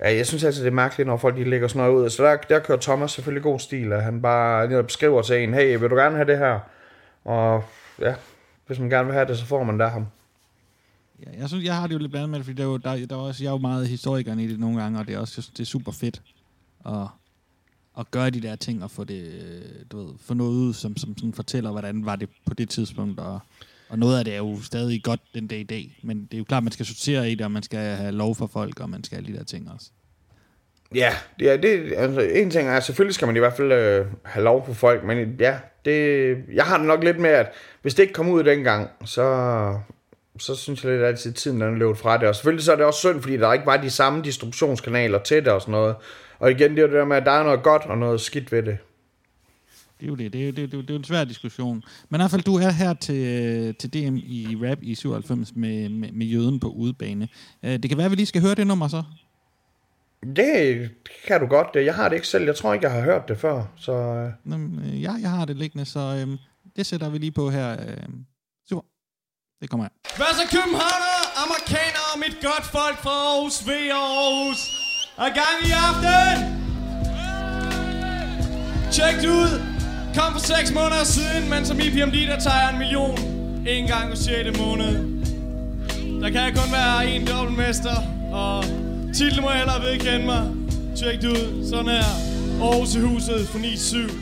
ja, 0.00 0.16
jeg 0.16 0.26
synes 0.26 0.44
altså, 0.44 0.62
det 0.62 0.68
er 0.68 0.74
mærkeligt, 0.74 1.06
når 1.06 1.16
folk 1.16 1.36
de 1.36 1.50
lægger 1.50 1.68
sådan 1.68 1.82
noget 1.82 2.02
ud. 2.02 2.10
Så 2.10 2.24
der, 2.24 2.36
der 2.36 2.58
kører 2.58 2.78
Thomas 2.78 3.10
selvfølgelig 3.10 3.42
god 3.42 3.58
stil, 3.58 3.92
at 3.92 4.02
han 4.02 4.22
bare 4.22 4.82
beskriver 4.82 5.22
til 5.22 5.42
en, 5.42 5.54
hey, 5.54 5.78
vil 5.78 5.90
du 5.90 5.96
gerne 5.96 6.16
have 6.16 6.26
det 6.26 6.38
her? 6.38 6.60
Og 7.24 7.64
ja, 8.00 8.14
hvis 8.66 8.78
man 8.78 8.90
gerne 8.90 9.06
vil 9.06 9.14
have 9.14 9.26
det, 9.26 9.38
så 9.38 9.46
får 9.46 9.64
man 9.64 9.80
der 9.80 9.88
ham. 9.88 10.06
Ja, 11.26 11.40
jeg 11.40 11.48
synes, 11.48 11.64
jeg 11.64 11.76
har 11.76 11.86
det 11.86 11.94
jo 11.94 11.98
lidt 11.98 12.10
blandet 12.10 12.30
med 12.30 12.38
det, 12.38 12.46
fordi 12.46 12.56
der, 12.56 12.64
er 12.64 12.68
jo, 12.68 12.76
der, 12.76 13.06
der 13.06 13.16
er 13.16 13.20
også, 13.20 13.44
jeg 13.44 13.48
er 13.48 13.52
jo 13.52 13.58
meget 13.58 13.88
historikeren 13.88 14.40
i 14.40 14.48
det 14.48 14.60
nogle 14.60 14.82
gange, 14.82 14.98
og 14.98 15.06
det 15.06 15.14
er 15.14 15.18
også 15.18 15.32
synes, 15.32 15.48
det 15.48 15.60
er 15.60 15.64
super 15.66 15.92
fedt 15.92 16.22
at, 16.86 17.06
at 17.98 18.10
gøre 18.10 18.30
de 18.30 18.42
der 18.42 18.56
ting 18.56 18.84
og 18.84 18.90
få 18.90 19.04
det, 19.04 19.22
øh, 19.22 19.84
du 19.92 19.98
ved, 19.98 20.14
få 20.20 20.34
noget 20.34 20.50
ud, 20.50 20.74
som, 20.74 20.96
som 20.96 21.18
sådan 21.18 21.32
fortæller, 21.32 21.70
hvordan 21.70 22.06
var 22.06 22.16
det 22.16 22.28
på 22.46 22.54
det 22.54 22.68
tidspunkt, 22.68 23.20
og, 23.20 23.40
og 23.88 23.98
noget 23.98 24.18
af 24.18 24.24
det 24.24 24.34
er 24.34 24.38
jo 24.38 24.56
stadig 24.62 25.02
godt 25.04 25.20
den 25.34 25.46
dag 25.46 25.58
i 25.58 25.62
dag, 25.62 25.98
men 26.02 26.22
det 26.22 26.34
er 26.34 26.38
jo 26.38 26.44
klart, 26.44 26.60
at 26.60 26.64
man 26.64 26.72
skal 26.72 26.86
sortere 26.86 27.30
i 27.30 27.34
det, 27.34 27.44
og 27.44 27.50
man 27.50 27.62
skal 27.62 27.78
have 27.78 28.12
lov 28.12 28.34
for 28.34 28.46
folk, 28.46 28.80
og 28.80 28.90
man 28.90 29.04
skal 29.04 29.18
have 29.18 29.32
de 29.32 29.38
der 29.38 29.44
ting 29.44 29.70
også. 29.74 29.86
Ja, 30.94 31.12
det 31.38 31.50
er, 31.50 31.56
det, 31.56 31.92
altså, 31.96 32.20
en 32.20 32.50
ting 32.50 32.68
er, 32.68 32.80
selvfølgelig 32.80 33.14
skal 33.14 33.26
man 33.26 33.36
i 33.36 33.38
hvert 33.38 33.56
fald 33.56 33.72
øh, 33.72 34.06
have 34.24 34.44
lov 34.44 34.66
for 34.66 34.72
folk, 34.72 35.04
men 35.04 35.36
ja, 35.40 35.58
det, 35.84 36.36
jeg 36.54 36.64
har 36.64 36.78
det 36.78 36.86
nok 36.86 37.04
lidt 37.04 37.18
med, 37.18 37.30
at 37.30 37.52
hvis 37.82 37.94
det 37.94 38.02
ikke 38.02 38.12
kom 38.12 38.28
ud 38.28 38.44
dengang, 38.44 38.90
så 39.04 39.78
så 40.38 40.54
synes 40.54 40.84
jeg 40.84 40.92
lidt 40.92 41.04
altid, 41.04 41.30
at 41.30 41.36
tiden 41.36 41.62
er 41.62 41.70
løbet 41.70 41.98
fra 41.98 42.18
det. 42.18 42.28
Og 42.28 42.34
selvfølgelig 42.34 42.64
så 42.64 42.72
er 42.72 42.76
det 42.76 42.84
også 42.84 42.98
synd, 42.98 43.22
fordi 43.22 43.36
der 43.36 43.52
ikke 43.52 43.66
var 43.66 43.76
de 43.76 43.90
samme 43.90 44.22
distributionskanaler 44.22 45.18
til 45.18 45.44
det 45.44 45.52
og 45.52 45.60
sådan 45.60 45.72
noget. 45.72 45.96
Og 46.38 46.50
igen, 46.50 46.70
det 46.70 46.78
er 46.78 46.82
jo 46.82 46.88
det 46.88 46.96
der 46.96 47.04
med, 47.04 47.16
at 47.16 47.26
der 47.26 47.32
er 47.32 47.42
noget 47.42 47.62
godt 47.62 47.82
og 47.82 47.98
noget 47.98 48.20
skidt 48.20 48.52
ved 48.52 48.62
det. 48.62 48.78
Det 50.00 50.06
er 50.06 50.08
jo 50.08 50.14
det. 50.14 50.32
Det 50.32 50.40
er 50.42 50.46
jo, 50.46 50.52
det, 50.52 50.62
er, 50.62 50.66
det 50.66 50.90
er 50.90 50.94
jo 50.94 50.96
en 50.96 51.04
svær 51.04 51.24
diskussion. 51.24 51.82
Men 52.08 52.18
i 52.18 52.22
hvert 52.22 52.30
fald, 52.30 52.42
du 52.42 52.54
er 52.54 52.70
her 52.70 52.94
til, 52.94 53.74
til 53.74 53.92
DM 53.92 54.16
i 54.16 54.56
rap 54.62 54.78
i 54.82 54.94
97 54.94 55.56
med, 55.56 55.88
med, 55.88 56.12
med 56.12 56.26
jøden 56.26 56.60
på 56.60 56.68
udebane. 56.68 57.28
Øh, 57.62 57.72
det 57.72 57.88
kan 57.88 57.98
være, 57.98 58.04
at 58.04 58.10
vi 58.10 58.16
lige 58.16 58.26
skal 58.26 58.42
høre 58.42 58.54
det 58.54 58.66
nummer 58.66 58.88
så. 58.88 59.02
Det 60.36 60.90
kan 61.26 61.40
du 61.40 61.46
godt. 61.46 61.68
Jeg 61.74 61.94
har 61.94 62.08
det 62.08 62.16
ikke 62.16 62.28
selv. 62.28 62.44
Jeg 62.44 62.56
tror 62.56 62.74
ikke, 62.74 62.86
jeg 62.86 62.94
har 62.94 63.02
hørt 63.02 63.28
det 63.28 63.38
før. 63.38 63.64
Så... 63.76 63.92
Øh. 63.92 64.52
Øh, 64.54 65.02
ja, 65.02 65.12
jeg 65.20 65.30
har 65.30 65.44
det 65.44 65.56
liggende, 65.56 65.84
så 65.84 66.00
øhm, 66.20 66.38
det 66.76 66.86
sætter 66.86 67.08
vi 67.08 67.18
lige 67.18 67.32
på 67.32 67.50
her. 67.50 67.72
Øhm, 67.72 68.24
det 69.60 69.70
kommer 69.70 69.84
her. 69.84 70.16
Hvad 70.16 70.32
så 70.40 70.44
københavner, 70.56 71.16
amerikanere 71.44 72.08
og 72.14 72.18
mit 72.18 72.36
godt 72.42 72.66
folk 72.76 72.98
fra 73.04 73.10
Aarhus, 73.10 73.66
V 73.66 73.70
og 74.00 74.08
Aarhus. 74.18 74.60
Er 75.18 75.30
gang 75.40 75.56
i 75.68 75.70
aften. 75.86 76.38
Tjek 78.92 79.16
det 79.22 79.28
ud. 79.28 79.67
Kom 80.18 80.32
for 80.32 80.40
6 80.40 80.72
måneder 80.74 81.04
siden, 81.04 81.50
men 81.50 81.66
som 81.66 81.80
IPMD, 81.80 82.14
der 82.26 82.40
tager 82.40 82.60
jeg 82.62 82.70
en 82.72 82.78
million. 82.78 83.18
En 83.68 83.86
gang 83.86 84.12
i 84.12 84.16
6. 84.16 84.58
måned. 84.58 84.92
Der 86.22 86.30
kan 86.30 86.54
kun 86.54 86.72
være 86.72 87.10
en 87.10 87.26
dobbeltmester, 87.26 87.96
og 88.32 88.64
titlen 89.14 89.42
må 89.42 89.50
jeg 89.50 89.58
hellere 89.58 89.82
vedkende 89.82 90.26
mig. 90.26 90.42
Tjek 90.96 91.22
det 91.22 91.28
ud. 91.28 91.68
Sådan 91.70 91.90
her. 91.90 92.04
Aarhus 92.62 92.94
i 92.94 93.00
huset 93.00 93.48
for 93.48 93.58
9-7. 93.58 94.12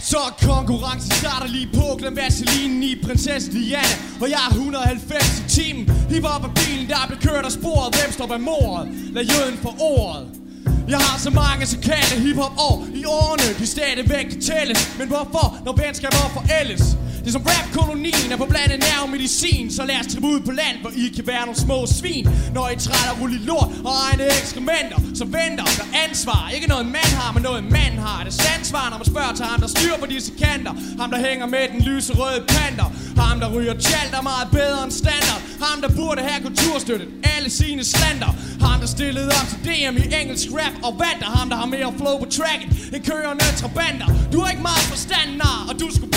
Så 0.00 0.18
konkurrencen 0.48 1.10
starter 1.10 1.46
lige 1.46 1.68
på 1.74 1.96
Glem 1.98 2.16
vaselinen 2.16 2.82
i 2.82 2.94
prinsesse 3.04 3.52
Diana 3.52 3.96
Og 4.20 4.30
jeg 4.30 4.38
er 4.46 4.50
190 4.50 5.40
i 5.40 5.48
timen 5.48 5.90
Hip-hop 6.10 6.44
af 6.44 6.50
bilen, 6.54 6.88
der 6.88 6.96
blev 7.08 7.18
kørt 7.20 7.44
af 7.44 7.52
sporet 7.52 7.94
Hvem 7.96 8.12
står 8.12 8.26
bag 8.26 8.40
mordet? 8.40 8.88
Lad 9.12 9.24
jøden 9.24 9.58
for 9.62 9.74
ordet 9.80 10.45
jeg 10.88 10.98
har 10.98 11.18
så 11.18 11.30
mange 11.30 11.66
såkaldte 11.66 12.20
hiphop 12.20 12.52
år 12.58 12.86
i 12.94 13.04
årene 13.04 13.58
De 13.58 13.66
stadigvæk 13.66 14.26
kan 14.30 14.40
tælles 14.40 14.94
Men 14.98 15.08
hvorfor, 15.08 15.58
når 15.64 15.72
venskaber 15.72 16.30
forældes? 16.38 16.82
Ligesom 17.26 17.42
er 17.42 17.50
rap-kolonien 17.50 18.32
er 18.32 18.36
på 18.36 18.46
blandet 18.52 18.78
nær 18.86 19.06
medicin 19.14 19.70
Så 19.70 19.82
lad 19.90 19.98
os 20.00 20.06
tage 20.06 20.24
ud 20.24 20.40
på 20.40 20.52
land, 20.60 20.76
hvor 20.82 20.92
I 21.02 21.06
kan 21.16 21.26
være 21.26 21.44
nogle 21.46 21.60
små 21.66 21.78
svin. 21.98 22.24
Når 22.54 22.66
I 22.74 22.76
træder 22.86 23.14
rulle 23.20 23.38
lort 23.48 23.70
og 23.88 23.92
egne 24.06 24.24
ekskrementer 24.38 24.98
Så 25.20 25.24
venter 25.24 25.66
der 25.78 25.86
ansvar. 26.04 26.42
Ikke 26.56 26.68
noget 26.74 26.86
mand 26.86 27.12
har, 27.20 27.32
men 27.32 27.42
noget 27.42 27.64
mand 27.64 27.94
har. 28.06 28.24
Det 28.24 28.32
sandsvar, 28.32 28.56
ansvar, 28.58 28.90
når 28.90 28.98
man 29.02 29.08
spørger 29.12 29.34
til 29.38 29.44
ham, 29.50 29.60
der 29.64 29.70
styrer 29.76 29.98
på 30.02 30.06
disse 30.14 30.32
kanter. 30.42 30.72
Ham, 31.00 31.10
der 31.14 31.20
hænger 31.28 31.46
med 31.54 31.64
den 31.72 31.80
lyse 31.90 32.12
røde 32.20 32.42
panter. 32.54 32.88
Ham, 33.22 33.36
der 33.42 33.48
ryger 33.56 33.74
tjalt 33.88 34.12
er 34.18 34.22
meget 34.32 34.48
bedre 34.58 34.80
end 34.84 34.94
standard. 35.02 35.40
Ham, 35.64 35.76
der 35.84 35.90
burde 36.00 36.20
have 36.28 36.40
kulturstøttet 36.46 37.08
alle 37.34 37.50
sine 37.60 37.84
slander. 37.92 38.30
Ham, 38.66 38.78
der 38.82 38.88
stillede 38.96 39.30
op 39.38 39.46
til 39.52 39.58
DM 39.66 39.94
i 40.02 40.04
engelsk 40.20 40.48
rap 40.58 40.74
og 40.86 40.92
vandt 41.02 41.22
Ham, 41.36 41.48
der 41.50 41.56
har 41.62 41.68
mere 41.76 41.90
flow 42.00 42.16
på 42.22 42.26
tracket 42.38 42.68
end 42.94 43.02
kørende 43.10 43.48
trabander 43.62 44.08
Du 44.32 44.36
har 44.40 44.48
ikke 44.54 44.62
meget 44.70 44.86
forstand, 44.92 45.28
nar, 45.42 45.60
og 45.68 45.74
du 45.80 45.86
skulle 45.96 46.15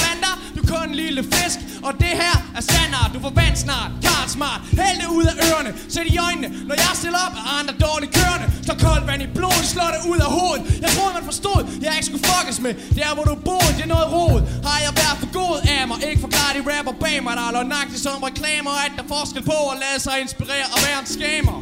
kun 0.73 0.89
en 0.91 0.95
lille 1.03 1.21
fisk, 1.33 1.57
og 1.87 1.91
det 2.03 2.13
her 2.21 2.35
er 2.57 2.61
standard. 2.69 3.07
Du 3.13 3.19
får 3.25 3.33
vand 3.41 3.55
snart, 3.65 3.91
Karl 4.05 4.27
smart. 4.37 4.61
Hæld 4.79 4.97
det 5.01 5.09
ud 5.17 5.25
af 5.31 5.35
ørerne, 5.47 5.71
sæt 5.93 6.07
i 6.13 6.17
øjnene. 6.27 6.49
Når 6.69 6.75
jeg 6.83 6.91
stiller 7.01 7.19
op, 7.25 7.33
er 7.41 7.45
andre 7.59 7.73
dårligt 7.87 8.11
kørende. 8.19 8.47
Så 8.67 8.73
koldt 8.85 9.05
vand 9.09 9.21
i 9.27 9.29
blodet, 9.37 9.65
slår 9.73 9.89
det 9.95 10.01
ud 10.11 10.19
af 10.27 10.31
hovedet. 10.37 10.61
Jeg 10.83 10.89
troede 10.95 11.13
man 11.17 11.25
forstod, 11.31 11.61
jeg 11.85 11.91
ikke 11.97 12.07
skulle 12.09 12.25
fuckes 12.31 12.59
med. 12.65 12.73
Er 13.07 13.13
hvor 13.17 13.25
du 13.31 13.35
boede, 13.49 13.71
det 13.77 13.83
er 13.87 13.93
noget 13.95 14.07
rod. 14.17 14.39
Har 14.67 14.79
jeg 14.85 14.93
været 15.01 15.17
for 15.23 15.29
god 15.41 15.55
af 15.75 15.81
mig? 15.89 15.97
Ikke 16.09 16.21
forklare 16.27 16.51
de 16.57 16.61
rapper 16.71 16.95
bag 17.03 17.17
mig. 17.25 17.33
Der 17.39 17.45
er 17.49 17.53
løgnagtigt 17.57 18.01
som 18.07 18.17
reklamer. 18.29 18.73
At 18.85 18.91
der 18.97 19.03
er 19.05 19.09
forskel 19.15 19.43
på 19.51 19.57
at 19.71 19.77
lade 19.83 19.99
sig 20.05 20.15
inspirere 20.23 20.67
og 20.73 20.79
være 20.85 20.99
en 21.03 21.09
skamer 21.17 21.57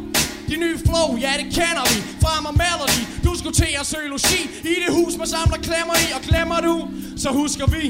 de 0.50 0.56
nye 0.56 0.78
flow, 0.86 1.08
ja 1.24 1.32
det 1.40 1.48
kender 1.58 1.84
vi. 1.92 1.98
Fra 2.22 2.32
mig 2.44 2.54
melody 2.62 3.00
Du 3.24 3.38
skulle 3.38 3.56
til 3.62 3.72
at 3.80 3.86
søge 3.86 4.08
logi 4.08 4.40
I 4.72 4.74
det 4.84 4.90
hus 4.98 5.16
man 5.16 5.26
samler 5.26 5.58
klemmer 5.68 5.94
i. 6.04 6.06
Og 6.16 6.20
glemmer 6.28 6.60
du, 6.60 6.74
så 7.16 7.28
husker 7.40 7.66
vi 7.66 7.84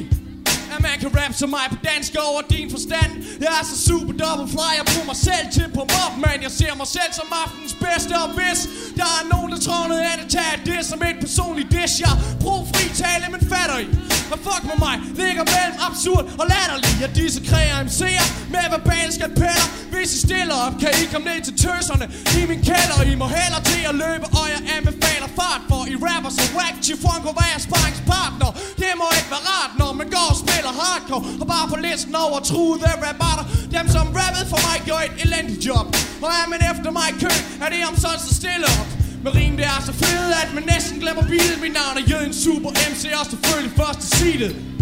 man 0.86 0.96
kan 1.02 1.10
rap 1.18 1.32
som 1.40 1.50
mig 1.56 1.66
på 1.72 1.78
dansk 1.90 2.12
over 2.28 2.40
din 2.54 2.68
forstand. 2.70 3.10
Jeg 3.44 3.52
er 3.60 3.64
så 3.70 3.76
super 3.88 4.12
double 4.22 4.48
fly, 4.54 4.70
jeg 4.80 4.86
bruger 4.90 5.08
mig 5.12 5.20
selv 5.28 5.46
til 5.56 5.68
på 5.76 5.82
mob 5.94 6.12
Man, 6.24 6.38
jeg 6.46 6.52
ser 6.60 6.72
mig 6.80 6.88
selv 6.96 7.12
som 7.20 7.28
aftens 7.42 7.74
bedste 7.84 8.12
Og 8.22 8.28
hvis 8.38 8.60
der 8.98 9.08
er 9.18 9.22
nogen, 9.32 9.48
der 9.54 9.60
tror 9.66 9.82
noget 9.92 10.04
andet 10.12 10.26
Tag 10.36 10.52
det 10.70 10.80
som 10.90 10.98
et 11.10 11.18
personligt 11.26 11.68
dish. 11.76 11.94
Jeg 12.04 12.14
bruger 12.42 12.64
fri 12.72 12.84
tale, 13.02 13.26
men 13.34 13.40
fatter 13.52 13.78
I 13.86 13.88
Hvad 14.30 14.40
fuck 14.46 14.62
med 14.70 14.78
mig, 14.86 14.96
ligger 15.20 15.44
mellem 15.54 15.76
absurd 15.88 16.24
og 16.40 16.46
latterlig. 16.52 16.92
Jeg 17.02 17.10
disse 17.20 17.40
kræger 17.48 17.76
MC'er 17.88 18.26
med 18.54 18.64
verbale 18.74 19.10
skalpeller 19.16 19.66
Hvis 19.92 20.08
I 20.16 20.18
stiller 20.26 20.56
op, 20.66 20.74
kan 20.82 20.92
I 21.02 21.04
komme 21.12 21.26
ned 21.30 21.40
til 21.48 21.54
tøserne 21.64 22.06
I 22.40 22.40
min 22.50 22.62
kælder, 22.70 22.98
I 23.12 23.14
må 23.22 23.26
heller 23.40 23.60
til 23.72 23.82
at 23.90 23.94
løbe 24.04 24.26
Og 24.38 24.46
jeg 24.54 24.60
anbefaler 24.76 25.30
fart, 25.40 25.62
for 25.70 25.80
I 25.92 25.94
rapper 26.06 26.30
så 26.36 26.44
whack 26.56 26.74
Chiffon 26.86 27.18
kunne 27.24 27.38
være 27.44 27.58
sparringspartner? 27.66 28.50
Det 28.82 28.92
må 29.00 29.06
ikke 29.18 29.30
være 29.34 29.44
rart, 29.52 29.72
når 29.80 29.90
man 30.00 30.08
går 30.16 30.26
og 30.32 30.38
spiller 30.44 30.67
eller 30.68 30.82
hardcore 30.82 31.22
Og 31.40 31.46
bare 31.54 31.66
på 31.72 31.76
listen 31.86 32.14
over 32.24 32.38
truede 32.50 32.90
rabatter 33.06 33.44
Dem 33.76 33.86
som 33.96 34.06
rappede 34.18 34.46
for 34.52 34.60
mig 34.66 34.76
gjorde 34.86 35.04
et 35.08 35.16
elendigt 35.24 35.62
job. 35.68 35.86
Og 36.24 36.28
er 36.40 36.46
man 36.52 36.60
efter 36.72 36.90
mig 36.98 37.06
i 37.12 37.16
kø, 37.24 37.32
er 37.64 37.68
det 37.72 37.80
om 37.90 37.96
sådan 38.04 38.20
så 38.28 38.34
stille 38.40 38.66
op. 38.80 38.88
Med 39.24 39.34
rim 39.34 39.56
det 39.56 39.66
er 39.66 39.80
så 39.88 39.92
fedt, 39.92 40.32
at 40.42 40.50
man 40.54 40.64
næsten 40.74 40.96
glemmer 41.02 41.22
bilen. 41.22 41.58
Mit 41.64 41.72
navn 41.80 41.94
er 42.00 42.04
Jøden 42.10 42.34
Super 42.34 42.70
MC, 42.90 43.02
og 43.20 43.26
selvfølgelig 43.30 43.72
første 43.80 44.06
seedet 44.16 44.77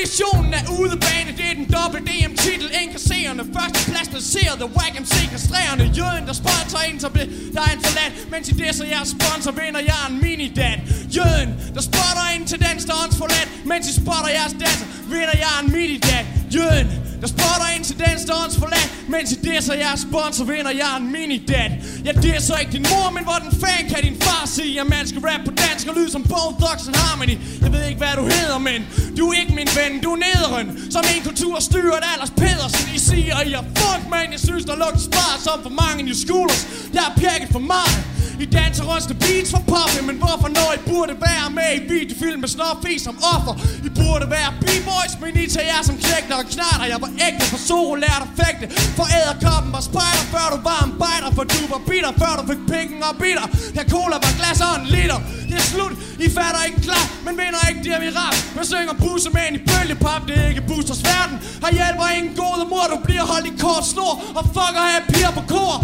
Definitionen 0.00 0.54
af 0.54 0.64
udebane, 0.80 1.30
det 1.38 1.44
er 1.50 1.54
den 1.54 1.68
dobbelt 1.76 2.04
DM-titel 2.08 2.66
e 2.74 2.82
Inkasserende 2.82 3.44
første 3.56 3.90
plads 3.90 4.08
placeret 4.08 4.62
Wack 4.76 5.00
MC 5.00 5.30
kastrerende 5.30 5.84
Jøden, 5.98 6.24
der 6.28 6.32
sponsor 6.32 6.78
en, 6.88 7.00
så 7.00 7.08
bliver 7.08 7.26
der 7.54 7.60
er 7.60 7.72
en 7.76 7.80
forladt 7.84 8.12
Mens 8.30 8.48
i 8.48 8.52
det, 8.52 8.74
så 8.74 8.84
jeg 8.84 9.02
sponsor, 9.16 9.50
vinder 9.50 9.80
jeg 9.80 10.00
en 10.10 10.20
minidat. 10.22 10.78
Jøden, 11.16 11.50
der 11.74 11.82
spotter 11.88 12.24
en 12.34 12.46
til 12.46 12.60
dans, 12.60 12.84
der 12.84 12.92
stående 12.92 13.16
forladt 13.16 13.48
Mens 13.70 13.88
I 13.90 13.94
spotter 14.02 14.30
jeres 14.38 14.54
danser, 14.62 14.86
vinder 15.12 15.36
jeg 15.44 15.52
en 15.62 15.72
minidat. 15.72 16.39
Jøden, 16.56 16.88
der 17.20 17.26
spotter 17.26 17.68
ind 17.76 17.84
til 17.84 17.96
den 17.98 18.16
stående 18.26 18.54
forladt 18.58 18.90
Mens 19.08 19.32
I 19.32 19.38
disser 19.48 19.74
jeres 19.74 20.00
sponsor, 20.00 20.44
vinder 20.44 20.70
jeg 20.70 20.90
en 21.00 21.12
minidat. 21.12 21.72
Jeg 22.04 22.14
disser 22.22 22.56
ikke 22.62 22.72
din 22.72 22.86
mor, 22.90 23.10
men 23.16 23.24
hvordan 23.28 23.50
fan 23.62 23.82
kan 23.92 24.00
din 24.02 24.16
far 24.20 24.42
sige 24.46 24.80
At 24.80 24.88
man 24.96 25.04
skal 25.10 25.20
rap 25.28 25.40
på 25.48 25.52
dansk 25.64 25.84
og 25.88 25.94
lyde 25.98 26.10
som 26.10 26.22
Bone 26.32 26.56
Thugs 26.62 26.86
and 26.88 26.96
Harmony. 27.02 27.36
Jeg 27.64 27.70
ved 27.74 27.84
ikke, 27.88 27.98
hvad 28.04 28.14
du 28.20 28.24
hedder, 28.34 28.58
men 28.58 28.80
du 29.18 29.22
er 29.30 29.34
ikke 29.42 29.54
min 29.60 29.70
ven, 29.78 29.92
du 30.04 30.10
er 30.16 30.20
nederen. 30.28 30.66
Som 30.94 31.02
en 31.14 31.22
kultur 31.28 31.54
styrer 31.68 31.96
et 32.00 32.06
alders 32.12 32.32
Pedersen 32.42 32.84
I 32.96 32.98
siger, 33.08 33.34
I 33.48 33.52
er 33.52 33.64
fuck, 33.80 34.02
man 34.14 34.26
Jeg 34.34 34.40
synes, 34.48 34.64
der 34.64 34.76
lugter 34.82 35.02
spar 35.08 35.34
som 35.46 35.58
for 35.66 35.74
mange 35.82 36.10
i 36.12 36.14
schoolers. 36.24 36.62
Jeg 36.96 37.02
er 37.08 37.14
pjekket 37.20 37.48
for 37.56 37.64
meget. 37.74 37.98
I 38.44 38.44
danser 38.44 38.84
ryster 38.92 39.14
beats 39.14 39.50
for 39.54 39.62
popping 39.72 40.06
Men 40.06 40.16
hvorfor 40.22 40.48
når 40.58 40.70
I 40.78 40.80
burde 40.90 41.14
være 41.28 41.46
med 41.58 41.70
i 41.78 41.80
videofilm 41.92 42.40
med 42.40 42.48
snopfis 42.48 43.02
som 43.02 43.16
offer? 43.34 43.54
I 43.88 43.90
burde 44.00 44.26
være 44.36 44.50
b-boys, 44.60 45.14
men 45.22 45.32
I 45.42 45.46
tager 45.54 45.66
jer 45.72 45.82
som 45.88 45.96
knægter 46.04 46.36
og 46.40 46.46
knatter 46.54 46.86
Jeg 46.92 46.98
var 47.04 47.12
ægte 47.26 47.44
for 47.52 47.60
solo 47.68 47.94
lærte 48.04 48.24
at 48.28 48.32
fægte. 48.40 48.66
For 48.98 49.06
æderkoppen 49.18 49.70
var 49.76 49.82
spejder 49.90 50.24
før 50.34 50.46
du 50.54 50.58
var 50.70 50.80
en 50.88 50.94
bejder 51.02 51.30
For 51.36 51.44
du 51.54 51.60
var 51.72 51.80
bitter 51.90 52.12
før 52.22 52.32
du 52.38 52.42
fik 52.52 52.62
pikken 52.72 53.00
og 53.08 53.14
bitter. 53.22 53.46
Her 53.76 53.86
cola 53.94 54.16
var 54.24 54.32
glas 54.40 54.60
og 54.66 54.72
en 54.80 54.86
liter. 54.94 55.20
Det 55.50 55.58
er 55.62 55.66
slut, 55.74 55.94
I 56.26 56.28
fatter 56.36 56.62
ikke 56.68 56.80
klar 56.88 57.04
Men 57.24 57.32
vinder 57.40 57.62
ikke 57.70 57.82
det 57.84 57.92
er 57.96 58.00
vi 58.04 58.10
rap 58.18 58.36
Jeg 58.56 58.66
synger 58.72 58.94
busse 59.04 59.28
med 59.36 59.44
en 59.48 59.54
i 59.60 59.62
bølgepap 59.70 60.22
Det 60.28 60.36
er 60.42 60.48
ikke 60.52 60.64
boosters 60.70 61.02
verden. 61.10 61.36
Har 61.64 61.72
hjælper 61.78 62.06
ingen 62.16 62.34
gode 62.42 62.64
mor 62.72 62.84
Du 62.92 62.98
bliver 63.06 63.24
holdt 63.32 63.46
i 63.50 63.52
kort 63.64 63.84
snor 63.92 64.14
Og 64.38 64.44
fucker 64.56 64.84
af 64.94 65.02
piger 65.12 65.32
på 65.38 65.42
kor 65.54 65.74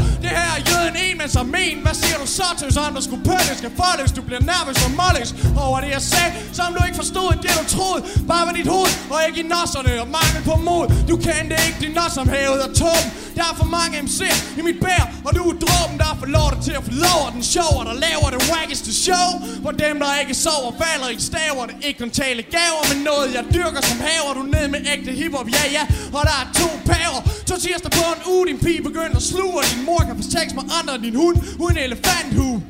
så 1.37 1.43
men 1.57 1.75
Hvad 1.85 1.95
siger 2.03 2.19
du 2.23 2.27
så 2.39 2.49
til 2.59 2.65
hvis 2.69 2.79
andre 2.87 3.03
skulle 3.07 3.25
pøttes 3.31 3.57
Skal 3.63 3.73
foldes, 3.83 4.11
du 4.19 4.23
bliver 4.29 4.43
nervøs 4.53 4.79
og 4.87 4.93
mollis 5.01 5.31
Over 5.67 5.79
det 5.85 5.91
jeg 5.97 6.05
sagde, 6.13 6.31
som 6.59 6.69
du 6.77 6.81
ikke 6.89 6.99
forstod 7.03 7.31
Det 7.43 7.51
du 7.61 7.65
troede, 7.77 8.01
bare 8.31 8.45
med 8.49 8.55
dit 8.59 8.69
hoved 8.75 8.93
Og 9.13 9.19
ikke 9.29 9.41
i 9.45 9.47
nosserne 9.55 9.93
og 10.05 10.09
mangel 10.19 10.41
på 10.51 10.55
mod. 10.69 10.85
Du 11.11 11.15
kendte 11.27 11.55
ikke 11.67 11.79
din 11.85 11.95
nos 11.99 12.13
som 12.17 12.27
havet 12.35 12.61
og 12.67 12.71
toppen 12.81 13.09
Der 13.37 13.45
er 13.51 13.55
for 13.61 13.69
mange 13.79 13.95
MC'er 14.07 14.39
i 14.61 14.63
mit 14.69 14.79
bær 14.85 15.03
Og 15.27 15.31
du 15.37 15.43
er 15.51 15.57
dråben, 15.65 15.97
der 16.03 16.11
får 16.21 16.31
lov 16.39 16.51
til 16.67 16.75
at 16.79 16.85
få 16.89 16.93
lov 17.07 17.23
Den 17.35 17.45
show, 17.55 17.71
og 17.81 17.85
der 17.91 17.97
laver 18.07 18.27
det 18.35 18.41
wackeste 18.53 18.91
show. 19.07 19.29
Hvor 19.63 19.73
dem 19.85 19.95
der 20.03 20.11
ikke 20.23 20.35
sover, 20.45 20.71
falder 20.83 21.09
i 21.17 21.19
staver 21.31 21.63
Det 21.69 21.77
ikke 21.87 21.99
kun 22.03 22.13
tale 22.23 22.43
gaver, 22.57 22.83
men 22.91 22.99
noget 23.11 23.27
jeg 23.37 23.45
dyrker 23.57 23.83
som 23.91 23.99
haver. 24.09 24.31
Du 24.39 24.43
ned 24.55 24.67
med 24.75 24.81
ægte 24.95 25.11
hiphop, 25.21 25.49
ja 25.57 25.65
ja 25.77 25.85
Og 26.17 26.23
der 26.29 26.37
er 26.43 26.47
to 26.61 26.69
paver. 26.91 27.21
To 27.49 27.55
tirsdag 27.65 27.93
på 27.99 28.05
en 28.15 28.23
uge, 28.33 28.45
din 28.51 28.59
pige 28.65 28.83
begynder 28.89 29.17
at 29.23 29.27
sluge 29.33 29.57
Og 29.63 29.67
din 29.73 29.83
mor 29.89 30.01
kan 30.09 30.15
få 30.21 30.25
sex 30.37 30.47
med 30.59 30.65
andre 30.79 30.93
end 30.97 31.03
din 31.09 31.17
hund 31.27 31.39
Uden 31.59 31.77
elefanthue 31.77 32.61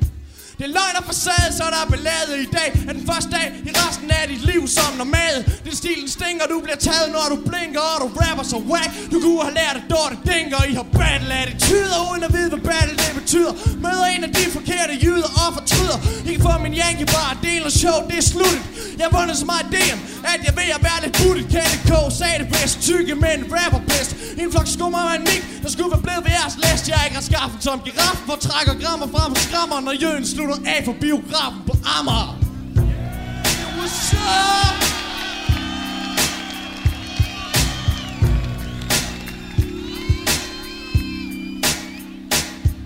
det 0.58 0.64
er 0.64 0.72
løgn 0.78 0.96
og 1.00 1.04
facade, 1.10 1.48
så 1.58 1.64
der 1.74 1.80
er 1.84 1.90
belaget 1.96 2.36
i 2.46 2.48
dag. 2.58 2.68
Er 2.88 2.92
den 2.98 3.04
første 3.10 3.30
dag 3.36 3.46
i 3.68 3.70
resten 3.80 4.10
af 4.10 4.24
dit 4.32 4.42
liv 4.50 4.62
som 4.76 4.90
normal? 5.02 5.36
Din 5.64 5.76
stil 5.82 5.98
den 6.00 6.08
stinker, 6.18 6.46
du 6.52 6.58
bliver 6.64 6.80
taget 6.88 7.08
når 7.16 7.26
du 7.32 7.36
blinker 7.48 7.80
Og 7.92 7.98
du 8.02 8.08
rapper 8.20 8.44
så 8.52 8.58
whack. 8.70 8.90
Du 9.12 9.16
kunne 9.24 9.42
have 9.46 9.54
lært 9.60 9.76
at 9.80 9.86
dårligt 9.94 10.22
Dinker. 10.32 10.60
I 10.70 10.74
har 10.80 10.86
battle 10.98 11.34
attityder 11.42 11.98
uden 12.10 12.22
at 12.26 12.32
vide 12.36 12.48
hvad 12.52 12.62
battle 12.70 12.96
det 13.02 13.12
betyder. 13.20 13.52
Møder 13.84 14.06
en 14.14 14.22
af 14.28 14.32
de 14.38 14.44
forkerte 14.56 14.94
jyder 15.04 15.30
og 15.42 15.48
fortryder. 15.56 15.98
I 16.28 16.30
kan 16.34 16.42
få 16.48 16.52
min 16.66 16.74
Yankee 16.82 17.08
bar, 17.14 17.30
del 17.48 17.62
og 17.68 17.72
show, 17.82 17.96
det 18.08 18.18
er 18.22 18.26
sluttet. 18.34 18.62
Jeg 18.98 19.04
har 19.08 19.12
vundet 19.18 19.36
så 19.42 19.46
meget 19.52 19.66
DM, 19.74 19.98
at 20.32 20.40
jeg 20.46 20.54
ved 20.58 20.68
at 20.76 20.82
være 20.88 20.98
lidt 21.04 21.14
buttet 21.20 21.44
Kette 21.52 21.76
K 21.88 21.92
sagde 22.18 22.36
det 22.42 22.48
bedst, 22.54 22.76
tykke 22.88 23.14
mænd 23.24 23.40
rapper 23.56 23.82
bedst. 23.90 24.10
En 24.40 24.48
flok 24.52 24.68
skummer 24.76 25.02
og 25.08 25.14
en 25.18 25.24
mik, 25.30 25.42
der 25.62 25.70
skulle 25.74 25.90
være 25.94 26.02
blevet 26.06 26.22
ved 26.26 26.32
jeres 26.38 26.56
læst. 26.64 26.84
Jeg 26.88 26.96
er 27.00 27.04
ikke 27.08 27.22
skaffen 27.30 27.60
som 27.66 27.78
giraffen, 27.86 28.24
for 28.28 28.36
trækker 28.46 28.74
grammer 28.82 29.08
frem 29.14 29.30
og 29.36 29.40
skrammer 29.46 29.78
Når 29.86 29.94
jøen 30.02 30.26
slutter 30.26 30.45
af 30.54 30.84
for 30.84 30.92
biografen 31.00 31.62
på 31.66 31.72
Amager 31.98 32.38
yeah, 32.78 33.78
What's 33.78 34.14
up? 34.14 34.76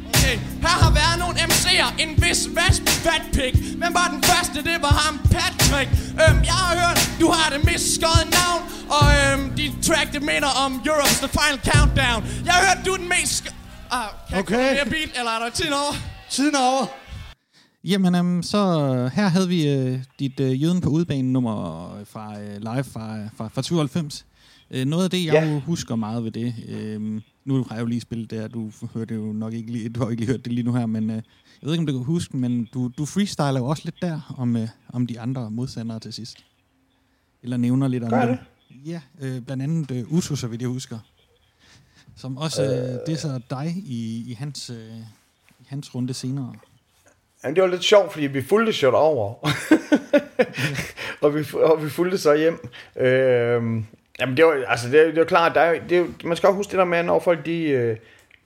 Okay, 0.09 0.37
her 0.65 0.75
har 0.85 0.91
været 1.01 1.19
nogle 1.19 1.35
MC'er, 1.51 1.91
en 2.03 2.23
vis 2.23 2.49
vasp 2.59 2.83
vatpik 3.05 3.55
Hvem 3.81 3.95
var 3.95 4.09
den 4.15 4.23
første? 4.23 4.59
Det 4.71 4.83
var 4.83 4.95
ham, 5.05 5.19
Patrick 5.35 5.91
øhm, 6.23 6.41
Jeg 6.51 6.57
har 6.65 6.73
hørt, 6.83 6.99
du 7.21 7.27
har 7.31 7.51
det 7.55 7.65
mest 7.65 7.95
skøjet 7.95 8.29
navn 8.41 8.63
Og 8.99 9.05
øhm, 9.19 9.45
dit 9.57 9.73
track, 9.87 10.13
det 10.13 10.23
minder 10.23 10.53
om 10.65 10.73
Europe's 10.89 11.19
The 11.27 11.31
Final 11.39 11.61
Countdown 11.71 12.21
Jeg 12.45 12.53
har 12.55 12.63
hørt, 12.69 12.87
du 12.87 12.93
er 12.93 12.97
den 12.97 13.09
mest 13.09 13.45
Ah, 13.93 14.09
kan 14.29 14.39
Okay. 14.39 14.77
jeg 14.79 14.87
beat, 14.91 15.11
eller 15.19 15.31
er 15.31 15.39
der 15.45 15.51
tid 15.51 15.73
over? 15.73 15.95
Tiden 16.31 16.55
er 16.55 16.59
over. 16.59 16.87
Jamen, 17.85 18.15
um, 18.15 18.43
så 18.43 18.59
her 19.15 19.29
havde 19.29 19.49
vi 19.49 19.77
uh, 19.77 20.01
dit 20.19 20.41
uh, 20.41 20.63
Jøden 20.63 20.81
på 20.81 20.91
udbanen 20.91 21.33
nummer 21.33 22.05
fra 22.05 22.33
uh, 22.33 22.57
live 22.57 22.85
fra, 22.85 23.29
fra, 23.37 23.49
fra 23.49 23.63
92. 23.63 24.27
Uh, 24.71 24.81
noget 24.81 25.05
af 25.05 25.11
det, 25.11 25.25
jeg 25.25 25.35
ja. 25.35 25.61
husker 25.61 25.97
meget 25.97 26.25
ved 26.25 26.31
det, 26.31 26.55
uh, 26.69 27.03
nu 27.45 27.65
har 27.69 27.75
jeg 27.75 27.81
jo 27.81 27.87
lige 27.87 28.01
spillet 28.01 28.31
det, 28.31 28.55
du 28.55 28.71
hørte 28.95 29.15
jo 29.15 29.33
nok 29.33 29.53
ikke 29.53 29.73
lige, 29.73 29.89
du 29.89 30.01
har 30.01 30.11
ikke 30.11 30.21
lige 30.21 30.33
hørt 30.33 30.45
det 30.45 30.53
lige 30.53 30.65
nu 30.65 30.73
her, 30.73 30.87
men 30.87 31.11
uh, 31.11 31.17
jeg 31.17 31.23
ved 31.63 31.73
ikke, 31.73 31.81
om 31.81 31.87
du 31.87 31.93
kan 31.93 32.05
huske, 32.05 32.37
men 32.37 32.69
du, 32.75 32.91
du 32.99 33.05
freestyler 33.05 33.59
jo 33.59 33.67
også 33.67 33.83
lidt 33.85 34.03
der 34.03 34.35
om, 34.39 34.57
uh, 34.57 34.69
om 34.89 35.07
de 35.07 35.21
andre 35.21 35.51
modsendere 35.51 36.01
til 36.01 36.13
sidst. 36.13 36.45
Eller 37.43 37.57
nævner 37.57 37.89
lidt 37.89 38.05
om 38.05 38.11
Gør 38.11 38.27
det. 38.27 38.39
Ja, 38.87 39.01
uh, 39.23 39.43
blandt 39.43 39.63
andet 39.63 39.91
uh, 39.91 40.13
Uso, 40.13 40.37
så 40.37 40.47
vidt 40.47 40.61
jeg 40.63 40.69
husker. 40.69 40.99
Som 42.17 42.37
også 42.37 42.63
øh, 42.63 43.07
det 43.07 43.21
så 43.21 43.41
dig 43.51 43.75
i, 43.87 44.31
i, 44.31 44.33
hans, 44.33 44.71
øh, 44.71 44.97
i 45.61 45.65
hans 45.67 45.95
runde 45.95 46.15
senere. 46.15 46.55
Jamen, 47.45 47.57
det 47.57 47.63
var 47.63 47.69
lidt 47.69 47.85
sjovt, 47.85 48.13
fordi 48.13 48.27
vi 48.27 48.43
fulgte 48.43 48.73
shot 48.73 48.95
over. 48.95 49.35
og, 51.23 51.35
vi, 51.35 51.45
og 51.55 51.85
vi 51.85 51.91
fulgte 51.91 52.19
så 52.19 52.35
hjem. 52.35 52.69
Øh, 52.97 53.63
jamen, 54.21 54.37
det 54.37 54.45
var, 54.45 54.65
altså, 54.69 54.89
det, 54.89 55.07
det 55.07 55.17
var 55.17 55.25
klart, 55.25 55.55
der 55.55 55.61
er, 55.61 55.81
det 55.89 56.25
man 56.25 56.37
skal 56.37 56.47
også 56.47 56.57
huske 56.57 56.71
det 56.71 56.79
der 56.79 56.85
med, 56.85 57.03
når 57.03 57.19
folk 57.19 57.47
de 57.47 57.63
øh, 57.63 57.97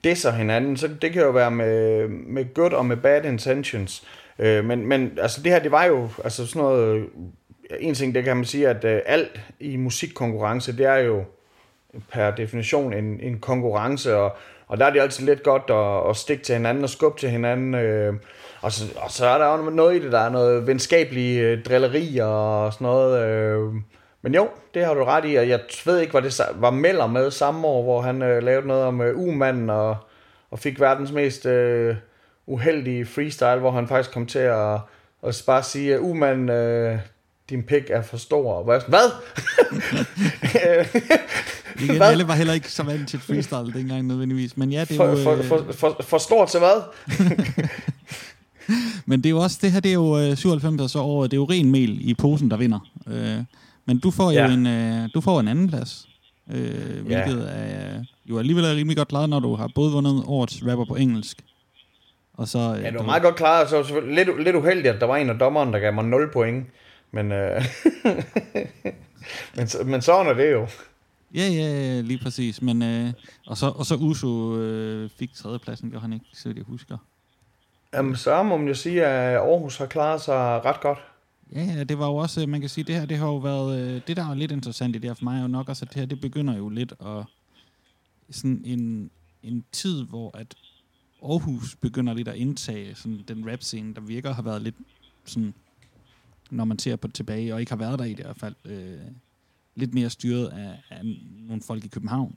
disser 0.03 0.31
hinanden, 0.31 0.77
så 0.77 0.89
det 1.01 1.13
kan 1.13 1.21
jo 1.21 1.29
være 1.29 1.51
med, 1.51 2.07
med 2.07 2.53
good 2.53 2.71
og 2.71 2.85
med 2.85 2.97
bad 2.97 3.25
intentions. 3.25 4.07
Øh, 4.39 4.65
men, 4.65 4.87
men 4.87 5.17
altså, 5.21 5.41
det 5.41 5.51
her, 5.51 5.59
det 5.59 5.71
var 5.71 5.85
jo 5.85 6.09
altså, 6.23 6.47
sådan 6.47 6.61
noget... 6.61 7.05
En 7.79 7.95
ting, 7.95 8.15
det 8.15 8.23
kan 8.23 8.35
man 8.35 8.45
sige, 8.45 8.67
at 8.67 8.85
øh, 8.85 9.01
alt 9.05 9.39
i 9.59 9.75
musikkonkurrence, 9.77 10.77
det 10.77 10.85
er 10.85 10.95
jo 10.95 11.23
per 12.11 12.31
definition 12.31 12.93
en, 12.93 13.19
en 13.19 13.39
konkurrence, 13.39 14.15
og, 14.15 14.35
og 14.67 14.77
der 14.77 14.85
er 14.85 14.89
det 14.89 14.99
altid 14.99 15.25
lidt 15.25 15.43
godt 15.43 15.63
at, 15.69 16.09
at 16.09 16.15
stikke 16.15 16.43
til 16.43 16.55
hinanden 16.55 16.83
og 16.83 16.89
skubbe 16.89 17.19
til 17.19 17.29
hinanden. 17.29 17.75
Øh, 17.75 18.13
og, 18.65 18.71
så, 18.71 18.85
og 18.95 19.11
så 19.11 19.25
er 19.25 19.37
der 19.37 19.57
jo 19.57 19.69
noget 19.69 19.95
i 19.95 20.03
det, 20.03 20.11
der 20.11 20.19
er 20.19 20.29
noget 20.29 20.67
venskabelig 20.67 21.39
øh, 21.39 21.63
drilleri 21.63 22.17
og 22.17 22.73
sådan 22.73 22.85
noget. 22.85 23.25
Øh, 23.25 23.73
men 24.21 24.35
jo, 24.35 24.49
det 24.73 24.85
har 24.85 24.93
du 24.93 25.03
ret 25.03 25.25
i, 25.25 25.35
og 25.35 25.49
jeg 25.49 25.59
ved 25.85 25.99
ikke, 25.99 26.11
hvad 26.11 26.21
det 26.21 26.41
var 26.55 26.69
Meller 26.69 27.07
med 27.07 27.31
samme 27.31 27.67
år, 27.67 27.83
hvor 27.83 28.01
han 28.01 28.21
øh, 28.21 28.43
lavede 28.43 28.67
noget 28.67 28.83
om 28.83 29.01
øh, 29.01 29.19
umanden 29.19 29.69
og, 29.69 29.97
og 30.51 30.59
fik 30.59 30.79
verdens 30.79 31.11
mest 31.11 31.45
øh, 31.45 31.95
uheldige 32.47 33.05
freestyle, 33.05 33.59
hvor 33.59 33.71
han 33.71 33.87
faktisk 33.87 34.13
kom 34.13 34.25
til 34.25 34.39
at, 34.39 34.79
at 35.27 35.43
bare 35.47 35.63
sige, 35.63 35.93
at 35.93 35.99
umanden, 35.99 36.49
øh, 36.49 36.99
din 37.49 37.63
pik 37.63 37.89
er 37.89 38.01
for 38.01 38.17
stor. 38.17 38.63
Hvad? 38.63 38.81
Hvad? 38.87 39.11
Igen, 41.83 41.97
hvad? 41.97 42.11
alle 42.11 42.27
var 42.27 42.33
heller 42.33 42.53
ikke 42.53 42.71
så 42.71 42.83
vant 42.83 43.09
til 43.09 43.19
freestyle 43.19 43.73
dengang 43.73 44.07
nødvendigvis. 44.07 44.57
Men 44.57 44.71
ja, 44.71 44.81
det 44.81 44.91
er 44.91 44.95
for, 44.95 45.05
jo, 45.05 45.15
for, 45.23 45.43
for, 45.43 45.71
for, 45.71 46.03
for 46.03 46.17
stort 46.17 46.49
til 46.49 46.59
hvad? 46.59 46.81
men 49.05 49.23
det 49.23 49.25
er 49.25 49.31
jo 49.31 49.39
også, 49.39 49.59
det 49.61 49.71
her 49.71 49.79
det 49.79 49.89
er 49.89 49.93
jo 49.93 50.35
97 50.35 50.91
så 50.91 50.99
år, 50.99 51.23
det 51.23 51.33
er 51.33 51.37
jo 51.37 51.45
ren 51.45 51.71
mel 51.71 52.09
i 52.09 52.13
posen, 52.13 52.51
der 52.51 52.57
vinder. 52.57 52.79
Øh, 53.07 53.37
men 53.85 53.99
du 53.99 54.11
får 54.11 54.31
ja. 54.31 54.47
jo 54.47 54.53
en, 54.53 54.67
øh, 54.67 55.09
du 55.13 55.21
får 55.21 55.39
en 55.39 55.47
anden 55.47 55.69
plads. 55.69 56.07
Øh, 56.51 57.05
hvilket 57.05 57.37
ja. 57.37 57.45
er 57.45 58.03
jo 58.25 58.39
alligevel 58.39 58.65
er 58.65 58.75
rimelig 58.75 58.97
godt 58.97 59.07
klaret, 59.07 59.29
når 59.29 59.39
du 59.39 59.55
har 59.55 59.69
både 59.75 59.91
vundet 59.91 60.23
årets 60.27 60.63
rapper 60.67 60.85
på 60.85 60.95
engelsk. 60.95 61.41
Og 62.33 62.47
så, 62.47 62.59
ja, 62.59 62.87
det 62.91 62.95
var 62.95 63.05
meget 63.05 63.23
godt 63.23 63.35
klaret, 63.35 63.69
så 63.69 63.93
var 63.93 64.01
lidt, 64.15 64.43
lidt 64.43 64.55
uheldigt, 64.55 64.87
at 64.87 65.01
der 65.01 65.07
var 65.07 65.17
en 65.17 65.29
af 65.29 65.39
dommeren, 65.39 65.73
der 65.73 65.79
gav 65.79 65.93
mig 65.93 66.05
0 66.05 66.29
point. 66.33 66.65
Men, 67.11 67.31
øh, 67.31 67.65
men, 69.55 69.67
men 69.85 70.01
sådan 70.01 70.27
er 70.27 70.33
det 70.33 70.51
jo. 70.51 70.67
Ja, 71.35 71.47
ja, 71.47 72.01
lige 72.01 72.19
præcis. 72.23 72.61
Men, 72.61 72.83
øh, 72.83 73.13
og, 73.47 73.57
så, 73.57 73.69
og 73.69 73.85
så 73.85 73.95
Uso 73.95 74.57
øh, 74.57 75.09
fik 75.19 75.33
tredjepladsen, 75.33 75.89
gjorde 75.89 76.01
han 76.01 76.13
ikke, 76.13 76.25
så 76.33 76.53
jeg 76.55 76.63
husker. 76.67 76.97
Jamen, 77.95 78.15
så 78.15 78.43
må 78.43 78.57
man 78.57 78.67
jo 78.67 78.73
sige, 78.73 79.05
at 79.05 79.35
Aarhus 79.35 79.77
har 79.77 79.85
klaret 79.85 80.21
sig 80.21 80.65
ret 80.65 80.81
godt. 80.81 80.99
Ja, 81.51 81.63
ja, 81.63 81.83
det 81.83 81.99
var 81.99 82.07
jo 82.07 82.15
også, 82.15 82.41
øh, 82.41 82.49
man 82.49 82.59
kan 82.61 82.69
sige, 82.69 82.83
det 82.83 82.95
her, 82.95 83.05
det 83.05 83.17
har 83.17 83.27
jo 83.27 83.37
været, 83.37 83.79
øh, 83.79 84.01
det 84.07 84.17
der 84.17 84.29
er 84.29 84.35
lidt 84.35 84.51
interessant 84.51 84.95
i 84.95 84.99
det 84.99 85.09
her 85.09 85.15
for 85.15 85.23
mig, 85.23 85.37
er 85.37 85.41
jo 85.41 85.47
nok 85.47 85.69
også, 85.69 85.85
at 85.85 85.89
det 85.89 85.99
her, 85.99 86.05
det 86.05 86.21
begynder 86.21 86.57
jo 86.57 86.69
lidt 86.69 86.93
at, 86.99 87.25
sådan 88.29 88.61
en, 88.65 89.11
en 89.43 89.65
tid, 89.71 90.03
hvor 90.03 90.37
at 90.37 90.55
Aarhus 91.23 91.75
begynder 91.75 92.13
lidt 92.13 92.27
at 92.27 92.35
indtage 92.35 92.95
sådan 92.95 93.23
den 93.27 93.51
rap-scene, 93.51 93.93
der 93.93 94.01
virker 94.01 94.33
har 94.33 94.41
været 94.41 94.61
lidt 94.61 94.75
sådan, 95.25 95.53
når 96.51 96.65
man 96.65 96.79
ser 96.79 96.95
på 96.95 97.07
tilbage, 97.07 97.53
og 97.53 97.59
ikke 97.59 97.71
har 97.71 97.77
været 97.77 97.99
der 97.99 98.05
i 98.05 98.09
det 98.09 98.19
i 98.19 98.23
hvert 98.23 98.39
fald, 98.39 98.55
øh, 98.65 98.99
lidt 99.75 99.93
mere 99.93 100.09
styret 100.09 100.47
af, 100.47 100.79
af 100.89 101.01
nogle 101.47 101.61
folk 101.61 101.85
i 101.85 101.87
København. 101.87 102.35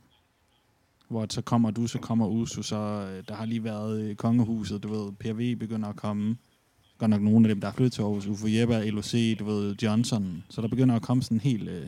Hvor 1.09 1.27
så 1.31 1.43
kommer 1.43 1.71
du, 1.71 1.87
så 1.87 1.99
kommer 1.99 2.27
Uso, 2.27 2.63
så 2.63 2.77
øh, 2.77 3.23
der 3.29 3.35
har 3.35 3.47
lige 3.47 3.65
været 3.65 4.01
øh, 4.01 4.17
kongehuset, 4.17 4.83
du 4.83 4.89
ved, 4.89 5.13
PRV 5.13 5.57
begynder 5.57 5.89
at 5.89 5.97
komme. 5.97 6.37
Godt 6.99 7.11
nok 7.11 7.21
nogle 7.21 7.49
af 7.49 7.55
dem, 7.55 7.61
der 7.61 7.69
er 7.69 7.73
flyttet 7.73 7.93
til 7.93 8.03
Aarhus, 8.03 8.27
Ufo 8.27 8.47
Jeppe, 8.49 8.91
LOC, 8.91 9.13
du 9.39 9.45
ved, 9.45 9.75
Johnson. 9.83 10.45
Så 10.51 10.63
der 10.63 10.69
begynder 10.69 10.97
at 10.97 11.03
komme 11.03 11.23
sådan 11.23 11.41
helt... 11.41 11.69
Øh, 11.69 11.87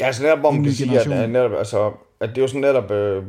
ja, 0.00 0.06
altså 0.06 0.22
netop, 0.22 0.38
hvor 0.38 0.50
man 0.50 0.64
kan 0.64 0.72
sige, 0.72 1.00
at, 1.00 1.12
at, 1.12 1.30
netop, 1.30 1.52
altså, 1.52 1.92
at 2.20 2.28
det 2.28 2.38
er 2.38 2.42
jo 2.42 2.48
sådan 2.48 2.60
netop, 2.60 2.90
øh, 2.90 3.24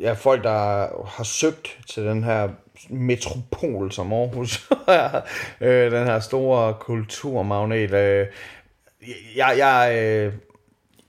ja, 0.00 0.12
folk, 0.12 0.44
der 0.44 0.88
har 1.08 1.24
søgt 1.24 1.78
til 1.86 2.04
den 2.04 2.24
her 2.24 2.48
metropol 2.90 3.92
som 3.92 4.12
Aarhus, 4.12 4.70
øh, 5.60 5.92
den 5.92 6.06
her 6.06 6.20
store 6.20 6.74
kulturmagnet. 6.74 7.94
Øh, 7.94 8.26
jeg, 9.36 9.54
jeg, 9.58 9.98
øh, 10.02 10.32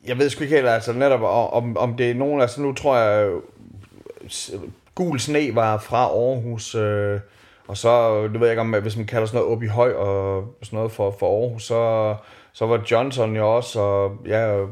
jeg 0.08 0.18
ved 0.18 0.30
sgu 0.30 0.44
ikke 0.44 0.56
helt, 0.56 0.68
altså 0.68 0.94
netop, 0.94 1.22
om, 1.54 1.78
om 1.78 1.94
det 1.94 2.12
er 2.12 2.16
nogen, 2.16 2.42
altså 2.42 2.62
nu 2.62 2.74
tror 2.74 2.98
jeg, 2.98 3.32
Gul 4.96 5.20
Sne 5.20 5.56
var 5.56 5.78
fra 5.78 5.98
Aarhus, 5.98 6.76
øh, 6.76 7.20
og 7.68 7.78
så, 7.78 8.22
du 8.28 8.40
ved 8.40 8.48
jeg 8.48 8.52
ikke 8.52 8.62
om, 8.62 8.76
hvis 8.82 8.98
man 8.98 9.06
kalder 9.06 9.28
sådan 9.28 9.38
noget 9.38 9.56
op 9.56 9.64
i 9.64 9.68
høj 9.68 9.94
og 9.94 10.54
sådan 10.64 10.78
noget 10.78 10.92
for, 10.92 11.16
for 11.20 11.44
Aarhus, 11.44 11.64
så, 11.64 12.16
så 12.54 12.66
var 12.66 12.82
Johnson 12.92 13.36
jo 13.36 13.56
også, 13.56 13.80
og 13.80 14.18
ja, 14.26 14.66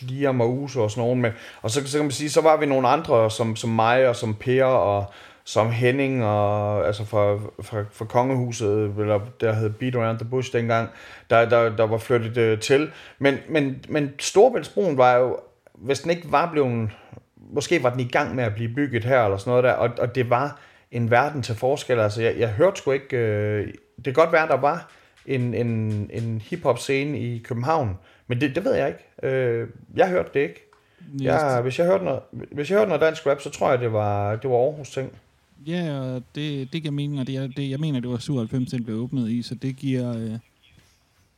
Liam 0.00 0.34
Mauso 0.34 0.82
og 0.82 0.90
sådan 0.90 1.04
nogen, 1.04 1.22
men, 1.22 1.32
og 1.62 1.70
så, 1.70 1.86
så 1.86 1.98
kan 1.98 2.04
man 2.04 2.10
sige, 2.10 2.30
så 2.30 2.40
var 2.40 2.56
vi 2.56 2.66
nogle 2.66 2.88
andre, 2.88 3.30
som, 3.30 3.56
som 3.56 3.70
mig 3.70 4.08
og 4.08 4.16
som 4.16 4.34
Per 4.34 4.64
og 4.64 5.04
som 5.44 5.70
Henning, 5.70 6.24
og, 6.24 6.86
altså 6.86 7.04
fra, 7.04 7.38
fra, 7.62 7.84
fra 7.92 8.04
kongehuset, 8.04 8.94
eller 8.98 9.20
der 9.40 9.52
hed 9.52 9.70
Beat 9.70 9.94
Around 9.94 10.18
the 10.18 10.28
Bush 10.28 10.52
dengang, 10.52 10.88
der, 11.30 11.48
der, 11.48 11.76
der 11.76 11.86
var 11.86 11.98
flyttet 11.98 12.36
øh, 12.36 12.60
til. 12.60 12.90
Men, 13.18 13.34
men, 13.48 13.84
men 13.88 14.12
Storbæltsbroen 14.18 14.98
var 14.98 15.16
jo, 15.16 15.36
hvis 15.74 16.00
den 16.00 16.10
ikke 16.10 16.32
var 16.32 16.50
blevet, 16.52 16.90
måske 17.36 17.82
var 17.82 17.90
den 17.90 18.00
i 18.00 18.08
gang 18.08 18.34
med 18.34 18.44
at 18.44 18.54
blive 18.54 18.74
bygget 18.74 19.04
her, 19.04 19.24
eller 19.24 19.36
sådan 19.36 19.50
noget 19.50 19.64
der, 19.64 19.72
og, 19.72 19.90
og 19.98 20.14
det 20.14 20.30
var 20.30 20.60
en 20.90 21.10
verden 21.10 21.42
til 21.42 21.54
forskel. 21.54 22.00
Altså, 22.00 22.22
jeg, 22.22 22.34
jeg 22.38 22.48
hørte 22.48 22.76
sgu 22.76 22.90
ikke, 22.90 23.16
øh, 23.16 23.66
det 23.96 24.04
kan 24.04 24.12
godt 24.12 24.32
være, 24.32 24.48
der 24.48 24.56
var 24.56 24.90
en, 25.26 25.54
en, 25.54 25.66
en 26.12 26.42
hip-hop 26.44 26.78
scene 26.78 27.18
i 27.18 27.38
København, 27.38 27.98
men 28.26 28.40
det, 28.40 28.54
det 28.54 28.64
ved 28.64 28.74
jeg 28.74 28.88
ikke. 28.88 29.34
Øh, 29.36 29.68
jeg 29.96 30.08
hørte 30.08 30.30
det 30.34 30.40
ikke. 30.40 30.68
Jeg, 31.20 31.60
hvis, 31.62 31.78
jeg 31.78 31.86
hørte 31.86 32.04
noget, 32.04 32.20
hvis 32.30 32.70
jeg 32.70 32.78
hørte 32.78 32.88
noget 32.88 33.00
dansk 33.00 33.26
rap, 33.26 33.40
så 33.40 33.50
tror 33.50 33.70
jeg, 33.70 33.78
det 33.78 33.92
var, 33.92 34.36
det 34.36 34.50
var 34.50 34.56
Aarhus 34.56 34.90
ting. 34.90 35.12
Ja, 35.66 36.00
og 36.00 36.22
det, 36.34 36.72
det 36.72 36.82
giver 36.82 36.92
mening, 36.92 37.20
og 37.20 37.26
det, 37.26 37.56
det, 37.56 37.70
jeg 37.70 37.80
mener, 37.80 38.00
det 38.00 38.10
var 38.10 38.18
97, 38.18 38.70
den 38.70 38.84
blev 38.84 38.96
åbnet 38.96 39.30
i, 39.30 39.42
så 39.42 39.54
det 39.54 39.76
giver, 39.76 40.16
øh, 40.16 40.38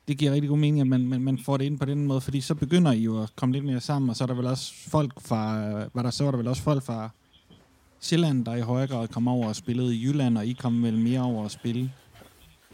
det 0.09 0.19
giver 0.19 0.33
rigtig 0.33 0.49
god 0.49 0.59
mening, 0.59 0.81
at 0.81 0.87
man, 0.87 1.07
man, 1.07 1.21
man 1.21 1.39
får 1.39 1.57
det 1.57 1.65
ind 1.65 1.79
på 1.79 1.85
den 1.85 2.07
måde, 2.07 2.21
fordi 2.21 2.41
så 2.41 2.55
begynder 2.55 2.93
I 2.93 2.99
jo 2.99 3.23
at 3.23 3.37
komme 3.37 3.53
lidt 3.53 3.65
mere 3.65 3.81
sammen, 3.81 4.11
og 4.11 4.17
så 4.17 4.25
er 4.25 4.27
der 4.27 4.35
vel 4.35 4.47
også 4.47 4.73
folk 4.91 5.13
fra, 5.21 5.61
var 5.95 6.03
der, 6.03 6.11
så 6.11 6.25
var 6.25 6.31
der 6.31 6.39
vel 6.39 6.49
også 6.49 6.63
folk 6.63 6.83
fra 6.83 7.11
Sjælland, 8.01 8.45
der 8.45 8.55
i 8.55 8.61
højere 8.61 8.87
grad 8.87 9.09
kom 9.09 9.29
over 9.29 9.49
og 9.49 9.57
spillede 9.57 9.97
i 9.97 10.05
Jylland, 10.05 10.39
og 10.39 10.47
I 10.47 10.53
kom 10.53 10.83
vel 10.83 10.99
mere 10.99 11.21
over 11.21 11.45
at 11.45 11.51
spille 11.51 11.91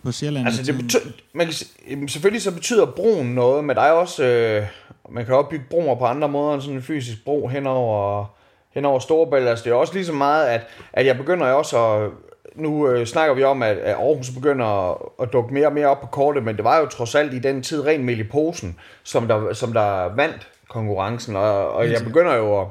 på 0.03 0.13
Sjælland. 0.13 0.47
Altså, 0.47 0.63
det 0.63 0.83
betyder, 0.83 1.13
man 1.33 1.47
kan, 1.47 2.09
selvfølgelig 2.09 2.43
så 2.43 2.55
betyder 2.55 2.87
broen 2.87 3.27
noget, 3.27 3.65
men 3.65 3.77
der 3.77 3.83
er 3.83 3.93
også, 3.93 4.25
øh, 4.25 4.67
man 5.11 5.25
kan 5.25 5.35
også 5.35 5.51
bygge 5.51 5.65
broer 5.71 5.95
på 5.95 6.05
andre 6.05 6.29
måder 6.29 6.55
end 6.55 6.63
sådan 6.63 6.77
en 6.77 6.83
fysisk 6.83 7.25
bro 7.25 7.49
henover 7.49 8.27
hen 8.75 8.85
over 8.85 8.99
Storebælt. 8.99 9.49
Altså, 9.49 9.65
det 9.65 9.71
er 9.71 9.75
også 9.75 9.95
lige 9.95 10.07
så 10.07 10.13
meget, 10.13 10.47
at, 10.47 10.61
at 10.93 11.07
jeg 11.07 11.17
begynder 11.17 11.47
også 11.47 11.79
at... 11.79 12.11
Nu 12.55 12.89
øh, 12.89 13.07
snakker 13.07 13.35
vi 13.35 13.45
om, 13.45 13.63
at, 13.63 13.79
at 13.79 13.95
Aarhus 13.95 14.31
begynder 14.31 14.91
at, 14.91 14.99
at 15.23 15.33
dukke 15.33 15.55
mere 15.55 15.67
og 15.67 15.73
mere 15.73 15.87
op 15.87 16.01
på 16.01 16.07
kortet, 16.07 16.43
men 16.43 16.57
det 16.57 16.65
var 16.65 16.79
jo 16.79 16.87
trods 16.87 17.15
alt 17.15 17.35
i 17.35 17.39
den 17.39 17.63
tid 17.63 17.87
ren 17.87 18.05
mel 18.05 18.21
i 18.21 18.25
posen, 18.25 18.79
som 19.03 19.29
der, 19.29 19.53
som 19.53 19.73
der 19.73 20.15
vandt 20.15 20.49
konkurrencen, 20.69 21.37
og, 21.37 21.73
og 21.73 21.91
jeg 21.91 22.01
begynder 22.05 22.35
jo 22.35 22.61
at, 22.61 22.67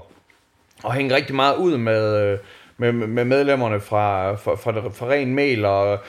at 0.86 0.93
hænge 0.93 1.16
rigtig 1.16 1.36
meget 1.36 1.56
ud 1.56 1.78
med, 1.78 2.24
øh, 2.24 2.39
med, 2.78 2.91
med 2.91 3.26
medlemmerne 3.26 3.80
fra, 3.80 4.36
fra, 4.36 4.56
fra, 4.56 4.89
fra 4.89 5.10
ren 5.10 5.36
mel, 5.36 5.66
og 5.66 6.00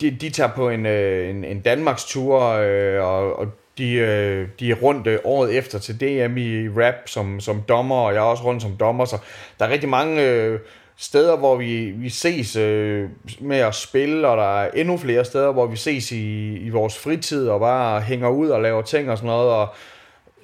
de, 0.00 0.10
de 0.10 0.30
tager 0.30 0.50
på 0.50 0.68
en, 0.68 0.86
øh, 0.86 1.30
en, 1.30 1.44
en 1.44 1.60
Danmarks 1.60 2.04
tur, 2.04 2.42
øh, 2.42 3.04
og, 3.04 3.38
og 3.38 3.46
de, 3.82 3.92
øh, 3.92 4.48
de 4.60 4.70
er 4.70 4.74
rundt 4.74 5.06
øh, 5.06 5.18
året 5.24 5.58
efter 5.58 5.78
til 5.78 6.00
DM 6.00 6.36
i 6.36 6.68
rap 6.68 6.94
som, 7.06 7.40
som 7.40 7.62
dommer, 7.68 7.96
og 7.96 8.14
jeg 8.14 8.18
er 8.18 8.24
også 8.24 8.44
rundt 8.44 8.62
som 8.62 8.76
dommer, 8.80 9.04
så 9.04 9.16
der 9.58 9.64
er 9.64 9.70
rigtig 9.70 9.88
mange 9.88 10.22
øh, 10.22 10.58
steder, 10.96 11.36
hvor 11.36 11.56
vi, 11.56 11.90
vi 11.90 12.08
ses 12.08 12.56
øh, 12.56 13.08
med 13.40 13.56
at 13.56 13.74
spille, 13.74 14.28
og 14.28 14.36
der 14.36 14.62
er 14.62 14.70
endnu 14.70 14.96
flere 14.96 15.24
steder, 15.24 15.52
hvor 15.52 15.66
vi 15.66 15.76
ses 15.76 16.12
i, 16.12 16.56
i 16.56 16.68
vores 16.68 16.98
fritid, 16.98 17.48
og 17.48 17.60
bare 17.60 18.00
hænger 18.00 18.28
ud 18.28 18.48
og 18.48 18.62
laver 18.62 18.82
ting 18.82 19.10
og 19.10 19.16
sådan 19.16 19.28
noget, 19.28 19.50
og 19.50 19.68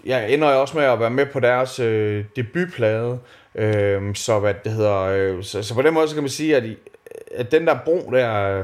jeg 0.05 0.32
ender 0.32 0.49
også 0.49 0.76
med 0.76 0.84
at 0.84 1.01
være 1.01 1.11
med 1.11 1.26
på 1.26 1.41
deres 1.41 1.78
øh, 1.80 2.24
debutplade, 2.36 3.18
øh, 3.55 4.14
så 4.14 4.39
hvad 4.39 4.55
det 4.64 4.72
hedder, 4.72 5.01
øh, 5.01 5.43
så, 5.43 5.62
så 5.62 5.74
på 5.74 5.82
den 5.82 5.95
måde 5.95 6.09
så 6.09 6.14
kan 6.14 6.22
man 6.22 6.30
sige, 6.30 6.57
at 6.57 6.64
at 7.34 7.53
den 7.53 7.66
der 7.66 7.78
bro 7.84 8.11
der, 8.12 8.62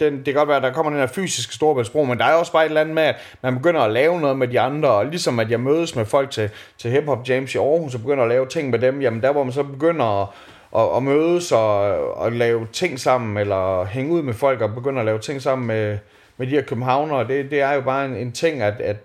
den, 0.00 0.16
det 0.16 0.24
kan 0.24 0.34
godt 0.34 0.48
være, 0.48 0.56
at 0.56 0.62
der 0.62 0.72
kommer 0.72 0.90
den 0.90 1.00
her 1.00 1.06
fysiske 1.06 1.54
storbæltsbro, 1.54 2.04
men 2.04 2.18
der 2.18 2.24
er 2.24 2.34
også 2.34 2.52
bare 2.52 2.64
et 2.64 2.68
eller 2.68 2.80
andet 2.80 2.94
med, 2.94 3.02
at 3.02 3.16
man 3.42 3.54
begynder 3.54 3.80
at 3.80 3.92
lave 3.92 4.20
noget 4.20 4.38
med 4.38 4.48
de 4.48 4.60
andre, 4.60 4.88
og 4.88 5.06
ligesom 5.06 5.38
at 5.38 5.50
jeg 5.50 5.60
mødes 5.60 5.96
med 5.96 6.04
folk 6.04 6.30
til, 6.30 6.50
til 6.78 6.90
Hip 6.90 7.04
Hop 7.04 7.28
James 7.28 7.54
i 7.54 7.58
Aarhus, 7.58 7.94
og 7.94 8.00
begynder 8.00 8.22
at 8.22 8.28
lave 8.28 8.46
ting 8.46 8.70
med 8.70 8.78
dem, 8.78 9.00
jamen 9.00 9.22
der 9.22 9.32
hvor 9.32 9.44
man 9.44 9.52
så 9.52 9.62
begynder 9.62 10.22
at, 10.22 10.28
at, 10.76 10.96
at 10.96 11.02
mødes 11.02 11.52
og, 11.52 11.80
og 12.16 12.32
lave 12.32 12.66
ting 12.72 13.00
sammen, 13.00 13.36
eller 13.36 13.84
hænge 13.84 14.12
ud 14.12 14.22
med 14.22 14.34
folk 14.34 14.60
og 14.60 14.74
begynder 14.74 15.00
at 15.00 15.06
lave 15.06 15.18
ting 15.18 15.42
sammen 15.42 15.66
med, 15.66 15.98
med 16.36 16.46
de 16.46 16.52
her 16.52 16.62
københavnere, 16.62 17.28
det, 17.28 17.50
det 17.50 17.60
er 17.60 17.72
jo 17.72 17.80
bare 17.80 18.04
en, 18.04 18.16
en 18.16 18.32
ting, 18.32 18.62
at, 18.62 18.80
at 18.80 18.96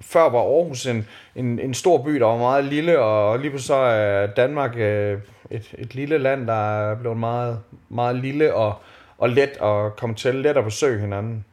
før 0.00 0.28
var 0.28 0.38
Aarhus 0.38 0.86
en, 0.86 1.06
en, 1.36 1.58
en 1.58 1.74
stor 1.74 2.02
by, 2.02 2.10
der 2.10 2.26
var 2.26 2.36
meget 2.36 2.64
lille, 2.64 2.98
og 2.98 3.38
lige 3.38 3.58
så 3.58 3.74
er 3.74 4.26
Danmark 4.26 4.76
øh, 4.76 5.18
et, 5.50 5.74
et 5.78 5.94
lille 5.94 6.18
land, 6.18 6.46
der 6.46 6.90
er 6.90 6.94
blevet 6.94 7.18
meget, 7.18 7.58
meget 7.88 8.16
lille 8.16 8.54
og, 8.54 8.74
og 9.20 9.28
let 9.28 9.50
at 9.62 9.96
komme 9.96 10.16
til, 10.16 10.34
let 10.34 10.56
at 10.56 10.64
besøge 10.64 11.00
hinanden. 11.00 11.44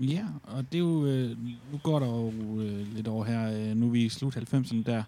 Ja, 0.00 0.24
og 0.42 0.64
det 0.72 0.78
er 0.78 0.82
jo, 0.82 1.06
øh, 1.06 1.30
nu 1.72 1.78
går 1.82 1.98
der 1.98 2.06
jo 2.06 2.60
øh, 2.60 2.94
lidt 2.94 3.08
over 3.08 3.24
her, 3.24 3.52
øh, 3.52 3.76
nu 3.76 3.86
er 3.86 3.90
vi 3.90 4.04
i 4.04 4.08
slut 4.08 4.36
90'erne 4.36 4.82
der. 4.86 5.02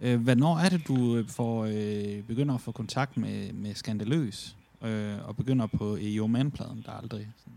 Øh, 0.00 0.20
hvornår 0.20 0.58
er 0.58 0.68
det, 0.68 0.88
du 0.88 1.24
får, 1.28 1.64
øh, 1.64 2.22
begynder 2.22 2.54
at 2.54 2.60
få 2.60 2.72
kontakt 2.72 3.16
med, 3.16 3.52
med 3.52 3.74
Skandaløs, 3.74 4.56
øh, 4.84 5.28
og 5.28 5.36
begynder 5.36 5.66
på 5.66 5.96
EO 6.00 6.26
Man-pladen, 6.26 6.82
der 6.86 6.92
aldrig 7.02 7.28
sådan, 7.38 7.52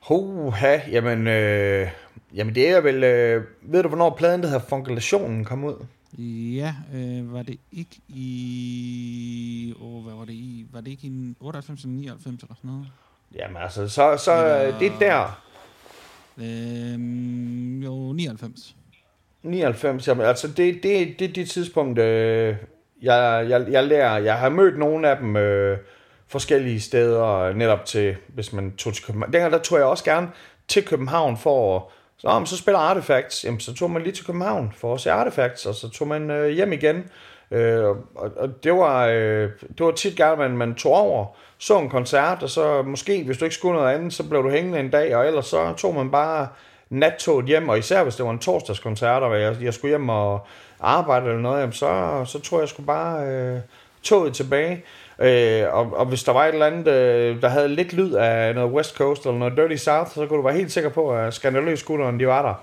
Hoha, 0.00 0.80
jamen, 0.90 1.26
øh, 1.26 1.88
jamen 2.34 2.54
det 2.54 2.68
er 2.68 2.80
vel, 2.80 3.04
øh, 3.04 3.44
ved 3.62 3.82
du 3.82 3.88
hvornår 3.88 4.16
pladen, 4.18 4.42
der 4.42 4.48
hedder 4.48 4.66
Funkulationen, 4.68 5.44
kom 5.44 5.64
ud? 5.64 5.86
Ja, 6.18 6.74
øh, 6.94 7.32
var 7.32 7.42
det 7.42 7.58
ikke 7.72 7.96
i... 8.08 9.74
Åh, 9.80 10.04
hvad 10.04 10.14
var 10.14 10.24
det 10.24 10.32
i? 10.32 10.66
Var 10.72 10.80
det 10.80 10.90
ikke 10.90 11.06
i 11.06 11.34
98 11.40 11.82
eller 11.84 11.96
99 11.96 12.42
eller 12.42 12.54
sådan 12.54 12.70
noget? 12.70 12.86
Jamen 13.34 13.56
altså, 13.62 13.88
så, 13.88 14.16
så 14.24 14.32
Eller- 14.32 14.78
det 14.78 14.92
er 14.92 14.98
der, 14.98 15.42
Øh, 16.38 17.84
jo, 17.84 18.12
99. 18.12 18.76
99, 19.42 20.08
jamen 20.08 20.26
altså 20.26 20.48
det, 20.48 20.56
det, 20.82 21.18
det 21.18 21.28
er 21.28 21.32
det 21.32 21.50
tidspunkt, 21.50 21.98
øh, 21.98 22.56
jeg, 23.02 23.46
jeg, 23.48 23.66
jeg 23.70 23.84
lærer, 23.86 24.18
jeg 24.18 24.38
har 24.38 24.48
mødt 24.48 24.78
nogle 24.78 25.08
af 25.08 25.16
dem 25.18 25.36
øh, 25.36 25.78
forskellige 26.28 26.80
steder, 26.80 27.52
netop 27.52 27.84
til, 27.84 28.16
hvis 28.28 28.52
man 28.52 28.72
tog 28.76 28.94
til 28.94 29.04
København. 29.04 29.32
Dengang 29.32 29.52
der 29.52 29.58
tog 29.58 29.78
jeg 29.78 29.86
også 29.86 30.04
gerne 30.04 30.28
til 30.68 30.84
København 30.84 31.36
for 31.38 31.76
at, 31.76 31.82
så, 32.18 32.28
om, 32.28 32.46
så 32.46 32.56
spiller 32.56 32.78
Artifacts, 32.78 33.44
jamen 33.44 33.60
så 33.60 33.74
tog 33.74 33.90
man 33.90 34.02
lige 34.02 34.12
til 34.12 34.26
København 34.26 34.72
for 34.76 34.94
at 34.94 35.00
se 35.00 35.12
Artifacts, 35.12 35.66
og 35.66 35.74
så 35.74 35.88
tog 35.88 36.08
man 36.08 36.30
øh, 36.30 36.48
hjem 36.48 36.72
igen. 36.72 37.04
Øh, 37.50 37.84
og, 37.84 37.96
og 38.36 38.64
det 38.64 38.72
var, 38.72 39.06
øh, 39.06 39.50
det 39.78 39.86
var 39.86 39.90
tit 39.90 40.16
gerne, 40.16 40.36
man, 40.36 40.56
man 40.56 40.74
tog 40.74 40.92
over, 40.92 41.26
så 41.58 41.78
en 41.78 41.90
koncert, 41.90 42.42
og 42.42 42.50
så 42.50 42.82
måske, 42.82 43.22
hvis 43.24 43.38
du 43.38 43.44
ikke 43.44 43.54
skulle 43.54 43.78
noget 43.78 43.94
andet, 43.94 44.12
så 44.12 44.28
blev 44.28 44.42
du 44.42 44.50
hængende 44.50 44.80
en 44.80 44.90
dag, 44.90 45.16
og 45.16 45.26
ellers 45.26 45.46
så 45.46 45.72
tog 45.72 45.94
man 45.94 46.10
bare 46.10 46.48
nattoget 46.90 47.46
hjem, 47.46 47.68
og 47.68 47.78
især 47.78 48.02
hvis 48.02 48.16
det 48.16 48.24
var 48.24 48.30
en 48.30 48.38
torsdagskoncert, 48.38 49.22
og 49.22 49.40
jeg, 49.40 49.56
jeg 49.62 49.74
skulle 49.74 49.90
hjem 49.90 50.08
og 50.08 50.46
arbejde 50.80 51.26
eller 51.26 51.40
noget, 51.40 51.60
jamen 51.60 51.72
så, 51.72 52.22
så 52.26 52.40
tror 52.40 52.58
jeg, 52.58 52.60
jeg 52.60 52.68
skulle 52.68 52.86
bare 52.86 53.26
øh, 53.26 53.60
toget 54.02 54.34
tilbage. 54.34 54.84
Øh, 55.18 55.74
og, 55.74 55.92
og 55.96 56.06
hvis 56.06 56.24
der 56.24 56.32
var 56.32 56.44
et 56.44 56.52
eller 56.52 56.66
andet, 56.66 56.88
øh, 56.88 57.42
der 57.42 57.48
havde 57.48 57.68
lidt 57.68 57.92
lyd 57.92 58.12
af 58.12 58.54
noget 58.54 58.72
West 58.72 58.96
Coast 58.96 59.26
eller 59.26 59.38
noget 59.38 59.56
Dirty 59.56 59.76
South, 59.76 60.10
så 60.10 60.26
kunne 60.26 60.36
du 60.36 60.42
være 60.42 60.56
helt 60.56 60.72
sikker 60.72 60.90
på, 60.90 61.12
at 61.12 61.34
skandaløs 61.34 61.80
skutteren, 61.80 62.20
de 62.20 62.26
var 62.26 62.42
der. 62.42 62.54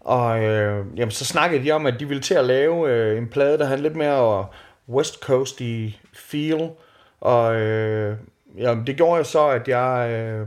Og 0.00 0.44
øh, 0.44 0.84
jamen, 0.96 1.10
så 1.10 1.24
snakkede 1.24 1.64
de 1.64 1.70
om, 1.70 1.86
at 1.86 1.94
de 2.00 2.08
ville 2.08 2.22
til 2.22 2.34
at 2.34 2.44
lave 2.44 2.90
øh, 2.90 3.18
en 3.18 3.28
plade, 3.28 3.58
der 3.58 3.64
havde 3.64 3.82
lidt 3.82 3.96
mere 3.96 4.46
West 4.88 5.20
Coast 5.20 5.60
i 5.60 6.00
feel. 6.14 6.70
Og 7.20 7.56
øh, 7.56 8.16
jamen, 8.58 8.86
det 8.86 8.96
gjorde 8.96 9.16
jeg 9.16 9.26
så, 9.26 9.48
at 9.48 9.68
jeg 9.68 10.10
øh, 10.10 10.46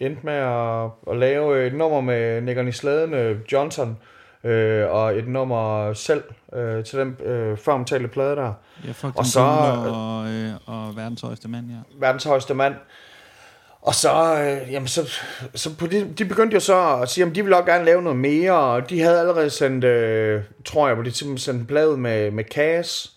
endte 0.00 0.26
med 0.26 0.34
at, 0.34 0.90
at 1.10 1.16
lave 1.16 1.66
et 1.66 1.74
nummer 1.74 2.00
med 2.00 2.40
Nickerne 2.40 2.68
i 2.68 2.72
Slæden, 2.72 3.14
øh, 3.14 3.38
Johnson, 3.52 3.88
øh, 3.90 4.13
og 4.90 5.18
et 5.18 5.28
nummer 5.28 5.92
selv 5.92 6.22
øh, 6.52 6.84
til 6.84 6.98
den 6.98 7.16
øh, 7.24 7.56
før 7.58 7.72
omtalte 7.72 8.08
plade 8.08 8.36
der. 8.36 8.52
Ja, 8.86 8.92
fuck 8.92 9.18
Og 9.18 9.24
så- 9.26 9.30
så... 9.32 9.40
og, 9.94 10.28
øh, 10.28 10.50
og 10.66 10.96
verdens 10.96 11.20
højeste 11.20 11.48
mand, 11.48 11.66
ja. 11.70 11.76
verdens 12.06 12.24
højeste 12.24 12.54
mand. 12.54 12.74
Og 13.82 13.94
så, 13.94 14.10
øh, 14.42 14.72
jamen 14.72 14.88
så, 14.88 15.10
så 15.54 15.76
på 15.76 15.86
de, 15.86 16.08
de 16.18 16.24
begyndte 16.24 16.54
jo 16.54 16.60
så 16.60 16.98
at 17.02 17.08
sige, 17.08 17.26
at 17.26 17.34
de 17.34 17.42
ville 17.42 17.56
også 17.56 17.70
gerne 17.72 17.84
lave 17.84 18.02
noget 18.02 18.18
mere, 18.18 18.52
og 18.58 18.90
de 18.90 19.00
havde 19.02 19.20
allerede 19.20 19.50
sendt, 19.50 19.84
øh, 19.84 20.42
tror 20.64 20.86
jeg, 20.86 20.94
hvor 20.94 21.04
de 21.04 21.10
simpelthen 21.12 21.38
sendte 21.38 21.64
bladet 21.66 21.98
med, 21.98 22.30
med 22.30 22.44
Cass, 22.44 23.12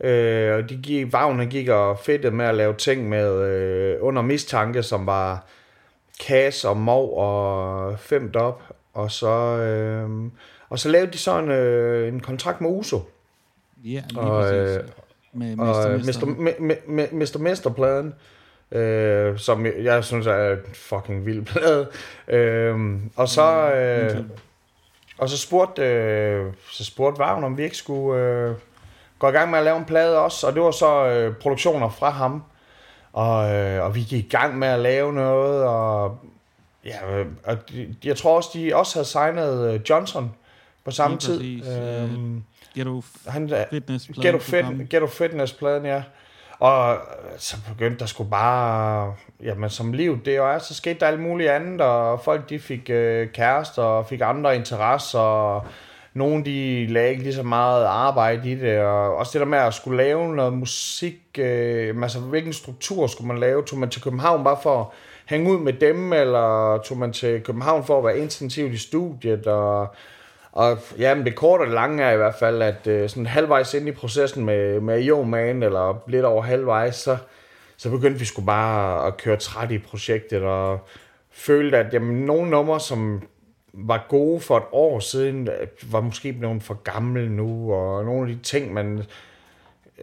øh, 0.00 0.54
og 0.56 0.68
de 0.70 0.76
gik, 0.76 1.12
Vagnen 1.12 1.48
gik 1.48 1.68
og 1.68 1.98
fedtede 1.98 2.34
med 2.34 2.44
at 2.44 2.54
lave 2.54 2.74
ting 2.74 3.08
med 3.08 3.42
øh, 3.42 3.96
under 4.00 4.22
mistanke, 4.22 4.82
som 4.82 5.06
var 5.06 5.44
Cass 6.26 6.64
og 6.64 6.76
Mov 6.76 7.18
og 7.18 7.98
Femt 7.98 8.36
op, 8.36 8.62
og 8.94 9.10
så, 9.10 9.28
øh, 9.56 10.08
og 10.70 10.78
så 10.78 10.88
lavede 10.88 11.12
de 11.12 11.18
så 11.18 11.38
en, 11.38 11.50
øh, 11.50 12.08
en 12.08 12.20
kontrakt 12.20 12.60
med 12.60 12.70
Uso, 12.70 13.00
Ja, 13.84 14.02
lige 14.10 14.20
Og, 14.20 14.42
præcis. 14.42 14.76
øh, 14.76 14.84
med 15.32 15.56
Mester, 15.56 15.98
Mr. 15.98 16.06
Mester. 16.06 16.26
Me- 16.26 16.60
Me- 16.60 16.88
Me- 16.88 17.14
Mr. 17.14 17.38
Mester-pladen, 17.38 18.14
øh, 18.72 19.38
som 19.38 19.66
jeg 19.66 20.04
synes 20.04 20.26
er 20.26 20.50
en 20.52 20.58
fucking 20.74 21.26
vild 21.26 21.42
plade. 21.44 21.88
Øh, 22.28 22.94
og 23.16 23.28
så... 23.28 23.72
Øh, 23.74 24.24
og 25.18 25.28
så 25.28 25.38
spurgte, 25.38 25.82
øh, 25.82 26.46
så 26.70 26.84
spurgte 26.84 27.18
Vagn, 27.18 27.44
om 27.44 27.56
vi 27.58 27.62
ikke 27.64 27.76
skulle 27.76 28.22
øh, 28.22 28.54
gå 29.18 29.28
i 29.28 29.30
gang 29.30 29.50
med 29.50 29.58
at 29.58 29.64
lave 29.64 29.78
en 29.78 29.84
plade 29.84 30.18
også, 30.18 30.46
og 30.46 30.52
det 30.54 30.62
var 30.62 30.70
så 30.70 31.06
øh, 31.06 31.34
produktioner 31.36 31.90
fra 31.90 32.10
ham. 32.10 32.42
Og, 33.12 33.54
øh, 33.54 33.84
og 33.84 33.94
vi 33.94 34.00
gik 34.00 34.24
i 34.24 34.28
gang 34.28 34.58
med 34.58 34.68
at 34.68 34.80
lave 34.80 35.12
noget, 35.12 35.64
og, 35.64 36.18
ja, 36.84 37.18
øh, 37.18 37.26
og 37.44 37.70
de, 37.70 37.94
jeg 38.04 38.16
tror 38.16 38.36
også, 38.36 38.50
de 38.54 38.76
også 38.76 38.94
havde 38.98 39.06
signet 39.08 39.74
øh, 39.74 39.80
Johnson 39.90 40.30
på 40.84 40.90
samme 40.90 41.16
Lige 41.16 41.20
tid. 41.20 41.38
præcis, 41.38 41.66
øh, 41.68 42.02
Øhm, 42.02 42.42
Ghetto 42.74 43.02
han, 43.26 43.50
er- 43.52 43.64
Fitness 43.70 44.06
Ghetto, 44.22 44.38
fit, 44.38 44.64
Ghetto 44.90 45.06
Fitness-pladen, 45.06 45.84
ja. 45.86 46.02
Og 46.58 46.92
øh, 46.94 46.98
så 47.38 47.56
begyndte 47.68 47.98
der 47.98 48.06
skulle 48.06 48.30
bare... 48.30 49.14
Jamen, 49.42 49.70
som 49.70 49.92
liv 49.92 50.24
det 50.24 50.36
jo 50.36 50.50
er, 50.50 50.58
så 50.58 50.74
skete 50.74 51.00
der 51.00 51.06
alt 51.06 51.20
muligt 51.20 51.50
andet, 51.50 51.80
og 51.80 52.20
folk 52.20 52.50
de 52.50 52.58
fik 52.58 52.90
øh, 52.90 53.28
kærester 53.32 53.82
og 53.82 54.06
fik 54.06 54.20
andre 54.24 54.56
interesser, 54.56 55.18
og 55.18 55.64
nogle 56.14 56.44
de 56.44 56.86
lagde 56.86 57.10
ikke 57.10 57.22
lige 57.22 57.34
så 57.34 57.42
meget 57.42 57.84
arbejde 57.84 58.50
i 58.50 58.54
det, 58.54 58.78
og 58.80 59.16
også 59.16 59.32
det 59.32 59.40
der 59.40 59.46
med 59.46 59.58
at 59.58 59.74
skulle 59.74 59.96
lave 59.96 60.36
noget 60.36 60.52
musik, 60.52 61.16
øh, 61.38 62.02
altså 62.02 62.20
hvilken 62.20 62.52
struktur 62.52 63.06
skulle 63.06 63.28
man 63.28 63.38
lave? 63.38 63.62
Tog 63.64 63.78
man 63.78 63.90
til 63.90 64.02
København 64.02 64.44
bare 64.44 64.58
for 64.62 64.80
at 64.80 64.86
hænge 65.26 65.52
ud 65.52 65.58
med 65.58 65.72
dem, 65.72 66.12
eller 66.12 66.78
tog 66.84 66.98
man 66.98 67.12
til 67.12 67.40
København 67.40 67.84
for 67.84 67.98
at 67.98 68.04
være 68.04 68.18
intensivt 68.18 68.72
i 68.72 68.78
studiet, 68.78 69.46
og 69.46 69.94
og 70.52 70.78
ja, 70.98 71.14
men 71.14 71.24
det 71.24 71.34
korte 71.36 71.62
og 71.62 71.66
det 71.66 71.74
lange 71.74 72.02
er 72.02 72.12
i 72.12 72.16
hvert 72.16 72.34
fald, 72.34 72.62
at 72.62 72.86
øh, 72.86 73.08
sådan 73.08 73.26
halvvejs 73.26 73.74
ind 73.74 73.88
i 73.88 73.92
processen 73.92 74.44
med, 74.44 74.80
med 74.80 75.08
Yo 75.08 75.22
Man, 75.22 75.62
eller 75.62 76.02
lidt 76.06 76.24
over 76.24 76.42
halvvejs, 76.42 76.96
så, 76.96 77.16
så 77.76 77.90
begyndte 77.90 78.18
vi 78.18 78.24
sgu 78.24 78.42
bare 78.42 79.06
at 79.06 79.16
køre 79.16 79.36
træt 79.36 79.70
i 79.70 79.78
projektet, 79.78 80.42
og 80.42 80.78
følte, 81.30 81.78
at 81.78 81.94
jamen, 81.94 82.26
nogle 82.26 82.50
numre, 82.50 82.80
som 82.80 83.22
var 83.72 84.06
gode 84.08 84.40
for 84.40 84.56
et 84.56 84.64
år 84.72 85.00
siden, 85.00 85.48
øh, 85.48 85.66
var 85.92 86.00
måske 86.00 86.32
blevet 86.32 86.62
for 86.62 86.74
gamle 86.74 87.28
nu, 87.28 87.72
og 87.72 88.04
nogle 88.04 88.30
af 88.30 88.36
de 88.36 88.42
ting, 88.42 88.72
man 88.72 89.02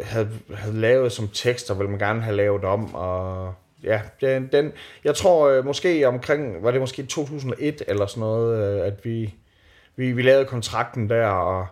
havde, 0.01 0.29
havde 0.55 0.75
lavet 0.75 1.11
som 1.11 1.27
tekster, 1.33 1.73
ville 1.73 1.89
man 1.89 1.99
gerne 1.99 2.21
have 2.21 2.35
lavet 2.35 2.63
om, 2.63 2.95
og 2.95 3.53
ja, 3.83 4.01
den, 4.21 4.49
den 4.51 4.71
jeg 5.03 5.15
tror 5.15 5.49
øh, 5.49 5.65
måske 5.65 6.07
omkring, 6.07 6.63
var 6.63 6.71
det 6.71 6.79
måske 6.79 7.03
2001 7.03 7.83
eller 7.87 8.05
sådan 8.05 8.21
noget, 8.21 8.79
øh, 8.79 8.87
at 8.87 9.05
vi, 9.05 9.33
vi, 9.97 10.11
vi 10.11 10.21
lavede 10.21 10.45
kontrakten 10.45 11.09
der, 11.09 11.27
og, 11.27 11.67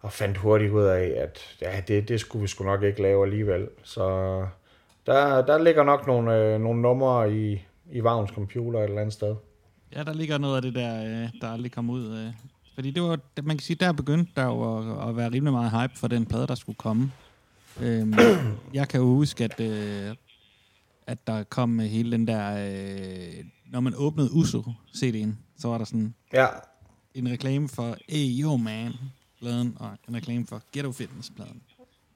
og 0.00 0.12
fandt 0.12 0.38
hurtigt 0.38 0.72
ud 0.72 0.84
af, 0.84 1.14
at 1.16 1.56
ja, 1.62 1.80
det, 1.88 2.08
det 2.08 2.20
skulle 2.20 2.42
vi 2.42 2.48
sgu 2.48 2.64
nok 2.64 2.82
ikke 2.82 3.02
lave 3.02 3.24
alligevel. 3.24 3.68
Så 3.82 4.02
der, 5.06 5.46
der 5.46 5.58
ligger 5.58 5.84
nok 5.84 6.06
nogle, 6.06 6.34
øh, 6.34 6.60
nogle 6.60 6.82
numre 6.82 7.32
i, 7.32 7.62
i 7.92 8.04
Vagns 8.04 8.30
computer 8.30 8.80
et 8.80 8.84
eller 8.84 9.00
andet 9.00 9.12
sted. 9.12 9.34
Ja, 9.94 10.02
der 10.02 10.12
ligger 10.12 10.38
noget 10.38 10.56
af 10.56 10.62
det 10.62 10.74
der, 10.74 11.04
øh, 11.04 11.28
der 11.40 11.48
aldrig 11.48 11.72
kom 11.72 11.90
ud. 11.90 12.18
Øh. 12.18 12.32
Fordi 12.74 12.90
det 12.90 13.02
var, 13.02 13.18
man 13.42 13.56
kan 13.56 13.64
sige, 13.64 13.76
der 13.80 13.92
begyndte 13.92 14.32
der 14.36 14.44
jo 14.44 14.78
at, 14.78 15.08
at 15.08 15.16
være 15.16 15.30
rimelig 15.30 15.52
meget 15.52 15.70
hype 15.70 15.98
for 15.98 16.08
den 16.08 16.26
plade, 16.26 16.46
der 16.46 16.54
skulle 16.54 16.76
komme. 16.76 17.12
Øhm, 17.82 18.14
jeg 18.74 18.88
kan 18.88 19.00
jo 19.00 19.06
huske, 19.06 19.44
at, 19.44 19.60
øh, 19.60 20.14
at 21.06 21.26
der 21.26 21.42
kom 21.42 21.68
med 21.68 21.88
hele 21.88 22.12
den 22.12 22.26
der... 22.26 22.68
Øh, 22.68 23.44
når 23.72 23.80
man 23.80 23.94
åbnede 23.96 24.28
USO-CD'en, 24.28 25.28
så 25.58 25.68
var 25.68 25.78
der 25.78 25.84
sådan 25.84 26.14
Ja, 26.32 26.46
en 27.16 27.30
reklame 27.32 27.68
for 27.68 27.96
Hey 28.08 28.42
Yo 28.42 28.56
Man 28.56 28.92
pladen 29.40 29.76
og 29.80 29.88
en 30.08 30.16
reklame 30.16 30.46
for 30.48 30.60
Ghetto 30.72 30.92
Fitness 30.92 31.30
pladen. 31.36 31.60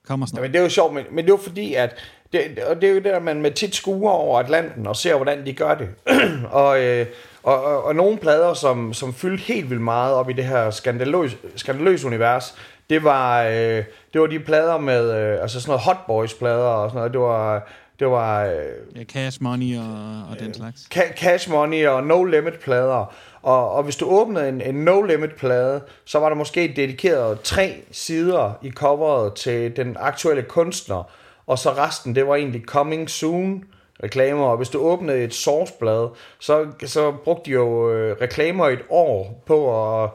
Kommer 0.07 0.27
Ja, 0.27 0.29
snart. 0.31 0.43
men 0.43 0.53
det 0.53 0.59
er 0.59 0.63
jo 0.63 0.69
sjovt, 0.69 0.95
men, 0.95 1.05
men 1.11 1.25
det 1.25 1.31
er 1.31 1.35
jo 1.35 1.43
fordi, 1.43 1.75
at 1.75 1.95
det, 2.33 2.59
og 2.67 2.77
det 2.81 2.89
er 2.89 2.93
jo 2.93 2.99
det, 2.99 3.07
at 3.11 3.23
man 3.23 3.43
med 3.43 3.51
tit 3.51 3.75
skuer 3.75 4.11
over 4.11 4.39
Atlanten 4.41 4.87
og 4.87 4.97
ser, 4.97 5.15
hvordan 5.17 5.47
de 5.47 5.53
gør 5.53 5.75
det. 5.75 5.89
og, 6.51 6.83
øh, 6.83 7.07
og, 7.43 7.65
og, 7.65 7.85
og 7.85 7.97
nogle 7.97 8.19
plader, 8.19 8.55
som, 8.55 8.93
som 8.95 9.15
fyldte 9.15 9.45
helt 9.45 9.71
vildt 9.71 9.83
meget 9.83 10.15
op 10.15 10.31
i 10.31 10.33
det 10.33 10.45
her 10.45 10.71
skandaløs, 10.71 11.37
skandaløs 11.57 12.05
univers, 12.05 12.55
det 12.91 13.05
var, 13.05 13.43
øh, 13.43 13.85
det 14.13 14.21
var 14.21 14.27
de 14.27 14.39
plader 14.41 14.79
med, 14.79 15.13
øh, 15.35 15.43
altså 15.43 15.61
sådan 15.61 15.71
noget 15.71 15.83
Hot 15.85 16.07
Boys 16.07 16.35
plader 16.35 16.65
og 16.65 16.91
sådan 16.91 16.99
noget, 16.99 17.13
det 17.13 17.21
var, 17.21 17.71
det 18.01 18.11
var 18.11 18.45
øh, 18.45 18.53
Ja, 18.97 19.05
cash 19.05 19.43
money 19.43 19.79
og, 19.79 20.23
og 20.31 20.41
den 20.41 20.55
slags. 20.55 20.89
ca- 20.95 21.15
Cash 21.17 21.51
Money 21.51 21.87
og 21.87 22.05
No 22.05 22.25
Limit 22.25 22.55
plader. 22.59 23.15
Og, 23.43 23.71
og 23.71 23.83
hvis 23.83 23.97
du 23.97 24.07
åbnede 24.11 24.49
en, 24.49 24.61
en 24.61 24.75
No 24.75 25.03
Limit 25.03 25.35
plade, 25.35 25.81
så 26.05 26.19
var 26.19 26.29
der 26.29 26.37
måske 26.37 26.73
dedikeret 26.77 27.41
tre 27.41 27.75
sider 27.93 28.53
i 28.63 28.71
coveret 28.71 29.35
til 29.35 29.77
den 29.77 29.97
aktuelle 30.01 30.43
kunstner, 30.43 31.03
og 31.47 31.59
så 31.59 31.71
resten, 31.71 32.15
det 32.15 32.27
var 32.27 32.35
egentlig 32.37 32.63
Coming 32.67 33.11
Soon 33.11 33.65
reklamer. 34.03 34.45
Og 34.47 34.57
hvis 34.57 34.69
du 34.69 34.79
åbnede 34.79 35.25
et 35.25 35.35
sourceblad, 35.35 36.09
så, 36.41 36.67
så 36.87 37.13
brugte 37.25 37.51
de 37.51 37.55
jo 37.55 37.93
øh, 37.93 38.17
reklamer 38.21 38.69
et 38.69 38.81
år 38.91 39.43
på 39.47 40.01
at 40.03 40.11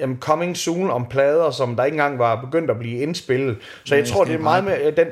jamen, 0.00 0.16
coming 0.20 0.56
soon 0.56 0.90
om 0.90 1.06
plader, 1.06 1.50
som 1.50 1.76
der 1.76 1.84
ikke 1.84 1.94
engang 1.94 2.18
var 2.18 2.40
begyndt 2.40 2.70
at 2.70 2.78
blive 2.78 2.98
indspillet. 3.00 3.58
Så 3.84 3.94
jeg 3.94 4.04
Ja, 4.06 4.10
tror, 4.10 4.24
det 4.24 4.34
er 4.34 4.38
meget 4.38 4.80
øh, 4.86 4.96
den, 4.96 5.06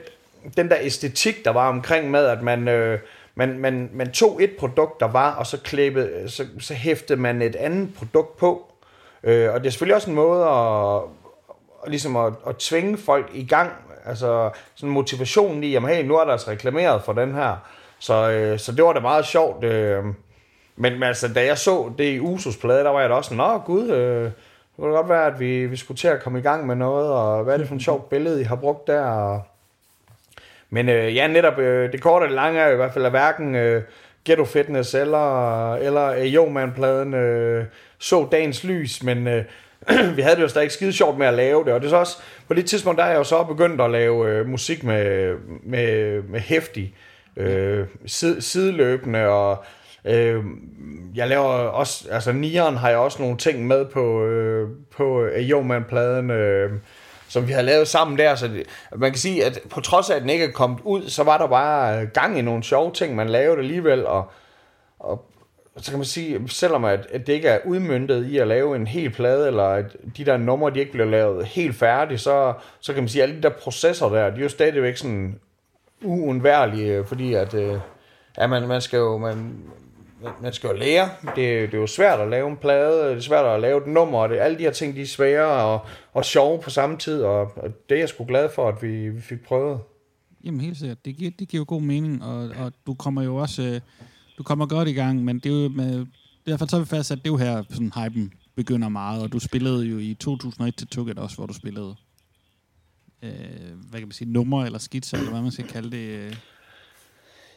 den 0.56 0.68
der 0.68 0.76
æstetik, 0.80 1.44
der 1.44 1.50
var 1.50 1.68
omkring 1.68 2.10
med, 2.10 2.26
at 2.26 2.42
man, 2.42 2.68
øh, 2.68 2.98
man, 3.34 3.58
man, 3.58 3.90
man 3.92 4.10
tog 4.10 4.42
et 4.42 4.50
produkt, 4.58 5.00
der 5.00 5.08
var, 5.08 5.34
og 5.34 5.46
så, 5.46 5.58
klæbede, 5.60 6.30
så, 6.30 6.46
så 6.60 6.74
hæftede 6.74 7.20
man 7.20 7.42
et 7.42 7.56
andet 7.56 7.94
produkt 7.94 8.36
på. 8.36 8.72
Øh, 9.24 9.52
og 9.52 9.60
det 9.60 9.66
er 9.66 9.70
selvfølgelig 9.70 9.94
også 9.94 10.10
en 10.10 10.16
måde 10.16 10.44
at, 10.44 11.02
at, 11.84 11.90
ligesom 11.90 12.16
at, 12.16 12.32
at 12.46 12.56
tvinge 12.56 12.98
folk 12.98 13.30
i 13.34 13.44
gang. 13.44 13.70
Altså 14.06 14.50
sådan 14.74 14.92
motivationen 14.92 15.64
i, 15.64 15.70
jamen 15.70 15.90
hey, 15.90 16.04
nu 16.04 16.16
er 16.16 16.24
der 16.24 16.32
altså 16.32 16.50
reklameret 16.50 17.02
for 17.02 17.12
den 17.12 17.34
her. 17.34 17.56
Så, 17.98 18.30
øh, 18.30 18.58
så 18.58 18.72
det 18.72 18.84
var 18.84 18.92
da 18.92 19.00
meget 19.00 19.26
sjovt. 19.26 19.64
Øh, 19.64 20.04
men, 20.76 20.92
men 20.92 21.02
altså, 21.02 21.28
da 21.28 21.44
jeg 21.44 21.58
så 21.58 21.92
det 21.98 22.04
i 22.04 22.20
Usos 22.20 22.56
plade, 22.56 22.84
der 22.84 22.90
var 22.90 23.00
jeg 23.00 23.08
da 23.08 23.14
også 23.14 23.28
sådan, 23.28 23.36
Nå 23.36 23.58
gud, 23.58 23.90
øh, 23.90 24.24
det 24.24 24.32
kunne 24.80 24.94
godt 24.94 25.08
være, 25.08 25.26
at 25.26 25.40
vi, 25.40 25.66
vi 25.66 25.76
skulle 25.76 25.98
til 25.98 26.08
at 26.08 26.22
komme 26.22 26.38
i 26.38 26.42
gang 26.42 26.66
med 26.66 26.76
noget, 26.76 27.12
og 27.12 27.44
hvad 27.44 27.54
er 27.54 27.58
det 27.58 27.68
for 27.68 27.74
et 27.74 27.82
sjovt 27.82 28.08
billede, 28.08 28.40
I 28.40 28.44
har 28.44 28.56
brugt 28.56 28.86
der? 28.86 29.02
Og... 29.02 29.42
Men 30.74 30.88
øh, 30.88 31.14
ja, 31.16 31.26
netop 31.26 31.58
øh, 31.58 31.92
det 31.92 32.00
korte 32.00 32.22
og 32.24 32.28
det 32.28 32.34
lange 32.34 32.60
er 32.60 32.72
i 32.72 32.76
hvert 32.76 32.92
fald, 32.92 33.04
at 33.04 33.10
hverken 33.10 33.54
øh, 33.54 33.82
Ghetto 34.24 34.44
Fitness 34.44 34.94
eller, 34.94 35.74
eller 35.74 36.06
øh, 36.06 36.34
Jo 36.34 36.48
Man-pladen 36.48 37.14
øh, 37.14 37.64
så 37.98 38.28
dagens 38.32 38.64
lys, 38.64 39.02
men 39.02 39.28
øh, 39.28 39.44
vi 40.16 40.22
havde 40.22 40.36
det 40.36 40.42
jo 40.42 40.48
stadig 40.48 40.70
skide 40.70 40.92
sjovt 40.92 41.18
med 41.18 41.26
at 41.26 41.34
lave 41.34 41.64
det, 41.64 41.72
og 41.72 41.80
det 41.80 41.86
er 41.86 41.90
så 41.90 41.96
også, 41.96 42.16
på 42.48 42.54
det 42.54 42.66
tidspunkt, 42.66 42.98
der 42.98 43.04
er 43.04 43.10
jeg 43.10 43.18
jo 43.18 43.24
så 43.24 43.44
begyndt 43.44 43.80
at 43.80 43.90
lave 43.90 44.28
øh, 44.28 44.48
musik 44.48 44.84
med, 44.84 45.34
med, 45.62 46.22
med 46.22 46.40
hæftig 46.40 46.94
øh, 47.36 47.86
sid, 48.06 48.40
sideløbende, 48.40 49.28
og 49.28 49.64
øh, 50.04 50.44
jeg 51.14 51.28
laver 51.28 51.48
også, 51.52 52.08
altså 52.10 52.32
Nieren 52.32 52.76
har 52.76 52.88
jeg 52.88 52.98
også 52.98 53.22
nogle 53.22 53.36
ting 53.36 53.66
med 53.66 53.84
på, 53.84 54.24
øh, 54.24 54.68
på 54.96 55.24
øh, 55.24 55.50
Jo 55.50 55.62
Man-pladen, 55.62 56.30
øh, 56.30 56.70
som 57.34 57.48
vi 57.48 57.52
har 57.52 57.62
lavet 57.62 57.88
sammen 57.88 58.18
der, 58.18 58.34
så 58.34 58.48
det, 58.48 58.62
man 58.96 59.10
kan 59.10 59.18
sige, 59.18 59.44
at 59.44 59.60
på 59.70 59.80
trods 59.80 60.10
af, 60.10 60.16
at 60.16 60.22
den 60.22 60.30
ikke 60.30 60.44
er 60.44 60.50
kommet 60.50 60.80
ud, 60.84 61.08
så 61.08 61.22
var 61.22 61.38
der 61.38 61.46
bare 61.46 62.00
øh, 62.00 62.08
gang 62.08 62.38
i 62.38 62.42
nogle 62.42 62.62
sjove 62.62 62.92
ting, 62.92 63.14
man 63.14 63.28
lavede 63.28 63.58
alligevel, 63.58 64.06
og, 64.06 64.30
og 64.98 65.24
så 65.76 65.90
kan 65.90 65.98
man 65.98 66.04
sige, 66.04 66.48
selvom 66.48 66.84
at, 66.84 67.06
at 67.10 67.26
det 67.26 67.32
ikke 67.32 67.48
er 67.48 67.58
udmyndtet 67.64 68.26
i 68.26 68.38
at 68.38 68.46
lave 68.46 68.76
en 68.76 68.86
hel 68.86 69.10
plade, 69.10 69.46
eller 69.46 69.64
at 69.64 69.96
de 70.16 70.24
der 70.24 70.36
numre, 70.36 70.70
de 70.70 70.80
ikke 70.80 70.92
bliver 70.92 71.06
lavet 71.06 71.46
helt 71.46 71.76
færdige, 71.76 72.18
så, 72.18 72.52
så 72.80 72.92
kan 72.92 73.02
man 73.02 73.08
sige, 73.08 73.22
at 73.22 73.28
alle 73.28 73.36
de 73.36 73.42
der 73.42 73.54
processer 73.62 74.08
der, 74.08 74.30
de 74.30 74.36
er 74.36 74.42
jo 74.42 74.48
stadigvæk 74.48 74.96
sådan 74.96 75.40
uundværlige, 76.02 76.92
øh, 76.92 77.06
fordi 77.06 77.34
at, 77.34 77.54
øh, 77.54 77.78
ja, 78.38 78.46
man, 78.46 78.68
man 78.68 78.80
skal 78.80 78.96
jo, 78.96 79.18
man, 79.18 79.56
man 80.42 80.52
skal 80.52 80.68
jo 80.68 80.76
lære. 80.76 81.08
Det, 81.22 81.36
det 81.36 81.74
er 81.74 81.78
jo 81.78 81.86
svært 81.86 82.20
at 82.20 82.28
lave 82.28 82.50
en 82.50 82.56
plade, 82.56 83.08
det 83.08 83.16
er 83.16 83.20
svært 83.20 83.46
at 83.46 83.60
lave 83.60 83.80
et 83.80 83.86
nummer, 83.86 84.18
og 84.18 84.28
det, 84.28 84.38
alle 84.38 84.58
de 84.58 84.62
her 84.62 84.70
ting, 84.70 84.94
de 84.94 85.02
er 85.02 85.06
svære 85.06 85.46
og, 85.46 85.86
og 86.12 86.24
sjove 86.24 86.62
på 86.62 86.70
samme 86.70 86.96
tid, 86.96 87.22
og, 87.22 87.40
og 87.56 87.88
det 87.88 87.94
er 87.94 87.98
jeg 87.98 88.08
sgu 88.08 88.24
glad 88.24 88.48
for, 88.54 88.68
at 88.68 88.82
vi, 88.82 89.08
vi 89.08 89.20
fik 89.20 89.44
prøvet. 89.44 89.80
Jamen 90.44 90.60
helt 90.60 90.76
sikkert. 90.76 91.04
Det 91.04 91.16
giver, 91.16 91.30
det 91.38 91.48
giver 91.48 91.60
jo 91.60 91.64
god 91.68 91.82
mening, 91.82 92.24
og, 92.24 92.50
og 92.58 92.72
du 92.86 92.94
kommer 92.94 93.22
jo 93.22 93.36
også... 93.36 93.62
Øh, 93.62 93.80
du 94.38 94.42
kommer 94.42 94.66
godt 94.66 94.88
i 94.88 94.92
gang, 94.92 95.24
men 95.24 95.38
det 95.38 95.52
er 95.52 95.62
jo 95.62 95.68
med... 95.68 96.06
I 96.46 96.50
tager 96.50 96.66
så 96.66 96.78
vi 96.78 96.84
fast, 96.84 97.10
at 97.10 97.18
det 97.18 97.26
er 97.26 97.30
jo 97.30 97.36
her, 97.36 97.62
sådan 97.70 97.92
hypen 97.96 98.32
begynder 98.56 98.88
meget, 98.88 99.22
og 99.22 99.32
du 99.32 99.38
spillede 99.38 99.86
jo 99.86 99.98
i 99.98 100.14
2001 100.14 100.76
til 100.76 100.86
Tugget 100.86 101.18
også, 101.18 101.36
hvor 101.36 101.46
du 101.46 101.52
spillede 101.52 101.94
øh, 103.24 103.88
hvad 103.90 104.00
kan 104.00 104.08
man 104.08 104.12
sige, 104.12 104.30
numre 104.30 104.66
eller 104.66 104.78
skitser, 104.78 105.18
eller 105.18 105.30
hvad 105.30 105.42
man 105.42 105.52
skal 105.52 105.68
kalde 105.68 105.90
det. 105.90 106.18
Øh. 106.18 106.36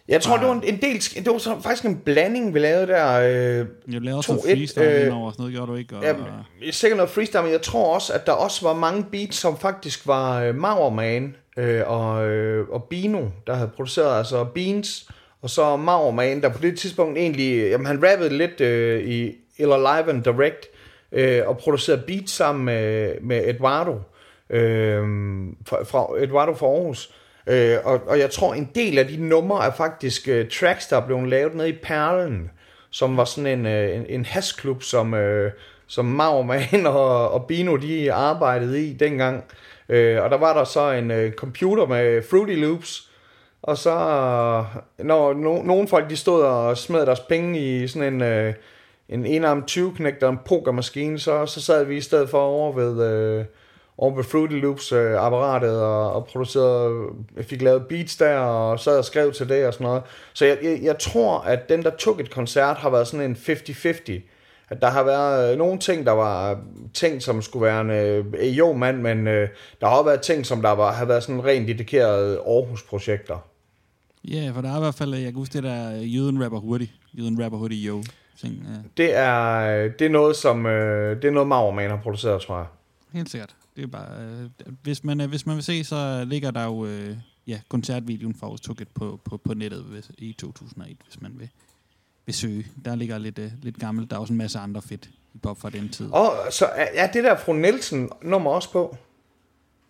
Øh. 0.08 0.14
Jeg 0.14 0.22
tror, 0.22 0.38
det 0.38 0.48
var 0.48 0.54
en, 0.54 0.64
en 0.64 0.82
del, 0.82 1.00
det 1.26 1.32
var 1.32 1.38
så 1.38 1.56
faktisk 1.62 1.86
en 1.86 1.98
blanding, 1.98 2.54
vi 2.54 2.60
lavede 2.60 2.88
der. 2.88 3.20
Øh, 3.20 3.66
Jeg 3.94 4.02
lavede 4.02 4.18
også 4.18 4.32
2-1, 4.32 4.36
noget 4.36 4.58
freestyle 4.58 5.02
øh, 5.02 5.08
øh, 5.08 5.18
over, 5.22 5.32
sådan 5.32 5.42
noget 5.44 5.56
gjorde 5.56 5.72
du 5.72 5.78
ikke? 5.78 5.96
Og, 5.96 6.04
Ja, 6.04 6.72
sikkert 6.72 6.98
noget 6.98 7.10
freestyle, 7.10 7.44
men 7.44 7.52
jeg 7.52 7.62
tror 7.62 7.94
også, 7.94 8.14
at 8.14 8.26
der 8.26 8.32
også 8.32 8.68
var 8.68 8.74
mange 8.74 9.06
beats, 9.12 9.38
som 9.38 9.58
faktisk 9.58 10.08
var 10.08 10.42
øh, 10.44 10.56
Maurman 10.56 11.36
øh, 11.58 11.82
og, 11.88 12.28
øh, 12.28 12.70
og 12.70 12.84
Bino, 12.84 13.22
der 13.48 13.54
havde 13.54 13.70
produceret, 13.76 14.18
altså 14.18 14.44
Beans, 14.44 15.10
og 15.42 15.50
så 15.50 15.76
Maurman, 15.76 16.42
der 16.42 16.50
på 16.50 16.62
det 16.62 16.80
tidspunkt 16.80 17.18
egentlig, 17.18 17.70
jamen 17.70 17.86
han 17.88 18.04
rappede 18.12 18.38
lidt 18.38 18.62
øh, 18.62 19.04
i 19.04 19.32
Eller 19.58 19.78
Live 19.78 20.10
and 20.14 20.24
Direct, 20.24 20.66
øh, 21.12 21.42
og 21.48 21.58
producerede 21.58 22.04
beats 22.08 22.32
sammen 22.32 22.66
med, 22.66 23.14
med 23.22 23.50
Eduardo, 23.50 24.00
øh, 24.50 25.04
fra, 25.66 25.84
fra 25.84 26.24
Eduardo 26.24 26.54
fra 26.54 26.66
Aarhus. 26.66 27.10
Øh, 27.10 27.14
Øh, 27.48 27.78
og, 27.84 28.02
og 28.08 28.20
jeg 28.20 28.30
tror, 28.32 28.54
en 28.54 28.70
del 28.76 28.98
af 28.98 29.08
de 29.08 29.18
numre 29.18 29.66
er 29.66 29.72
faktisk 29.72 30.28
øh, 30.28 30.50
tracks, 30.50 30.88
der 30.88 30.98
er 30.98 31.06
blevet 31.06 31.30
lavet 31.30 31.56
nede 31.56 31.70
i 31.70 31.78
Perlen, 31.84 32.52
som 32.90 33.18
var 33.18 33.26
sådan 33.26 33.60
en, 33.60 33.66
øh, 33.66 33.96
en, 33.96 34.06
en 34.10 34.26
hasklub, 34.26 34.84
som, 34.84 35.14
øh, 35.14 35.52
som 35.88 36.06
Maurman 36.06 36.86
og, 36.86 37.32
og 37.32 37.46
Bino 37.48 37.76
de 37.76 38.14
arbejdede 38.14 38.86
i 38.86 38.94
dengang. 38.94 39.44
Øh, 39.90 40.24
og 40.24 40.30
der 40.30 40.38
var 40.38 40.58
der 40.58 40.64
så 40.64 40.92
en 40.92 41.12
øh, 41.12 41.32
computer 41.32 41.86
med 41.86 42.24
Fruity 42.30 42.56
Loops, 42.56 43.12
og 43.62 43.78
så, 43.78 43.96
når 44.98 45.34
no, 45.34 45.62
nogle 45.62 45.88
folk 45.88 46.10
de 46.10 46.16
stod 46.18 46.44
og 46.44 46.78
smed 46.78 47.06
deres 47.06 47.20
penge 47.20 47.60
i 47.60 47.88
sådan 47.88 48.14
en, 48.14 48.22
øh, 48.22 48.54
en 49.10 49.26
enarm 49.26 49.64
20 49.64 49.94
knægt 49.96 50.24
og 50.24 50.30
en 50.30 50.40
pokermaskine, 50.46 51.20
så, 51.20 51.46
så 51.46 51.62
sad 51.62 51.86
vi 51.86 51.98
i 51.98 52.02
stedet 52.02 52.30
for 52.30 52.42
over 52.42 52.74
ved, 52.74 53.12
øh, 53.12 53.46
over 53.98 54.16
ved 54.16 54.24
Fruity 54.24 54.54
Loops 54.54 54.92
øh, 54.92 55.26
apparatet 55.26 55.82
og, 55.82 56.14
og 56.14 56.26
producerede, 56.26 57.06
jeg 57.36 57.46
fik 57.46 57.62
lavet 57.62 57.88
beats 57.88 58.18
der 58.18 58.38
og 58.38 58.80
sad 58.80 58.98
og 58.98 59.06
skrev 59.06 59.34
til 59.34 59.50
det 59.50 59.68
og 59.68 59.74
sådan 59.74 59.88
noget. 59.88 60.04
Så 60.34 60.46
jeg, 60.46 60.58
jeg, 60.64 60.80
jeg 60.82 61.00
tror, 61.00 61.40
at 61.40 61.70
den 61.70 61.84
der 61.84 61.90
tog 61.90 62.22
et 62.22 62.32
koncert 62.32 62.78
har 62.78 62.90
været 62.90 63.08
sådan 63.08 63.30
en 63.30 63.36
50-50. 63.36 64.22
At 64.70 64.82
der 64.82 64.90
har 64.90 65.04
været 65.04 65.52
øh, 65.52 65.58
nogle 65.58 65.80
ting, 65.80 66.06
der 66.06 66.12
var 66.12 66.60
ting, 66.94 67.22
som 67.22 67.42
skulle 67.42 67.66
være 67.66 67.82
en 67.82 67.90
øh, 67.90 68.58
jo 68.58 68.74
mand, 68.74 69.02
men 69.02 69.28
øh, 69.28 69.50
der 69.82 69.88
har 69.88 69.96
også 69.96 70.06
været 70.06 70.22
ting, 70.22 70.46
som 70.46 70.62
der 70.62 70.72
var, 70.72 70.94
har 70.94 71.06
været 71.06 71.24
sådan 71.24 71.46
rent 71.46 71.68
dedikerede 71.68 72.38
Aarhus-projekter. 72.38 73.38
Ja, 74.24 74.52
for 74.54 74.62
der 74.62 74.72
er 74.72 74.78
i 74.78 74.80
hvert 74.80 74.96
fald, 74.96 75.14
jeg 75.14 75.24
kan 75.24 75.34
huske 75.34 75.54
det 75.54 75.64
der 75.64 75.98
øh, 75.98 76.16
Jøden 76.16 76.44
rapper 76.44 76.60
hurtigt. 76.60 76.92
Jøden 77.14 77.44
rapper 77.44 77.58
hurtigt, 77.58 77.88
jo. 77.88 78.04
Ting, 78.42 78.54
ja. 78.54 78.80
Det 78.98 79.16
er, 79.16 79.88
det 80.00 80.06
er 80.06 80.10
noget, 80.10 80.36
som 80.36 80.66
øh, 80.66 81.16
det 81.22 81.26
er 81.28 81.32
noget 81.32 81.48
Maurman 81.48 81.90
har 81.90 81.98
produceret, 81.98 82.42
tror 82.42 82.58
jeg. 82.58 82.66
Helt 83.14 83.30
sikkert. 83.30 83.57
Det 83.78 83.84
er 83.84 83.88
bare, 83.88 84.22
øh, 84.22 84.50
hvis, 84.84 85.04
man, 85.04 85.22
øh, 85.22 85.30
hvis 85.30 85.46
man 85.46 85.56
vil 85.56 85.64
se, 85.64 85.84
så 85.84 86.24
ligger 86.28 86.52
der 86.52 86.64
jo 86.64 86.86
øh, 86.86 87.18
ja, 87.48 87.60
koncertvideoen 87.70 88.36
fra 88.36 88.46
Aarhus 88.48 88.62
Tukket 88.62 88.88
på, 88.88 89.20
på, 89.26 89.38
på 89.38 89.54
nettet 89.54 89.84
hvis, 89.84 90.12
i 90.18 90.34
2001, 90.34 90.98
hvis 91.06 91.22
man 91.22 91.32
vil, 91.40 91.50
vil 92.26 92.36
søge. 92.36 92.68
Der 92.86 92.96
ligger 92.96 93.18
lidt, 93.18 93.40
øh, 93.40 93.52
lidt 93.62 93.80
gammelt. 93.80 94.10
Der 94.10 94.16
er 94.16 94.20
også 94.20 94.34
en 94.34 94.38
masse 94.38 94.60
andre 94.60 94.82
fedt 94.82 95.10
hiphop 95.34 95.62
fra 95.62 95.70
den 95.70 95.90
tid. 95.90 96.12
Og 96.12 96.32
så 96.52 96.66
er, 96.66 96.86
er 96.94 97.12
det 97.12 97.24
der 97.24 97.38
fru 97.38 97.54
Nielsen 97.54 98.10
nummer 98.22 98.52
også 98.52 98.72
på? 98.72 98.98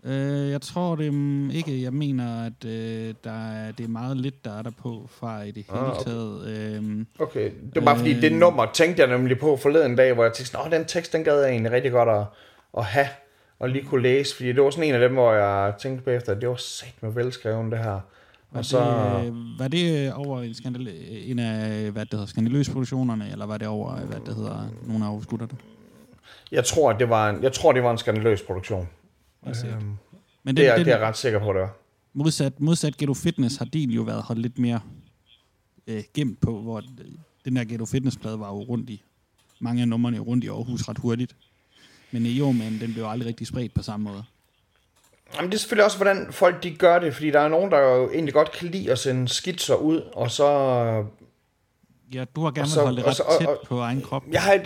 Øh, 0.03 0.49
jeg 0.49 0.61
tror 0.61 0.95
det 0.95 1.14
mm, 1.14 1.49
ikke. 1.51 1.81
Jeg 1.84 1.93
mener, 1.93 2.43
at 2.43 2.65
øh, 2.65 3.14
der 3.23 3.49
er, 3.51 3.72
det 3.72 3.84
er 3.84 3.88
meget 3.88 4.18
lidt, 4.18 4.45
der 4.45 4.57
er 4.57 4.61
der 4.61 4.72
på 4.72 5.07
fra 5.11 5.41
i 5.41 5.51
det 5.51 5.65
hele 5.69 5.80
Ah, 5.80 5.89
okay. 5.91 6.03
taget. 6.03 6.47
Øh, 6.47 7.05
Okay, 7.19 7.51
det 7.73 7.76
var 7.76 7.81
bare 7.81 7.97
fordi, 7.97 8.15
Øh. 8.15 8.22
det 8.22 8.31
nummer 8.34 8.65
tænkte 8.73 9.01
jeg 9.01 9.09
nemlig 9.18 9.39
på 9.39 9.57
forleden 9.57 9.95
dag, 9.95 10.14
hvor 10.14 10.23
jeg 10.23 10.34
tænkte, 10.34 10.57
at 10.57 10.72
den 10.72 10.85
tekst, 10.85 11.14
den 11.14 11.23
gad 11.23 11.39
jeg 11.41 11.49
egentlig 11.49 11.72
rigtig 11.72 11.91
godt 11.91 12.09
at, 12.09 12.26
at 12.77 12.85
have, 12.85 13.07
og 13.59 13.69
lige 13.69 13.85
kunne 13.85 14.01
læse, 14.01 14.35
fordi 14.35 14.49
det 14.53 14.63
var 14.63 14.69
sådan 14.69 14.84
en 14.84 14.93
af 14.93 14.99
dem, 14.99 15.13
hvor 15.13 15.34
jeg 15.34 15.73
tænkte 15.79 16.03
bagefter, 16.03 16.31
at 16.31 16.41
det 16.41 16.49
var 16.49 16.55
sat 16.55 16.93
med 17.01 17.11
velskrevet, 17.11 17.71
det 17.71 17.79
her. 17.79 17.99
var, 18.51 18.59
Og 18.59 18.65
så, 18.65 18.79
det, 19.21 19.27
øh, 19.27 19.59
var 19.59 19.67
det 19.67 20.13
over 20.13 20.41
en, 20.41 20.53
skandal, 20.53 20.89
en 21.09 21.39
af 21.39 21.91
hvad 21.91 22.05
det 22.05 22.13
hedder, 22.13 22.25
skandaløs 22.25 22.69
produktionerne, 22.69 23.31
eller 23.31 23.45
var 23.45 23.57
det 23.57 23.67
over 23.67 23.95
hvad 23.95 24.19
det 24.25 24.35
hedder, 24.35 24.69
nogle 24.88 25.05
af 25.05 25.09
Aarhus 25.09 25.25
gutterne? 25.25 25.57
jeg 26.51 26.65
tror, 26.65 26.89
at 26.91 26.99
det 26.99 27.09
var 27.09 27.29
en, 27.29 27.43
jeg 27.43 27.53
tror, 27.53 27.73
det 27.73 27.84
var 27.84 27.91
en 27.91 27.97
skandaløs 27.97 28.41
produktion. 28.41 28.89
Øhm, 29.47 29.53
Men 30.43 30.57
det, 30.57 30.57
den, 30.57 30.65
er, 30.71 30.75
den, 30.75 30.85
det 30.85 30.93
er 30.93 30.97
jeg 30.97 31.07
ret 31.07 31.17
sikker 31.17 31.39
på, 31.39 31.53
det 31.53 31.61
var. 31.61 31.75
modsat, 32.13 32.59
modsat 32.59 32.97
Ghetto 32.97 33.13
Fitness 33.13 33.57
har 33.57 33.65
din 33.65 33.89
jo 33.91 34.01
været 34.01 34.21
holdt 34.21 34.41
lidt 34.41 34.59
mere 34.59 34.79
øh, 35.88 36.03
gemt 36.13 36.41
på, 36.41 36.61
hvor 36.61 36.77
øh, 36.77 36.84
den 37.45 37.55
der 37.55 37.63
Ghetto 37.63 37.85
Fitness-plade 37.85 38.39
var 38.39 38.47
jo 38.47 38.59
rundt 38.59 38.89
i, 38.89 39.03
mange 39.59 39.81
af 39.81 39.88
numrene 39.88 40.19
rundt 40.19 40.43
i 40.43 40.47
Aarhus 40.47 40.89
ret 40.89 40.97
hurtigt. 40.97 41.35
Men 42.11 42.25
i 42.25 42.31
jo, 42.31 42.51
men 42.51 42.77
den 42.81 42.93
blev 42.93 43.05
aldrig 43.05 43.27
rigtig 43.27 43.47
spredt 43.47 43.73
på 43.73 43.84
samme 43.84 44.03
måde. 44.03 44.23
Jamen, 45.35 45.51
det 45.51 45.55
er 45.55 45.59
selvfølgelig 45.59 45.85
også, 45.85 45.97
hvordan 45.97 46.27
folk 46.31 46.63
de 46.63 46.75
gør 46.75 46.99
det, 46.99 47.13
fordi 47.13 47.31
der 47.31 47.39
er 47.39 47.47
nogen, 47.47 47.71
der 47.71 47.79
jo 47.79 48.11
egentlig 48.11 48.34
godt 48.34 48.51
kan 48.51 48.67
lide 48.67 48.91
at 48.91 48.99
sende 48.99 49.27
skitser 49.27 49.75
ud, 49.75 50.01
og 50.13 50.31
så... 50.31 50.45
Ja, 52.13 52.25
du 52.35 52.43
har 52.43 52.51
gerne 52.51 52.63
Og 52.63 52.67
så, 52.67 52.84
holdt 52.84 52.97
det 52.97 53.03
og 53.05 53.09
ret 53.09 53.17
så- 53.17 53.23
og- 53.23 53.39
tæt 53.39 53.47
og- 53.47 53.59
på 53.67 53.79
egen 53.79 54.01
krop. 54.01 54.23
Jeg 54.31 54.41
har, 54.41 54.59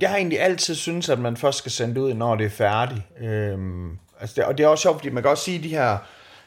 jeg 0.00 0.10
har 0.10 0.16
egentlig 0.16 0.40
altid 0.40 0.74
synes 0.74 1.08
at 1.08 1.18
man 1.18 1.36
først 1.36 1.58
skal 1.58 1.72
sende 1.72 1.94
det 1.94 2.00
ud, 2.00 2.14
når 2.14 2.34
det 2.36 2.46
er 2.46 2.50
færdigt. 2.50 3.00
Øhm, 3.20 3.98
altså 4.20 4.34
det, 4.36 4.44
og 4.44 4.58
det 4.58 4.64
er 4.64 4.68
også 4.68 4.82
sjovt, 4.82 4.96
fordi 4.96 5.08
man 5.10 5.22
kan 5.22 5.30
også 5.30 5.44
sige, 5.44 5.58
at 5.58 5.64
de 5.64 5.68
her 5.68 5.98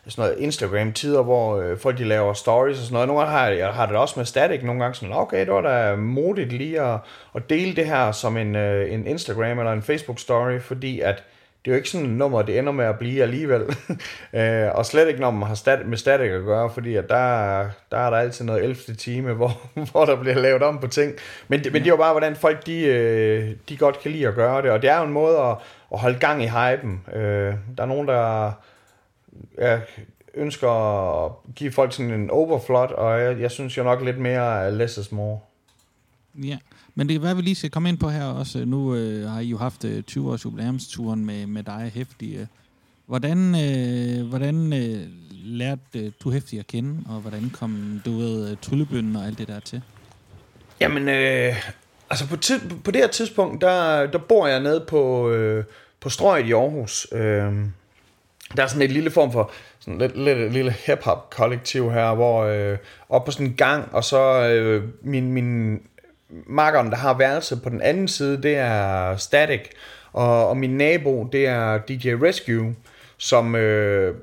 sådan 0.10 0.30
noget 0.30 0.44
Instagram-tider, 0.44 1.24
hvor 1.24 1.58
øh, 1.58 1.78
folk 1.78 1.98
de 1.98 2.04
laver 2.04 2.34
stories 2.34 2.78
og 2.78 2.84
sådan 2.84 2.94
noget. 2.94 3.08
Nogle 3.08 3.22
gange 3.22 3.38
har 3.38 3.48
jeg, 3.48 3.58
jeg 3.58 3.70
har 3.70 3.86
det 3.86 3.96
også 3.96 4.20
med 4.20 4.26
static 4.26 4.64
nogle 4.64 4.82
gange 4.82 4.96
sådan, 4.96 5.16
okay, 5.16 5.40
det 5.46 5.54
var 5.54 5.62
da 5.62 5.96
modigt 5.96 6.54
lige 6.54 6.82
at, 6.82 7.00
at 7.36 7.50
dele 7.50 7.76
det 7.76 7.86
her 7.86 8.12
som 8.12 8.38
en, 8.38 8.56
øh, 8.56 8.94
en 8.94 9.08
Instagram 9.08 9.60
eller 9.60 9.72
en 9.72 9.84
Facebook-story, 9.90 10.60
fordi 10.60 11.00
at 11.00 11.24
det 11.66 11.72
er 11.72 11.76
jo 11.76 11.78
ikke 11.78 11.90
sådan 11.90 12.08
et 12.08 12.14
nummer, 12.14 12.42
det 12.42 12.60
ender 12.60 12.72
med 12.72 12.86
at 12.86 13.00
blive 13.00 13.24
alligevel. 13.24 13.62
øh, 14.34 14.68
og 14.74 14.86
slet 14.86 15.08
ikke, 15.08 15.20
når 15.20 15.32
man 15.32 15.48
har 15.48 15.56
stat- 15.56 15.86
med 15.86 15.98
static 15.98 16.32
at 16.32 16.44
gøre, 16.44 16.70
fordi 16.70 16.96
at 16.96 17.10
der, 17.10 17.66
der 17.92 17.98
er 17.98 18.10
der 18.10 18.18
altid 18.18 18.46
noget 18.46 18.64
11. 18.64 18.76
time, 18.96 19.34
hvor, 19.40 19.62
hvor 19.92 20.06
der 20.06 20.16
bliver 20.16 20.36
lavet 20.36 20.64
om 20.64 20.80
på 20.80 20.88
ting. 20.88 21.14
Men, 21.48 21.60
men 21.66 21.74
det 21.74 21.86
er 21.86 21.90
jo 21.92 21.98
bare, 21.98 22.14
hvordan 22.14 22.36
folk 22.36 22.66
de, 22.66 22.86
øh, 22.86 23.50
de 23.70 23.78
godt 23.78 24.00
kan 24.00 24.12
lide 24.12 24.28
at 24.28 24.36
gøre 24.36 24.62
det. 24.62 24.72
Og 24.72 24.82
det 24.82 24.90
er 24.90 24.98
jo 24.98 25.04
en 25.04 25.14
måde 25.14 25.38
at, 25.38 25.56
at 25.94 26.00
holde 26.00 26.20
gang 26.20 26.44
i 26.44 26.48
hypen. 26.48 27.02
Øh, 27.14 27.54
der 27.78 27.84
er 27.84 27.86
nogen, 27.86 28.08
der 28.08 28.52
ja, 29.58 29.80
ønsker 30.34 30.70
at 31.26 31.32
give 31.56 31.72
folk 31.72 31.94
sådan 31.94 32.14
en 32.14 32.30
overflot, 32.30 32.92
og 32.92 33.22
jeg, 33.22 33.40
jeg 33.40 33.52
synes 33.52 33.78
jo 33.78 33.84
nok 33.84 34.02
lidt 34.02 34.20
mere 34.20 34.78
less 34.78 34.98
is 34.98 35.12
more. 35.12 35.40
Ja, 36.44 36.58
men 36.96 37.08
det 37.08 37.14
kan 37.14 37.22
være, 37.22 37.32
at 37.32 37.38
vi 37.38 37.42
lige 37.42 37.56
skal 37.56 37.70
komme 37.70 37.90
ind 37.90 37.98
på 37.98 38.10
her 38.10 38.26
også. 38.26 38.66
Nu 38.66 38.96
øh, 38.96 39.30
har 39.30 39.40
I 39.40 39.46
jo 39.46 39.58
haft 39.58 39.86
øh, 39.86 40.04
20 40.04 40.32
års 40.32 40.46
jubilæumsturen 40.46 41.26
med, 41.26 41.48
med 41.48 41.64
dig 41.64 41.92
Hæftig. 41.96 42.36
Øh. 42.36 42.46
Hvordan, 43.06 43.56
øh, 43.56 44.28
hvordan 44.28 44.74
øh, 44.74 45.08
lærte 45.32 45.82
øh, 45.96 46.12
du 46.24 46.32
Hæftig 46.32 46.60
at 46.60 46.68
kende, 46.68 47.04
og 47.10 47.22
hvordan 47.22 47.50
kom 47.54 48.02
du 48.06 48.18
ved 48.18 48.56
tryllebønnen 48.62 49.16
og 49.16 49.26
alt 49.26 49.38
det 49.38 49.48
der 49.48 49.60
til? 49.60 49.82
Jamen, 50.80 51.10
øh, 51.10 51.56
altså 52.10 52.28
på, 52.28 52.38
tid, 52.38 52.60
på 52.84 52.92
det 52.92 53.02
her 53.02 53.08
tidspunkt, 53.08 53.62
der, 53.62 54.08
der 54.08 54.18
bor 54.18 54.48
jeg 54.48 54.60
nede 54.60 54.86
på, 54.88 55.30
øh, 55.30 55.64
på 56.00 56.10
Strøget 56.10 56.46
i 56.48 56.52
Aarhus. 56.52 57.08
Øh, 57.12 57.54
der 58.58 58.64
er 58.64 58.68
sådan 58.68 58.82
et 58.82 58.92
lille 58.92 59.12
form 59.12 59.32
for 59.32 59.52
sådan 59.80 59.98
lidt, 59.98 60.18
lidt 60.18 60.54
lille 60.54 60.72
hip-hop 60.72 61.30
kollektiv 61.30 61.92
her, 61.92 62.16
hvor 62.16 62.44
øh, 62.44 62.78
op 63.10 63.26
på 63.26 63.32
sådan 63.32 63.46
en 63.46 63.54
gang, 63.54 63.90
og 63.92 64.04
så 64.04 64.50
øh, 64.50 64.84
min, 65.02 65.32
min 65.32 65.80
makkeren, 66.30 66.90
der 66.90 66.96
har 66.96 67.18
værelse 67.18 67.58
på 67.64 67.70
den 67.70 67.82
anden 67.82 68.08
side, 68.08 68.44
det 68.44 68.58
er 68.58 69.16
Static, 69.18 69.62
og, 70.14 70.50
og 70.50 70.58
min 70.58 70.78
nabo, 70.78 71.30
det 71.32 71.48
er 71.48 71.78
DJ 71.78 72.10
Rescue, 72.10 72.76
som 73.18 73.56
øh, 73.56 74.16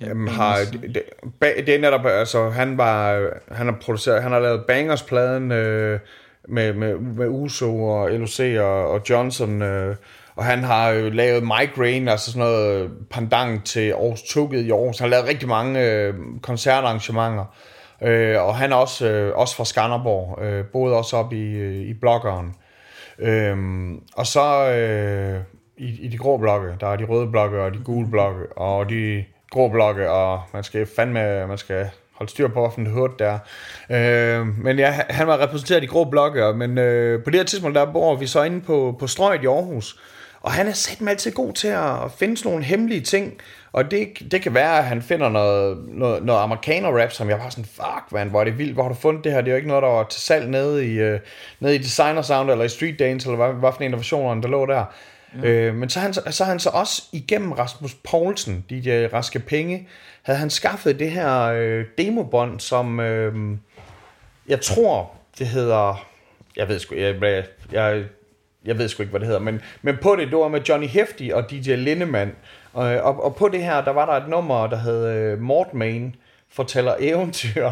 ja, 0.00 0.08
øhm, 0.08 0.26
har, 0.26 0.58
det, 0.72 0.82
det, 0.82 1.66
det 1.66 1.74
er 1.74 1.78
netop, 1.78 2.06
altså 2.06 2.48
han 2.48 2.78
var, 2.78 3.28
han 3.54 3.66
har 3.66 3.76
produceret, 3.82 4.22
han 4.22 4.32
har 4.32 4.40
lavet 4.40 4.64
Bangers-pladen 4.66 5.52
øh, 5.52 6.00
med, 6.48 6.72
med, 6.72 6.94
med 6.98 7.28
Uso 7.28 7.84
og 7.84 8.10
LOC 8.10 8.40
og, 8.60 8.90
og 8.90 9.02
Johnson, 9.10 9.62
øh, 9.62 9.96
og 10.36 10.44
han 10.44 10.64
har 10.64 10.88
jo 10.90 11.10
lavet 11.10 11.42
Migraine, 11.42 12.10
altså 12.10 12.32
sådan 12.32 12.48
noget 12.48 12.84
øh, 12.84 12.90
pandang 13.10 13.64
til 13.64 13.90
Aarhus 13.90 14.22
Tugget 14.22 14.62
i 14.62 14.70
Aarhus. 14.70 14.98
Han 14.98 15.04
har 15.04 15.10
lavet 15.10 15.28
rigtig 15.28 15.48
mange 15.48 15.80
øh, 15.80 16.14
koncertarrangementer. 16.42 17.44
Øh, 18.02 18.42
og 18.42 18.56
han 18.56 18.72
er 18.72 18.76
også, 18.76 19.08
øh, 19.08 19.36
også 19.36 19.56
fra 19.56 19.64
Skanderborg, 19.64 20.42
øh, 20.42 20.64
boede 20.64 20.96
også 20.96 21.16
op 21.16 21.32
i, 21.32 21.52
øh, 21.52 21.74
i 21.74 21.94
bloggeren. 21.94 22.54
Øh, 23.18 23.56
og 24.16 24.26
så 24.26 24.70
øh, 24.70 25.40
i, 25.76 26.04
i 26.04 26.08
de 26.08 26.18
grå 26.18 26.36
blokke, 26.36 26.68
der 26.80 26.86
er 26.86 26.96
de 26.96 27.04
røde 27.04 27.30
blokke 27.30 27.60
og 27.60 27.74
de 27.74 27.78
gule 27.84 28.10
blokke, 28.10 28.58
og 28.58 28.90
de 28.90 29.24
grå 29.50 29.68
blokke, 29.68 30.10
og 30.10 30.42
man 30.52 30.64
skal 30.64 30.86
fandme, 30.96 31.46
man 31.46 31.58
skal 31.58 31.90
holde 32.14 32.30
styr 32.30 32.48
på, 32.48 32.68
hvilken 32.68 32.94
hurt 32.94 33.18
der 33.18 33.38
øh, 33.90 34.46
Men 34.58 34.78
ja, 34.78 34.90
han 34.90 35.26
var 35.26 35.42
repræsenteret 35.42 35.78
i 35.78 35.82
de 35.82 35.86
grå 35.86 36.04
blokke, 36.04 36.52
men 36.52 36.78
øh, 36.78 37.24
på 37.24 37.30
det 37.30 37.38
her 37.40 37.44
tidspunkt, 37.44 37.76
der 37.76 37.92
bor 37.92 38.14
vi 38.14 38.26
så 38.26 38.42
inde 38.42 38.60
på, 38.60 38.96
på 38.98 39.06
Strøget 39.06 39.42
i 39.42 39.46
Aarhus, 39.46 40.00
og 40.44 40.52
han 40.52 40.68
er 40.68 40.72
sat 40.72 41.08
altid 41.08 41.32
god 41.32 41.52
til 41.52 41.68
at 41.68 42.12
finde 42.18 42.36
sådan 42.36 42.50
nogle 42.50 42.64
hemmelige 42.64 43.00
ting. 43.00 43.34
Og 43.72 43.90
det, 43.90 44.08
det 44.30 44.42
kan 44.42 44.54
være, 44.54 44.78
at 44.78 44.84
han 44.84 45.02
finder 45.02 45.28
noget, 45.28 45.78
noget, 45.88 46.24
noget 46.24 46.42
amerikaner-rap, 46.42 47.12
som 47.12 47.28
jeg 47.28 47.38
var 47.38 47.48
sådan, 47.48 47.64
fuck 47.64 48.12
man, 48.12 48.28
hvor 48.28 48.40
er 48.40 48.44
det 48.44 48.58
vildt, 48.58 48.74
hvor 48.74 48.82
har 48.82 48.90
du 48.90 48.94
fundet 48.94 49.24
det 49.24 49.32
her? 49.32 49.40
Det 49.40 49.48
er 49.48 49.52
jo 49.52 49.56
ikke 49.56 49.68
noget, 49.68 49.82
der 49.82 49.88
var 49.88 50.04
til 50.04 50.20
salg 50.20 50.48
nede 50.48 50.86
i, 50.86 51.12
uh, 51.12 51.18
nede 51.60 51.74
i 51.74 51.78
Designer 51.78 52.22
Sound, 52.22 52.50
eller 52.50 52.64
i 52.64 52.68
Street 52.68 52.98
Dance, 52.98 53.30
eller 53.30 53.46
hvad, 53.46 53.54
hvad 53.54 53.72
for 53.72 53.82
en 53.82 53.92
af 53.92 53.98
versionerne, 53.98 54.42
der 54.42 54.48
lå 54.48 54.66
der. 54.66 54.84
Ja. 55.42 55.48
Øh, 55.48 55.74
men 55.74 55.90
så 55.90 56.00
han, 56.00 56.14
så 56.14 56.44
han 56.44 56.60
så 56.60 56.70
også 56.70 57.02
igennem 57.12 57.52
Rasmus 57.52 57.94
Poulsen, 57.94 58.64
de 58.70 59.08
Raske 59.12 59.38
Penge, 59.38 59.88
havde 60.22 60.38
han 60.38 60.50
skaffet 60.50 60.98
det 60.98 61.10
her 61.10 61.42
øh, 61.42 61.84
demobånd, 61.98 62.60
som 62.60 63.00
øh, 63.00 63.56
jeg 64.48 64.60
tror, 64.60 65.10
det 65.38 65.46
hedder, 65.46 66.06
jeg 66.56 66.68
ved 66.68 66.78
sgu, 66.78 66.94
jeg, 66.94 67.22
jeg, 67.22 67.44
jeg 67.72 68.04
jeg 68.64 68.78
ved 68.78 68.88
sgu 68.88 69.02
ikke, 69.02 69.10
hvad 69.10 69.20
det 69.20 69.26
hedder, 69.26 69.40
men, 69.40 69.60
men 69.82 69.96
på 70.02 70.16
det, 70.16 70.28
det 70.28 70.38
var 70.38 70.48
med 70.48 70.60
Johnny 70.60 70.86
Hefti 70.86 71.30
og 71.34 71.50
DJ 71.50 71.74
Lindemann. 71.74 72.32
Og, 72.72 72.84
og, 72.84 73.24
og 73.24 73.36
på 73.36 73.48
det 73.48 73.62
her, 73.62 73.84
der 73.84 73.90
var 73.90 74.06
der 74.06 74.12
et 74.12 74.28
nummer, 74.28 74.66
der 74.66 74.76
hed 74.76 75.32
uh, 75.32 75.40
Mort 75.40 75.74
Main, 75.74 76.16
fortæller 76.52 76.94
eventyr. 76.98 77.70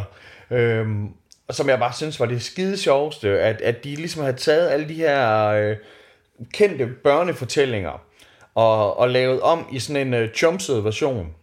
Øhm, 0.50 1.08
som 1.50 1.68
jeg 1.68 1.78
bare 1.78 1.92
synes 1.92 2.20
var 2.20 2.26
det 2.26 2.42
skide 2.42 2.76
sjoveste, 2.76 3.40
at, 3.40 3.60
at 3.60 3.84
de 3.84 3.94
ligesom 3.94 4.22
havde 4.22 4.36
taget 4.36 4.70
alle 4.70 4.88
de 4.88 4.94
her 4.94 5.46
øh, 5.46 5.76
kendte 6.52 6.86
børnefortællinger 6.86 8.02
og, 8.54 8.98
og 8.98 9.10
lavet 9.10 9.40
om 9.40 9.66
i 9.72 9.78
sådan 9.78 10.06
en 10.06 10.14
øh, 10.14 10.30
chumset 10.34 10.84
version. 10.84 11.34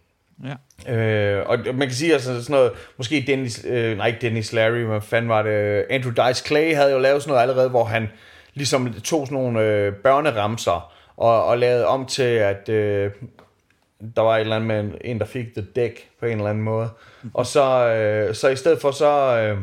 Ja. 0.86 0.94
Øh, 0.94 1.48
og 1.48 1.58
man 1.74 1.88
kan 1.88 1.96
sige 1.96 2.12
altså 2.12 2.42
sådan 2.42 2.54
noget, 2.54 2.72
måske 2.96 3.24
Dennis, 3.26 3.64
øh, 3.68 3.96
nej 3.96 4.06
ikke 4.06 4.18
Dennis 4.20 4.52
Larry, 4.52 4.82
men 4.82 5.02
fanden 5.02 5.28
var 5.28 5.42
det, 5.42 5.84
Andrew 5.90 6.12
Dice 6.12 6.44
Clay 6.46 6.74
havde 6.74 6.92
jo 6.92 6.98
lavet 6.98 7.22
sådan 7.22 7.30
noget 7.30 7.42
allerede, 7.42 7.68
hvor 7.68 7.84
han 7.84 8.08
ligesom 8.60 8.94
tog 9.04 9.26
sådan 9.26 9.38
nogle 9.38 9.60
øh, 9.60 9.92
børneramser 9.92 10.92
og, 11.16 11.44
og 11.44 11.58
lavede 11.58 11.86
om 11.86 12.06
til, 12.06 12.22
at 12.22 12.68
øh, 12.68 13.10
der 14.16 14.22
var 14.22 14.36
et 14.36 14.40
eller 14.40 14.56
andet 14.56 14.68
med 14.68 14.80
en, 14.80 14.94
en 15.04 15.18
der 15.18 15.24
fik 15.24 15.54
det 15.54 15.76
dæk 15.76 16.10
på 16.20 16.26
en 16.26 16.32
eller 16.32 16.50
anden 16.50 16.64
måde. 16.64 16.88
Og 17.34 17.46
så, 17.46 17.86
øh, 17.88 18.34
så 18.34 18.48
i 18.48 18.56
stedet 18.56 18.80
for 18.80 18.90
så 18.90 19.38
øh, 19.38 19.58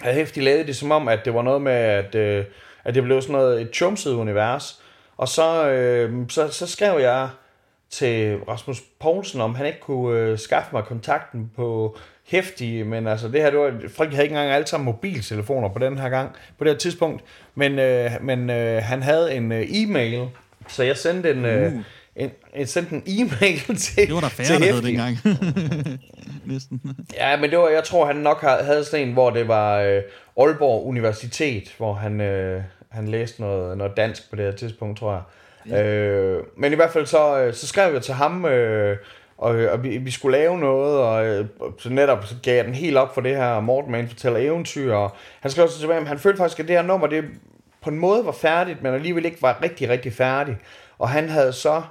havde 0.00 0.16
Hæftig 0.16 0.42
lavet 0.42 0.66
det 0.66 0.76
som 0.76 0.90
om, 0.90 1.08
at 1.08 1.24
det 1.24 1.34
var 1.34 1.42
noget 1.42 1.62
med, 1.62 1.72
at, 1.72 2.14
øh, 2.14 2.44
at 2.84 2.94
det 2.94 3.02
blev 3.02 3.22
sådan 3.22 3.32
noget 3.32 3.60
et 3.60 3.74
chumset 3.74 4.12
univers. 4.12 4.82
Og 5.16 5.28
så, 5.28 5.68
øh, 5.68 6.28
så, 6.28 6.48
så 6.48 6.66
skrev 6.66 7.00
jeg 7.00 7.28
til 7.90 8.38
Rasmus 8.48 8.80
Poulsen, 9.00 9.40
om 9.40 9.54
han 9.54 9.66
ikke 9.66 9.80
kunne 9.80 10.18
øh, 10.18 10.38
skaffe 10.38 10.68
mig 10.72 10.84
kontakten 10.84 11.50
på 11.56 11.96
hæftige, 12.24 12.84
men 12.84 13.06
altså 13.06 13.28
det 13.28 13.40
her, 13.40 13.50
det 13.50 13.58
var, 13.58 13.72
folk 13.96 14.10
havde 14.10 14.24
ikke 14.24 14.32
engang 14.32 14.50
alle 14.50 14.66
sammen 14.66 14.84
mobiltelefoner 14.84 15.68
på 15.68 15.78
den 15.78 15.98
her 15.98 16.08
gang, 16.08 16.30
på 16.58 16.64
det 16.64 16.72
her 16.72 16.78
tidspunkt, 16.78 17.22
men, 17.54 17.78
øh, 17.78 18.10
men 18.20 18.50
øh, 18.50 18.82
han 18.82 19.02
havde 19.02 19.34
en 19.34 19.52
øh, 19.52 19.66
e-mail, 19.70 20.28
så 20.68 20.82
jeg 20.82 20.96
sendte 20.96 21.30
en, 21.30 21.44
øh, 21.44 21.72
uh. 21.72 21.80
en, 22.16 22.30
jeg 22.56 22.68
sendte 22.68 22.94
en 22.94 23.02
e-mail 23.06 23.76
til 23.76 24.06
Det 24.06 24.14
var 24.14 24.20
der 24.20 24.28
færre, 24.28 24.58
der 24.58 24.72
havde 24.72 24.82
dengang. 24.82 25.18
Næsten. 26.44 26.80
Ja, 27.14 27.36
men 27.36 27.50
det 27.50 27.58
var, 27.58 27.68
jeg 27.68 27.84
tror, 27.84 28.06
han 28.06 28.16
nok 28.16 28.40
havde 28.40 28.84
sådan 28.84 29.08
en, 29.08 29.12
hvor 29.12 29.30
det 29.30 29.48
var 29.48 29.78
øh, 29.80 30.02
Aalborg 30.40 30.86
Universitet, 30.86 31.74
hvor 31.78 31.94
han, 31.94 32.20
øh, 32.20 32.62
han 32.88 33.08
læste 33.08 33.40
noget, 33.40 33.78
noget 33.78 33.96
dansk 33.96 34.30
på 34.30 34.36
det 34.36 34.44
her 34.44 34.52
tidspunkt, 34.52 34.98
tror 34.98 35.12
jeg. 35.12 35.22
Ja. 35.70 35.84
Øh, 35.84 36.44
men 36.56 36.72
i 36.72 36.76
hvert 36.76 36.90
fald 36.90 37.06
så, 37.06 37.38
øh, 37.38 37.54
så 37.54 37.66
skrev 37.66 37.92
jeg 37.92 38.02
til 38.02 38.14
ham, 38.14 38.44
øh, 38.44 38.96
og, 39.42 39.54
og 39.54 39.82
vi, 39.82 39.98
vi 39.98 40.10
skulle 40.10 40.38
lave 40.38 40.58
noget, 40.58 40.98
og 40.98 41.26
øh, 41.26 41.46
så 41.78 41.90
netop 41.90 42.26
så 42.26 42.34
gav 42.42 42.56
jeg 42.56 42.64
den 42.64 42.74
helt 42.74 42.96
op 42.96 43.14
for 43.14 43.20
det 43.20 43.36
her, 43.36 43.60
Morten 43.60 43.92
Man 43.92 44.08
fortæller 44.08 44.38
eventyr, 44.38 44.94
og 44.94 45.16
han 45.40 45.50
skrev 45.50 45.68
så 45.68 45.80
tilbage, 45.80 46.06
han 46.06 46.18
følte 46.18 46.38
faktisk, 46.38 46.60
at 46.60 46.68
det 46.68 46.76
her 46.76 46.82
nummer, 46.82 47.06
det 47.06 47.24
på 47.82 47.90
en 47.90 47.98
måde 47.98 48.26
var 48.26 48.32
færdigt, 48.32 48.82
men 48.82 48.94
alligevel 48.94 49.24
ikke 49.24 49.42
var 49.42 49.62
rigtig, 49.62 49.88
rigtig 49.88 50.12
færdigt. 50.12 50.58
Og 50.98 51.08
han 51.08 51.28
havde 51.28 51.52
så 51.52 51.82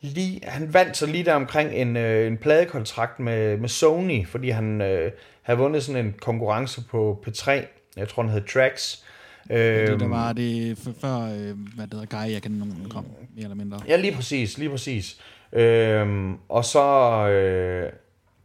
lige, 0.00 0.40
han 0.44 0.74
vandt 0.74 0.96
så 0.96 1.06
lige 1.06 1.24
der 1.24 1.34
omkring 1.34 1.72
en, 1.72 1.96
øh, 1.96 2.26
en 2.26 2.36
pladekontrakt 2.36 3.20
med, 3.20 3.56
med 3.56 3.68
Sony, 3.68 4.26
fordi 4.26 4.50
han 4.50 4.80
øh, 4.80 5.12
havde 5.42 5.58
vundet 5.58 5.82
sådan 5.82 6.06
en 6.06 6.14
konkurrence 6.20 6.82
på 6.90 7.24
P3, 7.26 7.50
jeg 7.96 8.08
tror 8.08 8.22
den 8.22 8.32
hed 8.32 8.42
Tracks, 8.52 9.04
det, 9.48 9.88
der 9.88 9.94
øhm, 9.94 10.10
var 10.10 10.32
det 10.32 10.78
før, 11.00 11.16
øh, 11.16 11.58
hvad 11.74 11.86
det 11.86 11.94
hedder, 11.94 12.06
Guy, 12.24 12.32
jeg 12.32 12.42
kan 12.42 12.50
nogen 12.50 12.86
kom, 12.90 13.06
mere 13.34 13.44
eller 13.44 13.54
mindre. 13.54 13.80
Ja, 13.88 13.96
lige 13.96 14.14
præcis, 14.14 14.58
lige 14.58 14.70
præcis. 14.70 15.20
Øhm, 15.52 16.36
og 16.48 16.64
så, 16.64 16.84
øh, 17.28 17.92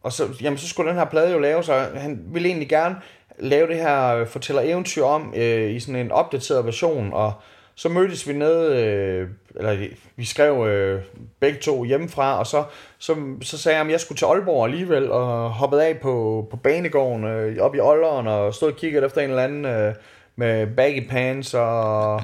og 0.03 0.11
så, 0.11 0.27
jamen, 0.41 0.57
så 0.57 0.67
skulle 0.67 0.89
den 0.89 0.97
her 0.97 1.05
plade 1.05 1.31
jo 1.31 1.39
lave, 1.39 1.63
så 1.63 1.73
han 1.95 2.23
ville 2.27 2.47
egentlig 2.47 2.69
gerne 2.69 2.95
lave 3.39 3.67
det 3.67 3.75
her 3.75 4.25
fortæller 4.25 4.61
eventyr 4.61 5.03
om 5.03 5.33
øh, 5.37 5.71
i 5.71 5.79
sådan 5.79 5.95
en 5.95 6.11
opdateret 6.11 6.65
version, 6.65 7.13
og 7.13 7.33
så 7.75 7.89
mødtes 7.89 8.27
vi 8.27 8.33
nede, 8.33 8.85
øh, 8.85 9.29
eller 9.55 9.87
vi 10.15 10.25
skrev 10.25 10.67
øh, 10.67 11.01
begge 11.39 11.59
to 11.59 11.83
hjemmefra, 11.83 12.39
og 12.39 12.47
så, 12.47 12.63
så, 12.97 13.15
så 13.41 13.57
sagde 13.57 13.77
jeg, 13.77 13.85
at 13.85 13.91
jeg 13.91 13.99
skulle 13.99 14.17
til 14.17 14.25
Aalborg 14.25 14.65
alligevel, 14.65 15.11
og 15.11 15.49
hoppede 15.49 15.85
af 15.85 15.99
på, 15.99 16.47
på 16.51 16.57
banegården 16.57 17.23
øh, 17.23 17.57
op 17.61 17.75
i 17.75 17.79
Aalborg, 17.79 18.27
og 18.27 18.53
stod 18.53 18.71
og 18.71 18.77
kiggede 18.77 19.05
efter 19.05 19.21
en 19.21 19.29
eller 19.29 19.43
anden 19.43 19.65
øh, 19.65 19.93
med 20.35 20.67
baggy 20.67 21.09
pants 21.09 21.53
og 21.53 22.21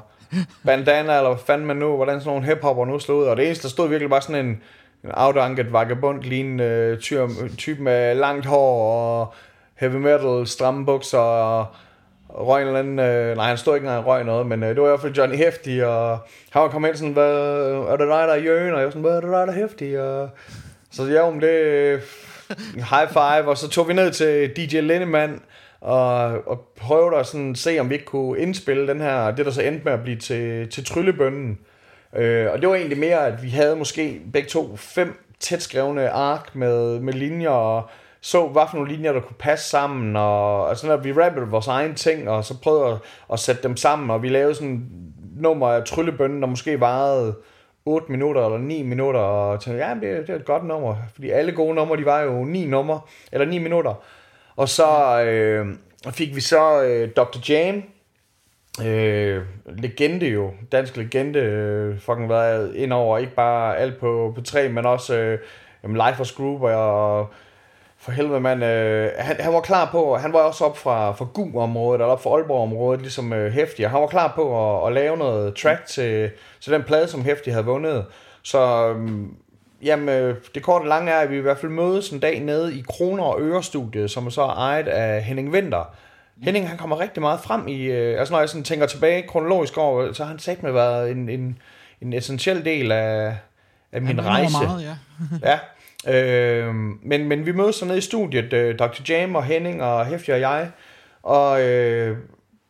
bandana, 0.66 1.18
eller 1.18 1.30
hvad 1.30 1.44
fanden 1.46 1.68
man 1.68 1.78
nu, 1.78 1.96
hvordan 1.96 2.20
sådan 2.20 2.34
nogle 2.34 2.46
hiphopper 2.48 2.86
nu 2.86 3.00
slog 3.00 3.18
ud. 3.18 3.26
Og 3.26 3.38
det 3.38 3.46
eneste, 3.46 3.64
der 3.64 3.70
stod 3.70 3.90
virkelig 3.90 4.10
bare 4.10 4.22
sådan 4.22 4.46
en, 4.46 4.62
en 5.04 5.12
afdanket 5.12 5.74
vagabond, 5.74 6.24
lignende 6.24 6.64
øh, 6.64 7.00
type, 7.00 7.30
type 7.58 7.82
med 7.84 8.16
langt 8.16 8.46
hår 8.46 8.94
og 8.94 9.34
heavy 9.76 9.96
metal, 9.96 10.48
stramme 10.48 10.86
bukser 10.86 11.18
og 11.18 11.66
røg 12.30 12.62
en 12.62 12.68
eller 12.68 12.80
anden, 12.80 13.00
øh, 13.00 13.36
nej 13.36 13.48
han 13.48 13.58
stod 13.58 13.76
ikke 13.76 13.88
engang 13.88 14.06
røg 14.06 14.24
noget, 14.24 14.48
men 14.48 14.64
øh, 14.64 14.70
det 14.70 14.82
var 14.82 14.88
i 14.88 14.90
hvert 14.90 15.02
fald 15.02 15.14
Johnny 15.14 15.36
Hefti, 15.36 15.80
og 15.80 16.18
han 16.50 16.62
var 16.62 16.68
kommet 16.68 16.90
ind 16.90 16.98
sådan, 16.98 17.14
hvad, 17.14 17.34
er 17.90 17.98
det 17.98 18.08
dig, 18.08 18.28
der 18.28 18.34
er 18.34 18.42
Jørgen? 18.42 18.74
Og 18.74 18.80
jeg 18.80 18.86
var 18.86 18.92
sådan, 18.92 19.02
hvad 19.02 19.16
er 19.16 19.22
det 19.22 19.30
dig, 19.30 19.48
der 19.48 19.54
er 19.54 19.62
Hefti? 19.62 19.94
Og, 19.94 20.30
så 20.92 21.04
ja, 21.04 21.22
om 21.22 21.40
det, 21.40 22.00
high 22.76 23.10
five, 23.10 23.50
og 23.50 23.58
så 23.58 23.70
tog 23.70 23.88
vi 23.88 23.94
ned 23.94 24.12
til 24.12 24.50
DJ 24.56 24.80
Lindemann, 24.80 25.42
og, 25.82 26.48
og 26.48 26.60
prøvede 26.76 27.18
at 27.18 27.26
sådan 27.26 27.56
se, 27.56 27.80
om 27.80 27.90
vi 27.90 27.94
ikke 27.94 28.06
kunne 28.06 28.40
indspille 28.40 28.88
den 28.88 29.02
her, 29.02 29.32
det 29.32 29.46
der 29.46 29.52
så 29.52 29.62
endte 29.62 29.84
med 29.84 29.94
at 29.94 30.04
blive 30.04 30.18
til, 30.18 30.70
til 30.70 30.86
Tryllebønnen. 30.86 31.60
Øh, 32.16 32.48
og 32.52 32.62
det 32.62 32.70
var 32.70 32.76
egentlig 32.76 33.00
mere, 33.00 33.28
at 33.28 33.44
vi 33.44 33.50
havde 33.50 33.76
måske 33.76 34.22
begge 34.34 34.50
to 34.50 34.76
fem 34.76 35.26
tæt 35.40 35.62
skrevne 35.62 36.10
ark 36.10 36.56
med, 36.56 37.00
med 37.00 37.14
linjer, 37.14 37.50
og 37.50 37.90
så, 38.22 38.48
hvad 38.48 38.62
for 38.70 38.78
nogle 38.78 38.92
linjer, 38.92 39.14
der 39.14 39.20
kunne 39.20 39.36
passe 39.40 39.70
sammen, 39.70 40.16
og, 40.16 40.66
og 40.66 40.78
sådan 40.78 40.98
at 40.98 41.04
vi 41.04 41.14
rappede 41.14 41.48
vores 41.48 41.68
egen 41.68 41.96
ting, 41.96 42.30
og 42.30 42.44
så 42.44 42.62
prøvede 42.62 42.92
at, 42.92 42.98
at 43.34 43.40
sætte 43.40 43.64
dem 43.64 43.78
sammen, 43.78 44.10
og 44.10 44.24
vi 44.24 44.30
lavede 44.30 44.56
sådan 44.56 44.90
nummer 45.36 45.68
af 45.68 45.84
Tryllebønnen, 45.84 46.42
der 46.42 46.48
måske 46.48 46.80
varede 46.80 47.36
8 47.86 48.12
minutter 48.12 48.46
eller 48.46 48.58
9 48.58 48.84
minutter, 48.84 49.20
og 49.20 49.60
tænkte, 49.60 49.86
ja, 49.86 49.94
det, 49.94 50.28
det 50.28 50.30
er 50.30 50.36
et 50.36 50.46
godt 50.46 50.66
nummer, 50.66 50.96
fordi 51.14 51.30
alle 51.30 51.52
gode 51.52 51.76
numre, 51.76 51.98
de 51.98 52.06
var 52.06 52.22
jo 52.22 52.44
9 52.44 52.66
nummer, 52.66 53.10
eller 53.32 53.48
9 53.48 53.58
minutter. 53.58 53.94
Og 54.60 54.70
så 54.70 55.22
øh, 55.22 55.68
fik 56.12 56.36
vi 56.36 56.42
så 56.42 56.84
øh, 56.84 57.10
Dr. 57.16 57.50
Jam, 57.50 57.84
øh, 58.86 59.42
legende 59.66 60.28
jo, 60.28 60.52
dansk 60.72 60.98
legende, 60.98 61.40
øh, 61.40 62.00
fucking 62.00 62.30
været 62.30 62.76
ind 62.76 62.94
over, 62.94 63.18
ikke 63.18 63.36
bare 63.36 63.78
alt 63.78 64.00
på, 64.00 64.32
på 64.36 64.42
tre, 64.42 64.70
men 64.70 64.86
også 64.86 65.16
øh, 65.16 65.40
Life 65.84 66.22
of 66.22 66.32
Group, 66.32 66.62
og 66.62 67.28
for 67.98 68.12
helvede, 68.12 68.40
mand. 68.40 68.64
Øh, 68.64 69.12
han, 69.18 69.36
han 69.40 69.54
var 69.54 69.62
klar 69.62 69.90
på, 69.92 70.18
han 70.18 70.34
var 70.34 70.40
også 70.40 70.66
op 70.66 70.78
fra, 70.78 71.12
fra 71.12 71.26
GU-området, 71.34 72.02
eller 72.02 72.14
op 72.14 72.24
fra 72.24 72.30
Aalborg-området, 72.30 73.02
ligesom 73.02 73.34
øh, 73.34 73.52
Hæftig, 73.52 73.90
han 73.90 74.02
var 74.02 74.08
klar 74.08 74.34
på 74.36 74.78
at, 74.82 74.88
at 74.88 74.94
lave 74.94 75.18
noget 75.18 75.56
track 75.56 75.86
til, 75.86 76.32
til 76.62 76.74
den 76.74 76.84
plade, 76.84 77.08
som 77.08 77.24
Hæftig 77.24 77.54
havde 77.54 77.66
vundet. 77.66 78.06
Så 78.44 78.94
øh, 78.94 79.10
jamen, 79.84 80.10
øh, 80.10 80.36
det 80.56 80.64
korte 80.64 80.84
og 80.84 80.88
lange 80.88 81.12
er, 81.12 81.20
at 81.20 81.30
vi 81.30 81.38
i 81.38 81.42
hvert 81.42 81.58
fald 81.58 81.72
mødes 81.72 82.10
en 82.10 82.20
dag 82.20 82.40
nede 82.40 82.78
i 82.78 82.84
Kroner 82.90 83.24
og 83.24 83.42
Ørestudiet, 83.42 84.12
som 84.12 84.26
er 84.26 84.30
så 84.30 84.42
ejet 84.42 84.88
af 84.88 85.24
Henning 85.24 85.50
Winter. 85.50 85.96
Henning, 86.44 86.70
han 86.70 86.78
kommer 86.78 87.00
rigtig 87.00 87.22
meget 87.22 87.40
frem 87.40 87.68
i, 87.68 87.82
øh, 87.82 88.20
altså 88.20 88.34
når 88.34 88.40
jeg 88.40 88.50
sådan 88.50 88.64
tænker 88.64 88.86
tilbage 88.86 89.28
kronologisk 89.28 89.78
over, 89.78 90.14
så 90.14 90.24
har 90.24 90.30
han 90.30 90.40
sagt 90.40 90.64
med 90.64 90.72
været 90.72 91.12
en, 91.12 91.30
en, 91.30 91.58
en 92.02 92.14
essentiel 92.14 92.66
del 92.66 92.92
af, 92.92 93.36
af 93.92 94.02
min 94.02 94.20
Han 94.20 94.26
rejse. 94.26 94.58
Meget, 94.62 94.84
ja. 94.84 94.96
Ja. 95.50 95.60
Øh, 96.08 96.76
men, 97.04 97.28
men 97.28 97.46
vi 97.46 97.52
mødes 97.52 97.76
så 97.76 97.86
nede 97.86 97.98
i 97.98 98.02
studiet, 98.02 98.54
øh, 98.54 98.80
Dr. 98.80 99.02
Jam 99.10 99.36
og 99.36 99.44
Henning 99.44 99.84
og 99.84 100.06
Hæftig 100.06 100.34
og 100.34 100.40
jeg, 100.40 100.72
og, 101.24 101.62
øh, 101.62 102.18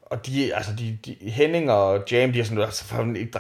og 0.02 0.26
de, 0.26 0.56
altså 0.56 0.72
de, 0.80 0.98
de, 1.06 1.30
Henning 1.30 1.72
og 1.72 2.04
Jam, 2.12 2.32
de 2.32 2.40
er 2.40 2.44
sådan, 2.44 2.62
altså, 2.62 2.96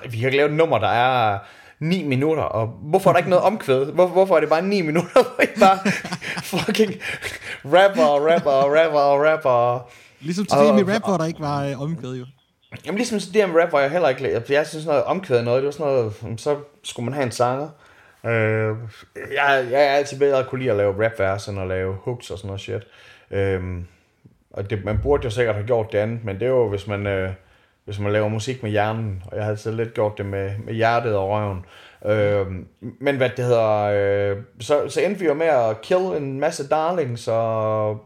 vi 0.09 0.19
har 0.19 0.29
lavet 0.29 0.51
et 0.51 0.57
nummer, 0.57 0.79
der 0.79 0.87
er 0.87 1.39
9 1.79 2.03
minutter, 2.07 2.43
og 2.43 2.67
hvorfor 2.67 3.09
er 3.09 3.13
der 3.13 3.17
ikke 3.17 3.29
noget 3.29 3.45
omkvæd? 3.45 3.85
Hvor, 3.85 4.07
hvorfor 4.07 4.35
er 4.35 4.39
det 4.39 4.49
bare 4.49 4.61
9 4.61 4.81
minutter, 4.81 5.09
hvor 5.35 5.43
I 5.43 5.59
bare 5.59 5.79
fucking 6.43 6.93
rapper 7.65 8.03
og 8.05 8.25
rapper 8.33 8.51
og 8.51 8.71
rapper 8.71 8.99
og 8.99 9.21
rapper? 9.25 9.89
Ligesom 10.19 10.45
til 10.45 10.57
Og- 10.57 10.65
det 10.65 10.85
med 10.85 10.95
rap, 10.95 11.01
hvor 11.07 11.17
der 11.17 11.25
ikke 11.25 11.39
var 11.39 11.65
øh, 11.65 11.81
omkvæd 11.81 12.15
jo. 12.15 12.25
Jamen 12.85 12.97
ligesom 12.97 13.19
det 13.33 13.49
med 13.49 13.61
rap 13.63 13.71
var 13.71 13.79
jeg 13.79 13.91
heller 13.91 14.09
ikke, 14.09 14.43
jeg 14.49 14.67
synes 14.67 14.69
sådan 14.83 14.85
noget 14.85 15.03
omkvæd 15.03 15.41
noget, 15.41 15.57
det 15.57 15.65
var 15.65 15.71
sådan 15.71 15.85
noget, 16.21 16.39
så 16.41 16.55
skulle 16.83 17.05
man 17.05 17.13
have 17.13 17.25
en 17.25 17.31
sanger. 17.31 17.69
Øh, 18.25 18.75
jeg, 19.35 19.67
jeg 19.71 19.83
er 19.85 19.89
altid 19.91 20.19
bedre 20.19 20.39
at 20.39 20.47
kunne 20.47 20.59
lide 20.59 20.71
at 20.71 20.77
lave 20.77 21.05
rapvers, 21.05 21.47
end 21.47 21.59
at 21.59 21.67
lave 21.67 21.95
hooks 22.03 22.29
og 22.31 22.37
sådan 22.37 22.47
noget 22.47 22.61
shit. 22.61 22.81
Øh, 23.31 23.61
og 24.53 24.69
det, 24.69 24.85
man 24.85 24.99
burde 25.03 25.23
jo 25.23 25.29
sikkert 25.29 25.55
have 25.55 25.67
gjort 25.67 25.91
det 25.91 25.97
andet, 25.97 26.25
men 26.25 26.35
det 26.35 26.43
er 26.43 26.49
jo, 26.49 26.69
hvis 26.69 26.87
man, 26.87 27.07
øh, 27.07 27.33
hvis 27.89 27.99
man 27.99 28.11
laver 28.11 28.27
musik 28.27 28.63
med 28.63 28.71
hjernen, 28.71 29.23
og 29.25 29.37
jeg 29.37 29.43
havde 29.43 29.57
så 29.57 29.71
lidt 29.71 29.93
gjort 29.93 30.17
det 30.17 30.25
med, 30.25 30.51
med 30.65 30.73
hjertet 30.73 31.15
og 31.15 31.29
røven. 31.29 31.65
Øh, 32.05 32.45
men 32.99 33.17
hvad 33.17 33.29
det 33.37 33.45
hedder, 33.45 33.81
øh, 33.81 34.37
så, 34.59 34.89
så 34.89 35.01
endte 35.01 35.19
vi 35.19 35.25
jo 35.25 35.33
med 35.33 35.47
at 35.47 35.81
kill 35.81 35.99
en 35.99 36.39
masse 36.39 36.67
darlings, 36.69 37.27
og 37.27 37.97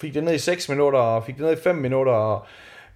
fik 0.00 0.14
det 0.14 0.24
ned 0.24 0.34
i 0.34 0.38
6 0.38 0.68
minutter, 0.68 0.98
og 0.98 1.24
fik 1.24 1.34
det 1.34 1.44
ned 1.44 1.52
i 1.52 1.62
5 1.62 1.76
minutter, 1.76 2.12
og 2.12 2.46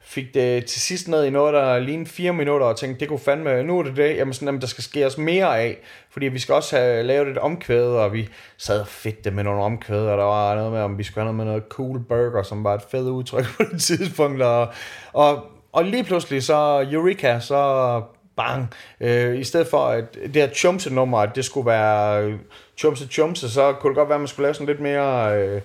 fik 0.00 0.34
det 0.34 0.66
til 0.66 0.80
sidst 0.80 1.08
ned 1.08 1.24
i 1.24 1.30
noget, 1.30 1.54
der 1.54 1.78
lignede 1.78 2.10
4 2.10 2.32
minutter, 2.32 2.66
og 2.66 2.76
tænkte, 2.76 3.00
det 3.00 3.08
kunne 3.08 3.18
fandme, 3.18 3.62
nu 3.62 3.78
er 3.78 3.82
det 3.82 3.96
det, 3.96 4.16
jamen, 4.16 4.34
sådan, 4.34 4.48
jamen 4.48 4.60
der 4.60 4.66
skal 4.66 4.84
ske 4.84 5.06
os 5.06 5.18
mere 5.18 5.60
af, 5.60 5.78
fordi 6.10 6.26
vi 6.26 6.38
skal 6.38 6.54
også 6.54 6.76
have 6.76 7.02
lavet 7.02 7.28
et 7.28 7.38
omkvæd, 7.38 7.86
og 7.86 8.12
vi 8.12 8.28
sad 8.56 8.84
fedt 8.84 9.24
det 9.24 9.32
med 9.32 9.44
nogle 9.44 9.62
omkvæd, 9.62 10.06
og 10.06 10.18
der 10.18 10.24
var 10.24 10.54
noget 10.54 10.72
med, 10.72 10.80
om 10.80 10.98
vi 10.98 11.02
skulle 11.02 11.24
have 11.24 11.34
noget 11.34 11.36
med 11.36 11.44
noget 11.44 11.64
cool 11.68 12.00
burger, 12.00 12.42
som 12.42 12.64
var 12.64 12.74
et 12.74 12.82
fedt 12.90 13.08
udtryk 13.08 13.44
på 13.56 13.62
det 13.72 13.82
tidspunkt, 13.82 14.42
og, 14.42 14.68
og, 15.12 15.55
og 15.76 15.84
lige 15.84 16.04
pludselig 16.04 16.42
så, 16.42 16.86
Eureka, 16.92 17.40
så 17.40 18.02
bang, 18.36 18.74
øh, 19.00 19.38
i 19.38 19.44
stedet 19.44 19.66
for 19.66 19.78
at 19.78 20.14
det 20.14 20.36
her 20.36 20.48
chumse 20.48 20.94
nummer, 20.94 21.18
at 21.18 21.30
det 21.34 21.44
skulle 21.44 21.66
være 21.66 22.24
øh, 22.24 22.34
chumse 22.76 23.06
chumse, 23.06 23.50
så 23.50 23.72
kunne 23.72 23.90
det 23.90 23.96
godt 23.96 24.08
være, 24.08 24.16
at 24.16 24.20
man 24.20 24.28
skulle 24.28 24.44
lave 24.44 24.54
sådan 24.54 24.66
lidt 24.66 24.80
mere, 24.80 25.36
øh, 25.38 25.60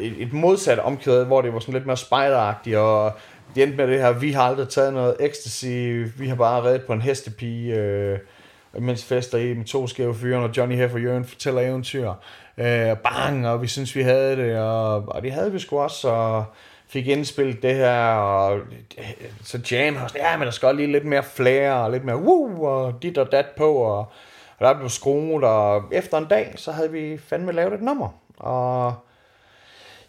et, 0.00 0.14
et 0.18 0.32
modsat 0.32 0.78
omkvæd, 0.78 1.24
hvor 1.24 1.42
det 1.42 1.52
var 1.52 1.58
sådan 1.58 1.74
lidt 1.74 1.86
mere 1.86 1.96
spejderagtigt, 1.96 2.76
og 2.76 3.12
det 3.54 3.62
endte 3.62 3.76
med 3.76 3.86
det 3.86 4.00
her, 4.00 4.12
vi 4.12 4.32
har 4.32 4.42
aldrig 4.42 4.68
taget 4.68 4.92
noget 4.92 5.16
ecstasy, 5.20 6.04
vi 6.18 6.28
har 6.28 6.34
bare 6.34 6.62
reddet 6.62 6.82
på 6.86 6.92
en 6.92 7.02
hestepige, 7.02 7.74
øh, 7.74 8.18
mens 8.78 9.04
fester 9.04 9.38
i 9.38 9.54
med 9.54 9.64
to 9.64 9.86
skæve 9.86 10.14
fyre, 10.14 10.38
og 10.38 10.56
Johnny 10.56 10.76
her 10.76 10.88
for 10.88 10.98
Jørgen 10.98 11.24
fortæller 11.24 11.60
eventyr. 11.60 12.12
Øh, 12.58 12.96
bang, 12.96 13.48
og 13.48 13.62
vi 13.62 13.66
synes, 13.66 13.96
vi 13.96 14.02
havde 14.02 14.36
det, 14.36 14.58
og, 14.58 15.08
og 15.08 15.22
det 15.22 15.32
havde 15.32 15.52
vi 15.52 15.58
sgu 15.58 15.78
også, 15.78 16.08
og 16.08 16.44
fik 16.88 17.06
indspillet 17.08 17.62
det 17.62 17.74
her, 17.74 18.00
og 18.14 18.60
så 19.44 19.60
Jam 19.70 19.96
har 19.96 20.08
sådan, 20.08 20.22
ja, 20.22 20.36
men 20.36 20.46
der 20.46 20.52
skal 20.52 20.66
også 20.66 20.76
lige 20.76 20.92
lidt 20.92 21.04
mere 21.04 21.22
flair, 21.22 21.72
og 21.72 21.90
lidt 21.90 22.04
mere 22.04 22.16
woo, 22.16 22.64
og 22.64 23.02
dit 23.02 23.18
og 23.18 23.32
dat 23.32 23.46
på, 23.56 23.72
og, 23.74 23.98
og 24.58 24.66
der 24.66 24.74
blev 24.78 24.88
skruet, 24.88 25.44
og 25.44 25.82
efter 25.92 26.18
en 26.18 26.24
dag, 26.24 26.52
så 26.56 26.72
havde 26.72 26.92
vi 26.92 27.18
fandme 27.18 27.52
lavet 27.52 27.74
et 27.74 27.82
nummer, 27.82 28.08
og 28.36 28.94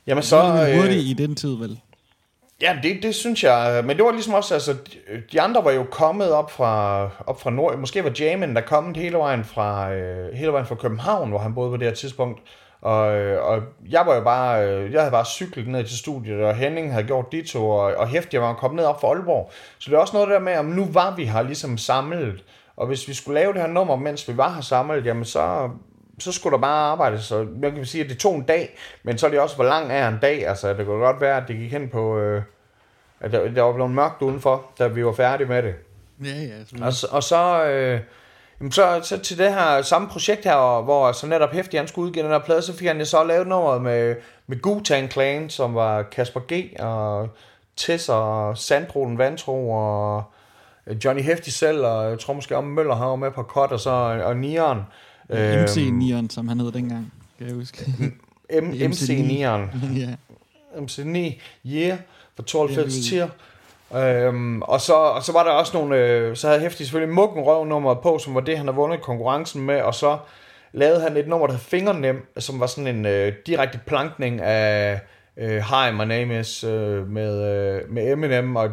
jamen 0.08 0.24
så... 0.24 0.38
Er 0.38 0.70
øh, 0.70 0.76
hurtigt 0.76 1.02
i 1.04 1.14
den 1.14 1.36
tid, 1.36 1.58
vel? 1.58 1.80
Ja, 2.62 2.80
det, 2.84 3.04
det 3.04 3.16
synes 3.16 3.44
jeg. 3.44 3.84
Men 3.86 3.98
det 3.98 4.06
var 4.06 4.12
ligesom 4.12 4.34
også, 4.34 4.54
altså, 4.54 4.74
de- 4.74 5.22
de 5.32 5.42
andre 5.42 5.64
var 5.66 5.72
jo 5.72 5.84
kommet 5.92 6.32
op 6.32 6.52
fra, 6.52 7.04
op 7.28 7.42
fra 7.42 7.50
Nord. 7.50 7.78
Måske 7.78 8.04
var 8.04 8.12
Jamen 8.20 8.56
der 8.56 8.62
kommet 8.62 8.98
hele 8.98 9.18
vejen 9.18 9.44
fra, 9.44 9.94
øh, 9.94 10.34
hele 10.34 10.52
vejen 10.52 10.66
fra 10.66 10.76
København, 10.76 11.30
hvor 11.30 11.40
han 11.40 11.54
boede 11.54 11.70
på 11.72 11.78
det 11.78 11.88
her 11.88 11.94
tidspunkt. 11.96 12.42
Og, 12.82 13.16
øh, 13.18 13.44
og 13.46 13.62
jeg 13.90 14.04
var 14.06 14.16
jo 14.16 14.22
bare, 14.24 14.68
øh, 14.70 14.92
jeg 14.94 15.02
havde 15.02 15.12
bare 15.12 15.26
cyklet 15.26 15.68
ned 15.68 15.84
til 15.84 15.98
studiet, 15.98 16.44
og 16.44 16.56
Henning 16.56 16.92
havde 16.94 17.08
gjort 17.08 17.32
de 17.32 17.42
to, 17.48 17.70
og, 17.70 17.94
og 17.96 18.08
Hæftig 18.08 18.42
var 18.42 18.54
kommet 18.54 18.76
ned 18.76 18.86
op 18.86 19.02
fra 19.02 19.08
Aalborg. 19.08 19.52
Så 19.80 19.90
det 19.92 19.96
er 19.96 20.02
også 20.02 20.14
noget 20.14 20.30
der 20.30 20.40
med, 20.40 20.58
om 20.58 20.66
nu 20.66 20.86
var 20.92 21.16
vi 21.16 21.26
her 21.26 21.42
ligesom 21.42 21.78
samlet, 21.78 22.44
og 22.78 22.88
hvis 22.88 23.08
vi 23.08 23.14
skulle 23.14 23.40
lave 23.40 23.54
det 23.54 23.62
her 23.62 23.68
nummer, 23.68 23.96
mens 23.96 24.28
vi 24.28 24.38
var 24.38 24.54
her 24.54 24.62
samlet, 24.62 25.06
jamen 25.06 25.26
så, 25.26 25.70
så 26.20 26.32
skulle 26.32 26.54
der 26.54 26.62
bare 26.62 26.92
arbejdes. 26.92 27.24
Så 27.24 27.48
jeg 27.62 27.72
kan 27.72 27.86
sige, 27.86 28.04
at 28.04 28.10
det 28.10 28.18
tog 28.20 28.36
en 28.36 28.42
dag, 28.44 28.78
men 29.04 29.18
så 29.18 29.26
er 29.26 29.30
det 29.32 29.40
også, 29.40 29.56
hvor 29.56 29.66
lang 29.66 29.92
er 29.92 30.08
en 30.08 30.18
dag. 30.22 30.48
Altså, 30.48 30.74
det 30.74 30.86
kunne 30.86 31.06
godt 31.06 31.22
være, 31.22 31.38
at 31.38 31.48
det 31.48 31.56
gik 31.56 31.72
hen 31.72 31.90
på... 31.90 32.18
Øh, 32.20 32.42
at 33.20 33.32
der, 33.32 33.48
der 33.52 33.62
var 33.62 33.74
blevet 33.74 33.92
mørkt 33.92 34.22
udenfor, 34.22 34.66
da 34.80 34.88
vi 34.88 35.06
var 35.06 35.12
færdige 35.14 35.48
med 35.48 35.64
det. 35.64 35.76
Ja, 36.24 36.30
ja. 36.80 36.86
Og, 36.86 36.94
så- 36.94 37.08
og 37.12 37.24
så, 37.24 37.66
øh, 37.66 38.00
jamen 38.60 38.72
så, 38.72 39.00
så 39.04 39.18
til 39.20 39.38
det 39.38 39.54
her 39.54 39.82
samme 39.82 40.08
projekt 40.08 40.44
her, 40.44 40.82
hvor 40.82 41.12
så 41.12 41.28
netop 41.28 41.52
Hæftig 41.54 41.80
han 41.80 41.88
skulle 41.88 42.08
udgive 42.08 42.24
den 42.24 42.32
her 42.32 42.40
plade, 42.40 42.62
så 42.62 42.74
fik 42.74 42.88
han 42.88 43.00
jo 43.00 43.06
så 43.06 43.24
lavet 43.24 43.48
nummeret 43.48 43.82
med, 43.82 44.16
med 44.48 44.58
Wu-Tang 44.68 45.12
Clan, 45.12 45.50
som 45.50 45.76
var 45.76 46.02
Kasper 46.04 46.40
G. 46.54 46.80
og 46.80 47.30
Tess 47.78 48.10
og 48.10 48.58
Sandrolen 48.58 49.18
Vantro 49.18 49.72
og 49.72 50.24
Johnny 51.06 51.22
Hæftig 51.24 51.54
selv, 51.54 51.80
og 51.86 52.10
jeg 52.10 52.20
tror 52.20 52.34
måske 52.34 52.58
om 52.58 52.64
Møller 52.64 52.96
han 52.96 53.08
var 53.08 53.16
med 53.16 53.32
på 53.32 53.44
Cut, 53.44 53.72
og 53.72 53.80
så 53.80 53.90
og 54.24 54.38
Nieren. 54.38 54.80
MC 55.30 55.90
Nieren, 55.94 56.30
som 56.30 56.48
han 56.48 56.60
hed 56.60 56.72
dengang, 56.72 57.14
kan 57.38 57.48
jeg 57.48 57.56
huske. 57.56 57.86
M- 58.54 58.88
MC 58.88 59.10
Nieren. 59.10 59.70
ja. 60.02 60.10
MC9 60.76 61.40
Year 61.66 61.98
for 62.36 62.44
92 62.44 62.96
Ja, 62.96 63.02
tier. 63.10 63.28
Øhm, 63.96 64.62
og, 64.62 64.82
så, 64.82 64.94
og 64.94 65.24
så 65.24 65.32
var 65.32 65.44
der 65.44 65.52
også 65.52 65.78
nogle, 65.78 65.98
øh, 65.98 66.36
så 66.36 66.48
havde 66.48 66.62
Hæftig 66.62 66.86
selvfølgelig 66.86 67.16
Røv 67.44 67.66
nummer 67.66 67.94
på, 67.94 68.18
som 68.18 68.36
var 68.36 68.42
det, 68.42 68.58
han 68.58 68.68
havde 68.68 68.76
vundet 68.76 69.02
konkurrencen 69.02 69.62
med, 69.62 69.82
og 69.82 69.96
så 69.96 70.18
lavede 70.72 71.02
han 71.02 71.18
et 71.18 71.28
nummer, 71.28 71.48
der 71.48 71.54
hed 71.54 71.62
Fingernem, 71.62 72.26
som 72.38 72.60
var 72.60 72.68
sådan 72.68 72.96
en 72.96 73.06
øh, 73.06 73.34
direkte 73.46 73.80
plankning 73.86 74.42
af 74.42 75.00
øh, 75.38 75.58
Hi, 75.58 75.92
my 75.94 76.04
name 76.04 76.40
is 76.40 76.64
øh, 76.64 77.08
med, 77.10 77.44
øh, 77.54 77.92
med 77.92 78.12
Eminem, 78.12 78.56
og 78.56 78.70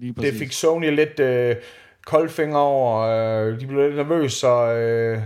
Lige 0.00 0.14
det 0.20 0.34
fik 0.34 0.52
Sony 0.52 0.90
lidt 0.90 1.20
øh, 1.20 1.56
koldfinger 2.06 2.58
over, 2.58 3.00
øh, 3.00 3.60
de 3.60 3.66
blev 3.66 3.80
lidt 3.82 3.96
nervøse, 3.96 4.36
så, 4.36 4.72
øh, 4.72 5.18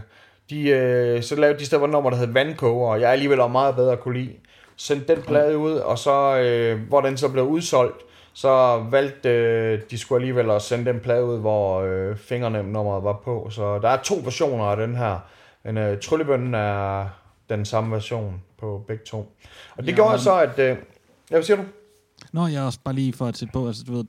de, 0.50 0.68
øh, 0.68 1.22
så 1.22 1.36
lavede 1.36 1.58
de 1.58 1.66
stedet 1.66 1.84
et 1.84 1.90
nummer, 1.90 2.10
der 2.10 2.16
hed 2.16 2.32
Vandkoger, 2.32 2.88
og 2.90 3.00
jeg 3.00 3.10
alligevel 3.10 3.38
var 3.38 3.48
meget 3.48 3.76
bedre 3.76 3.92
at 3.92 4.00
kunne 4.00 4.18
lide. 4.18 4.32
Sendte 4.76 5.14
den 5.14 5.22
plade 5.22 5.58
ud, 5.58 5.72
og 5.72 5.98
så, 5.98 6.38
øh, 6.38 6.80
hvor 6.88 7.00
den 7.00 7.16
så 7.16 7.28
blev 7.28 7.44
udsolgt, 7.44 8.05
så 8.36 8.84
valgte 8.90 9.28
øh, 9.28 9.80
de 9.90 9.98
skulle 9.98 10.16
alligevel 10.22 10.50
at 10.50 10.62
sende 10.62 10.92
den 10.92 11.00
plade 11.00 11.24
ud, 11.24 11.38
hvor 11.38 11.80
øh, 11.80 12.16
fingernem 12.16 12.64
nummeret 12.64 13.04
var 13.04 13.20
på. 13.24 13.48
Så 13.50 13.78
der 13.78 13.88
er 13.88 14.02
to 14.02 14.14
versioner 14.24 14.64
af 14.64 14.76
den 14.76 14.96
her. 14.96 15.18
Men 15.64 15.76
øh, 15.78 16.00
Tryllebønnen 16.00 16.54
er 16.54 17.06
den 17.48 17.64
samme 17.64 17.90
version 17.94 18.42
på 18.58 18.84
begge 18.88 19.04
to. 19.04 19.18
Og 19.76 19.82
det 19.82 19.88
Ja, 19.90 19.94
gjorde 19.94 20.10
men- 20.12 20.20
så, 20.20 20.38
at... 20.40 20.58
Øh, 20.58 20.64
ja, 20.66 20.74
hvad 21.30 21.42
siger 21.42 21.56
du? 21.56 21.62
Nå, 22.32 22.46
jeg 22.46 22.62
er 22.62 22.66
også 22.66 22.78
bare 22.84 22.94
lige 22.94 23.12
for 23.12 23.26
at 23.26 23.36
sætte 23.36 23.52
på, 23.52 23.66
altså 23.66 23.84
du 23.84 23.92
ved, 23.92 24.04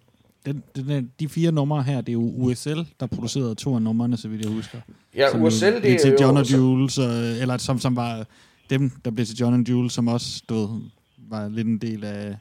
den, 0.45 0.64
den, 0.76 1.12
de 1.20 1.30
fire 1.30 1.52
numre 1.52 1.84
her, 1.84 2.02
det 2.02 2.10
er 2.10 2.14
jo 2.14 2.32
USL, 2.38 2.80
der 2.99 3.08
producerede 3.08 3.56
to 3.56 3.76
af 3.76 3.82
numrene, 3.82 4.18
så 4.18 4.28
vidt 4.28 4.45
jeg 4.45 4.52
husker. 4.54 4.78
Ja, 5.16 5.32
som 5.32 5.41
USL, 5.44 5.66
jo, 5.66 5.80
det 5.82 5.94
er 5.94 5.99
til 5.99 6.12
jo... 6.12 6.18
John 6.22 6.38
og 6.38 6.45
så- 6.45 6.58
Jules, 6.58 6.98
øh, 6.98 7.41
eller 7.41 7.58
som, 7.58 7.80
som 7.80 7.95
var 7.95 8.26
dem, 8.70 8.90
der 9.06 9.12
blev 9.12 9.26
til 9.26 9.38
John 9.38 9.54
and 9.54 9.68
Jules, 9.70 9.94
som 9.94 10.08
også, 10.08 10.44
du 10.49 10.54
ved, 10.56 10.70
var 11.18 11.48
lidt 11.48 11.68
en 11.68 11.78
del 11.78 12.04
af, 12.04 12.36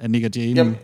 af 0.00 0.10
Nick 0.10 0.24
og 0.24 0.30
Jay. 0.36 0.56
Jamen, 0.56 0.76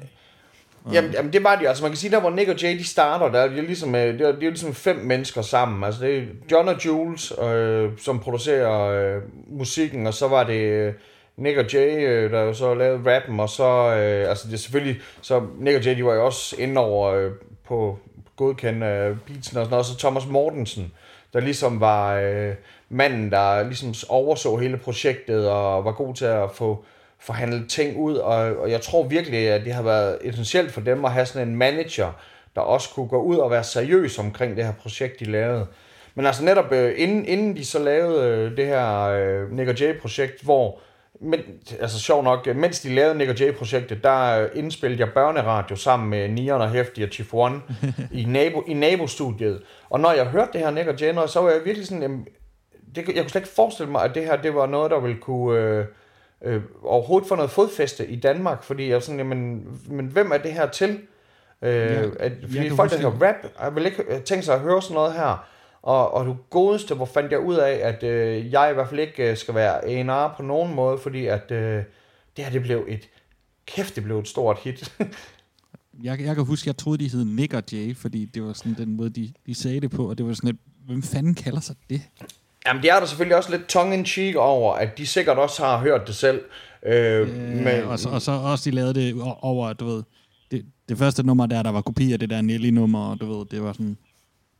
Jamen, 0.92 1.10
jamen, 1.12 1.32
det 1.32 1.44
var 1.44 1.56
de. 1.56 1.68
Altså, 1.68 1.84
man 1.84 1.90
kan 1.90 1.96
sige, 1.96 2.10
der 2.10 2.20
hvor 2.20 2.30
Nick 2.30 2.48
og 2.48 2.62
Jay, 2.62 2.78
de 2.78 2.84
starter, 2.84 3.28
der 3.28 3.40
er 3.40 3.48
det 3.48 3.64
ligesom, 3.64 3.94
øh, 3.94 4.18
det 4.18 4.20
er, 4.20 4.32
det 4.32 4.44
er 4.44 4.50
ligesom 4.50 4.74
fem 4.74 4.96
mennesker 4.96 5.42
sammen. 5.42 5.84
Altså, 5.84 6.04
det 6.04 6.18
er 6.18 6.22
John 6.50 6.68
og 6.68 6.86
Jules, 6.86 7.32
øh, 7.42 7.90
som 7.98 8.18
producerer 8.18 8.80
øh, 8.80 9.22
musikken, 9.46 10.06
og 10.06 10.14
så 10.14 10.28
var 10.28 10.44
det 10.44 10.60
øh, 10.60 10.92
Nick 11.36 11.58
og 11.58 11.72
Jay, 11.72 12.08
øh, 12.08 12.30
der 12.30 12.40
jo 12.40 12.54
så 12.54 12.74
lavede 12.74 13.14
rappen, 13.14 13.40
og 13.40 13.48
så, 13.48 13.64
øh, 13.64 14.28
altså 14.28 14.48
det 14.48 14.54
er 14.54 14.58
selvfølgelig, 14.58 15.00
så 15.20 15.42
Nick 15.58 15.76
og 15.76 15.84
Jay, 15.84 15.96
de 15.96 16.04
var 16.04 16.14
jo 16.14 16.26
også 16.26 16.56
inde 16.58 16.80
over 16.80 17.12
øh, 17.12 17.30
på 17.68 17.98
godkendte 18.36 18.86
øh, 18.86 19.16
beatsen 19.26 19.56
og 19.56 19.64
sådan 19.64 19.70
noget, 19.70 19.72
og 19.72 19.84
så 19.84 19.98
Thomas 19.98 20.26
Mortensen, 20.26 20.92
der 21.32 21.40
ligesom 21.40 21.80
var 21.80 22.14
øh, 22.14 22.54
manden, 22.88 23.30
der 23.30 23.62
ligesom 23.62 23.94
overså 24.08 24.56
hele 24.56 24.76
projektet, 24.76 25.48
og 25.48 25.84
var 25.84 25.92
god 25.92 26.14
til 26.14 26.24
at 26.24 26.50
få 26.54 26.84
forhandlet 27.22 27.70
ting 27.70 27.96
ud, 27.96 28.16
og, 28.16 28.56
og 28.56 28.70
jeg 28.70 28.80
tror 28.80 29.02
virkelig, 29.02 29.48
at 29.48 29.64
det 29.64 29.72
har 29.72 29.82
været 29.82 30.18
essentielt 30.20 30.72
for 30.72 30.80
dem 30.80 31.04
at 31.04 31.12
have 31.12 31.26
sådan 31.26 31.48
en 31.48 31.56
manager, 31.56 32.12
der 32.54 32.60
også 32.60 32.88
kunne 32.94 33.08
gå 33.08 33.22
ud 33.22 33.36
og 33.36 33.50
være 33.50 33.64
seriøs 33.64 34.18
omkring 34.18 34.56
det 34.56 34.64
her 34.64 34.72
projekt, 34.72 35.20
de 35.20 35.24
lavede. 35.24 35.66
Men 36.14 36.26
altså 36.26 36.44
netop 36.44 36.72
øh, 36.72 36.94
inden, 36.96 37.24
inden 37.24 37.56
de 37.56 37.64
så 37.64 37.78
lavede 37.78 38.28
øh, 38.28 38.56
det 38.56 38.66
her 38.66 39.02
øh, 39.02 39.52
Nick 39.52 39.80
Jay-projekt, 39.80 40.42
hvor 40.42 40.80
men, 41.20 41.40
altså 41.80 42.00
sjov 42.00 42.22
nok, 42.22 42.46
øh, 42.46 42.56
mens 42.56 42.80
de 42.80 42.94
lavede 42.94 43.18
Nick 43.18 43.40
Jay-projektet, 43.40 44.04
der 44.04 44.42
øh, 44.42 44.48
indspillede 44.54 45.00
jeg 45.00 45.12
børneradio 45.14 45.76
sammen 45.76 46.10
med 46.10 46.28
Nian 46.28 46.60
og 46.60 46.70
Hefti 46.70 47.02
og 47.02 47.08
Chief 47.08 47.34
One 47.34 47.60
i, 48.20 48.24
nabo, 48.24 48.62
i 48.66 48.74
nabostudiet. 48.74 49.62
Og 49.90 50.00
når 50.00 50.12
jeg 50.12 50.26
hørte 50.26 50.50
det 50.52 50.60
her 50.60 50.70
Nick 50.70 51.02
Jay, 51.02 51.14
så 51.26 51.40
var 51.40 51.50
jeg 51.50 51.60
virkelig 51.64 51.86
sådan, 51.86 52.02
jamen, 52.02 52.26
det, 52.94 53.08
jeg 53.08 53.22
kunne 53.22 53.30
slet 53.30 53.40
ikke 53.40 53.54
forestille 53.54 53.92
mig, 53.92 54.04
at 54.04 54.14
det 54.14 54.24
her 54.24 54.36
det 54.36 54.54
var 54.54 54.66
noget, 54.66 54.90
der 54.90 55.00
ville 55.00 55.18
kunne 55.20 55.60
øh, 55.60 55.84
øh, 56.44 56.62
overhovedet 56.84 57.28
få 57.28 57.34
noget 57.34 57.50
fodfæste 57.50 58.06
i 58.06 58.16
Danmark, 58.16 58.62
fordi 58.62 58.88
jeg 58.88 59.02
sådan, 59.02 59.18
jamen, 59.18 59.66
men 59.86 60.06
hvem 60.06 60.32
er 60.32 60.38
det 60.38 60.52
her 60.52 60.68
til? 60.68 60.98
Øh, 61.62 61.70
ja, 61.70 62.02
at, 62.18 62.32
fordi 62.42 62.70
folk, 62.70 62.90
der 62.90 62.98
hører 62.98 63.28
rap, 63.28 63.50
jeg 63.62 63.74
vil 63.74 63.86
ikke 63.86 64.20
tænke 64.24 64.44
sig 64.44 64.54
at 64.54 64.60
høre 64.60 64.82
sådan 64.82 64.94
noget 64.94 65.12
her. 65.12 65.48
Og, 65.82 66.14
og 66.14 66.26
du 66.26 66.36
godeste, 66.50 66.94
hvor 66.94 67.04
fandt 67.04 67.32
jeg 67.32 67.40
ud 67.40 67.56
af, 67.56 67.80
at 67.88 68.02
øh, 68.02 68.52
jeg 68.52 68.70
i 68.70 68.74
hvert 68.74 68.88
fald 68.88 69.00
ikke 69.00 69.30
øh, 69.30 69.36
skal 69.36 69.54
være 69.54 69.84
A&R 69.88 70.34
på 70.36 70.42
nogen 70.42 70.74
måde, 70.74 70.98
fordi 70.98 71.26
at 71.26 71.50
øh, 71.50 71.82
det 72.36 72.44
her, 72.44 72.50
det 72.50 72.62
blev 72.62 72.84
et, 72.88 73.08
kæft, 73.66 73.96
det 73.96 74.04
blev 74.04 74.18
et 74.18 74.28
stort 74.28 74.58
hit. 74.58 74.92
jeg, 76.04 76.20
jeg 76.20 76.34
kan 76.34 76.44
huske, 76.44 76.68
jeg 76.68 76.76
troede, 76.76 77.04
de 77.04 77.08
hed 77.08 77.24
Nick 77.24 77.54
og 77.54 77.62
Jay, 77.72 77.96
fordi 77.96 78.24
det 78.24 78.42
var 78.42 78.52
sådan 78.52 78.74
den 78.74 78.96
måde, 78.96 79.10
de, 79.10 79.32
de 79.46 79.54
sagde 79.54 79.80
det 79.80 79.90
på, 79.90 80.10
og 80.10 80.18
det 80.18 80.26
var 80.26 80.32
sådan 80.32 80.50
et, 80.50 80.58
hvem 80.86 81.02
fanden 81.02 81.34
kalder 81.34 81.60
sig 81.60 81.76
det? 81.90 82.02
Jamen, 82.66 82.82
det 82.82 82.90
er 82.90 82.98
der 82.98 83.06
selvfølgelig 83.06 83.36
også 83.36 83.50
lidt 83.50 83.66
tongue-in-cheek 83.66 84.36
over, 84.36 84.74
at 84.74 84.98
de 84.98 85.06
sikkert 85.06 85.38
også 85.38 85.64
har 85.64 85.78
hørt 85.78 86.06
det 86.06 86.14
selv. 86.14 86.40
Øh, 86.86 87.20
øh, 87.20 87.28
men... 87.38 87.84
og, 87.84 87.98
så, 87.98 88.08
og 88.08 88.22
så 88.22 88.32
også, 88.32 88.70
de 88.70 88.74
lavede 88.74 88.94
det 88.94 89.22
over, 89.40 89.72
du 89.72 89.84
ved, 89.84 90.02
det, 90.50 90.64
det 90.88 90.98
første 90.98 91.26
nummer 91.26 91.46
der, 91.46 91.62
der 91.62 91.70
var 91.70 91.80
kopi 91.80 92.12
af 92.12 92.18
det 92.18 92.30
der 92.30 92.40
Nelly-nummer, 92.40 93.10
og 93.10 93.20
du 93.20 93.38
ved, 93.38 93.46
det 93.50 93.62
var 93.62 93.72
sådan, 93.72 93.96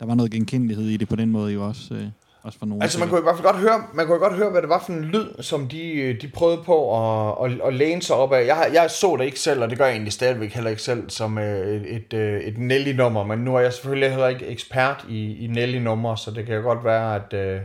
der 0.00 0.06
var 0.06 0.14
noget 0.14 0.32
genkendelighed 0.32 0.84
i 0.88 0.96
det 0.96 1.08
på 1.08 1.16
den 1.16 1.30
måde 1.30 1.52
jo 1.52 1.66
også. 1.66 1.94
Øh, 1.94 2.06
også 2.42 2.58
for 2.58 2.66
nogen. 2.66 2.82
Altså 2.82 2.98
man 2.98 3.08
kunne 3.08 3.20
i 3.20 3.22
hvert 3.22 3.36
fald 3.36 3.46
godt 3.46 3.56
høre, 3.56 3.84
man 3.94 4.06
kunne 4.06 4.18
godt 4.18 4.36
høre, 4.36 4.50
hvad 4.50 4.62
det 4.62 4.68
var 4.68 4.82
for 4.86 4.92
en 4.92 5.04
lyd, 5.04 5.26
som 5.40 5.68
de, 5.68 6.16
de 6.22 6.28
prøvede 6.28 6.62
på 6.62 6.96
at, 6.96 7.52
at, 7.52 7.60
at 7.66 7.74
læne 7.74 8.02
sig 8.02 8.16
op 8.16 8.32
af. 8.32 8.46
Jeg, 8.46 8.70
jeg 8.72 8.90
så 8.90 9.16
det 9.16 9.24
ikke 9.24 9.40
selv, 9.40 9.62
og 9.62 9.70
det 9.70 9.78
gør 9.78 9.84
jeg 9.84 9.92
egentlig 9.92 10.12
stadigvæk 10.12 10.52
heller 10.52 10.70
ikke 10.70 10.82
selv, 10.82 11.10
som 11.10 11.38
øh, 11.38 11.74
et, 11.74 11.96
et, 11.96 12.12
øh, 12.12 12.40
et 12.40 12.58
Nelly-nummer, 12.58 13.24
men 13.24 13.38
nu 13.38 13.56
er 13.56 13.60
jeg 13.60 13.72
selvfølgelig 13.72 14.10
heller 14.10 14.28
ikke 14.28 14.46
ekspert 14.46 15.04
i, 15.08 15.44
i 15.44 15.46
Nelly-nummer, 15.46 16.14
så 16.14 16.30
det 16.30 16.46
kan 16.46 16.62
godt 16.62 16.84
være, 16.84 17.14
at, 17.14 17.32
øh, 17.32 17.60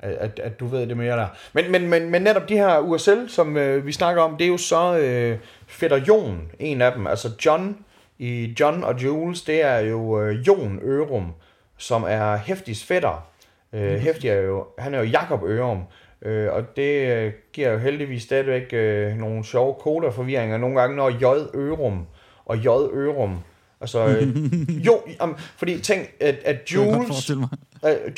at, 0.00 0.38
at 0.38 0.60
du 0.60 0.66
ved 0.66 0.86
det 0.86 0.96
mere 0.96 1.16
der. 1.16 1.26
Men, 1.52 1.72
men, 1.72 1.88
men, 1.88 2.10
men 2.10 2.22
netop 2.22 2.48
de 2.48 2.56
her 2.56 2.78
USL, 2.78 3.28
som 3.28 3.56
øh, 3.56 3.86
vi 3.86 3.92
snakker 3.92 4.22
om, 4.22 4.36
det 4.36 4.44
er 4.44 4.48
jo 4.48 4.56
så 4.56 4.98
øh, 4.98 5.38
Fætter 5.66 5.96
Jon, 6.08 6.50
en 6.58 6.82
af 6.82 6.92
dem. 6.92 7.06
Altså 7.06 7.28
John 7.46 7.76
i 8.18 8.54
John 8.60 8.84
og 8.84 9.04
Jules, 9.04 9.42
det 9.42 9.62
er 9.64 9.78
jo 9.78 10.22
øh, 10.22 10.46
Jon 10.46 10.80
Ørum, 10.82 11.32
som 11.76 12.04
er 12.08 12.36
Hæftigs 12.36 12.84
fætter. 12.84 13.28
Øh. 13.72 13.98
Hæftig 13.98 14.30
er 14.30 14.40
jo, 14.40 14.66
han 14.78 14.94
er 14.94 14.98
jo 14.98 15.04
Jakob 15.04 15.42
Ørum, 15.42 15.82
øh, 16.22 16.52
og 16.52 16.76
det 16.76 17.16
øh, 17.16 17.32
giver 17.52 17.72
jo 17.72 17.78
heldigvis 17.78 18.22
stadigvæk 18.22 18.72
øh, 18.72 19.16
nogle 19.16 19.44
sjove 19.44 19.74
koderforvirringer 19.74 20.58
nogle 20.58 20.80
gange, 20.80 20.96
når 20.96 21.10
J 21.10 21.24
Ørum 21.54 22.06
og 22.46 22.58
J 22.58 22.68
Ørum 22.68 23.38
Altså, 23.80 24.06
øh, 24.06 24.36
jo, 24.86 25.02
um, 25.22 25.36
fordi 25.56 25.80
tænk, 25.80 26.08
at, 26.20 26.34
at 26.44 26.72
Jules, 26.74 27.30
uh, 27.30 27.40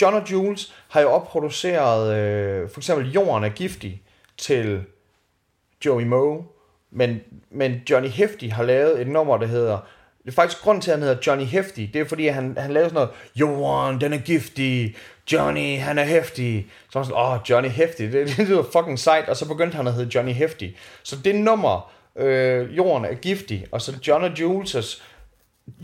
John 0.02 0.16
og 0.16 0.32
Jules 0.32 0.74
har 0.88 1.00
jo 1.00 1.08
opproduceret, 1.08 2.02
uh, 2.64 2.70
for 2.70 2.80
eksempel 2.80 3.12
Jorden 3.12 3.44
er 3.44 3.48
giftig 3.48 4.02
til 4.38 4.82
Joey 5.84 6.04
Moe, 6.04 6.42
men, 6.90 7.20
men 7.50 7.80
Johnny 7.90 8.08
Hefty 8.08 8.46
har 8.46 8.62
lavet 8.62 9.00
et 9.00 9.06
nummer, 9.06 9.36
der 9.36 9.46
hedder, 9.46 9.78
det 10.24 10.28
er 10.28 10.32
faktisk 10.32 10.62
grund 10.62 10.82
til, 10.82 10.90
at 10.90 10.98
han 10.98 11.08
hedder 11.08 11.20
Johnny 11.26 11.44
Hefty, 11.44 11.80
det 11.92 11.96
er 11.96 12.04
fordi, 12.04 12.26
han, 12.26 12.56
han 12.58 12.70
lavede 12.70 12.90
sådan 12.90 12.94
noget, 12.94 13.10
Jorden, 13.36 14.00
den 14.00 14.12
er 14.12 14.18
giftig, 14.18 14.96
Johnny, 15.32 15.78
han 15.78 15.98
er 15.98 16.04
heftig. 16.04 16.66
Så 16.90 16.98
var 16.98 17.04
sådan, 17.04 17.16
åh, 17.16 17.32
oh, 17.32 17.38
Johnny 17.50 17.68
Hefty, 17.68 18.02
det, 18.02 18.12
det 18.36 18.48
lyder 18.48 18.62
fucking 18.62 18.98
sejt, 18.98 19.28
og 19.28 19.36
så 19.36 19.48
begyndte 19.48 19.76
han 19.76 19.86
at 19.86 19.94
hedde 19.94 20.10
Johnny 20.14 20.32
Hefty. 20.32 20.68
Så 21.02 21.16
det 21.24 21.34
nummer, 21.34 21.92
øh, 22.16 22.76
Jorden 22.76 23.04
er 23.04 23.14
giftig, 23.14 23.66
og 23.72 23.82
så 23.82 23.98
John 24.06 24.24
og 24.24 24.30
Jules' 24.30 25.02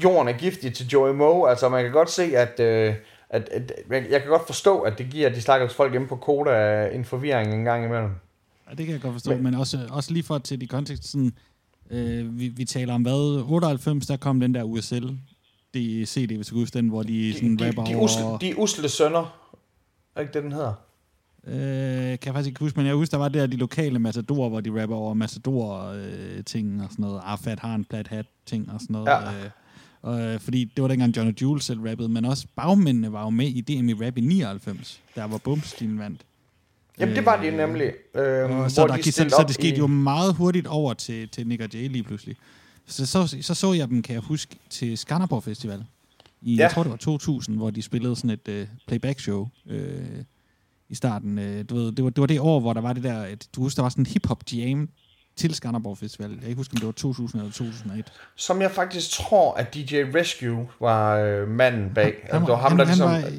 jorden 0.04 0.28
er 0.28 0.38
giftig 0.38 0.74
til 0.74 0.86
Joey 0.86 1.14
Moe. 1.14 1.50
Altså, 1.50 1.68
man 1.68 1.84
kan 1.84 1.92
godt 1.92 2.10
se, 2.10 2.36
at, 2.36 2.60
øh, 2.60 2.94
at, 3.30 3.48
at, 3.48 3.72
at 3.90 4.10
jeg 4.10 4.20
kan 4.20 4.30
godt 4.30 4.46
forstå, 4.46 4.80
at 4.80 4.98
det 4.98 5.10
giver 5.10 5.28
de 5.28 5.40
stakkels 5.40 5.74
folk 5.74 5.94
inde 5.94 6.06
på 6.06 6.16
Koda 6.16 6.88
en 6.92 7.04
forvirring 7.04 7.54
en 7.54 7.64
gang 7.64 7.84
imellem. 7.84 8.10
Ja, 8.70 8.74
det 8.74 8.86
kan 8.86 8.92
jeg 8.92 9.02
godt 9.02 9.12
forstå, 9.12 9.30
men, 9.30 9.42
men 9.42 9.54
også, 9.54 9.78
også 9.90 10.12
lige 10.12 10.22
for 10.22 10.38
til 10.38 10.60
de 10.60 10.66
kontekst, 10.66 11.04
sådan, 11.04 11.32
øh, 11.90 12.38
vi, 12.38 12.48
vi 12.48 12.64
taler 12.64 12.94
om 12.94 13.02
hvad, 13.02 13.44
98, 13.46 14.06
der 14.06 14.16
kom 14.16 14.40
den 14.40 14.54
der 14.54 14.62
USL, 14.62 15.08
det 15.74 16.08
CD, 16.08 16.36
hvis 16.36 16.46
du 16.46 16.54
huske 16.54 16.78
den, 16.78 16.88
hvor 16.88 17.02
de, 17.02 17.34
sådan 17.34 17.56
de, 17.56 17.66
rapper 17.66 17.84
de, 17.84 17.90
de 17.90 17.96
usle, 17.96 18.24
over... 18.24 18.38
De 18.38 18.58
usle 18.58 18.88
sønner, 18.88 19.52
er 20.14 20.20
ikke 20.20 20.32
det, 20.32 20.42
den 20.42 20.52
hedder? 20.52 20.72
Øh, 21.46 21.54
kan 21.54 22.26
jeg 22.26 22.34
faktisk 22.34 22.46
ikke 22.46 22.60
huske, 22.60 22.78
men 22.80 22.86
jeg 22.86 22.94
husker, 22.94 23.16
der 23.16 23.22
var 23.22 23.28
der 23.28 23.46
de 23.46 23.56
lokale 23.56 23.98
Matador, 23.98 24.48
hvor 24.48 24.60
de 24.60 24.82
rapper 24.82 24.96
over 24.96 25.14
Matador-ting 25.14 26.76
øh, 26.76 26.84
og 26.84 26.90
sådan 26.90 27.02
noget. 27.02 27.20
Arfat 27.24 27.60
har 27.60 27.74
en 27.74 27.84
plat 27.84 28.08
hat-ting 28.08 28.72
og 28.72 28.80
sådan 28.80 28.94
noget. 28.94 29.06
Ja. 29.06 29.44
Øh, 29.44 29.50
Øh, 30.07 30.41
fordi 30.41 30.65
det 30.65 30.83
var 30.83 30.89
dengang 30.89 31.16
John 31.16 31.35
Jules 31.43 31.65
selv 31.65 31.81
rappede, 31.81 32.09
men 32.09 32.24
også 32.24 32.47
bagmændene 32.57 33.12
var 33.12 33.23
jo 33.23 33.31
med 33.31 33.47
i 33.47 33.61
DMI 33.61 33.95
Rap 33.95 34.19
i 34.19 34.20
99, 34.20 35.01
der 35.15 35.24
var 35.24 35.39
Bumstil 35.39 35.97
vandt. 35.97 36.20
Jamen, 36.99 37.16
det 37.16 37.27
var 37.27 37.43
de 37.43 37.51
nemlig. 37.51 37.93
Øh, 38.15 38.70
så, 38.70 38.87
der, 38.87 38.97
de 38.97 39.12
så, 39.12 39.28
så 39.28 39.45
det 39.47 39.55
skete 39.55 39.77
i... 39.77 39.78
jo 39.78 39.87
meget 39.87 40.35
hurtigt 40.35 40.66
over 40.66 40.95
til, 40.95 41.28
til 41.28 41.47
Nick 41.47 41.62
og 41.62 41.69
Jay 41.74 41.89
lige 41.89 42.03
pludselig. 42.03 42.37
Så, 42.87 43.07
så, 43.07 43.37
så 43.41 43.55
så 43.55 43.73
jeg 43.73 43.89
dem, 43.89 44.03
kan 44.03 44.15
jeg 44.15 44.23
huske, 44.23 44.57
til 44.70 44.99
Skanderborg 44.99 45.43
Festival. 45.43 45.85
I, 46.43 46.55
ja. 46.55 46.62
Jeg 46.62 46.70
tror, 46.70 46.83
det 46.83 46.91
var 46.91 46.97
2000, 46.97 47.57
hvor 47.57 47.70
de 47.70 47.83
spillede 47.83 48.16
sådan 48.16 48.31
et 48.31 48.49
uh, 48.49 48.69
playback-show 48.87 49.49
øh, 49.66 50.05
i 50.89 50.95
starten. 50.95 51.39
Uh, 51.39 51.45
du 51.69 51.74
ved, 51.74 51.93
det, 51.93 52.05
var, 52.05 52.11
det 52.11 52.20
var 52.20 52.27
det 52.27 52.41
år, 52.41 52.61
hvor 52.61 52.73
der 52.73 52.81
var 52.81 52.93
det 52.93 53.03
der, 53.03 53.27
et, 53.27 53.49
du 53.57 53.61
husker, 53.61 53.78
der 53.78 53.83
var 53.83 53.89
sådan 53.89 54.03
en 54.03 54.07
hip-hop 54.07 54.45
jam 54.53 54.89
til 55.36 55.54
Skanderborg 55.54 55.98
Festival. 55.98 56.30
Jeg 56.30 56.38
kan 56.38 56.48
ikke 56.48 56.58
huske, 56.58 56.72
om 56.72 56.76
det 56.76 56.86
var 56.86 56.92
2000 56.92 57.40
eller 57.40 57.52
2001. 57.52 58.12
Som 58.36 58.60
jeg 58.60 58.70
faktisk 58.70 59.10
tror, 59.10 59.54
at 59.54 59.74
DJ 59.74 59.96
Rescue 60.14 60.68
var 60.80 61.16
øh, 61.16 61.48
manden 61.48 61.94
bag. 61.94 62.14
Han, 62.22 62.32
han, 62.32 62.40
det 62.40 62.48
var 62.48 62.56
ham, 62.56 62.70
han, 62.70 62.78
der 62.78 62.84
ligesom... 62.84 63.08
han 63.08 63.22
var 63.22 63.30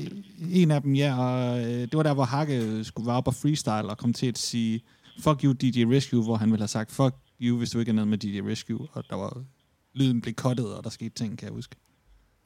en 0.51 0.71
af 0.71 0.81
dem, 0.81 0.93
ja. 0.95 1.19
Og, 1.19 1.59
øh, 1.59 1.65
det 1.65 1.97
var 1.97 2.03
der, 2.03 2.13
hvor 2.13 2.23
Hakke 2.23 2.83
skulle 2.83 3.07
være 3.07 3.15
op 3.15 3.27
og 3.27 3.35
freestyle 3.35 3.89
og 3.89 3.97
komme 3.97 4.13
til 4.13 4.27
at 4.27 4.37
sige, 4.37 4.81
fuck 5.19 5.43
you 5.43 5.53
DJ 5.53 5.83
Rescue, 5.85 6.23
hvor 6.23 6.35
han 6.35 6.51
ville 6.51 6.61
have 6.61 6.67
sagt, 6.67 6.91
fuck 6.91 7.15
you, 7.41 7.57
hvis 7.57 7.69
du 7.69 7.79
ikke 7.79 7.89
er 7.89 7.93
noget 7.93 8.07
med 8.07 8.17
DJ 8.17 8.41
Rescue. 8.41 8.87
Og 8.93 9.03
der 9.09 9.15
var 9.15 9.43
lyden 9.93 10.21
blev 10.21 10.33
kottet, 10.33 10.73
og 10.75 10.83
der 10.83 10.89
skete 10.89 11.09
ting, 11.09 11.37
kan 11.37 11.45
jeg 11.45 11.53
huske. 11.53 11.75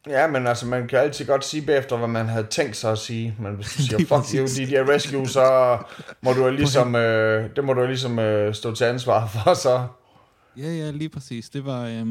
Ja, 0.08 0.28
men 0.28 0.48
altså, 0.48 0.66
man 0.66 0.88
kan 0.88 1.00
altid 1.00 1.26
godt 1.26 1.46
sige 1.46 1.66
bagefter, 1.66 1.98
hvad 1.98 2.08
man 2.08 2.26
havde 2.26 2.48
tænkt 2.48 2.78
sig 2.78 2.92
at 2.92 2.98
sige. 2.98 3.36
Men 3.40 3.56
hvis 3.56 3.68
du 3.68 3.82
siger, 3.84 3.98
fuck 3.98 4.36
you, 4.36 4.66
DJ 4.66 4.78
Rescue, 4.78 5.28
så 5.28 5.78
må 6.22 6.34
du 6.34 6.50
ligesom, 6.50 6.96
øh, 6.96 7.50
det 7.56 7.64
må 7.64 7.74
du 7.74 7.86
ligesom 7.86 8.20
øh, 8.20 8.54
stå 8.54 8.76
til 8.76 8.84
ansvar 8.84 9.28
for, 9.28 9.54
så. 9.68 9.88
Ja, 10.58 10.74
ja, 10.74 10.92
lige 10.92 11.10
præcis. 11.10 11.50
Det 11.50 11.66
var, 11.66 11.86
øh, 11.86 12.06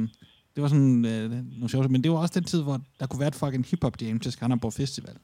det 0.55 0.63
var 0.63 0.69
sådan 0.69 1.05
øh, 1.05 1.31
nogle 1.31 1.69
sjovt, 1.71 1.91
men 1.91 2.03
det 2.03 2.11
var 2.11 2.19
også 2.19 2.35
den 2.35 2.45
tid, 2.45 2.63
hvor 2.63 2.81
der 3.01 3.07
kunne 3.07 3.21
være 3.21 3.29
et 3.29 3.35
fucking 3.35 3.67
hip-hop 3.71 4.03
jam 4.03 4.21
til 4.21 4.33
Skanderborg 4.33 4.73
Festival. 4.73 5.15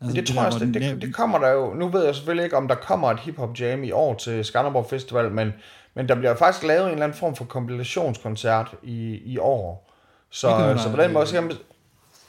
Altså, 0.00 0.16
det, 0.16 0.26
det 0.26 0.34
tror 0.34 0.42
jeg 0.42 0.52
også, 0.52 0.66
det, 0.66 0.74
det, 0.74 1.02
det, 1.02 1.14
kommer 1.14 1.38
der 1.38 1.48
jo. 1.48 1.74
Nu 1.74 1.88
ved 1.88 2.04
jeg 2.04 2.14
selvfølgelig 2.14 2.44
ikke, 2.44 2.56
om 2.56 2.68
der 2.68 2.74
kommer 2.74 3.10
et 3.10 3.20
hip-hop 3.20 3.60
jam 3.60 3.84
i 3.84 3.90
år 3.90 4.14
til 4.14 4.44
Skanderborg 4.44 4.86
Festival, 4.90 5.30
men, 5.32 5.52
men 5.94 6.08
der 6.08 6.14
bliver 6.14 6.36
faktisk 6.36 6.64
lavet 6.64 6.86
en 6.86 6.92
eller 6.92 7.04
anden 7.04 7.18
form 7.18 7.36
for 7.36 7.44
kompilationskoncert 7.44 8.74
i, 8.82 9.20
i 9.24 9.38
år. 9.38 9.92
Så, 10.30 10.78
så 10.82 10.90
på 10.90 11.02
den 11.02 11.12
måde, 11.12 11.26
så 11.26 11.34
kan 11.34 11.42
man, 11.42 11.52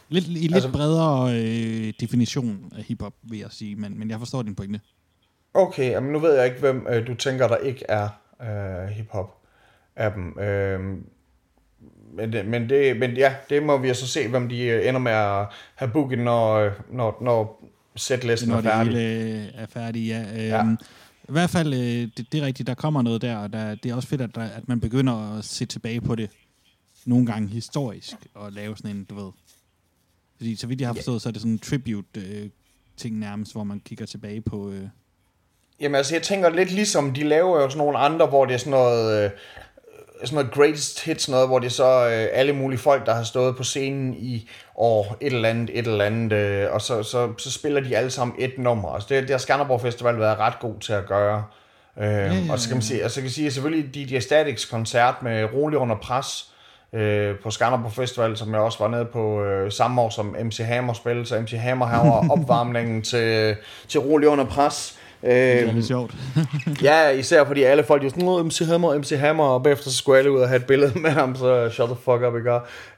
Lidt, 0.09 0.27
I 0.27 0.29
lidt 0.29 0.53
altså, 0.53 0.71
bredere 0.71 1.39
øh, 1.41 1.93
definition 1.99 2.71
af 2.77 2.83
hiphop, 2.83 3.13
vil 3.23 3.39
jeg 3.39 3.47
sige, 3.51 3.75
men, 3.75 3.99
men 3.99 4.09
jeg 4.09 4.19
forstår 4.19 4.41
din 4.41 4.55
pointe. 4.55 4.79
Okay, 5.53 5.97
men 5.97 6.11
nu 6.11 6.19
ved 6.19 6.35
jeg 6.35 6.45
ikke, 6.45 6.59
hvem 6.59 6.87
øh, 6.89 7.07
du 7.07 7.13
tænker, 7.13 7.47
der 7.47 7.57
ikke 7.57 7.85
er 7.89 8.09
øh, 8.41 8.89
hiphop 8.89 9.37
af 9.95 10.11
dem. 10.11 10.39
Øh, 10.39 10.79
men, 12.13 12.33
det, 12.33 12.45
men, 12.45 12.69
det, 12.69 12.97
men 12.97 13.17
ja, 13.17 13.35
det 13.49 13.63
må 13.63 13.77
vi 13.77 13.93
så 13.93 14.07
se, 14.07 14.27
hvem 14.27 14.49
de 14.49 14.61
øh, 14.61 14.87
ender 14.87 14.99
med 14.99 15.11
at 15.11 15.45
have 15.75 15.91
booket, 15.91 16.19
når, 16.19 16.71
når, 16.91 17.17
når 17.21 17.63
setlisten 17.95 18.49
når 18.49 18.57
er 18.57 18.61
færdig. 18.61 18.93
Når 18.93 18.99
det 18.99 19.51
er 19.55 19.65
færdig, 19.65 20.07
ja. 20.07 20.25
ja. 20.35 20.59
Øhm, 20.59 20.77
I 21.29 21.31
hvert 21.31 21.49
fald, 21.49 21.73
øh, 21.73 21.79
det, 21.79 22.31
det 22.31 22.41
er 22.41 22.45
rigtigt, 22.45 22.67
der 22.67 22.73
kommer 22.73 23.01
noget 23.01 23.21
der, 23.21 23.37
og 23.37 23.53
der, 23.53 23.75
det 23.75 23.91
er 23.91 23.95
også 23.95 24.07
fedt, 24.07 24.21
at, 24.21 24.35
der, 24.35 24.41
at 24.41 24.67
man 24.67 24.79
begynder 24.79 25.37
at 25.37 25.45
se 25.45 25.65
tilbage 25.65 26.01
på 26.01 26.15
det 26.15 26.29
nogle 27.05 27.25
gange 27.25 27.47
historisk, 27.47 28.15
og 28.33 28.51
lave 28.51 28.77
sådan 28.77 28.95
en, 28.95 29.03
du 29.03 29.15
ved... 29.15 29.31
Fordi 30.37 30.55
så 30.55 30.67
vidt 30.67 30.81
jeg 30.81 30.89
har 30.89 30.93
forstået, 30.93 31.21
så 31.21 31.29
er 31.29 31.31
det 31.31 31.41
sådan 31.41 31.51
en 31.51 31.59
tribute-ting 31.59 33.19
nærmest, 33.19 33.51
hvor 33.51 33.63
man 33.63 33.79
kigger 33.79 34.05
tilbage 34.05 34.41
på... 34.41 34.71
Øh, 34.71 34.87
Jamen 35.79 35.95
altså, 35.95 36.15
jeg 36.15 36.23
tænker 36.23 36.49
lidt 36.49 36.71
ligesom, 36.71 37.13
de 37.13 37.23
laver 37.23 37.61
jo 37.61 37.69
sådan 37.69 37.77
nogle 37.77 37.97
andre, 37.97 38.25
hvor 38.25 38.45
det 38.45 38.53
er 38.53 38.57
sådan 38.57 38.71
noget, 38.71 39.23
øh, 39.23 39.31
sådan 40.23 40.35
noget 40.35 40.51
greatest 40.51 41.03
hits, 41.05 41.29
noget, 41.29 41.47
hvor 41.47 41.59
det 41.59 41.65
er 41.65 41.71
så 41.71 42.07
øh, 42.07 42.27
alle 42.33 42.53
mulige 42.53 42.79
folk, 42.79 43.05
der 43.05 43.13
har 43.13 43.23
stået 43.23 43.55
på 43.57 43.63
scenen 43.63 44.13
i 44.13 44.49
år 44.75 45.17
et 45.21 45.33
eller 45.33 45.49
andet, 45.49 45.69
et 45.79 45.87
eller 45.87 46.05
andet, 46.05 46.33
øh, 46.37 46.73
og 46.73 46.81
så, 46.81 47.03
så, 47.03 47.33
så 47.37 47.51
spiller 47.51 47.81
de 47.81 47.97
alle 47.97 48.09
sammen 48.09 48.35
et 48.39 48.53
nummer. 48.57 48.89
Altså 48.89 49.09
det, 49.09 49.21
det 49.21 49.29
har 49.29 49.37
Skanderborg 49.37 49.81
Festival 49.81 50.19
været 50.19 50.37
ret 50.37 50.59
god 50.59 50.79
til 50.79 50.93
at 50.93 51.05
gøre. 51.05 51.43
Øh, 51.97 52.03
ja, 52.03 52.09
ja, 52.09 52.33
ja. 52.33 52.51
Og 52.51 52.59
så 52.59 52.67
kan 52.67 52.77
man 52.77 52.81
sige, 52.81 53.03
altså, 53.03 53.21
kan 53.21 53.29
sige 53.29 53.51
selvfølgelig 53.51 53.95
DJ 53.95 54.19
Statics 54.19 54.65
koncert 54.65 55.15
med 55.23 55.43
Rolig 55.53 55.77
under 55.77 55.95
pres, 55.95 56.51
øh, 56.93 57.35
på 57.43 57.51
Skanderborg 57.51 57.91
Festival, 57.91 58.37
som 58.37 58.53
jeg 58.53 58.59
også 58.59 58.79
var 58.79 58.87
nede 58.87 59.05
på 59.05 59.43
øh, 59.43 59.71
samme 59.71 60.01
år 60.01 60.09
som 60.09 60.35
MC 60.43 60.57
Hammer 60.57 60.93
spillede, 60.93 61.25
så 61.25 61.41
MC 61.41 61.51
Hammer 61.51 61.87
her 61.87 61.97
var 61.97 62.29
opvarmningen 62.39 63.01
til, 63.01 63.55
til 63.87 63.99
Rolig 63.99 64.29
under 64.29 64.45
pres. 64.45 64.99
det 65.21 65.59
er 65.59 65.71
lidt 65.71 65.87
sjovt. 65.87 66.15
ja, 66.83 67.09
især 67.09 67.45
fordi 67.45 67.63
alle 67.63 67.83
folk 67.83 68.03
jo 68.03 68.09
sådan, 68.09 68.45
MC 68.45 68.59
Hammer, 68.59 68.97
MC 68.97 69.11
Hammer, 69.19 69.43
og 69.43 69.63
bagefter 69.63 69.89
så 69.89 69.97
skulle 69.97 70.19
alle 70.19 70.31
ud 70.31 70.39
og 70.39 70.47
have 70.47 70.59
et 70.59 70.65
billede 70.65 70.99
med 70.99 71.09
ham, 71.09 71.35
så 71.35 71.69
shut 71.69 71.89
the 71.89 71.97
fuck 72.03 72.21
up, 72.27 72.35
ikke? 72.35 72.51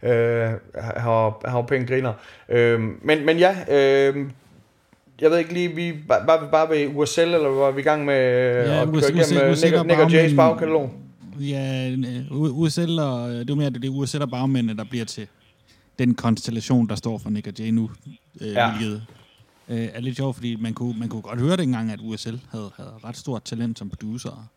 Øh, 0.04 0.50
han 0.76 1.12
var, 1.12 1.42
han 1.46 1.56
var 1.56 1.62
pænt 1.62 1.88
griner. 1.88 2.14
Øh, 2.50 2.80
men, 3.02 3.26
men 3.26 3.38
ja, 3.38 3.56
øh, 3.72 4.16
jeg 5.22 5.32
ved 5.32 5.38
ikke 5.38 5.54
lige, 5.54 5.76
vi 5.76 5.94
var, 6.08 6.24
var 6.26 6.42
vi 6.42 6.46
bare 6.52 6.70
ved 6.70 6.88
USL, 6.96 7.22
eller 7.22 7.50
var 7.50 7.72
vi 7.72 7.82
i 7.82 7.84
gang 7.84 8.06
med 8.06 8.16
Ja, 8.66 8.82
at 8.82 8.88
køre 8.88 8.98
igennem 8.98 9.44
Nick, 9.44 9.52
USL 9.52 9.88
Nick 9.88 10.00
og 10.00 10.12
Jays 10.12 10.34
bagkatalog? 10.36 10.92
Ja, 11.40 11.90
øh, 11.90 12.32
USL 12.32 13.00
og, 13.00 13.30
det 13.30 13.50
er 13.50 13.56
mere 13.56 13.70
det, 13.70 13.86
er 13.86 13.90
USL 13.90 14.22
og 14.22 14.30
bagmændene, 14.30 14.78
der 14.78 14.84
bliver 14.84 15.06
til 15.06 15.28
den 16.00 16.16
konstellation, 16.16 16.90
der 16.90 16.96
står 16.96 17.18
for 17.18 17.30
Nick 17.30 17.48
og 17.48 17.54
Jay 17.60 17.70
nu. 17.70 17.90
Øh, 18.42 18.48
Ja. 18.54 18.72
Hvilket 18.72 19.04
øh, 19.70 19.90
er 19.94 20.00
lidt 20.00 20.18
sjovt, 20.18 20.36
fordi 20.36 20.56
man 20.56 20.74
kunne, 20.74 21.00
man 21.00 21.10
kunne 21.10 21.22
godt 21.22 21.40
høre 21.42 21.58
dengang, 21.58 21.92
at 21.92 22.00
USL 22.04 22.36
havde, 22.52 22.72
havde 22.78 22.94
ret 23.04 23.18
stort 23.18 23.44
talent 23.44 23.80
som 23.80 23.90
producer. 23.90 24.50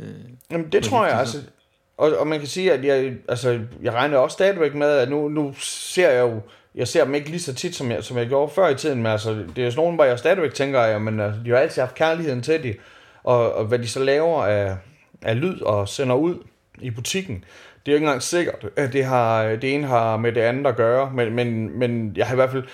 Øh, 0.00 0.08
Jamen, 0.50 0.72
det 0.72 0.84
tror 0.84 1.06
jeg, 1.06 1.18
altså. 1.18 1.38
Og, 1.98 2.18
og 2.18 2.26
man 2.26 2.38
kan 2.38 2.48
sige, 2.48 2.72
at 2.72 2.84
jeg, 2.84 3.14
altså, 3.28 3.60
jeg 3.82 3.92
regner 3.92 4.18
også 4.18 4.34
stadigvæk 4.34 4.74
med, 4.74 4.88
at 4.88 5.10
nu, 5.10 5.28
nu 5.28 5.54
ser 5.60 6.10
jeg 6.10 6.22
jo, 6.22 6.40
jeg 6.74 6.88
ser 6.88 7.04
dem 7.04 7.14
ikke 7.14 7.30
lige 7.30 7.40
så 7.40 7.54
tit, 7.54 7.74
som 7.74 7.90
jeg, 7.90 8.04
som 8.04 8.16
jeg 8.16 8.28
gjorde 8.28 8.52
før 8.54 8.68
i 8.68 8.74
tiden, 8.74 8.98
men 8.98 9.06
altså, 9.06 9.30
det 9.34 9.58
er 9.58 9.64
jo 9.64 9.70
sådan 9.70 9.82
nogen, 9.82 9.94
hvor 9.94 10.04
jeg 10.04 10.18
stadigvæk 10.18 10.54
tænker, 10.54 10.80
at 10.80 11.02
men, 11.02 11.20
altså, 11.20 11.40
de 11.44 11.50
har 11.50 11.56
altid 11.56 11.82
haft 11.82 11.94
kærligheden 11.94 12.42
til 12.42 12.62
det, 12.62 12.76
og, 13.24 13.52
og 13.52 13.64
hvad 13.64 13.78
de 13.78 13.88
så 13.88 14.04
laver 14.04 14.44
af, 14.44 14.76
af 15.22 15.40
lyd 15.40 15.60
og 15.60 15.88
sender 15.88 16.14
ud 16.14 16.38
i 16.80 16.90
butikken, 16.90 17.44
det 17.86 17.92
er 17.92 17.96
jo 17.96 17.96
ikke 17.96 18.04
engang 18.04 18.22
sikkert, 18.22 18.66
at 18.76 18.92
det, 18.92 19.04
har, 19.04 19.42
det 19.56 19.74
ene 19.74 19.86
har 19.86 20.16
med 20.16 20.32
det 20.32 20.40
andet 20.40 20.66
at 20.66 20.76
gøre, 20.76 21.10
men, 21.14 21.34
men, 21.34 21.78
men 21.78 22.12
jeg 22.16 22.26
har 22.26 22.34
i 22.34 22.36
hvert 22.36 22.50
fald 22.50 22.64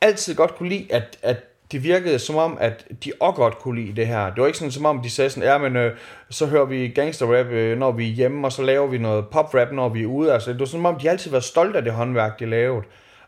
altid 0.00 0.34
godt 0.34 0.54
kunne 0.54 0.68
lide, 0.68 0.86
at, 0.90 1.18
at 1.22 1.36
det 1.72 1.84
virkede 1.84 2.18
som 2.18 2.36
om, 2.36 2.58
at 2.60 2.86
de 3.04 3.12
også 3.20 3.36
godt 3.36 3.58
kunne 3.58 3.80
lide 3.80 3.96
det 3.96 4.06
her. 4.06 4.30
Det 4.30 4.40
var 4.40 4.46
ikke 4.46 4.58
sådan, 4.58 4.72
som 4.72 4.86
om 4.86 5.02
de 5.02 5.10
sagde 5.10 5.30
sådan, 5.30 5.48
ja, 5.48 5.58
men 5.58 5.76
øh, 5.76 5.96
så 6.30 6.46
hører 6.46 6.64
vi 6.64 6.88
gangsterrap, 6.88 7.46
øh, 7.46 7.78
når 7.78 7.92
vi 7.92 8.08
er 8.08 8.12
hjemme, 8.12 8.46
og 8.46 8.52
så 8.52 8.62
laver 8.62 8.86
vi 8.86 8.98
noget 8.98 9.28
poprap, 9.28 9.72
når 9.72 9.88
vi 9.88 10.02
er 10.02 10.06
ude. 10.06 10.32
Altså, 10.32 10.50
det 10.52 10.60
var 10.60 10.66
som 10.66 10.86
om, 10.86 10.98
de 10.98 11.10
altid 11.10 11.30
var 11.30 11.40
stolte 11.40 11.78
af 11.78 11.84
det 11.84 11.92
håndværk, 11.92 12.38
de 12.40 12.46
lavede. 12.46 12.82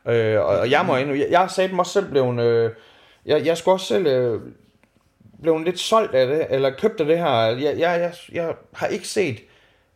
Øh, 0.08 0.40
og, 0.40 0.46
og 0.46 0.70
jeg 0.70 0.84
må 0.86 0.96
endnu, 0.96 1.14
jeg, 1.14 1.26
jeg 1.30 1.50
sagde 1.50 1.70
dem 1.70 1.78
også 1.78 1.92
selv 1.92 2.10
blevet, 2.10 2.40
øh, 2.40 2.70
jeg, 3.26 3.46
jeg 3.46 3.56
skulle 3.56 3.74
også 3.74 3.86
selv 3.86 4.06
øh, 4.06 4.40
blevet 5.44 5.64
lidt 5.64 5.80
solgt 5.80 6.14
af 6.14 6.26
det, 6.26 6.46
eller 6.50 6.70
købt 6.78 7.00
af 7.00 7.06
det 7.06 7.18
her. 7.18 7.30
Jeg, 7.30 7.78
jeg, 7.78 8.00
jeg, 8.00 8.12
jeg 8.32 8.54
har 8.72 8.86
ikke 8.86 9.08
set 9.08 9.40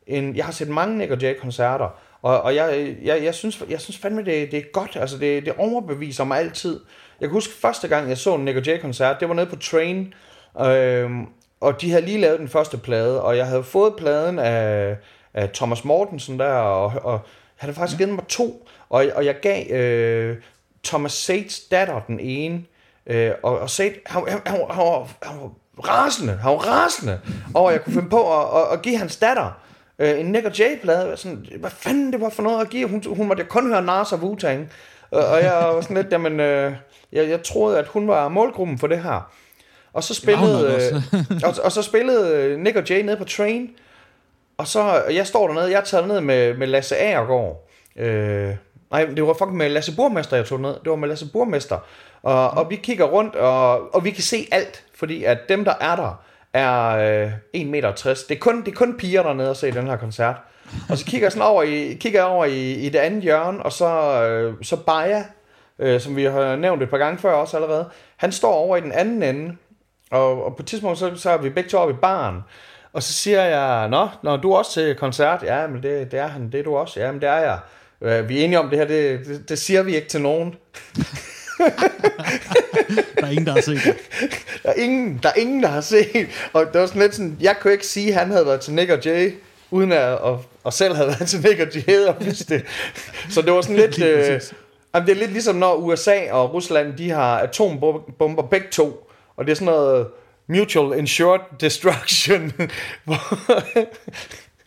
en, 0.06 0.36
jeg 0.36 0.44
har 0.44 0.52
set 0.52 0.68
mange 0.68 0.98
Nick 0.98 1.10
og 1.10 1.18
Jay 1.18 1.34
koncerter, 1.34 1.98
og, 2.22 2.40
og 2.40 2.54
jeg, 2.54 2.96
jeg, 3.02 3.24
jeg, 3.24 3.34
synes, 3.34 3.62
jeg 3.68 3.80
synes 3.80 3.98
fandme, 3.98 4.24
det, 4.24 4.50
det 4.50 4.58
er 4.58 4.72
godt. 4.72 4.96
Altså, 4.96 5.18
det, 5.18 5.46
det 5.46 5.54
overbeviser 5.58 6.24
mig 6.24 6.38
altid. 6.38 6.80
Jeg 7.20 7.28
kan 7.28 7.34
huske 7.34 7.54
første 7.54 7.88
gang, 7.88 8.08
jeg 8.08 8.18
så 8.18 8.34
en 8.34 8.44
Nick 8.44 8.56
og 8.56 8.66
Jay 8.66 8.80
koncert, 8.80 9.20
det 9.20 9.28
var 9.28 9.34
nede 9.34 9.46
på 9.46 9.56
Train, 9.56 10.14
øhm, 10.60 11.26
og 11.60 11.80
de 11.80 11.90
havde 11.90 12.04
lige 12.04 12.20
lavet 12.20 12.38
den 12.38 12.48
første 12.48 12.78
plade, 12.78 13.22
og 13.22 13.36
jeg 13.36 13.46
havde 13.46 13.64
fået 13.64 13.94
pladen 13.96 14.38
af, 14.38 14.96
af 15.34 15.50
Thomas 15.50 15.84
Mortensen 15.84 16.38
der, 16.38 16.52
og, 16.52 16.92
og 17.04 17.20
han 17.56 17.66
havde 17.66 17.74
faktisk 17.74 17.98
givet 17.98 18.14
mig 18.14 18.26
to, 18.28 18.68
og, 18.88 19.04
og 19.14 19.24
jeg 19.24 19.40
gav 19.42 19.70
øh, 19.70 20.36
Thomas 20.84 21.12
Sates 21.12 21.60
datter 21.60 22.00
den 22.06 22.20
ene, 22.20 22.64
øh, 23.08 23.32
og, 23.42 23.58
og 23.58 23.70
Sate, 23.70 23.94
han, 24.06 24.22
han, 24.28 24.40
han, 24.46 24.56
han, 24.70 24.84
var, 24.84 25.08
han 25.22 25.40
var 25.40 25.50
rasende, 25.88 26.32
han 26.32 26.50
var 26.50 26.58
rasende 26.58 27.20
over, 27.54 27.68
at 27.68 27.72
jeg 27.72 27.84
kunne 27.84 27.94
finde 27.94 28.08
på 28.10 28.40
at, 28.40 28.62
at, 28.62 28.72
at 28.72 28.82
give 28.82 28.96
hans 28.96 29.16
datter 29.16 29.60
øh, 29.98 30.20
en 30.20 30.26
Nick 30.26 30.46
og 30.46 30.58
Jay-plade. 30.58 31.16
Sådan, 31.16 31.46
hvad 31.60 31.70
fanden 31.70 32.12
det 32.12 32.20
var 32.20 32.30
for 32.30 32.42
noget 32.42 32.60
at 32.60 32.68
give? 32.68 32.88
Hun, 32.88 33.02
hun 33.06 33.28
måtte 33.28 33.44
kun 33.44 33.68
høre 33.68 33.82
Nas 33.82 34.12
og 34.12 34.18
Wu-Tang. 34.18 34.72
Og, 35.10 35.26
og 35.26 35.42
jeg 35.42 35.52
var 35.52 35.80
sådan 35.80 35.96
lidt, 35.96 36.12
jamen, 36.12 36.40
øh, 36.40 36.72
jeg, 37.12 37.28
jeg 37.28 37.42
troede, 37.42 37.78
at 37.78 37.86
hun 37.86 38.08
var 38.08 38.28
målgruppen 38.28 38.78
for 38.78 38.86
det 38.86 39.02
her. 39.02 39.32
Og 39.92 40.04
så 40.04 40.14
spillede, 40.14 40.92
øh, 41.12 41.22
og, 41.44 41.54
og 41.64 41.72
så 41.72 41.82
spillede 41.82 42.36
øh, 42.36 42.58
Nick 42.58 42.76
og 42.76 42.90
Jay 42.90 43.02
nede 43.02 43.16
på 43.16 43.24
Train. 43.24 43.70
Og 44.58 44.66
så, 44.66 44.80
og 45.06 45.14
jeg 45.14 45.26
står 45.26 45.46
dernede, 45.46 45.70
jeg 45.70 45.84
tager 45.84 46.06
ned 46.06 46.20
med, 46.20 46.54
med 46.54 46.66
Lasse 46.66 46.96
Agergaard. 46.96 47.68
Øh, 47.96 48.54
nej, 48.90 49.04
det 49.04 49.26
var 49.26 49.32
fucking 49.32 49.56
med 49.56 49.68
Lasse 49.68 49.96
Burmester, 49.96 50.36
jeg 50.36 50.46
tog 50.46 50.60
ned. 50.60 50.70
Det 50.70 50.90
var 50.90 50.96
med 50.96 51.08
Lasse 51.08 51.26
Burmester. 51.32 51.78
Og, 52.22 52.50
og 52.50 52.70
vi 52.70 52.76
kigger 52.76 53.04
rundt, 53.04 53.34
og, 53.34 53.94
og 53.94 54.04
vi 54.04 54.10
kan 54.10 54.22
se 54.22 54.48
alt, 54.52 54.84
fordi 54.94 55.24
at 55.24 55.38
dem, 55.48 55.64
der 55.64 55.74
er 55.80 55.96
der, 55.96 56.22
er 56.52 56.96
øh, 57.24 57.32
1,60 57.56 57.66
meter. 57.66 57.92
Det 58.28 58.30
er, 58.30 58.38
kun, 58.40 58.64
det 58.64 58.68
er 58.68 58.76
kun 58.76 58.96
piger 58.98 59.22
dernede 59.22 59.50
og 59.50 59.56
se 59.56 59.70
den 59.70 59.86
her 59.86 59.96
koncert. 59.96 60.36
Og 60.88 60.98
så 60.98 61.04
kigger 61.04 61.24
jeg 61.24 61.32
sådan 61.32 61.48
over 61.48 61.62
i, 61.62 61.94
kigger 62.00 62.22
over 62.22 62.44
i, 62.44 62.72
i 62.72 62.88
det 62.88 62.98
andet 62.98 63.22
hjørne, 63.22 63.62
og 63.62 63.72
så, 63.72 64.22
øh, 64.24 64.54
så 64.62 64.76
Baja, 64.76 65.24
øh, 65.78 66.00
som 66.00 66.16
vi 66.16 66.24
har 66.24 66.56
nævnt 66.56 66.82
et 66.82 66.90
par 66.90 66.98
gange 66.98 67.18
før 67.18 67.32
også 67.32 67.56
allerede, 67.56 67.88
han 68.16 68.32
står 68.32 68.52
over 68.52 68.76
i 68.76 68.80
den 68.80 68.92
anden 68.92 69.22
ende, 69.22 69.56
og, 70.10 70.44
og 70.44 70.56
på 70.56 70.62
et 70.62 70.66
tidspunkt, 70.66 70.98
så, 70.98 71.16
så 71.16 71.30
er 71.30 71.36
vi 71.36 71.50
begge 71.50 71.70
to 71.70 71.78
oppe 71.78 71.94
i 71.94 71.96
baren, 71.96 72.40
og 72.92 73.02
så 73.02 73.12
siger 73.12 73.42
jeg, 73.42 73.88
Nå, 73.88 74.08
når 74.22 74.36
du 74.36 74.54
også 74.54 74.72
til 74.72 74.94
koncert? 74.94 75.42
Ja, 75.42 75.66
men 75.66 75.82
det, 75.82 76.12
det 76.12 76.20
er 76.20 76.26
han, 76.26 76.52
det 76.52 76.60
er 76.60 76.64
du 76.64 76.76
også. 76.76 77.00
Ja, 77.00 77.12
men 77.12 77.20
det 77.20 77.28
er 77.28 77.36
jeg. 77.38 77.58
Øh, 78.00 78.28
Vi 78.28 78.40
er 78.40 78.44
enige 78.44 78.58
om 78.58 78.70
det 78.70 78.78
her, 78.78 78.86
det, 78.86 79.26
det, 79.26 79.48
det 79.48 79.58
siger 79.58 79.82
vi 79.82 79.96
ikke 79.96 80.08
til 80.08 80.20
nogen 80.20 80.54
der 81.58 83.26
er 83.26 83.30
ingen, 83.30 83.46
der 83.46 83.52
har 83.52 83.60
set 83.60 83.80
det. 83.84 83.96
Der 84.62 84.70
er 84.70 84.74
ingen, 84.74 85.20
der, 85.22 85.28
er 85.28 85.34
ingen, 85.34 85.62
der 85.62 85.68
har 85.68 85.80
set. 85.80 86.28
Og 86.52 86.66
det 86.72 86.80
var 86.80 86.86
sådan 86.86 87.02
lidt 87.02 87.14
sådan, 87.14 87.36
jeg 87.40 87.56
kunne 87.60 87.72
ikke 87.72 87.86
sige, 87.86 88.08
at 88.08 88.14
han 88.14 88.30
havde 88.30 88.46
været 88.46 88.60
til 88.60 88.72
Nick 88.74 88.90
og 88.90 89.04
Jay, 89.04 89.34
uden 89.70 89.92
at, 89.92 90.18
og, 90.18 90.44
og 90.64 90.72
selv 90.72 90.94
havde 90.94 91.08
været 91.08 91.28
til 91.28 91.40
Nick 91.40 91.60
og 91.60 91.74
Jay 91.74 92.06
og 92.06 92.16
vidste 92.20 92.54
det. 92.54 92.64
Så 93.30 93.42
det 93.42 93.52
var 93.52 93.60
sådan 93.60 93.76
lidt... 93.86 94.02
Øh, 94.02 94.40
jamen, 94.94 95.06
det 95.06 95.12
er 95.12 95.18
lidt 95.18 95.32
ligesom, 95.32 95.56
når 95.56 95.74
USA 95.74 96.32
og 96.32 96.54
Rusland, 96.54 96.96
de 96.96 97.10
har 97.10 97.38
atombomber 97.38 98.42
begge 98.42 98.66
to. 98.70 99.10
Og 99.36 99.44
det 99.44 99.50
er 99.50 99.56
sådan 99.56 99.66
noget 99.66 100.06
mutual 100.48 100.98
insured 100.98 101.40
destruction. 101.60 102.52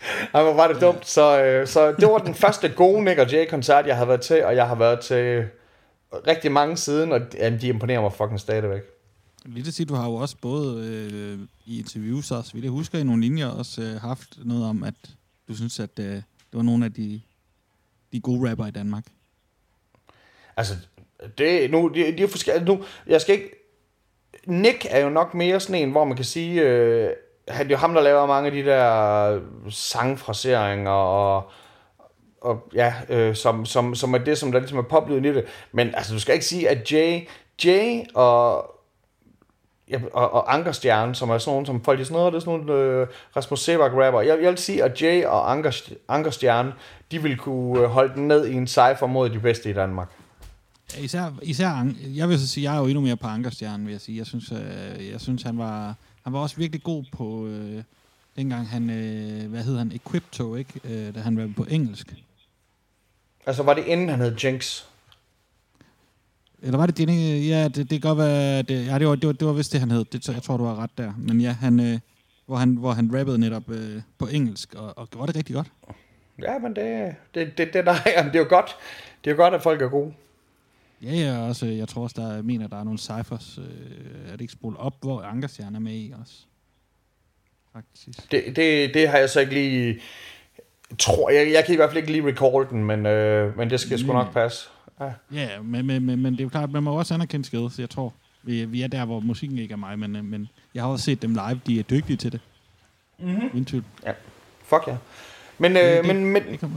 Ej, 0.33 0.43
hvor 0.43 0.53
var 0.53 0.67
det 0.67 0.81
dumt. 0.81 1.07
Så, 1.07 1.43
øh, 1.43 1.67
så 1.67 1.91
det 1.91 2.07
var 2.07 2.17
den 2.17 2.35
første 2.35 2.69
gode 2.69 3.03
Nick 3.03 3.19
og 3.19 3.31
Jay-koncert, 3.31 3.87
jeg 3.87 3.97
har 3.97 4.05
været 4.05 4.21
til, 4.21 4.45
og 4.45 4.55
jeg 4.55 4.67
har 4.67 4.75
været 4.75 4.99
til 4.99 5.45
rigtig 6.27 6.51
mange 6.51 6.77
siden, 6.77 7.11
og 7.11 7.21
jamen, 7.33 7.61
de 7.61 7.67
imponerer 7.67 8.01
mig 8.01 8.13
fucking 8.13 8.39
stadigvæk. 8.39 8.81
Lige 9.45 9.67
at 9.67 9.73
sige, 9.73 9.85
du 9.85 9.93
har 9.93 10.09
jo 10.09 10.15
også 10.15 10.35
både 10.41 10.85
øh, 10.85 11.39
i 11.65 11.79
interviews 11.79 12.31
også, 12.31 12.53
vi 12.53 12.61
det 12.61 12.69
husker 12.69 12.99
i 12.99 13.03
nogle 13.03 13.21
linjer, 13.21 13.47
også 13.47 13.81
øh, 13.81 14.01
haft 14.01 14.37
noget 14.45 14.65
om, 14.65 14.83
at 14.83 14.93
du 15.47 15.55
synes, 15.55 15.79
at 15.79 15.99
øh, 15.99 16.05
det 16.05 16.23
var 16.53 16.61
nogle 16.61 16.85
af 16.85 16.93
de, 16.93 17.21
de 18.13 18.19
gode 18.19 18.49
rapper 18.49 18.65
i 18.65 18.71
Danmark. 18.71 19.03
Altså, 20.57 20.73
det, 21.37 21.71
nu, 21.71 21.87
det, 21.87 22.17
det 22.17 22.23
er 22.23 22.27
forskelligt. 22.27 22.67
Nu, 22.67 22.83
jeg 23.07 23.21
skal 23.21 23.35
ikke... 23.35 23.49
Nick 24.45 24.85
er 24.89 24.99
jo 24.99 25.09
nok 25.09 25.33
mere 25.33 25.59
sådan 25.59 25.81
en, 25.81 25.91
hvor 25.91 26.05
man 26.05 26.15
kan 26.15 26.25
sige, 26.25 26.61
øh, 26.61 27.09
han, 27.47 27.65
det 27.65 27.71
er 27.71 27.77
jo 27.77 27.79
ham, 27.79 27.93
der 27.93 28.01
laver 28.01 28.25
mange 28.25 28.45
af 28.45 28.51
de 28.51 28.63
der 28.63 29.41
sangfraseringer 29.69 30.91
og, 30.91 31.51
og 32.41 32.69
ja, 32.75 32.93
øh, 33.09 33.35
som, 33.35 33.65
som, 33.65 33.95
som 33.95 34.13
er 34.13 34.17
det, 34.17 34.37
som 34.37 34.51
der 34.51 34.59
ligesom 34.59 34.77
er 34.77 34.81
poplyden 34.81 35.25
i 35.25 35.33
det. 35.33 35.43
Men 35.71 35.95
altså, 35.95 36.13
du 36.13 36.19
skal 36.19 36.33
ikke 36.33 36.45
sige, 36.45 36.69
at 36.69 36.91
Jay, 36.91 37.21
Jay 37.65 38.03
og, 38.13 38.65
ja, 39.89 39.99
og, 40.13 40.33
og 40.33 40.53
Ankerstjerne, 40.53 41.15
som 41.15 41.29
er 41.29 41.37
sådan 41.37 41.53
nogle, 41.53 41.65
som 41.65 41.83
folk 41.83 41.99
er 41.99 42.03
sådan 42.03 42.17
noget, 42.17 42.33
det 42.33 42.39
er 42.39 42.45
sådan 42.45 42.59
nogle 42.59 42.83
øh, 42.83 43.07
Rasmus 43.35 43.59
Sebak 43.59 43.91
rapper. 43.91 44.21
Jeg, 44.21 44.41
jeg 44.41 44.49
vil 44.49 44.57
sige, 44.57 44.83
at 44.83 45.01
Jay 45.01 45.25
og 45.25 45.51
Anker, 45.51 45.81
Ankerstjerne, 46.07 46.73
de 47.11 47.21
vil 47.21 47.37
kunne 47.37 47.81
øh, 47.81 47.85
holde 47.85 48.13
den 48.13 48.27
ned 48.27 48.47
i 48.47 48.53
en 48.53 48.67
cypher 48.67 49.05
mod 49.07 49.29
de 49.29 49.39
bedste 49.39 49.69
i 49.69 49.73
Danmark. 49.73 50.09
Især, 50.99 51.33
især 51.41 51.87
jeg 52.15 52.29
vil 52.29 52.39
så 52.39 52.47
sige, 52.47 52.63
jeg 52.63 52.75
er 52.75 52.79
jo 52.79 52.85
endnu 52.85 53.01
mere 53.01 53.17
på 53.17 53.27
Ankerstjernen, 53.27 53.85
vil 53.85 53.91
jeg 53.91 54.01
sige. 54.01 54.17
Jeg 54.17 54.25
synes, 54.25 54.51
øh, 54.51 55.09
jeg 55.11 55.21
synes 55.21 55.43
han 55.43 55.57
var 55.57 55.95
han 56.23 56.33
var 56.33 56.39
også 56.39 56.55
virkelig 56.55 56.83
god 56.83 57.03
på 57.11 57.47
øh, 57.47 57.83
dengang 58.35 58.69
han 58.69 58.89
øh, 58.89 59.49
hvad 59.49 59.63
hed 59.63 59.77
han 59.77 59.91
Equipto, 59.91 60.55
ikke? 60.55 60.79
Øh, 60.83 61.15
da 61.15 61.19
han 61.19 61.37
var 61.37 61.49
på 61.57 61.65
engelsk. 61.69 62.13
Altså, 63.45 63.63
var 63.63 63.73
det 63.73 63.85
inden 63.85 64.09
han 64.09 64.19
hed 64.19 64.37
Jinx? 64.37 64.83
Eller 66.61 66.77
var 66.77 66.85
det 66.85 66.99
Jenny? 66.99 67.47
Ja, 67.47 67.63
det, 67.63 67.75
det 67.75 67.89
kan 67.89 68.01
godt 68.01 68.17
være... 68.17 68.61
Det, 68.61 68.85
ja, 68.85 68.99
det 68.99 69.07
var, 69.07 69.15
det, 69.15 69.27
var, 69.27 69.33
det 69.33 69.47
var 69.47 69.53
vist 69.53 69.71
det, 69.71 69.79
han 69.79 69.91
hed. 69.91 70.05
Det, 70.05 70.27
jeg 70.27 70.43
tror, 70.43 70.57
du 70.57 70.63
har 70.63 70.75
ret 70.75 70.97
der. 70.97 71.13
Men 71.17 71.41
ja, 71.41 71.51
han, 71.51 71.79
øh, 71.79 71.99
hvor, 72.45 72.55
han, 72.55 72.75
hvor 72.75 72.91
han 72.91 73.19
rappede 73.19 73.37
netop 73.37 73.69
øh, 73.69 74.01
på 74.17 74.27
engelsk, 74.27 74.75
og, 74.75 74.97
og 74.97 75.09
gjorde 75.09 75.27
det 75.27 75.35
rigtig 75.35 75.55
godt. 75.55 75.71
Ja, 76.41 76.59
men 76.59 76.75
det, 76.75 77.15
det, 77.35 77.57
det, 77.57 77.73
det, 77.73 77.85
der, 77.85 77.93
det 78.03 78.35
er 78.35 78.39
jo 78.39 78.45
godt. 78.49 78.75
Det 79.23 79.31
er 79.31 79.35
jo 79.35 79.41
godt, 79.41 79.53
at 79.53 79.63
folk 79.63 79.81
er 79.81 79.89
gode. 79.89 80.13
Ja, 81.03 81.13
ja, 81.13 81.39
også, 81.39 81.65
jeg 81.65 81.87
tror 81.87 82.03
også, 82.03 82.21
der 82.21 82.41
mener, 82.41 82.67
der 82.67 82.79
er 82.79 82.83
nogle 82.83 82.99
ciphers, 82.99 83.57
øh, 83.57 84.27
er 84.27 84.31
det 84.31 84.41
ikke 84.41 84.53
spolet 84.53 84.79
op, 84.79 84.93
hvor 85.01 85.21
Ankerstjerne 85.21 85.75
er 85.75 85.79
med 85.79 85.93
i 85.93 86.13
også. 86.21 86.33
Faktisk. 87.73 88.31
Det, 88.31 88.55
det, 88.55 88.93
det 88.93 89.09
har 89.09 89.17
jeg 89.17 89.29
så 89.29 89.39
ikke 89.39 89.53
lige... 89.53 90.01
Tror, 90.99 91.29
jeg, 91.29 91.51
jeg 91.51 91.65
kan 91.65 91.73
i 91.73 91.75
hvert 91.75 91.89
fald 91.89 91.97
ikke 91.97 92.11
lige 92.11 92.27
recall 92.27 92.69
den, 92.69 92.83
men, 92.83 93.05
øh, 93.05 93.57
men 93.57 93.69
det 93.69 93.79
skal 93.79 93.99
sgu 93.99 94.13
nok 94.13 94.33
passe. 94.33 94.69
Ja, 94.99 95.11
ja 95.31 95.47
men, 95.63 95.87
men, 95.87 96.05
men, 96.05 96.21
men 96.21 96.33
det 96.33 96.39
er 96.39 96.43
jo 96.43 96.49
klart, 96.49 96.71
man 96.71 96.83
må 96.83 96.97
også 96.97 97.13
anerkende 97.13 97.45
skade, 97.45 97.69
så 97.75 97.81
jeg 97.81 97.89
tror, 97.89 98.13
vi, 98.43 98.65
vi 98.65 98.81
er 98.81 98.87
der, 98.87 99.05
hvor 99.05 99.19
musikken 99.19 99.57
ikke 99.57 99.71
er 99.71 99.77
mig, 99.77 99.99
men, 99.99 100.15
øh, 100.15 100.23
men 100.23 100.49
jeg 100.75 100.83
har 100.83 100.89
også 100.89 101.05
set 101.05 101.21
dem 101.21 101.31
live, 101.31 101.61
de 101.67 101.79
er 101.79 101.83
dygtige 101.83 102.17
til 102.17 102.31
det. 102.31 102.39
Mm-hmm. 103.19 103.65
Tvivl. 103.65 103.83
Ja, 104.05 104.11
fuck 104.65 104.87
ja. 104.87 104.95
Men, 105.57 105.77
øh, 105.77 105.83
det, 105.83 106.05
men, 106.05 106.25
men, 106.25 106.43
det, 106.43 106.69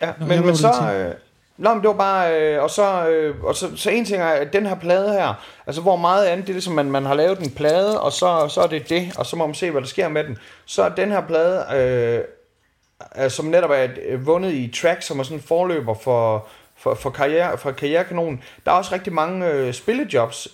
ja, 0.00 0.12
Nå, 0.20 0.26
men, 0.26 0.46
men 0.46 0.56
så... 0.56 0.92
Øh, 0.92 1.14
Nå, 1.58 1.74
men 1.74 1.82
det 1.82 1.88
var 1.88 1.94
bare, 1.94 2.42
øh, 2.42 2.62
og, 2.62 2.70
så, 2.70 3.08
øh, 3.08 3.44
og 3.44 3.54
så, 3.56 3.76
så 3.76 3.90
en 3.90 4.04
ting 4.04 4.22
er, 4.22 4.26
at 4.26 4.52
den 4.52 4.66
her 4.66 4.74
plade 4.74 5.12
her, 5.12 5.34
altså 5.66 5.82
hvor 5.82 5.96
meget 5.96 6.26
andet, 6.26 6.46
det 6.46 6.52
er 6.52 6.54
ligesom, 6.54 6.74
man, 6.74 6.90
man 6.90 7.04
har 7.04 7.14
lavet 7.14 7.38
en 7.38 7.50
plade, 7.50 8.00
og 8.00 8.12
så, 8.12 8.48
så 8.48 8.60
er 8.60 8.66
det 8.66 8.88
det, 8.88 9.12
og 9.18 9.26
så 9.26 9.36
må 9.36 9.46
man 9.46 9.54
se, 9.54 9.70
hvad 9.70 9.80
der 9.80 9.86
sker 9.86 10.08
med 10.08 10.24
den. 10.24 10.38
Så 10.64 10.82
er 10.82 10.88
den 10.88 11.10
her 11.10 11.20
plade, 11.20 11.64
øh, 11.74 12.24
som 13.28 13.46
netop 13.46 13.70
er 13.70 13.82
et, 13.82 14.26
vundet 14.26 14.52
i 14.52 14.72
track, 14.80 15.02
som 15.02 15.18
er 15.18 15.22
sådan 15.22 15.38
en 15.38 15.42
forløber 15.42 15.94
for, 15.94 16.46
for, 16.76 16.94
for, 16.94 17.10
karriere, 17.10 17.58
for 17.58 17.70
karrierekanonen, 17.70 18.42
der 18.64 18.72
er 18.72 18.76
også 18.76 18.94
rigtig 18.94 19.12
mange 19.12 19.50
øh, 19.50 19.74
spillejobs, 19.74 20.48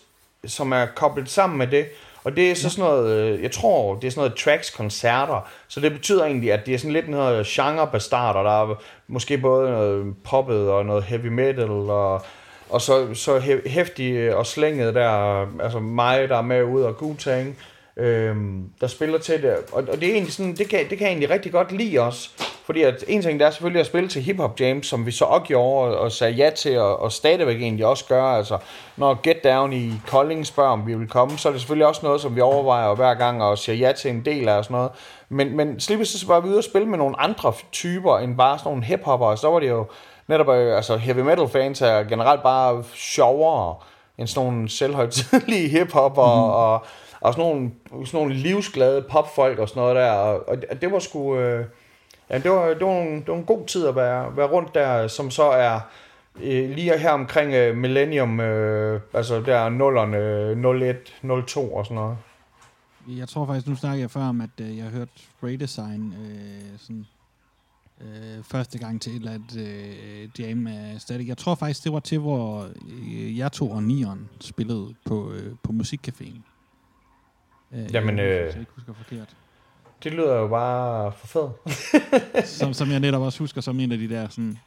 som 0.47 0.73
er 0.73 0.87
koblet 0.87 1.29
sammen 1.29 1.59
med 1.59 1.67
det. 1.67 1.87
Og 2.25 2.37
det 2.37 2.51
er 2.51 2.55
så 2.55 2.71
sådan 2.71 2.85
noget, 2.85 3.17
øh, 3.17 3.43
jeg 3.43 3.53
tror, 3.53 3.95
det 3.95 4.07
er 4.07 4.11
sådan 4.11 4.21
noget 4.21 4.39
tracks 4.39 4.71
koncerter. 4.71 5.49
Så 5.69 5.81
det 5.81 5.93
betyder 5.93 6.25
egentlig, 6.25 6.53
at 6.53 6.67
det 6.67 6.75
er 6.75 6.79
sådan 6.79 6.93
lidt 6.93 7.09
noget 7.09 7.47
genre 7.47 7.83
og 7.83 8.45
Der 8.45 8.63
er 8.63 8.83
måske 9.09 9.39
både 9.39 9.71
noget 9.71 10.15
poppet 10.25 10.71
og 10.71 10.87
noget 10.87 11.05
heavy 11.05 11.27
metal 11.27 11.71
og, 11.71 12.23
og 12.71 12.81
så, 12.81 13.15
så 13.15 13.59
hæftig 13.67 14.35
og 14.35 14.47
slænget 14.47 14.95
der, 14.95 15.11
altså 15.63 15.79
mig, 15.79 16.29
der 16.29 16.37
er 16.37 16.43
med 16.43 16.63
ud 16.63 16.83
og 16.83 16.95
Wu-Tang 17.03 17.55
øhm, 17.97 18.65
der 18.81 18.87
spiller 18.87 19.19
til 19.19 19.43
det. 19.43 19.57
Og, 19.73 19.85
og 19.89 20.01
det 20.01 20.09
er 20.09 20.13
egentlig 20.13 20.33
sådan, 20.33 20.57
det 20.57 20.69
kan, 20.69 20.79
det 20.79 20.99
kan 20.99 21.01
jeg 21.01 21.09
egentlig 21.09 21.31
rigtig 21.31 21.53
godt 21.53 21.73
lide 21.73 22.01
også. 22.01 22.31
Fordi 22.65 22.83
at 22.83 23.05
en 23.09 23.23
ting, 23.23 23.41
der 23.41 23.47
er 23.47 23.51
selvfølgelig 23.51 23.81
at 23.81 23.87
spille 23.87 24.09
til 24.09 24.23
Hip 24.23 24.37
Hop 24.37 24.61
Jams, 24.61 24.87
som 24.87 25.07
vi 25.07 25.11
så 25.11 25.25
også 25.25 25.47
gjorde 25.47 25.99
og 25.99 26.13
sagde 26.13 26.35
ja 26.35 26.51
til, 26.51 26.79
og, 26.79 27.01
og 27.01 27.13
stadigvæk 27.13 27.57
egentlig 27.57 27.87
også 27.87 28.05
gør. 28.05 28.25
Altså, 28.25 28.59
når 28.97 29.21
Get 29.23 29.45
Down 29.45 29.73
i 29.73 29.93
Kolding 30.07 30.47
spørger, 30.47 30.71
om 30.71 30.87
vi 30.87 30.95
vil 30.95 31.09
komme, 31.09 31.39
så 31.39 31.49
er 31.49 31.53
det 31.53 31.61
selvfølgelig 31.61 31.87
også 31.87 32.01
noget, 32.03 32.21
som 32.21 32.37
vi 32.37 32.41
overvejer 32.41 32.95
hver 32.95 33.15
gang 33.15 33.43
og 33.43 33.59
siger 33.59 33.77
ja 33.77 33.93
til 33.93 34.11
en 34.11 34.25
del 34.25 34.49
af 34.49 34.57
og 34.57 34.65
sådan 34.65 34.75
noget. 34.75 34.91
Men, 35.29 35.57
men 35.57 35.81
slipper 35.81 36.05
så 36.07 36.27
var 36.27 36.41
vi 36.41 36.49
ude 36.49 36.59
og 36.59 36.65
spille 36.65 36.89
med 36.89 36.99
nogle 36.99 37.21
andre 37.21 37.53
typer 37.73 38.19
end 38.19 38.37
bare 38.37 38.59
sådan 38.59 38.71
nogle 38.71 38.85
hip 38.85 39.01
så 39.37 39.49
var 39.53 39.61
det 39.61 39.69
jo 39.69 39.87
netop, 40.29 40.49
øh, 40.49 40.77
altså 40.77 40.97
heavy 40.97 41.21
metal 41.21 41.49
fans 41.49 41.83
er 41.83 42.03
generelt 42.03 42.43
bare 42.43 42.85
sjovere 42.95 43.75
end 44.19 44.29
sådan 44.29 44.51
nogle 44.51 44.69
selvhøjtidlige 44.69 45.69
hiphopper 45.69 46.23
mm. 46.23 46.51
og 46.51 46.73
og 46.73 46.87
og 47.23 47.35
sådan 47.35 47.51
nogle, 47.51 47.71
sådan 48.07 48.21
nogle 48.21 48.35
livsglade 48.35 49.05
popfolk 49.11 49.59
og 49.59 49.69
sådan 49.69 49.81
noget 49.81 49.97
der, 49.97 50.11
og, 50.11 50.49
og 50.71 50.83
det 50.83 50.93
var 50.93 50.99
sgu, 50.99 51.37
øh, 51.37 51.67
ja, 52.31 52.39
det 52.39 52.51
var, 52.51 52.67
det, 52.67 52.87
var 52.87 53.01
en, 53.01 53.21
det 53.21 53.29
var 53.29 53.35
en 53.35 53.45
god 53.45 53.67
tid 53.67 53.87
at 53.87 53.97
være, 53.97 54.37
være 54.37 54.47
rundt 54.47 54.75
der, 54.75 55.09
som 55.09 55.31
så 55.31 55.43
er 55.43 55.81
øh, 56.43 56.71
lige 56.71 56.99
her 56.99 57.11
omkring 57.11 57.55
øh, 57.55 57.77
Millennium, 57.77 58.41
øh, 58.41 59.01
altså 59.15 59.41
der 59.41 59.69
nullerne, 59.69 60.87
01, 60.87 61.47
02 61.47 61.75
og 61.75 61.87
sådan 61.87 61.95
noget. 61.95 62.17
Jeg 63.09 63.29
tror 63.29 63.47
faktisk, 63.47 63.67
nu 63.67 63.77
snakker 63.77 64.01
jeg 64.01 64.11
før 64.11 64.21
om, 64.21 64.41
at 64.41 64.51
øh, 64.61 64.79
jeg 64.79 64.87
hørte 64.87 65.13
Ray 65.43 65.55
Design 65.55 66.15
øh, 66.23 66.79
sådan, 66.79 67.07
øh, 68.01 68.45
første 68.45 68.79
gang 68.79 69.01
til 69.01 69.13
et 69.13 69.17
eller 69.17 69.33
andet 69.33 69.57
øh, 69.57 70.41
jam 70.41 70.67
af 70.67 71.01
Static. 71.01 71.29
Jeg 71.29 71.39
tror 71.39 71.55
faktisk, 71.55 71.85
det 71.85 71.93
var 71.93 72.01
til, 72.01 72.19
hvor 72.19 72.69
øh, 72.89 73.39
jeg 73.39 73.53
to 73.53 73.71
og 73.71 73.83
Nion 73.83 74.29
spillede 74.41 74.95
på, 75.07 75.33
øh, 75.33 75.53
på 75.63 75.73
Musikcaféen. 75.73 76.52
Øh, 77.75 77.95
Jamen, 77.95 78.19
jeg, 78.19 78.25
øh, 78.25 78.47
jeg 78.47 78.61
ikke 78.61 78.73
husker 78.75 78.93
forkert. 78.93 79.37
Det 80.05 80.13
lyder 80.13 80.35
jo 80.35 80.49
bare 80.49 81.13
for 81.13 81.27
fedt. 81.27 82.49
som, 82.59 82.75
som 82.75 82.91
jeg 82.91 83.01
netop 83.01 83.23
også 83.23 83.39
husker 83.39 83.61
som 83.61 83.81
en 83.81 83.93
af 83.93 83.99
de 83.99 84.09
der 84.09 84.29
sådan, 84.29 84.59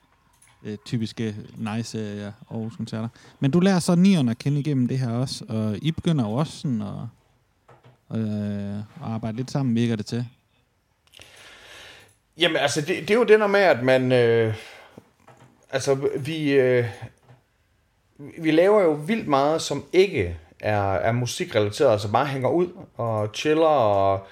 øh, 0.64 0.78
typiske 0.86 1.36
nice 1.58 1.98
øh, 1.98 2.32
Aarhus-koncerter. 2.52 3.08
Men 3.40 3.52
du 3.52 3.60
lærer 3.60 3.80
så 3.80 3.96
nierne 3.96 4.32
at 4.32 4.38
kende 4.38 4.60
igennem 4.60 4.88
det 4.88 5.00
her 5.00 5.12
også, 5.12 5.46
og 5.50 5.78
I 5.82 5.92
begynder 5.92 6.26
jo 6.26 6.32
også 6.32 6.58
sådan 6.58 6.82
at, 6.82 8.18
øh, 8.18 8.78
at 8.78 8.84
arbejde 9.02 9.38
lidt 9.38 9.52
sammen, 9.52 9.76
virker 9.76 9.96
det 9.96 10.06
til. 10.06 10.26
Jamen, 12.38 12.58
altså, 12.58 12.82
det, 12.82 12.88
det 12.88 13.10
er 13.10 13.16
jo 13.16 13.24
det 13.24 13.40
der 13.40 13.48
med, 13.48 13.60
at 13.60 13.84
man... 13.84 14.12
Øh, 14.12 14.56
altså, 15.72 16.10
vi... 16.20 16.52
Øh, 16.52 16.86
vi 18.38 18.52
laver 18.52 18.82
jo 18.82 18.92
vildt 18.92 19.28
meget, 19.28 19.62
som 19.62 19.84
ikke 19.94 20.38
er, 20.60 20.94
er 20.94 21.12
musikrelateret, 21.12 21.92
altså 21.92 22.12
bare 22.12 22.26
hænger 22.26 22.50
ud 22.50 22.68
og 22.98 23.30
chiller, 23.34 23.68
og 23.68 24.28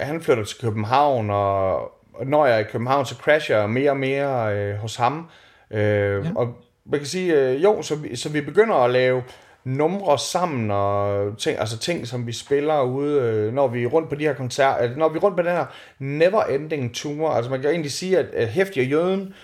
han 0.00 0.20
flytter 0.20 0.44
til 0.44 0.60
København, 0.60 1.30
og, 1.30 1.92
når 2.26 2.46
jeg 2.46 2.54
er 2.54 2.58
i 2.58 2.70
København, 2.72 3.06
så 3.06 3.14
crasher 3.14 3.58
jeg 3.58 3.70
mere 3.70 3.90
og 3.90 3.96
mere 3.96 4.56
øh, 4.56 4.74
hos 4.74 4.96
ham. 4.96 5.28
Øh, 5.70 6.24
ja. 6.24 6.30
Og 6.34 6.54
man 6.84 7.00
kan 7.00 7.06
sige, 7.06 7.34
øh, 7.34 7.62
jo, 7.62 7.82
så 7.82 7.96
vi, 7.96 8.16
så 8.16 8.28
vi 8.28 8.40
begynder 8.40 8.74
at 8.74 8.90
lave 8.90 9.22
numre 9.64 10.18
sammen, 10.18 10.70
og 10.70 11.38
ting, 11.38 11.58
altså 11.58 11.78
ting, 11.78 12.06
som 12.06 12.26
vi 12.26 12.32
spiller 12.32 12.82
ude, 12.82 13.20
øh, 13.20 13.54
når 13.54 13.68
vi 13.68 13.82
er 13.82 13.86
rundt 13.86 14.08
på 14.08 14.14
de 14.14 14.24
her 14.24 14.34
koncerter, 14.34 14.96
når 14.96 15.08
vi 15.08 15.16
er 15.16 15.22
rundt 15.22 15.36
på 15.36 15.42
den 15.42 15.52
her 15.52 15.66
never 15.98 16.42
ending 16.42 16.94
tour, 16.94 17.30
altså 17.30 17.50
man 17.50 17.60
kan 17.60 17.70
egentlig 17.70 17.92
sige, 17.92 18.18
at, 18.18 18.26
at 18.26 18.48
Hæftig 18.48 18.82
og 18.82 18.88
Jøden, 18.88 19.34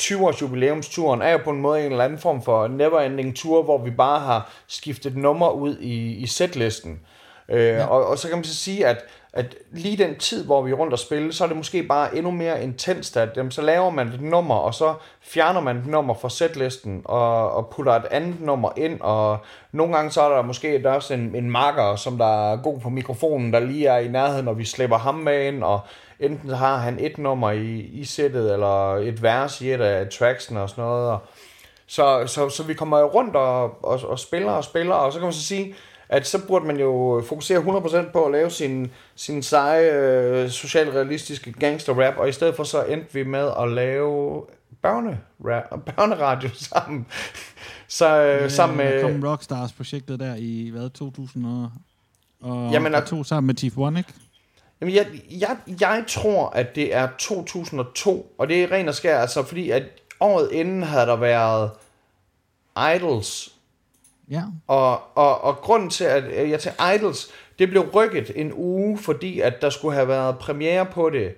20-års 0.00 0.42
jubilæumsturen 0.42 1.22
er 1.22 1.30
jo 1.30 1.38
på 1.44 1.50
en 1.50 1.60
måde 1.60 1.86
en 1.86 1.92
eller 1.92 2.04
anden 2.04 2.18
form 2.18 2.42
for 2.42 2.68
neverending 2.68 3.36
tour, 3.36 3.62
hvor 3.62 3.78
vi 3.78 3.90
bare 3.90 4.20
har 4.20 4.52
skiftet 4.66 5.16
nummer 5.16 5.50
ud 5.50 5.78
i, 5.78 6.14
i 6.14 6.26
setlisten. 6.26 7.00
Øh, 7.48 7.64
ja. 7.64 7.86
og, 7.86 8.06
og 8.06 8.18
så 8.18 8.28
kan 8.28 8.36
man 8.36 8.44
så 8.44 8.54
sige, 8.54 8.86
at, 8.86 9.04
at 9.32 9.54
lige 9.72 10.04
den 10.04 10.18
tid, 10.18 10.44
hvor 10.44 10.62
vi 10.62 10.70
er 10.70 10.74
rundt 10.74 10.92
og 10.92 10.98
spille, 10.98 11.32
så 11.32 11.44
er 11.44 11.48
det 11.48 11.56
måske 11.56 11.82
bare 11.82 12.16
endnu 12.16 12.30
mere 12.30 12.62
intenst, 12.62 13.16
at 13.16 13.28
jamen, 13.36 13.50
så 13.50 13.62
laver 13.62 13.90
man 13.90 14.08
et 14.08 14.20
nummer, 14.20 14.54
og 14.54 14.74
så 14.74 14.94
fjerner 15.20 15.60
man 15.60 15.76
et 15.76 15.86
nummer 15.86 16.14
fra 16.14 16.30
setlisten, 16.30 17.02
og, 17.04 17.52
og 17.52 17.68
putter 17.68 17.92
et 17.92 18.04
andet 18.10 18.40
nummer 18.40 18.70
ind, 18.76 19.00
og 19.00 19.38
nogle 19.72 19.94
gange 19.94 20.10
så 20.10 20.22
er 20.22 20.36
der 20.36 20.42
måske 20.42 20.82
der 20.82 20.90
er 20.90 20.94
også 20.94 21.14
en, 21.14 21.34
en 21.34 21.50
marker, 21.50 21.96
som 21.96 22.18
der 22.18 22.52
er 22.52 22.56
god 22.56 22.80
på 22.80 22.88
mikrofonen, 22.88 23.52
der 23.52 23.60
lige 23.60 23.86
er 23.86 23.98
i 23.98 24.08
nærheden, 24.08 24.44
når 24.44 24.52
vi 24.52 24.64
slipper 24.64 24.98
ham 24.98 25.14
med 25.14 25.46
ind, 25.46 25.62
og 25.62 25.80
enten 26.20 26.50
har 26.50 26.76
han 26.76 26.98
et 26.98 27.18
nummer 27.18 27.50
i, 27.50 27.78
i 27.80 28.04
sættet, 28.04 28.52
eller 28.52 28.94
et 28.94 29.22
vers 29.22 29.60
i 29.60 29.72
et 29.72 29.80
af 29.80 30.08
tracksen 30.08 30.56
og 30.56 30.68
sådan 30.68 30.84
noget. 30.84 31.10
Og 31.10 31.18
så, 31.86 32.26
så, 32.26 32.48
så 32.48 32.62
vi 32.62 32.74
kommer 32.74 32.98
jo 32.98 33.06
rundt 33.06 33.36
og, 33.36 33.84
og, 33.84 34.00
og 34.04 34.18
spiller 34.18 34.52
og 34.52 34.64
spiller, 34.64 34.94
og 34.94 35.12
så 35.12 35.18
kan 35.18 35.26
man 35.26 35.32
så 35.32 35.42
sige, 35.42 35.74
at 36.08 36.26
så 36.26 36.46
burde 36.46 36.66
man 36.66 36.76
jo 36.76 37.22
fokusere 37.28 37.58
100% 37.58 38.12
på 38.12 38.24
at 38.24 38.32
lave 38.32 38.50
sin, 38.50 38.90
sin 39.14 39.42
seje, 39.42 39.92
øh, 39.92 40.50
socialrealistiske 40.50 41.52
gangster-rap, 41.52 42.16
og 42.16 42.28
i 42.28 42.32
stedet 42.32 42.56
for 42.56 42.64
så 42.64 42.82
endte 42.84 43.14
vi 43.14 43.22
med 43.22 43.50
at 43.60 43.70
lave 43.70 44.42
børne 44.82 45.20
børneradio 45.96 46.50
sammen. 46.54 47.06
så 47.88 48.22
øh, 48.22 48.42
ja, 48.42 48.48
sammen 48.48 48.76
med... 48.76 48.94
Der 48.94 49.02
kom 49.02 49.24
Rockstars-projektet 49.24 50.20
der 50.20 50.34
i, 50.38 50.70
hvad, 50.72 50.90
2000 50.90 51.46
og... 51.46 51.70
Og, 52.40 52.72
Jamen, 52.72 52.94
og 52.94 53.06
to 53.06 53.24
sammen 53.24 53.46
med 53.46 53.56
Chief 53.56 53.78
One, 53.78 53.98
ikke? 53.98 54.12
Jamen, 54.82 54.94
jeg, 54.94 55.06
jeg, 55.30 55.56
jeg 55.80 56.04
tror, 56.08 56.50
at 56.50 56.74
det 56.74 56.94
er 56.94 57.08
2002, 57.18 58.34
og 58.38 58.48
det 58.48 58.62
er 58.62 58.72
ren 58.72 58.88
og 58.88 58.94
skær, 58.94 59.18
altså 59.18 59.42
fordi 59.42 59.70
at 59.70 59.82
året 60.20 60.52
inden 60.52 60.82
havde 60.82 61.06
der 61.06 61.16
været 61.16 61.70
Idols. 62.96 63.52
Ja. 64.30 64.42
Og, 64.66 65.16
og, 65.16 65.40
og 65.40 65.56
grunden 65.56 65.90
til, 65.90 66.04
at 66.04 66.50
jeg 66.50 66.60
til 66.60 66.72
Idols, 66.96 67.28
det 67.58 67.68
blev 67.68 67.82
rykket 67.94 68.30
en 68.34 68.52
uge, 68.54 68.98
fordi 68.98 69.40
at 69.40 69.62
der 69.62 69.70
skulle 69.70 69.94
have 69.94 70.08
været 70.08 70.38
premiere 70.38 70.86
på 70.86 71.10
det 71.10 71.34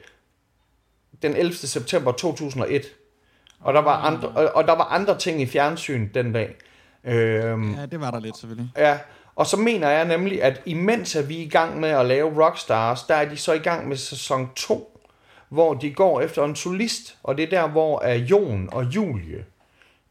den 1.23 1.37
11. 1.37 1.55
september 1.55 2.13
2001. 2.13 2.83
Og 3.61 3.75
der 3.75 3.81
var 3.81 3.97
ah. 3.97 4.13
andre, 4.13 4.29
og, 4.29 4.55
og 4.55 4.65
der 4.65 4.73
var 4.73 4.85
andre 4.85 5.19
ting 5.19 5.41
i 5.41 5.47
fjernsyn 5.47 6.09
den 6.15 6.33
dag. 6.33 6.57
Øhm, 7.05 7.75
ja, 7.75 7.87
det 7.87 8.01
var 8.01 8.11
der 8.11 8.21
lidt 8.21 8.37
selvfølgelig. 8.37 8.71
Ja, 8.77 8.99
og 9.37 9.47
så 9.47 9.57
mener 9.57 9.91
jeg 9.91 10.05
nemlig, 10.05 10.43
at 10.43 10.61
imens 10.65 11.17
er 11.17 11.23
vi 11.23 11.37
i 11.37 11.49
gang 11.49 11.81
med 11.81 11.89
at 11.89 12.07
lave 12.07 12.45
Rockstars, 12.45 13.03
der 13.03 13.15
er 13.15 13.29
de 13.29 13.37
så 13.37 13.53
i 13.53 13.59
gang 13.59 13.89
med 13.89 13.97
sæson 13.97 14.51
2, 14.57 15.01
hvor 15.49 15.75
de 15.75 15.93
går 15.93 16.21
efter 16.21 16.45
en 16.45 16.57
solist, 16.57 17.17
og 17.23 17.37
det 17.37 17.43
er 17.43 17.51
der, 17.51 17.69
hvor 17.69 18.01
er 18.01 18.15
Jon 18.15 18.69
og 18.73 18.85
Julie 18.85 19.45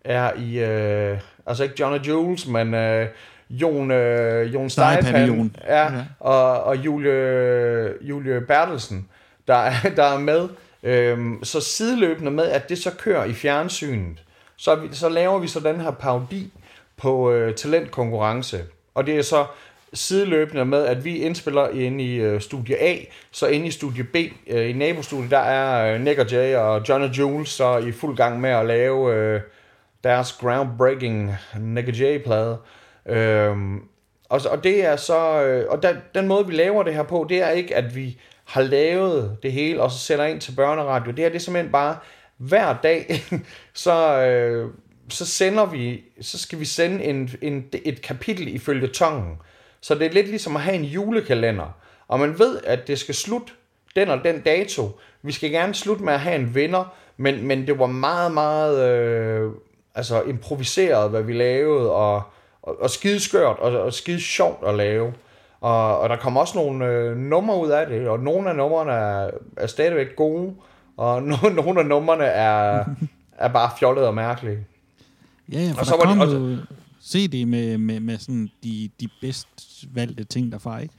er 0.06 0.34
i, 0.34 0.60
øh, 0.60 1.20
altså 1.46 1.64
ikke 1.64 1.76
John 1.80 1.94
og 1.94 2.08
Jules, 2.08 2.48
men 2.48 2.74
øh, 2.74 3.08
Jon, 3.50 3.92
øh, 3.92 4.54
Jon 4.54 4.70
Steipan, 4.70 5.52
ja, 5.68 5.84
ja. 5.84 6.04
Og, 6.20 6.64
og 6.64 6.78
Julie, 6.78 8.04
Julie 8.08 8.42
Bertelsen, 8.42 9.10
der 9.48 9.56
er, 9.56 9.90
der 9.96 10.04
er 10.04 10.20
med. 10.20 10.50
Øhm, 10.84 11.44
så 11.44 11.62
sideløbende 11.62 12.32
med, 12.32 12.46
at 12.46 12.70
det 12.70 12.78
så 12.78 12.92
kører 12.92 13.26
i 13.26 13.34
fjernsynet, 13.34 14.24
så, 14.58 14.80
så 14.92 15.10
laver 15.10 15.40
vi 15.40 15.48
så 15.48 15.60
den 15.60 15.82
her 15.82 15.92
parodi, 15.92 16.52
på 16.98 17.32
øh, 17.32 17.56
talentkonkurrence. 17.56 18.64
Og 18.96 19.06
det 19.06 19.18
er 19.18 19.22
så 19.22 19.46
sideløbende 19.94 20.66
med, 20.66 20.86
at 20.86 21.06
vi 21.06 21.18
indspiller 21.18 21.70
inde 21.70 22.04
i 22.04 22.16
øh, 22.16 22.42
studie 22.42 22.82
A, 22.82 22.98
så 23.32 23.48
inde 23.48 23.68
i 23.68 23.72
studie 23.72 24.04
B, 24.04 24.16
øh, 24.48 24.70
i 24.70 24.74
nabostudiet, 24.74 25.32
der 25.32 25.40
er 25.40 25.94
øh, 25.94 26.02
Nick 26.02 26.20
og 26.20 26.32
Jay 26.32 26.56
og 26.56 26.90
John 26.90 27.04
og 27.04 27.18
Jules 27.18 27.50
så 27.50 27.78
i 27.78 27.92
fuld 27.92 28.18
gang 28.18 28.42
med 28.42 28.50
at 28.50 28.66
lave 28.66 29.16
øh, 29.16 29.42
deres 30.04 30.34
groundbreaking 30.34 31.36
Nick 31.60 31.88
og 31.88 31.94
Jay-plade. 31.94 32.58
Øh, 33.06 33.58
og, 34.30 34.42
og 34.52 34.64
det 34.64 34.86
er 34.86 34.96
så, 34.96 35.44
øh, 35.44 35.66
og 35.70 35.84
den, 35.84 35.98
den 36.16 36.28
måde 36.28 36.48
vi 36.48 36.54
laver 36.54 36.84
det 36.84 36.94
her 36.94 37.04
på, 37.04 37.26
det 37.30 37.42
er 37.42 37.50
ikke, 37.50 37.76
at 37.76 37.96
vi 37.96 38.20
har 38.46 38.62
lavet 38.62 39.38
det 39.44 39.52
hele, 39.52 39.82
og 39.82 39.92
så 39.92 39.98
sender 40.00 40.26
ind 40.26 40.42
til 40.42 40.56
børneradio. 40.56 41.12
Det 41.12 41.20
her 41.20 41.30
det 41.30 41.36
er 41.36 41.40
simpelthen 41.40 41.72
bare, 41.72 41.98
hver 42.38 42.76
dag, 42.84 43.24
så, 43.74 44.26
øh, 44.26 44.70
så 45.10 45.26
sender 45.26 45.66
vi, 45.66 46.04
så 46.22 46.38
skal 46.38 46.60
vi 46.60 46.66
sende 46.66 47.04
en, 47.04 47.30
en, 47.42 47.66
et 47.86 48.02
kapitel 48.02 48.56
ifølge 48.56 48.88
tongen. 48.88 49.38
Så 49.82 49.96
det 49.96 50.08
er 50.08 50.12
lidt 50.12 50.28
ligesom 50.28 50.56
at 50.56 50.62
have 50.62 50.76
en 50.76 50.84
julekalender. 50.84 51.78
Og 52.08 52.20
man 52.20 52.40
ved, 52.40 52.60
at 52.64 52.88
det 52.88 53.00
skal 53.00 53.16
slutte 53.16 53.54
den 53.96 54.10
og 54.10 54.24
den 54.24 54.42
dato. 54.42 55.00
Vi 55.22 55.32
skal 55.32 55.52
gerne 55.52 55.76
slutte 55.76 56.04
med 56.04 56.14
at 56.14 56.20
have 56.20 56.36
en 56.36 56.56
vinder, 56.56 56.96
men, 57.18 57.48
men 57.48 57.68
det 57.68 57.80
var 57.80 57.88
meget, 57.88 58.32
meget 58.32 58.90
øh, 58.90 59.52
altså 59.96 60.22
improviseret, 60.22 61.10
hvad 61.10 61.22
vi 61.22 61.34
lavede, 61.34 61.92
og, 61.92 62.22
og, 62.62 62.82
og 62.82 62.90
skideskørt 62.90 63.60
og, 63.60 63.82
og 63.82 63.94
skide 63.94 64.22
sjovt 64.22 64.68
at 64.68 64.76
lave. 64.76 65.14
Og, 65.62 66.00
og 66.00 66.10
der 66.10 66.16
kom 66.16 66.38
også 66.38 66.58
nogle 66.58 66.86
øh, 66.86 67.18
numre 67.18 67.60
ud 67.60 67.70
af 67.70 67.88
det, 67.88 68.08
og 68.08 68.20
nogle 68.20 68.50
af 68.50 68.56
numrene 68.56 68.92
er, 68.92 69.32
er 69.58 69.68
stadigvæk 69.68 70.16
gode, 70.16 70.56
og 70.98 71.24
no, 71.24 71.36
nogle 71.64 71.80
af 71.80 71.86
numrene 71.86 72.26
er, 72.26 72.86
er 73.38 73.48
bare 73.48 73.72
fjollet 73.80 74.08
og 74.08 74.14
mærkelige. 74.14 74.66
Ja, 75.52 75.60
ja 75.60 75.72
for 75.72 75.80
Og 75.80 75.86
så 75.86 75.90
så 75.90 75.98
der 75.98 76.08
var 76.08 76.26
kom 76.26 76.30
det 76.30 76.52
jo 76.52 76.58
CD 77.04 77.46
med, 77.48 77.78
med, 77.78 78.00
med 78.00 78.18
sådan 78.18 78.50
de, 78.64 78.90
de 79.00 79.10
bedst 79.22 79.48
valgte 79.94 80.24
ting 80.24 80.52
derfra, 80.52 80.80
ikke? 80.80 80.94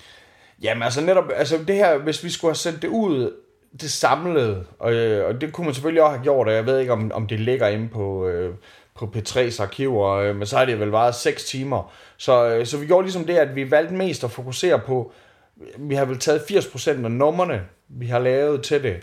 Jamen 0.62 0.82
altså 0.82 1.00
netop, 1.00 1.24
altså 1.34 1.58
det 1.68 1.76
her, 1.76 1.98
hvis 1.98 2.24
vi 2.24 2.30
skulle 2.30 2.50
have 2.50 2.56
sendt 2.56 2.82
det 2.82 2.88
ud, 2.88 3.32
det 3.80 3.90
samlede, 3.90 4.64
og, 4.78 4.92
øh, 4.92 5.28
og 5.28 5.40
det 5.40 5.52
kunne 5.52 5.64
man 5.64 5.74
selvfølgelig 5.74 6.02
også 6.02 6.16
have 6.16 6.22
gjort, 6.22 6.48
og 6.48 6.54
jeg 6.54 6.66
ved 6.66 6.78
ikke, 6.78 6.92
om, 6.92 7.12
om 7.14 7.26
det 7.26 7.40
ligger 7.40 7.68
inde 7.68 7.88
på, 7.88 8.26
øh, 8.26 8.54
på 8.94 9.12
P3's 9.16 9.62
arkiver, 9.62 10.10
øh, 10.10 10.36
men 10.36 10.46
så 10.46 10.56
har 10.56 10.64
det 10.64 10.80
vel 10.80 10.88
varet 10.88 11.14
6 11.14 11.44
timer. 11.44 11.92
Så, 12.16 12.48
øh, 12.48 12.66
så 12.66 12.78
vi 12.78 12.86
gjorde 12.86 13.04
ligesom 13.04 13.24
det, 13.24 13.34
at 13.34 13.54
vi 13.56 13.70
valgte 13.70 13.94
mest 13.94 14.24
at 14.24 14.30
fokusere 14.30 14.78
på, 14.78 15.12
vi 15.78 15.94
har 15.94 16.04
vel 16.04 16.18
taget 16.18 16.40
80% 16.40 17.04
af 17.04 17.10
numrene, 17.10 17.62
vi 17.88 18.06
har 18.06 18.18
lavet 18.18 18.62
til 18.62 18.82
det, 18.82 18.96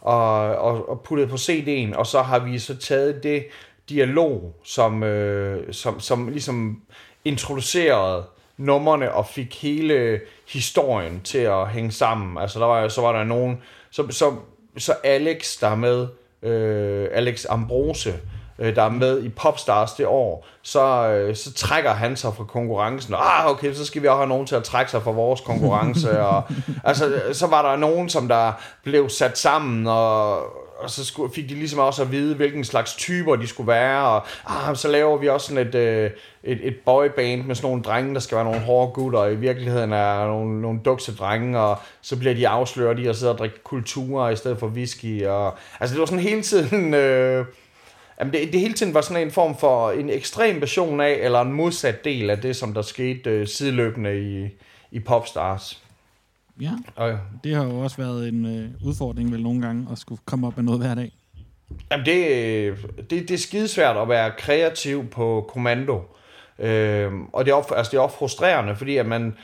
og, 0.00 0.56
og, 0.56 0.88
og 0.88 1.00
puttet 1.00 1.28
på 1.28 1.36
CD'en, 1.36 1.96
og 1.96 2.06
så 2.06 2.22
har 2.22 2.38
vi 2.38 2.58
så 2.58 2.76
taget 2.76 3.22
det 3.22 3.46
dialog, 3.88 4.54
som, 4.64 5.02
øh, 5.02 5.72
som, 5.72 6.00
som 6.00 6.28
ligesom 6.28 6.82
introducerede 7.24 8.24
nummerne 8.56 9.12
og 9.12 9.26
fik 9.26 9.62
hele 9.62 10.20
historien 10.48 11.20
til 11.24 11.38
at 11.38 11.68
hænge 11.68 11.90
sammen. 11.90 12.38
Altså 12.38 12.60
der 12.60 12.66
var, 12.66 12.88
så 12.88 13.00
var 13.00 13.12
der 13.12 13.24
nogen, 13.24 13.62
så, 13.90 14.06
så, 14.10 14.32
så 14.78 14.92
Alex, 15.04 15.60
der 15.60 15.68
er 15.68 15.74
med, 15.76 16.06
øh, 16.42 17.08
Alex 17.12 17.46
Ambrose, 17.48 18.14
øh, 18.58 18.76
der 18.76 18.82
er 18.82 18.90
med 18.90 19.22
i 19.22 19.28
Popstars 19.28 19.92
det 19.92 20.06
år, 20.06 20.46
så, 20.62 21.08
øh, 21.08 21.36
så 21.36 21.52
trækker 21.52 21.92
han 21.92 22.16
sig 22.16 22.34
fra 22.34 22.44
konkurrencen. 22.44 23.14
Ah, 23.18 23.50
okay, 23.50 23.74
så 23.74 23.84
skal 23.84 24.02
vi 24.02 24.08
også 24.08 24.16
have 24.16 24.28
nogen 24.28 24.46
til 24.46 24.54
at 24.54 24.64
trække 24.64 24.90
sig 24.90 25.02
fra 25.02 25.10
vores 25.10 25.40
konkurrence. 25.40 26.20
og, 26.20 26.42
altså, 26.84 27.20
så 27.32 27.46
var 27.46 27.70
der 27.70 27.76
nogen, 27.76 28.08
som 28.08 28.28
der 28.28 28.52
blev 28.82 29.08
sat 29.08 29.38
sammen, 29.38 29.86
og, 29.86 30.63
og 30.84 30.90
så 30.90 31.04
skulle, 31.04 31.34
fik 31.34 31.48
de 31.48 31.54
ligesom 31.54 31.78
også 31.78 32.02
at 32.02 32.12
vide, 32.12 32.34
hvilken 32.34 32.64
slags 32.64 32.94
typer 32.94 33.36
de 33.36 33.46
skulle 33.46 33.68
være, 33.68 34.06
og 34.06 34.26
ah, 34.46 34.76
så 34.76 34.88
laver 34.88 35.18
vi 35.18 35.28
også 35.28 35.46
sådan 35.46 35.66
et, 35.68 35.74
øh, 35.74 36.10
et, 36.44 36.58
et 36.62 36.76
boyband 36.84 37.44
med 37.44 37.54
sådan 37.54 37.68
nogle 37.68 37.82
drenge, 37.82 38.14
der 38.14 38.20
skal 38.20 38.36
være 38.36 38.44
nogle 38.44 38.60
hårde 38.60 38.92
gutter, 38.92 39.18
og 39.18 39.32
i 39.32 39.36
virkeligheden 39.36 39.92
er 39.92 40.26
nogle, 40.26 40.60
nogle 40.60 40.80
dukse 40.84 41.16
drenge, 41.16 41.60
og 41.60 41.78
så 42.02 42.18
bliver 42.18 42.34
de 42.34 42.48
afsløret 42.48 42.98
i 42.98 43.06
at 43.06 43.16
sidde 43.16 43.32
og 43.32 43.38
drikke 43.38 43.62
kulturer 43.64 44.30
i 44.30 44.36
stedet 44.36 44.58
for 44.58 44.66
whisky, 44.66 45.26
og 45.26 45.54
altså 45.80 45.94
det 45.94 46.00
var 46.00 46.06
sådan 46.06 46.22
hele 46.22 46.42
tiden... 46.42 46.94
Øh, 47.04 47.44
Jamen 48.20 48.32
det, 48.32 48.52
det 48.52 48.60
hele 48.60 48.74
tiden 48.74 48.94
var 48.94 49.00
sådan 49.00 49.22
en 49.22 49.30
form 49.30 49.58
for 49.58 49.90
en 49.90 50.10
ekstrem 50.10 50.60
version 50.60 51.00
af, 51.00 51.18
eller 51.20 51.40
en 51.40 51.52
modsat 51.52 52.04
del 52.04 52.30
af 52.30 52.38
det, 52.38 52.56
som 52.56 52.74
der 52.74 52.82
skete 52.82 53.30
øh, 53.30 53.46
sideløbende 53.46 54.20
i, 54.20 54.48
i 54.90 55.00
Popstars. 55.00 55.83
Ja, 56.60 56.72
Og, 56.96 57.18
det 57.44 57.54
har 57.54 57.64
jo 57.64 57.78
også 57.78 57.96
været 57.96 58.28
en 58.28 58.46
øh, 58.58 58.70
udfordring 58.88 59.32
vel 59.32 59.42
nogle 59.42 59.62
gange, 59.62 59.86
at 59.92 59.98
skulle 59.98 60.20
komme 60.24 60.46
op 60.46 60.56
med 60.56 60.64
noget 60.64 60.80
hver 60.80 60.94
dag. 60.94 61.12
jamen 61.90 62.06
det, 62.06 62.28
øh, 62.28 62.78
det, 62.96 63.10
det 63.10 63.30
er 63.30 63.38
skidesvært 63.38 63.96
at 63.96 64.08
være 64.08 64.32
kreativ 64.38 65.06
på 65.06 65.50
kommando. 65.52 66.02
Øh, 66.58 67.12
og 67.32 67.44
det 67.44 67.50
er, 67.50 67.54
også, 67.54 67.74
altså 67.74 67.90
det 67.90 67.96
er 67.96 68.00
også 68.02 68.16
frustrerende, 68.16 68.76
fordi 68.76 68.96
at 68.96 69.06
man 69.06 69.36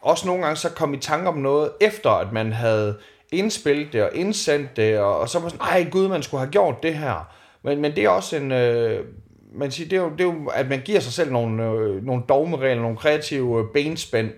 også 0.00 0.26
nogle 0.26 0.42
gange 0.42 0.56
så 0.56 0.70
kom 0.70 0.94
i 0.94 0.98
tanke 0.98 1.28
om 1.28 1.38
noget, 1.38 1.70
efter 1.80 2.10
at 2.10 2.32
man 2.32 2.52
havde 2.52 2.96
indspillet 3.32 3.92
det 3.92 4.02
og 4.02 4.10
indsendt 4.14 4.76
det, 4.76 4.98
og, 4.98 5.18
og 5.18 5.28
så 5.28 5.38
var 5.38 5.48
sådan, 5.48 5.66
ej 5.66 5.86
gud, 5.90 6.08
man 6.08 6.22
skulle 6.22 6.40
have 6.40 6.50
gjort 6.50 6.82
det 6.82 6.94
her. 6.94 7.28
Men, 7.62 7.80
men 7.80 7.96
det 7.96 8.04
er 8.04 8.08
også 8.08 8.36
en... 8.36 8.52
Øh, 8.52 9.04
man 9.52 9.70
siger, 9.70 9.88
det, 9.88 9.96
er 9.96 10.02
jo, 10.02 10.10
det 10.10 10.20
er 10.20 10.24
jo, 10.24 10.46
at 10.46 10.68
man 10.68 10.80
giver 10.80 11.00
sig 11.00 11.12
selv 11.12 11.32
nogle, 11.32 11.64
øh, 11.64 12.04
nogle 12.04 12.22
dogmeregler, 12.28 12.82
nogle 12.82 12.96
kreative 12.96 13.58
øh, 13.58 13.64
benspænd, 13.74 14.30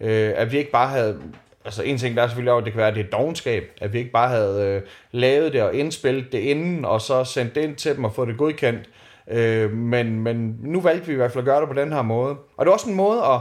øh, 0.00 0.32
at 0.36 0.52
vi 0.52 0.58
ikke 0.58 0.70
bare 0.70 0.88
havde... 0.88 1.20
Altså 1.64 1.82
en 1.82 1.98
ting 1.98 2.16
der 2.16 2.22
er 2.22 2.26
selvfølgelig 2.26 2.52
også, 2.52 2.60
at 2.60 2.64
det 2.64 2.72
kan 2.72 2.78
være, 2.78 2.88
at 2.88 2.94
det 2.94 3.06
er 3.06 3.18
dogenskab, 3.18 3.70
at 3.80 3.92
vi 3.92 3.98
ikke 3.98 4.10
bare 4.10 4.28
havde 4.28 4.66
øh, 4.66 4.82
lavet 5.12 5.52
det 5.52 5.62
og 5.62 5.74
indspillet 5.74 6.32
det 6.32 6.38
inden, 6.38 6.84
og 6.84 7.00
så 7.00 7.24
sendt 7.24 7.54
det 7.54 7.60
ind 7.60 7.76
til 7.76 7.96
dem 7.96 8.04
og 8.04 8.14
fået 8.14 8.28
det 8.28 8.38
godkendt. 8.38 8.88
Øh, 9.30 9.72
men, 9.72 10.20
men 10.20 10.56
nu 10.60 10.80
valgte 10.80 11.06
vi 11.06 11.12
i 11.12 11.16
hvert 11.16 11.32
fald 11.32 11.42
at 11.42 11.46
gøre 11.46 11.60
det 11.60 11.68
på 11.68 11.74
den 11.74 11.92
her 11.92 12.02
måde. 12.02 12.36
Og 12.56 12.66
det 12.66 12.66
var 12.66 12.72
også 12.72 12.90
en 12.90 12.96
måde 12.96 13.24
at... 13.24 13.40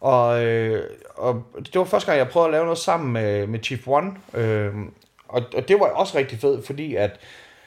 Og, 0.00 0.44
øh, 0.44 0.82
og 1.16 1.44
det 1.56 1.74
var 1.74 1.84
første 1.84 2.06
gang, 2.06 2.18
jeg 2.18 2.28
prøvede 2.28 2.48
at 2.48 2.52
lave 2.52 2.64
noget 2.64 2.78
sammen 2.78 3.12
med, 3.12 3.46
med 3.46 3.58
Chief 3.62 3.88
One. 3.88 4.12
Øh, 4.34 4.72
og, 5.28 5.42
og 5.56 5.68
det 5.68 5.80
var 5.80 5.86
også 5.86 6.18
rigtig 6.18 6.38
fedt, 6.38 6.66
fordi 6.66 6.94
at 6.94 7.20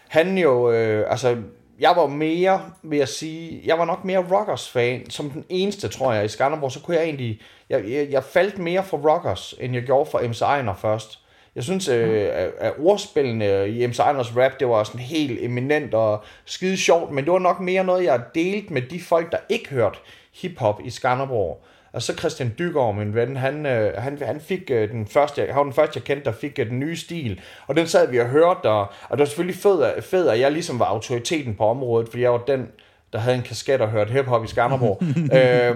han 0.07 0.37
jo, 0.37 0.71
øh, 0.71 1.11
altså, 1.11 1.37
jeg 1.79 1.93
var 1.95 2.07
mere, 2.07 2.61
vil 2.83 2.99
jeg 2.99 3.07
sige, 3.07 3.61
jeg 3.65 3.79
var 3.79 3.85
nok 3.85 4.05
mere 4.05 4.25
Rockers-fan, 4.31 5.09
som 5.09 5.29
den 5.29 5.45
eneste, 5.49 5.87
tror 5.87 6.13
jeg, 6.13 6.25
i 6.25 6.27
Skanderborg, 6.27 6.71
så 6.71 6.79
kunne 6.81 6.97
jeg 6.97 7.03
egentlig, 7.03 7.41
jeg, 7.69 7.89
jeg, 7.89 8.07
jeg 8.11 8.23
faldt 8.23 8.57
mere 8.57 8.83
for 8.83 8.97
Rockers, 8.97 9.55
end 9.59 9.73
jeg 9.73 9.83
gjorde 9.83 10.11
for 10.11 10.19
MC 10.19 10.41
Ejner 10.41 10.75
først. 10.75 11.19
Jeg 11.55 11.63
synes, 11.63 11.87
øh, 11.87 12.29
at, 12.33 12.51
at 12.57 12.73
ordspillene 12.79 13.69
i 13.69 13.87
MC 13.87 13.99
Ejners 13.99 14.37
rap, 14.37 14.59
det 14.59 14.67
var 14.67 14.83
sådan 14.83 15.01
helt 15.01 15.43
eminent 15.43 15.93
og 15.93 16.23
skide 16.45 16.77
sjovt, 16.77 17.11
men 17.11 17.23
det 17.23 17.33
var 17.33 17.39
nok 17.39 17.59
mere 17.59 17.83
noget, 17.83 18.03
jeg 18.03 18.21
delte 18.35 18.73
med 18.73 18.81
de 18.81 19.01
folk, 19.01 19.31
der 19.31 19.37
ikke 19.49 19.69
hørte 19.69 19.97
hiphop 20.41 20.81
i 20.85 20.89
Skanderborg. 20.89 21.63
Og 21.93 22.01
så 22.01 22.13
Christian 22.13 22.53
Dyggaard, 22.59 22.95
min 22.95 23.15
ven, 23.15 23.37
han, 23.37 23.65
øh, 23.65 23.93
han, 23.97 24.17
han 24.21 24.41
fik 24.41 24.71
øh, 24.71 24.91
den 24.91 25.07
første, 25.07 25.45
han 25.45 25.55
var 25.55 25.63
den 25.63 25.73
første, 25.73 25.97
jeg 25.97 26.03
kendte, 26.03 26.25
der 26.25 26.31
fik 26.31 26.59
øh, 26.59 26.69
den 26.69 26.79
nye 26.79 26.95
stil. 26.95 27.41
Og 27.67 27.75
den 27.75 27.87
sad 27.87 28.11
vi 28.11 28.19
og 28.19 28.27
hørte, 28.27 28.69
og, 28.69 28.79
og 28.79 29.17
det 29.17 29.19
var 29.19 29.25
selvfølgelig 29.25 29.55
fedt, 29.55 30.03
fedt, 30.03 30.29
at 30.29 30.39
jeg 30.39 30.51
ligesom 30.51 30.79
var 30.79 30.85
autoriteten 30.85 31.55
på 31.55 31.65
området, 31.65 32.09
fordi 32.09 32.23
jeg 32.23 32.31
var 32.31 32.43
den, 32.47 32.67
der 33.13 33.19
havde 33.19 33.37
en 33.37 33.43
kasket 33.43 33.81
og 33.81 33.89
hørte 33.89 34.11
hiphop 34.11 34.43
i 34.43 34.47
Skanderborg. 34.47 35.03
øh, 35.37 35.75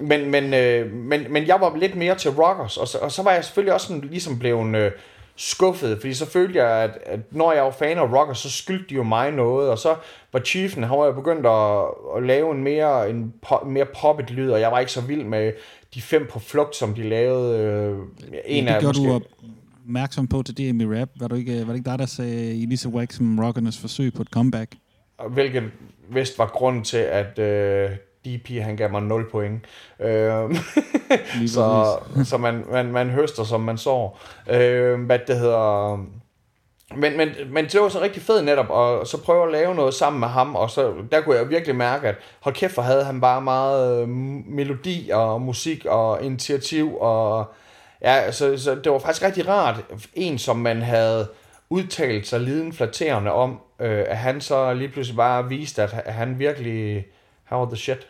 men, 0.00 0.30
men, 0.30 0.54
øh, 0.54 0.92
men, 0.92 1.32
men 1.32 1.46
jeg 1.46 1.60
var 1.60 1.76
lidt 1.76 1.94
mere 1.94 2.14
til 2.14 2.30
rockers, 2.30 2.76
og 2.76 2.88
så, 2.88 2.98
og 2.98 3.12
så 3.12 3.22
var 3.22 3.32
jeg 3.32 3.44
selvfølgelig 3.44 3.74
også 3.74 3.86
sådan, 3.86 4.08
ligesom 4.10 4.38
blevet 4.38 4.76
øh, 4.76 4.90
skuffet, 5.40 5.98
fordi 6.00 6.14
så 6.14 6.30
følte 6.30 6.58
jeg, 6.58 6.70
at, 6.70 6.98
at 7.06 7.20
når 7.30 7.52
jeg 7.52 7.64
var 7.64 7.70
fan 7.70 7.98
af 7.98 8.12
rockers, 8.12 8.38
så 8.38 8.50
skyldte 8.50 8.88
de 8.88 8.94
jo 8.94 9.02
mig 9.02 9.30
noget, 9.30 9.70
og 9.70 9.78
så 9.78 9.94
var 10.32 10.40
Chiefen, 10.40 10.82
han 10.82 10.98
var 10.98 11.06
jo 11.06 11.12
begyndt 11.12 11.46
at, 11.46 11.84
at 12.16 12.22
lave 12.22 12.54
en 12.54 12.62
mere, 12.62 13.10
en 13.10 13.34
po, 13.48 13.64
mere 13.66 13.86
poppet 14.00 14.30
lyd, 14.30 14.50
og 14.50 14.60
jeg 14.60 14.72
var 14.72 14.78
ikke 14.78 14.92
så 14.92 15.00
vild 15.00 15.24
med 15.24 15.52
de 15.94 16.02
fem 16.02 16.26
på 16.30 16.38
flugt, 16.38 16.76
som 16.76 16.94
de 16.94 17.08
lavede. 17.08 17.58
Øh, 17.58 17.98
en 18.44 18.66
det 18.66 18.72
af 18.72 18.80
gjorde 18.80 18.98
måske, 18.98 19.12
du 19.12 19.20
opmærksom 19.84 20.28
på 20.28 20.42
til 20.42 20.56
DM 20.56 20.80
i 20.80 21.00
rap. 21.00 21.08
Var, 21.20 21.28
du 21.28 21.34
ikke, 21.34 21.60
var 21.60 21.66
det 21.72 21.74
ikke 21.74 21.90
dig, 21.90 21.98
der 21.98 22.06
sagde 22.06 22.56
i 22.56 22.66
lige 22.66 22.78
så 22.78 22.88
whack 22.88 23.12
som 23.12 23.38
rockernes 23.38 23.78
forsøg 23.78 24.12
på 24.12 24.22
et 24.22 24.28
comeback? 24.28 24.74
hvilket 25.30 25.62
vist 26.08 26.38
var 26.38 26.46
grunden 26.46 26.84
til, 26.84 26.96
at 26.96 27.38
øh, 27.38 27.90
DP 28.24 28.62
han 28.62 28.76
gav 28.76 28.90
mig 28.90 29.02
0 29.02 29.30
point. 29.30 29.64
Øh, 30.00 30.56
så 31.54 31.96
så 32.24 32.38
man, 32.38 32.64
man, 32.72 32.92
man 32.92 33.10
høster, 33.10 33.44
som 33.44 33.60
man 33.60 33.78
sår. 33.78 34.20
Øh, 34.50 35.00
hvad 35.00 35.18
det 35.26 35.38
hedder... 35.38 35.96
Men, 36.96 37.16
men, 37.16 37.28
men 37.50 37.64
det 37.64 37.80
var 37.80 37.88
så 37.88 38.00
rigtig 38.00 38.22
fedt 38.22 38.44
netop, 38.44 38.70
og 38.70 39.06
så 39.06 39.22
prøve 39.22 39.46
at 39.46 39.52
lave 39.52 39.74
noget 39.74 39.94
sammen 39.94 40.20
med 40.20 40.28
ham, 40.28 40.56
og 40.56 40.70
så 40.70 40.92
der 41.12 41.20
kunne 41.20 41.36
jeg 41.36 41.50
virkelig 41.50 41.76
mærke, 41.76 42.08
at 42.08 42.14
hold 42.40 42.54
kæft, 42.54 42.74
hvor 42.74 42.82
havde 42.82 43.04
han 43.04 43.20
bare 43.20 43.40
meget 43.40 44.02
øh, 44.02 44.08
melodi 44.46 45.10
og 45.12 45.40
musik 45.40 45.84
og 45.84 46.22
initiativ, 46.22 46.96
og 47.00 47.52
ja, 48.02 48.32
så, 48.32 48.58
så 48.58 48.74
det 48.74 48.92
var 48.92 48.98
faktisk 48.98 49.24
rigtig 49.24 49.48
rart, 49.48 49.84
en 50.14 50.38
som 50.38 50.56
man 50.56 50.82
havde 50.82 51.28
udtalt 51.70 52.26
sig 52.26 52.40
liden 52.40 52.72
flatterende 52.72 53.32
om, 53.32 53.60
øh, 53.80 54.04
at 54.08 54.16
han 54.16 54.40
så 54.40 54.74
lige 54.74 54.88
pludselig 54.88 55.16
bare 55.16 55.48
viste, 55.48 55.82
at 55.82 56.12
han 56.12 56.38
virkelig, 56.38 57.06
how 57.48 57.66
the 57.66 57.76
shit. 57.76 58.08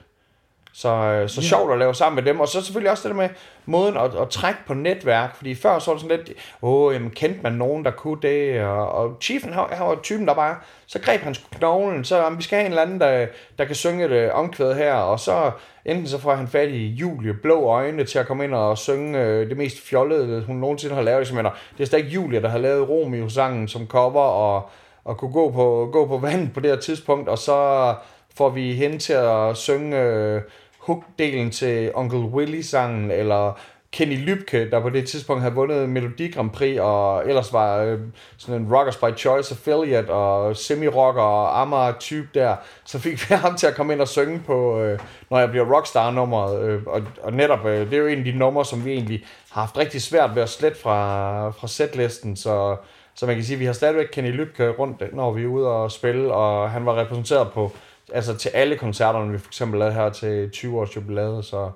Så, 0.72 0.88
øh, 0.88 1.28
så 1.28 1.40
ja. 1.40 1.46
sjovt 1.46 1.72
at 1.72 1.78
lave 1.78 1.94
sammen 1.94 2.24
med 2.24 2.32
dem. 2.32 2.40
Og 2.40 2.48
så 2.48 2.62
selvfølgelig 2.62 2.90
også 2.90 3.08
det 3.08 3.16
der 3.16 3.22
med 3.22 3.28
måden 3.66 3.96
at, 3.96 4.14
at 4.14 4.28
trække 4.28 4.60
på 4.66 4.74
netværk. 4.74 5.36
Fordi 5.36 5.54
før 5.54 5.78
så 5.78 5.90
var 5.90 5.98
det 5.98 6.02
sådan 6.02 6.16
lidt, 6.16 6.38
åh, 6.62 6.94
jamen, 6.94 7.10
kendte 7.10 7.40
man 7.42 7.52
nogen, 7.52 7.84
der 7.84 7.90
kunne 7.90 8.18
det? 8.22 8.64
Og, 8.64 8.92
og 8.92 9.16
Chiefen, 9.20 9.52
han, 9.52 9.64
han 9.70 9.86
var 9.86 9.98
typen, 10.02 10.28
der 10.28 10.34
bare, 10.34 10.56
så 10.86 10.98
greb 11.00 11.20
han 11.20 11.34
knoglen. 11.52 12.04
Så 12.04 12.16
jamen, 12.16 12.38
vi 12.38 12.42
skal 12.42 12.56
have 12.56 12.66
en 12.66 12.72
eller 12.72 12.82
anden, 12.82 13.00
der, 13.00 13.26
der 13.58 13.64
kan 13.64 13.74
synge 13.74 14.04
et 14.04 14.10
øh, 14.10 14.30
omkvæd 14.34 14.74
her. 14.74 14.94
Og 14.94 15.20
så 15.20 15.50
enten 15.84 16.06
så 16.06 16.18
får 16.18 16.34
han 16.34 16.48
fat 16.48 16.68
i 16.68 16.86
Julie 16.86 17.34
Blå 17.34 17.64
Øjne 17.64 18.04
til 18.04 18.18
at 18.18 18.26
komme 18.26 18.44
ind 18.44 18.54
og 18.54 18.78
synge 18.78 19.18
øh, 19.18 19.48
det 19.48 19.56
mest 19.56 19.88
fjollede, 19.88 20.44
hun 20.46 20.56
nogensinde 20.56 20.94
har 20.94 21.02
lavet. 21.02 21.28
Det 21.28 21.80
er 21.80 21.84
stadig 21.84 22.14
Julie, 22.14 22.42
der 22.42 22.48
har 22.48 22.58
lavet 22.58 22.88
Romeo-sangen 22.88 23.68
som 23.68 23.86
cover, 23.86 24.22
og, 24.22 24.70
og 25.04 25.16
kunne 25.16 25.32
gå 25.32 25.50
på, 25.50 25.88
gå 25.92 26.06
på 26.06 26.18
vand 26.18 26.50
på 26.50 26.60
det 26.60 26.70
her 26.70 26.78
tidspunkt. 26.78 27.28
Og 27.28 27.38
så 27.38 27.94
får 28.38 28.48
vi 28.48 28.72
hende 28.72 28.98
til 28.98 29.12
at 29.12 29.56
synge... 29.56 29.96
Øh, 29.96 30.42
hook-delen 30.88 31.50
til 31.50 31.92
Uncle 31.94 32.18
Willy-sangen, 32.18 33.10
eller 33.10 33.58
Kenny 33.92 34.16
Lybke, 34.16 34.70
der 34.70 34.80
på 34.80 34.90
det 34.90 35.08
tidspunkt 35.08 35.42
havde 35.42 35.54
vundet 35.54 35.88
Melodi 35.88 36.30
Grand 36.30 36.50
Prix, 36.50 36.78
og 36.80 37.28
ellers 37.28 37.52
var 37.52 37.78
øh, 37.78 38.00
sådan 38.36 38.62
en 38.62 38.74
Rockers 38.74 38.96
by 38.96 39.16
Choice 39.16 39.54
affiliate, 39.54 40.10
og 40.10 40.56
semi-rocker 40.56 41.22
og 41.22 41.60
Amager-type 41.60 42.28
der, 42.34 42.56
så 42.84 42.98
fik 42.98 43.30
vi 43.30 43.34
ham 43.34 43.56
til 43.56 43.66
at 43.66 43.74
komme 43.74 43.92
ind 43.92 44.00
og 44.00 44.08
synge 44.08 44.40
på, 44.46 44.80
øh, 44.80 44.98
når 45.30 45.38
jeg 45.38 45.50
bliver 45.50 45.74
rockstar-nummeret, 45.74 46.62
øh, 46.62 46.82
og, 46.86 47.02
og 47.22 47.32
netop, 47.32 47.66
øh, 47.66 47.86
det 47.86 47.92
er 47.92 47.98
jo 47.98 48.06
en 48.06 48.18
af 48.18 48.24
de 48.24 48.32
numre, 48.32 48.64
som 48.64 48.84
vi 48.84 48.92
egentlig 48.92 49.24
har 49.50 49.60
haft 49.60 49.78
rigtig 49.78 50.02
svært 50.02 50.34
ved 50.34 50.42
at 50.42 50.48
slette 50.48 50.78
fra, 50.78 51.50
fra 51.50 51.68
setlisten, 51.68 52.36
så, 52.36 52.76
så 53.14 53.26
man 53.26 53.34
kan 53.34 53.44
sige, 53.44 53.54
at 53.54 53.60
vi 53.60 53.64
har 53.64 53.72
stadigvæk 53.72 54.08
Kenny 54.12 54.32
Lybke 54.32 54.70
rundt, 54.70 55.14
når 55.14 55.32
vi 55.32 55.42
er 55.42 55.46
ude 55.46 55.68
og 55.68 55.92
spille, 55.92 56.32
og 56.32 56.70
han 56.70 56.86
var 56.86 57.00
repræsenteret 57.00 57.52
på 57.52 57.72
altså 58.12 58.36
til 58.36 58.48
alle 58.48 58.76
koncerterne, 58.76 59.32
vi 59.32 59.38
for 59.38 59.48
eksempel 59.48 59.78
lavede 59.78 59.94
her 59.94 60.10
til 60.10 60.50
20 60.50 60.80
års 60.80 60.96
jubilæet, 60.96 61.44
så 61.44 61.70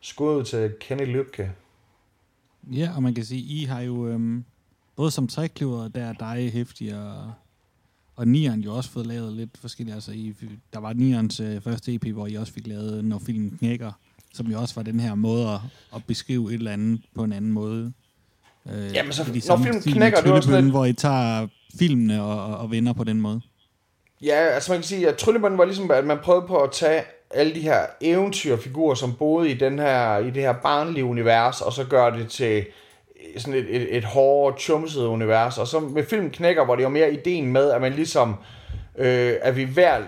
skud 0.00 0.44
til 0.44 0.74
Kenny 0.80 1.06
Lybke. 1.06 1.52
Ja, 2.72 2.90
og 2.96 3.02
man 3.02 3.14
kan 3.14 3.24
sige, 3.24 3.40
I 3.40 3.64
har 3.64 3.80
jo 3.80 4.08
øhm, 4.08 4.44
både 4.96 5.10
som 5.10 5.28
trækliver, 5.28 5.88
der 5.88 6.04
er 6.04 6.12
dig 6.12 6.52
hæftig, 6.52 6.94
og, 6.94 7.32
og 8.16 8.28
Nieren 8.28 8.60
jo 8.60 8.76
også 8.76 8.90
fået 8.90 9.06
lavet 9.06 9.32
lidt 9.32 9.58
forskelligt. 9.58 9.94
Altså, 9.94 10.12
I, 10.12 10.34
der 10.72 10.78
var 10.78 10.92
Nierens 10.92 11.40
øh, 11.40 11.60
første 11.60 11.94
EP, 11.94 12.06
hvor 12.06 12.26
I 12.26 12.34
også 12.34 12.52
fik 12.52 12.66
lavet 12.66 13.04
Når 13.04 13.18
filmen 13.18 13.58
knækker, 13.58 13.92
som 14.34 14.46
jo 14.46 14.60
også 14.60 14.74
var 14.74 14.82
den 14.82 15.00
her 15.00 15.14
måde 15.14 15.48
at, 15.48 15.60
at 15.94 16.04
beskrive 16.06 16.48
et 16.48 16.54
eller 16.54 16.72
andet 16.72 17.00
på 17.14 17.24
en 17.24 17.32
anden 17.32 17.52
måde. 17.52 17.92
Øh, 18.66 18.94
Jamen 18.94 19.12
så, 19.12 19.22
når 19.48 19.56
filmen 19.56 19.82
knækker, 19.82 20.20
det 20.20 20.30
er 20.30 20.34
også 20.34 20.60
lidt... 20.60 20.70
Hvor 20.70 20.84
I 20.84 20.92
tager 20.92 21.48
filmene 21.78 22.22
og, 22.22 22.44
og, 22.44 22.58
og 22.58 22.70
vender 22.70 22.92
på 22.92 23.04
den 23.04 23.20
måde. 23.20 23.40
Ja, 24.22 24.34
altså 24.34 24.72
man 24.72 24.78
kan 24.78 24.86
sige, 24.86 25.08
at 25.08 25.16
Tryllebånden 25.16 25.58
var 25.58 25.64
ligesom, 25.64 25.90
at 25.90 26.04
man 26.04 26.18
prøvede 26.18 26.46
på 26.46 26.56
at 26.56 26.72
tage 26.72 27.02
alle 27.30 27.54
de 27.54 27.60
her 27.60 27.80
eventyrfigurer, 28.00 28.94
som 28.94 29.14
boede 29.14 29.50
i, 29.50 29.54
den 29.54 29.78
her, 29.78 30.18
i 30.18 30.30
det 30.30 30.42
her 30.42 30.52
barnlige 30.52 31.04
univers, 31.04 31.60
og 31.60 31.72
så 31.72 31.84
gøre 31.84 32.18
det 32.18 32.28
til 32.28 32.66
sådan 33.36 33.54
et, 33.54 33.76
et, 33.76 33.96
et 33.96 34.04
hårdt, 34.04 34.60
chumset 34.60 35.06
univers. 35.06 35.58
Og 35.58 35.66
så 35.66 35.80
med 35.80 36.04
film 36.04 36.30
Knækker, 36.30 36.64
hvor 36.64 36.76
det 36.76 36.84
var 36.84 36.90
mere 36.90 37.12
ideen 37.12 37.52
med, 37.52 37.70
at 37.70 37.80
man 37.80 37.92
ligesom, 37.92 38.36
øh, 38.98 39.34
at 39.42 39.56
vi 39.56 39.64
hver 39.64 40.00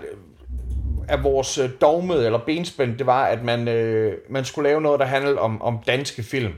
af 1.09 1.23
vores 1.23 1.57
øh, 1.57 1.69
dogme 1.81 2.15
eller 2.15 2.39
benspænd, 2.45 2.97
det 2.97 3.05
var, 3.05 3.25
at 3.25 3.43
man, 3.43 3.67
øh, 3.67 4.13
man 4.29 4.45
skulle 4.45 4.69
lave 4.69 4.81
noget, 4.81 4.99
der 4.99 5.05
handlede 5.05 5.39
om, 5.39 5.61
om 5.61 5.79
danske 5.87 6.23
film. 6.23 6.53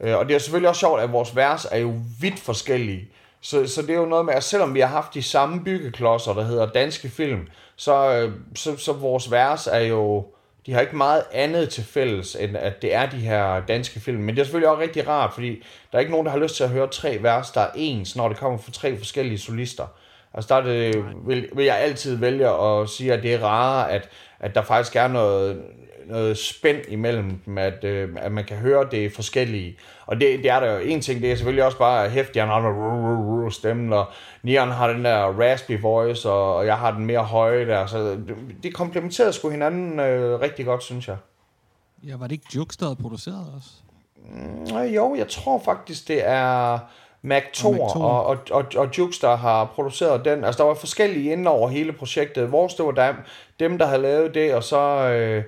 Øh, 0.00 0.16
og 0.16 0.28
det 0.28 0.34
er 0.34 0.38
selvfølgelig 0.38 0.68
også 0.68 0.80
sjovt, 0.80 1.00
at 1.00 1.12
vores 1.12 1.36
vers 1.36 1.66
er 1.70 1.78
jo 1.78 1.94
vidt 2.20 2.38
forskellige. 2.38 3.08
Så, 3.44 3.66
så 3.66 3.82
det 3.82 3.90
er 3.90 3.94
jo 3.94 4.06
noget 4.06 4.24
med, 4.24 4.34
at 4.34 4.44
selvom 4.44 4.74
vi 4.74 4.80
har 4.80 4.86
haft 4.86 5.14
de 5.14 5.22
samme 5.22 5.64
byggeklodser, 5.64 6.34
der 6.34 6.42
hedder 6.42 6.66
danske 6.66 7.08
film, 7.08 7.48
så, 7.76 8.12
øh, 8.12 8.32
så, 8.54 8.76
så 8.76 8.92
vores 8.92 9.30
vers 9.30 9.66
er 9.66 9.80
jo, 9.80 10.26
de 10.66 10.72
har 10.72 10.80
ikke 10.80 10.96
meget 10.96 11.22
andet 11.32 11.68
til 11.68 11.84
fælles, 11.84 12.36
end 12.40 12.56
at 12.56 12.82
det 12.82 12.94
er 12.94 13.10
de 13.10 13.16
her 13.16 13.60
danske 13.60 14.00
film. 14.00 14.22
Men 14.22 14.34
det 14.34 14.40
er 14.40 14.44
selvfølgelig 14.44 14.68
også 14.68 14.82
rigtig 14.82 15.08
rart, 15.08 15.34
fordi 15.34 15.62
der 15.92 15.98
er 15.98 16.00
ikke 16.00 16.12
nogen, 16.12 16.26
der 16.26 16.32
har 16.32 16.38
lyst 16.38 16.56
til 16.56 16.64
at 16.64 16.70
høre 16.70 16.86
tre 16.86 17.18
vers, 17.20 17.50
der 17.50 17.60
er 17.60 17.70
ens, 17.74 18.16
når 18.16 18.28
det 18.28 18.36
kommer 18.36 18.58
fra 18.58 18.72
tre 18.72 18.98
forskellige 18.98 19.38
solister. 19.38 19.86
Altså 20.34 20.54
der 20.54 20.60
er 20.60 20.64
det, 20.64 21.04
vil, 21.26 21.48
vil 21.54 21.64
jeg 21.64 21.78
altid 21.78 22.16
vælge 22.16 22.48
at 22.48 22.88
sige, 22.88 23.12
at 23.12 23.22
det 23.22 23.34
er 23.34 23.44
rare, 23.44 23.90
at, 23.90 24.08
at 24.40 24.54
der 24.54 24.62
faktisk 24.62 24.96
er 24.96 25.08
noget, 25.08 25.62
noget 26.06 26.38
spænd 26.38 26.78
imellem 26.88 27.38
dem, 27.46 27.58
at, 27.58 27.84
øh, 27.84 28.08
at 28.16 28.32
man 28.32 28.44
kan 28.44 28.56
høre 28.56 28.88
det 28.90 29.12
forskellige. 29.12 29.76
Og 30.06 30.20
det, 30.20 30.38
det 30.38 30.50
er 30.50 30.60
der 30.60 30.72
jo 30.72 30.78
en 30.78 31.00
ting, 31.00 31.22
det 31.22 31.32
er 31.32 31.36
selvfølgelig 31.36 31.64
også 31.64 31.78
bare 31.78 32.08
hæftigt, 32.08 32.44
han 32.44 32.48
har 32.48 32.60
den 32.60 33.50
stemme, 33.50 33.96
og 33.96 34.06
Nian 34.42 34.68
har 34.68 34.92
den 34.92 35.04
der 35.04 35.24
raspy 35.24 35.80
voice, 35.80 36.30
og, 36.30 36.56
og 36.56 36.66
jeg 36.66 36.78
har 36.78 36.90
den 36.90 37.06
mere 37.06 37.24
høje 37.24 37.66
der, 37.66 37.86
så 37.86 38.10
det, 38.10 38.36
det 38.62 38.74
komplementerer 38.74 39.30
sgu 39.30 39.50
hinanden 39.50 40.00
øh, 40.00 40.40
rigtig 40.40 40.64
godt, 40.64 40.82
synes 40.82 41.08
jeg. 41.08 41.16
Ja, 42.06 42.16
var 42.16 42.26
det 42.26 42.32
ikke 42.32 42.46
Jukes, 42.56 42.76
der 42.76 42.86
havde 42.86 42.96
produceret 43.02 43.46
også? 43.56 43.68
Mm, 44.16 44.76
jo, 44.76 45.14
jeg 45.14 45.28
tror 45.28 45.62
faktisk, 45.64 46.08
det 46.08 46.28
er 46.28 46.78
Mac 47.22 47.42
2 47.52 47.80
og, 47.80 47.96
og, 47.96 48.26
og, 48.26 48.38
og, 48.50 48.64
og 48.76 48.98
Jukes, 48.98 49.18
der 49.18 49.36
har 49.36 49.64
produceret 49.64 50.24
den. 50.24 50.44
Altså, 50.44 50.62
der 50.62 50.68
var 50.68 50.74
forskellige 50.74 51.32
inden 51.32 51.46
over 51.46 51.68
hele 51.68 51.92
projektet. 51.92 52.52
Vores, 52.52 52.74
det 52.74 52.86
var 52.86 52.92
dem, 52.92 53.14
dem 53.60 53.78
der 53.78 53.86
havde 53.86 54.02
lavet 54.02 54.34
det, 54.34 54.54
og 54.54 54.62
så... 54.62 55.08
Øh, 55.08 55.44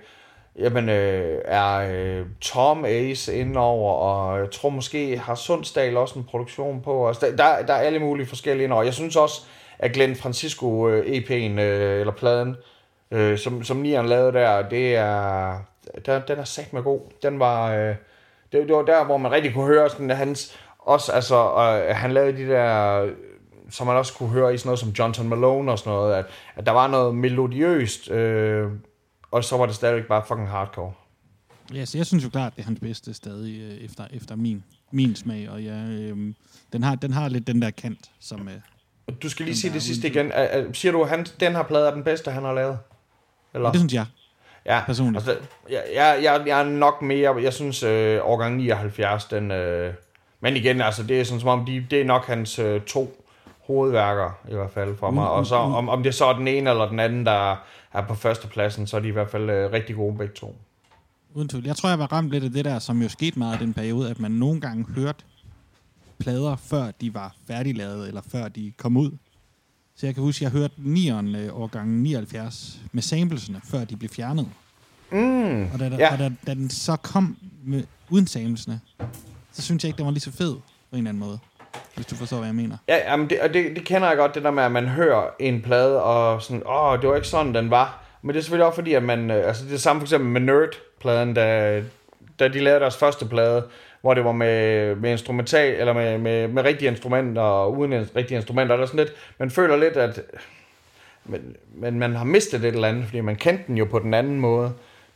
jamen, 0.59 0.89
øh, 0.89 1.39
er 1.45 1.77
øh, 1.77 2.27
Tom 2.41 2.85
Ace 2.85 3.35
indover, 3.35 3.93
og 3.93 4.39
jeg 4.39 4.51
tror 4.51 4.69
måske 4.69 5.19
har 5.19 5.35
Sundsdal 5.35 5.97
også 5.97 6.19
en 6.19 6.25
produktion 6.25 6.83
på. 6.83 7.09
Altså, 7.09 7.27
der, 7.27 7.37
der, 7.37 7.67
der 7.67 7.75
er 7.75 7.79
alle 7.79 7.99
mulige 7.99 8.27
forskellige 8.27 8.65
indover. 8.65 8.83
Jeg 8.83 8.95
synes 8.95 9.17
også, 9.17 9.43
at 9.79 9.93
Glenn 9.93 10.17
Francisco 10.17 10.89
øh, 10.89 11.07
EP'en, 11.07 11.61
øh, 11.61 12.01
eller 12.01 12.13
pladen, 12.13 12.57
øh, 13.11 13.39
som, 13.39 13.65
som 13.65 13.77
Nian 13.77 14.07
lavede 14.07 14.33
der, 14.33 14.69
det 14.69 14.97
er, 14.97 15.59
der, 16.07 16.19
den 16.19 16.39
er 16.39 16.45
sat 16.45 16.73
med 16.73 16.83
god. 16.83 17.01
Den 17.23 17.39
var, 17.39 17.75
øh, 17.75 17.95
det, 18.53 18.69
det 18.69 18.77
var 18.77 18.83
der, 18.83 19.05
hvor 19.05 19.17
man 19.17 19.33
rigtig 19.33 19.55
kunne 19.55 19.67
høre 19.67 19.91
sådan, 19.91 20.11
at 20.11 20.17
hans, 20.17 20.59
også, 20.79 21.13
altså, 21.13 21.37
øh, 21.37 21.97
han 21.97 22.13
lavede 22.13 22.37
de 22.37 22.49
der 22.49 23.07
som 23.71 23.87
man 23.87 23.97
også 23.97 24.15
kunne 24.15 24.29
høre 24.29 24.55
i 24.55 24.59
sådan 24.59 24.69
noget 24.69 24.79
som 24.79 24.89
Johnson 24.89 25.29
Malone 25.29 25.73
og 25.73 25.79
sådan 25.79 25.93
noget, 25.93 26.15
at, 26.15 26.25
at 26.57 26.67
der 26.67 26.73
var 26.73 26.87
noget 26.87 27.15
melodiøst, 27.15 28.11
øh, 28.11 28.71
og 29.31 29.45
så 29.45 29.57
var 29.57 29.67
det 29.67 29.75
stadigvæk 29.75 30.07
bare 30.09 30.23
fucking 30.29 30.49
hardcore. 30.49 30.93
Ja, 31.75 31.85
så 31.85 31.99
jeg 31.99 32.07
synes 32.07 32.25
jo 32.25 32.29
klart, 32.29 32.57
det 32.57 32.63
er 32.63 32.67
hans 32.67 32.81
bedste 32.81 33.15
stadig 33.15 33.61
øh, 33.61 33.85
efter, 33.85 34.07
efter 34.13 34.37
min, 34.37 34.65
min 34.91 35.17
smag, 35.17 35.51
og 35.51 35.63
ja, 35.63 35.77
øh, 35.77 36.35
den, 36.73 36.83
har, 36.83 36.95
den 36.95 37.13
har 37.13 37.29
lidt 37.29 37.47
den 37.47 37.63
der 37.63 37.71
kant, 37.71 38.11
som... 38.21 38.49
Øh, 38.49 38.55
du 39.23 39.29
skal 39.29 39.47
lige 39.47 39.57
sige 39.57 39.73
det 39.73 39.83
sidste 39.83 40.09
igen. 40.09 40.31
Er, 40.35 40.73
siger 40.73 40.93
du, 40.93 41.05
han, 41.05 41.27
den 41.41 41.53
her 41.53 41.63
plade 41.63 41.87
er 41.87 41.95
den 41.95 42.05
bedste, 42.05 42.31
han 42.31 42.43
har 42.43 42.55
lavet? 42.55 42.79
Eller? 43.55 43.71
Det 43.71 43.81
synes 43.81 43.95
jeg. 43.95 44.07
Ja, 44.67 44.83
personligt. 44.87 45.29
Altså, 45.29 45.47
jeg, 45.71 45.83
jeg, 45.95 46.19
jeg, 46.23 46.43
jeg 46.47 46.61
er 46.61 46.65
nok 46.65 47.03
mere, 47.03 47.37
jeg 47.43 47.53
synes 47.53 47.83
øh, 47.83 48.21
årgang 48.23 48.57
79, 48.57 49.25
den, 49.25 49.51
øh, 49.51 49.95
men 50.41 50.57
igen, 50.57 50.81
altså 50.81 51.03
det 51.03 51.21
er 51.21 51.25
sådan 51.25 51.41
som 51.41 51.49
om, 51.49 51.65
de, 51.67 51.87
det 51.91 52.01
er 52.01 52.05
nok 52.05 52.27
hans 52.27 52.59
øh, 52.59 52.81
to 52.81 53.25
hovedværker, 53.67 54.31
i 54.49 54.55
hvert 54.55 54.71
fald 54.71 54.97
for 54.97 55.11
mig. 55.11 55.23
Mm, 55.23 55.31
og 55.31 55.47
så 55.47 55.55
om, 55.55 55.89
om 55.89 56.03
det 56.03 56.15
så 56.15 56.25
er 56.25 56.33
den 56.33 56.49
ene 56.49 56.71
eller 56.71 56.89
den 56.89 57.01
anden, 57.01 57.27
der 57.27 57.57
er 57.93 58.07
på 58.07 58.15
førstepladsen, 58.15 58.87
så 58.87 58.97
er 58.97 59.01
de 59.01 59.09
i 59.09 59.11
hvert 59.11 59.31
fald 59.31 59.51
øh, 59.51 59.73
rigtig 59.73 59.97
gode 59.97 60.17
begge 60.19 60.35
to. 60.35 60.57
Uden 61.35 61.49
tvivl. 61.49 61.65
Jeg 61.65 61.77
tror, 61.77 61.89
jeg 61.89 61.99
var 61.99 62.13
ramt 62.13 62.31
lidt 62.31 62.45
af 62.45 62.51
det 62.51 62.65
der, 62.65 62.79
som 62.79 63.03
jo 63.03 63.09
skete 63.09 63.39
meget 63.39 63.61
i 63.61 63.65
den 63.65 63.75
periode, 63.75 64.11
at 64.11 64.21
man 64.21 64.31
nogle 64.31 64.61
gange 64.61 64.85
hørte 64.95 65.25
plader, 66.19 66.57
før 66.57 66.91
de 66.91 67.15
var 67.15 67.37
færdiglavet, 67.47 68.09
eller 68.09 68.23
før 68.29 68.49
de 68.49 68.73
kom 68.77 68.97
ud. 68.97 69.11
Så 69.97 70.07
jeg 70.07 70.15
kan 70.15 70.23
huske, 70.23 70.47
at 70.47 70.53
jeg 70.53 70.61
hørte 70.61 70.75
9'eren 70.79 71.37
øh, 71.37 71.61
årgang 71.61 71.91
79 71.91 72.81
med 72.93 73.03
samplesene, 73.03 73.61
før 73.65 73.85
de 73.85 73.97
blev 73.97 74.09
fjernet. 74.09 74.49
Mm, 75.13 75.71
og 75.73 75.79
da, 75.79 75.89
ja. 75.99 76.13
og 76.13 76.19
da, 76.19 76.31
da 76.47 76.55
den 76.55 76.71
så 76.71 76.97
kom 76.97 77.37
med, 77.65 77.85
uden 78.11 78.27
samplesene, 78.27 78.81
så 79.53 79.63
synes 79.63 79.85
jeg 79.85 79.89
ikke, 79.89 79.99
den 79.99 80.07
var 80.07 80.13
lige 80.13 80.21
så 80.21 80.33
fed 80.33 80.55
på 80.55 80.63
en 80.93 80.99
eller 80.99 81.09
anden 81.09 81.21
måde 81.21 81.39
hvis 81.95 82.07
du 82.07 82.15
forstår, 82.15 82.37
hvad 82.37 82.49
jeg 82.49 82.55
mener. 82.55 82.77
Ja, 82.89 83.11
jamen 83.11 83.31
det, 83.31 83.41
og 83.41 83.55
det, 83.55 83.77
det 83.77 83.85
kender 83.85 84.09
jeg 84.09 84.17
godt, 84.17 84.35
det 84.35 84.43
der 84.43 84.51
med, 84.51 84.63
at 84.63 84.73
man 84.73 84.89
hører 84.89 85.23
en 85.39 85.63
plade, 85.63 86.03
og 86.03 86.43
sådan, 86.43 86.63
åh, 86.67 87.01
det 87.01 87.09
var 87.09 87.15
ikke 87.17 87.29
sådan, 87.29 87.55
den 87.55 87.71
var. 87.71 88.03
Men 88.23 88.29
det 88.35 88.39
er 88.39 88.43
selvfølgelig 88.43 88.67
også 88.67 88.77
fordi, 88.77 88.95
at 88.95 89.03
man, 89.03 89.31
øh, 89.31 89.47
altså 89.47 89.65
det 89.65 89.75
er 89.75 89.79
samme 89.79 90.01
for 90.01 90.07
eksempel 90.07 90.31
med 90.31 90.41
Nerd-pladen, 90.41 91.35
da, 91.35 91.83
da 92.39 92.49
de 92.49 92.61
lavede 92.61 92.81
deres 92.81 92.97
første 92.97 93.27
plade, 93.27 93.65
hvor 94.01 94.15
det 94.15 94.25
var 94.25 94.33
med, 94.33 94.95
med 94.95 95.11
instrumental, 95.11 95.81
eller 95.81 95.93
med, 95.93 96.19
med, 96.19 96.49
med 96.49 96.65
rigtige 96.65 96.91
instrumenter, 96.91 97.43
og 97.43 97.79
uden 97.79 98.09
rigtige 98.17 98.37
instrumenter, 98.37 98.77
der 98.77 98.87
sådan 98.87 98.99
lidt, 98.99 99.13
man 99.39 99.51
føler 99.51 99.77
lidt, 99.77 99.97
at 99.97 100.21
men, 101.29 101.57
men 101.75 101.99
man 101.99 102.15
har 102.15 102.25
mistet 102.25 102.65
et 102.65 102.75
eller 102.75 102.89
andet, 102.89 103.05
fordi 103.05 103.21
man 103.21 103.37
kendte 103.37 103.65
den 103.67 103.77
jo 103.77 103.85
på 103.85 103.99
den 103.99 104.15
anden 104.15 104.41
måde. 104.41 104.73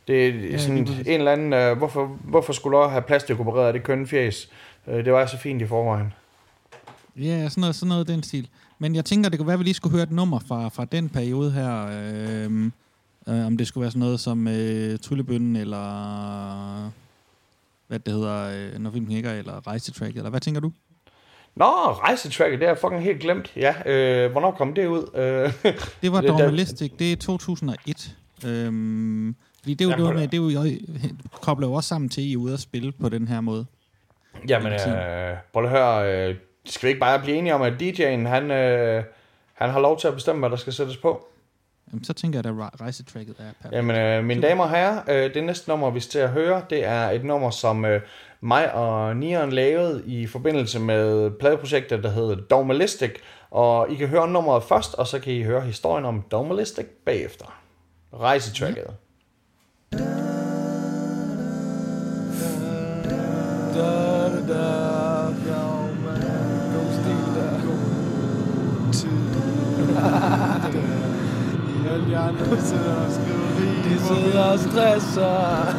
Det 0.07 0.27
er 0.27 0.51
ja, 0.51 0.57
sådan 0.57 0.77
en 0.77 1.07
eller 1.07 1.31
anden, 1.31 1.71
uh, 1.71 1.77
hvorfor, 1.77 2.05
hvorfor 2.05 2.53
skulle 2.53 2.77
du 2.77 2.83
have 2.83 3.01
plastik 3.01 3.39
opereret 3.39 3.73
det 3.73 3.83
kønne 3.83 4.07
fjes? 4.07 4.49
Uh, 4.85 4.93
det 4.93 5.13
var 5.13 5.25
så 5.25 5.37
fint 5.37 5.61
i 5.61 5.67
forvejen. 5.67 6.13
Ja, 7.17 7.49
sådan 7.49 7.61
noget, 7.61 7.75
sådan 7.75 7.89
noget 7.89 8.07
den 8.07 8.23
stil. 8.23 8.47
Men 8.79 8.95
jeg 8.95 9.05
tænker, 9.05 9.29
det 9.29 9.39
kunne 9.39 9.47
være, 9.47 9.53
at 9.53 9.59
vi 9.59 9.63
lige 9.63 9.73
skulle 9.73 9.93
høre 9.93 10.03
et 10.03 10.11
nummer 10.11 10.39
fra, 10.39 10.69
fra 10.69 10.85
den 10.85 11.09
periode 11.09 11.51
her. 11.51 11.87
Øh, 11.87 12.71
øh, 13.27 13.45
om 13.45 13.57
det 13.57 13.67
skulle 13.67 13.81
være 13.81 13.91
sådan 13.91 13.99
noget 13.99 14.19
som 14.19 14.47
øh, 14.47 14.99
Tryllebønnen, 14.99 15.55
eller 15.55 16.91
hvad 17.87 17.99
det 17.99 18.13
hedder, 18.13 18.67
øh, 18.73 18.79
når 18.79 18.91
filmen 18.91 19.11
hækker, 19.11 19.31
eller 19.31 19.67
Rejsetrack, 19.67 20.15
eller 20.15 20.29
hvad 20.29 20.39
tænker 20.39 20.61
du? 20.61 20.71
Nå, 21.55 21.65
Rejsetrack, 21.65 22.51
det 22.51 22.63
er 22.63 22.67
jeg 22.67 22.77
fucking 22.77 23.03
helt 23.03 23.19
glemt. 23.19 23.51
Ja, 23.55 23.75
øh, 23.85 24.31
hvornår 24.31 24.51
kom 24.51 24.73
det 24.73 24.87
ud? 24.87 25.09
Øh, 25.15 25.73
det 26.01 26.11
var 26.11 26.21
Dogmalistic, 26.21 26.91
det 26.99 27.11
er 27.11 27.15
2001. 27.15 28.15
Øhm, 28.45 29.35
Fordi 29.59 29.73
det 29.73 29.81
er 29.81 29.85
jo 29.85 29.91
Jamen, 29.91 30.03
noget 30.03 30.19
med, 30.19 30.27
det 30.27 30.33
er 30.33 30.41
jo, 30.41 30.63
jeg 30.63 30.79
kobler 31.41 31.67
jo 31.67 31.73
også 31.73 31.87
sammen 31.87 32.09
til, 32.09 32.21
at 32.21 32.25
I 32.25 32.33
er 32.33 32.37
ude 32.37 32.53
at 32.53 32.59
spille 32.59 32.91
på 32.91 33.09
den 33.09 33.27
her 33.27 33.41
måde. 33.41 33.65
Jamen, 34.47 34.73
øh, 34.73 35.37
prøv 35.53 35.63
at 35.63 35.69
høre, 35.69 36.29
øh, 36.29 36.35
skal 36.65 36.87
vi 36.87 36.89
ikke 36.89 36.99
bare 36.99 37.19
blive 37.19 37.37
enige 37.37 37.55
om, 37.55 37.61
at 37.61 37.73
DJ'en, 37.81 38.27
han, 38.27 38.51
øh, 38.51 39.03
han 39.53 39.69
har 39.69 39.79
lov 39.79 39.99
til 39.99 40.07
at 40.07 40.13
bestemme, 40.13 40.39
hvad 40.39 40.49
der 40.49 40.55
skal 40.55 40.73
sættes 40.73 40.97
på? 40.97 41.27
Jamen, 41.91 42.03
så 42.03 42.13
tænker 42.13 42.41
jeg, 42.45 42.61
at 42.73 42.81
rejsetracket 42.81 43.35
er 43.39 43.43
perfekt. 43.61 43.75
Jamen, 43.75 43.95
øh, 43.95 44.23
mine 44.25 44.41
damer 44.41 44.63
og 44.63 44.69
herrer, 44.69 45.01
øh, 45.09 45.33
det 45.33 45.43
næste 45.43 45.69
nummer, 45.69 45.89
vi 45.89 45.99
skal 45.99 46.11
til 46.11 46.19
at 46.19 46.29
høre, 46.29 46.63
det 46.69 46.85
er 46.85 47.09
et 47.09 47.23
nummer, 47.23 47.49
som 47.49 47.85
øh, 47.85 48.01
mig 48.41 48.73
og 48.73 49.17
Nian 49.17 49.51
lavede 49.51 50.03
i 50.05 50.27
forbindelse 50.27 50.79
med 50.79 51.31
pladeprojektet, 51.31 52.03
der 52.03 52.09
hedder 52.09 52.35
Dogmalistic. 52.35 53.11
Og 53.51 53.91
I 53.91 53.95
kan 53.95 54.07
høre 54.07 54.27
nummeret 54.27 54.63
først, 54.63 54.93
og 54.93 55.07
så 55.07 55.19
kan 55.19 55.33
I 55.33 55.43
høre 55.43 55.61
historien 55.61 56.05
om 56.05 56.23
Dogmalistic 56.31 56.85
bagefter. 57.05 57.61
Rejsetracket. 58.13 58.87
De 73.83 73.93
sidder 74.07 74.43
og 74.43 74.59
stresser. 74.59 75.73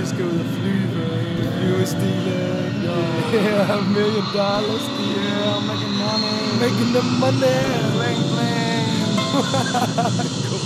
Vi 0.00 0.06
skal 0.06 0.24
ud 0.24 0.38
og 0.40 0.46
flyve. 0.60 1.04
Flyvestilen. 1.58 2.56
Yeah, 3.34 3.82
million 3.88 4.24
dollars. 4.34 4.84
Yeah, 5.00 5.62
making 5.68 5.94
money. 6.02 6.36
Making 6.60 6.90
the 6.96 7.02
money. 7.20 7.60
Bling, 7.96 8.22
bling. 8.32 8.88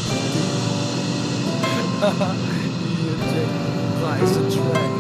yeah, 3.03 3.19
check. 3.31 3.49
Rejsetrack. 4.05 4.91
Ja. 4.95 4.99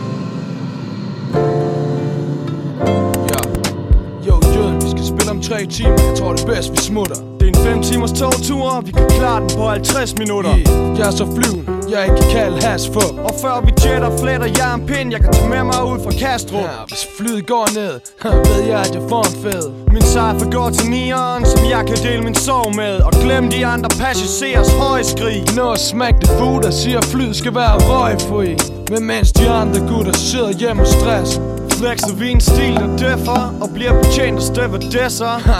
Om 5.40 5.44
tre 5.48 5.66
timer. 5.66 6.00
Jeg 6.08 6.16
tror, 6.18 6.32
det 6.32 6.46
bedst, 6.46 6.72
vi 6.72 6.76
smutter. 6.76 7.16
Det 7.40 7.46
er 7.48 7.52
en 7.58 7.64
5 7.64 7.82
timers 7.82 8.12
togtur, 8.12 8.70
og 8.76 8.86
vi 8.86 8.92
kan 8.92 9.08
klare 9.18 9.40
den 9.40 9.50
på 9.56 9.68
50 9.68 10.18
minutter. 10.18 10.50
Yeah, 10.56 10.98
jeg 10.98 11.06
er 11.06 11.10
så 11.10 11.26
flyvende, 11.36 11.64
jeg 11.92 12.00
ikke 12.04 12.16
kan 12.20 12.30
kalde 12.38 12.56
has 12.66 12.90
for. 12.94 13.08
Og 13.26 13.32
før 13.42 13.56
vi 13.66 13.70
jetter, 13.84 14.10
fletter 14.22 14.48
jeg 14.58 14.74
en 14.74 14.86
pind, 14.86 15.12
jeg 15.12 15.20
kan 15.20 15.32
tage 15.32 15.48
med 15.48 15.62
mig 15.70 15.80
ud 15.92 15.98
fra 16.04 16.12
Kastrup. 16.22 16.62
Ja, 16.62 16.80
hvis 16.88 17.02
flyet 17.16 17.46
går 17.46 17.66
ned, 17.78 17.94
ved 18.50 18.62
jeg, 18.72 18.80
at 18.86 18.94
jeg 18.94 19.02
får 19.08 19.24
en 19.30 19.36
fed. 19.44 19.64
Min 19.94 20.02
sejr 20.02 20.50
går 20.56 20.70
til 20.70 20.86
nieren, 20.90 21.46
som 21.52 21.60
jeg 21.74 21.82
kan 21.88 21.96
dele 22.06 22.22
min 22.28 22.34
sorg 22.34 22.74
med. 22.76 22.94
Og 23.08 23.12
glem 23.22 23.50
de 23.50 23.66
andre 23.66 23.90
passagerers 24.02 24.72
høje 24.82 25.04
skrig. 25.04 25.40
Nå, 25.56 25.76
smack 25.76 26.14
det 26.20 26.30
food, 26.38 26.62
der 26.62 26.70
siger, 26.70 26.98
at 26.98 27.04
flyet 27.04 27.36
skal 27.36 27.54
være 27.54 27.76
røgfri. 27.90 28.50
Men 28.92 29.02
mens 29.06 29.32
de 29.32 29.48
andre 29.48 29.80
gutter 29.90 30.12
sidder 30.12 30.52
hjemme 30.52 30.82
og 30.82 30.88
stress. 30.88 31.40
Flexer 31.80 32.14
vi 32.14 32.30
en 32.30 32.40
stil, 32.40 32.74
der 32.74 32.96
dæffer, 32.96 33.54
og 33.60 33.68
bliver 33.74 33.92
betjent 34.02 34.36
af 34.36 34.42
stewardesser. 34.42 35.26
Ha, 35.48 35.56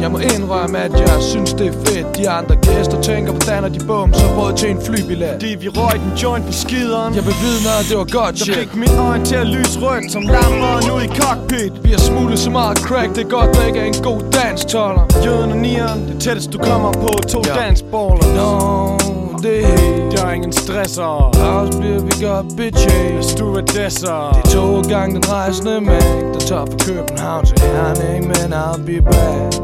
jeg 0.00 0.10
må 0.10 0.18
indrømme, 0.18 0.78
at 0.78 0.92
jeg 1.00 1.18
synes, 1.20 1.52
det 1.52 1.66
er 1.66 1.72
fedt. 1.72 2.06
De 2.16 2.28
andre 2.30 2.56
gæster 2.56 3.00
tænker, 3.02 3.32
hvordan 3.32 3.64
er 3.64 3.68
de 3.68 3.80
bum, 3.86 4.12
så 4.14 4.26
råd 4.38 4.52
til 4.56 4.70
en 4.70 4.80
flybillet. 4.86 5.28
Fordi 5.32 5.56
vi 5.60 5.68
røg 5.68 6.00
den 6.00 6.12
joint 6.22 6.46
på 6.46 6.52
skideren. 6.52 7.14
Jeg 7.14 7.24
bevidner, 7.32 7.72
at 7.80 7.86
det 7.90 7.96
var 7.98 8.08
godt 8.20 8.34
Der 8.38 8.44
shit. 8.44 8.54
fik 8.56 8.74
min 8.74 8.94
øjne 8.98 9.24
til 9.24 9.34
at 9.34 9.46
lyse 9.46 9.80
rødt 9.80 10.12
som 10.12 10.22
lamperen 10.22 10.90
ud 10.96 11.02
i 11.02 11.10
cockpit. 11.20 11.72
Vi 11.84 11.90
har 11.90 11.98
smuglet 11.98 12.38
så 12.38 12.50
meget 12.50 12.78
crack, 12.78 13.08
det 13.16 13.24
er 13.26 13.28
godt, 13.38 13.50
der 13.56 13.64
ikke 13.66 13.78
er 13.78 13.84
en 13.84 13.98
god 14.02 14.20
danstoller. 14.42 15.04
Jøden 15.24 15.50
og 15.50 15.56
nieren, 15.56 16.08
det 16.08 16.20
tætteste 16.20 16.50
du 16.52 16.58
kommer 16.58 16.92
på 16.92 17.08
to 17.28 17.42
Ja. 17.46 17.54
dansballer. 17.60 18.26
Nå, 18.38 19.11
det 19.42 19.64
er 19.64 19.66
helt. 19.66 20.12
Der 20.12 20.26
er 20.26 20.32
ingen 20.32 20.52
stresser. 20.52 21.30
Pause 21.34 21.78
bliver 21.78 22.00
vi 22.00 22.24
godt 22.26 22.46
bitches. 22.56 23.26
Stewardesser. 23.26 24.40
Det 24.44 24.50
tog 24.52 24.84
gang 24.84 25.14
den 25.14 25.32
rejsende 25.32 25.80
mængde 25.80 26.34
Der 26.34 26.40
tager 26.40 26.66
fra 26.66 26.78
København 26.86 27.44
til 27.46 27.58
Herning 27.60 28.26
Men 28.26 28.52
I'll 28.52 28.82
be 28.86 29.02
back 29.02 29.54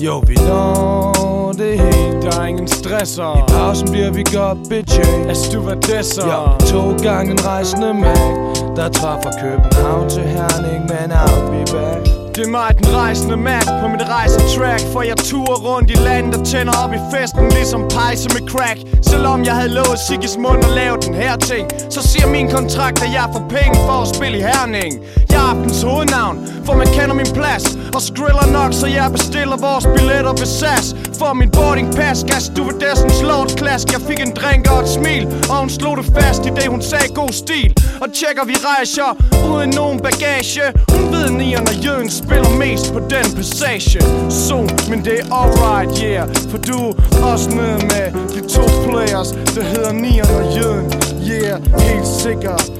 Jo, 0.00 0.18
vi 0.26 0.34
når 0.34 1.52
det 1.58 1.80
helt 1.80 2.22
Der 2.22 2.40
er 2.40 2.46
ingen 2.46 2.64
I 2.64 2.68
stresser. 2.68 3.44
pausen 3.48 3.90
bliver 3.90 4.10
vi 4.10 4.24
godt 4.36 4.58
bitches 4.70 5.08
Af 5.28 5.36
stewardesser. 5.36 6.26
Ja, 6.26 6.56
det 6.60 6.68
tog 6.68 6.96
gang 7.02 7.28
den 7.28 7.46
rejsende 7.46 7.94
mængde 7.94 8.76
Der 8.76 8.88
fra 9.22 9.30
København 9.42 10.08
til 10.10 10.22
Herning 10.22 10.80
Men 10.82 11.12
I'll 11.12 11.50
be 11.50 11.72
back 11.76 12.09
det 12.40 12.46
er 12.46 12.50
mig, 12.50 12.74
den 12.78 12.94
rejsende 12.96 13.36
mand 13.36 13.66
på 13.80 13.88
mit 13.88 14.04
rejsetrack. 14.08 14.82
For 14.92 15.02
jeg 15.02 15.16
turer 15.16 15.58
rundt 15.68 15.90
i 15.90 15.94
landet 15.94 16.34
og 16.40 16.46
tænder 16.46 16.72
op 16.84 16.92
i 16.92 17.00
festen 17.14 17.48
Ligesom 17.48 17.82
pejse 17.96 18.28
med 18.34 18.42
crack. 18.52 18.78
Selvom 19.10 19.44
jeg 19.44 19.54
havde 19.54 19.72
lovet 19.78 19.98
Sigis 20.06 20.36
mund 20.44 20.64
at 20.64 20.70
lave 20.70 20.96
den 21.06 21.14
her 21.14 21.36
ting 21.36 21.64
Så 21.90 22.00
siger 22.10 22.26
min 22.26 22.50
kontrakt, 22.50 23.02
at 23.04 23.12
jeg 23.18 23.26
får 23.34 23.44
penge 23.56 23.76
for 23.86 23.98
at 24.04 24.08
spille 24.14 24.38
i 24.38 24.40
Herning. 24.40 24.92
Jeg 25.30 25.38
er 25.44 25.48
aftens 25.52 25.82
hovednavn, 25.82 26.36
for 26.66 26.74
man 26.80 26.86
kender 26.96 27.14
min 27.20 27.30
plads. 27.38 27.64
Og 27.96 28.02
skriller 28.10 28.46
nok, 28.58 28.72
så 28.80 28.86
jeg 28.86 29.08
bestiller 29.16 29.56
vores 29.68 29.86
billetter 29.94 30.34
ved 30.40 30.50
SAS. 30.58 30.86
For 31.18 31.32
min 31.40 31.50
boarding 31.56 31.88
pass, 31.98 32.18
gas 32.30 32.44
stewardessens 32.52 33.18
lortklask 33.30 33.86
Jeg 33.94 34.00
fik 34.08 34.20
en 34.26 34.32
drink 34.40 34.62
og 34.72 34.78
et 34.84 34.90
smil, 34.98 35.24
og 35.50 35.56
hun 35.62 35.70
slog 35.78 35.94
det 36.00 36.06
fast 36.18 36.42
i 36.48 36.50
det 36.58 36.66
hun 36.74 36.82
sagde 36.82 37.08
god 37.20 37.32
stil. 37.42 37.70
Og 38.00 38.12
tjekker 38.12 38.44
vi 38.44 38.54
rejser 38.54 39.16
uden 39.52 39.70
nogen 39.70 40.00
bagage. 40.00 40.62
Hun 40.92 41.12
ved 41.12 41.30
nieren 41.30 41.68
og 41.68 41.74
jøden 41.74 42.10
spiller 42.10 42.50
mest 42.58 42.92
på 42.92 42.98
den 42.98 43.26
passage. 43.36 44.00
Så, 44.30 44.56
men 44.90 45.04
det 45.04 45.20
er 45.20 45.34
alright, 45.40 45.98
yeah. 45.98 46.28
For 46.50 46.58
du 46.58 46.78
er 46.88 47.24
også 47.32 47.50
nede 47.50 47.78
med 47.92 48.06
de 48.34 48.48
to 48.48 48.62
players 48.88 49.28
Der 49.54 49.64
hedder 49.64 49.92
nieren 49.92 50.34
og 50.34 50.56
jøden. 50.56 50.92
Yeah, 51.30 51.80
helt 51.80 52.06
sikkert. 52.06 52.79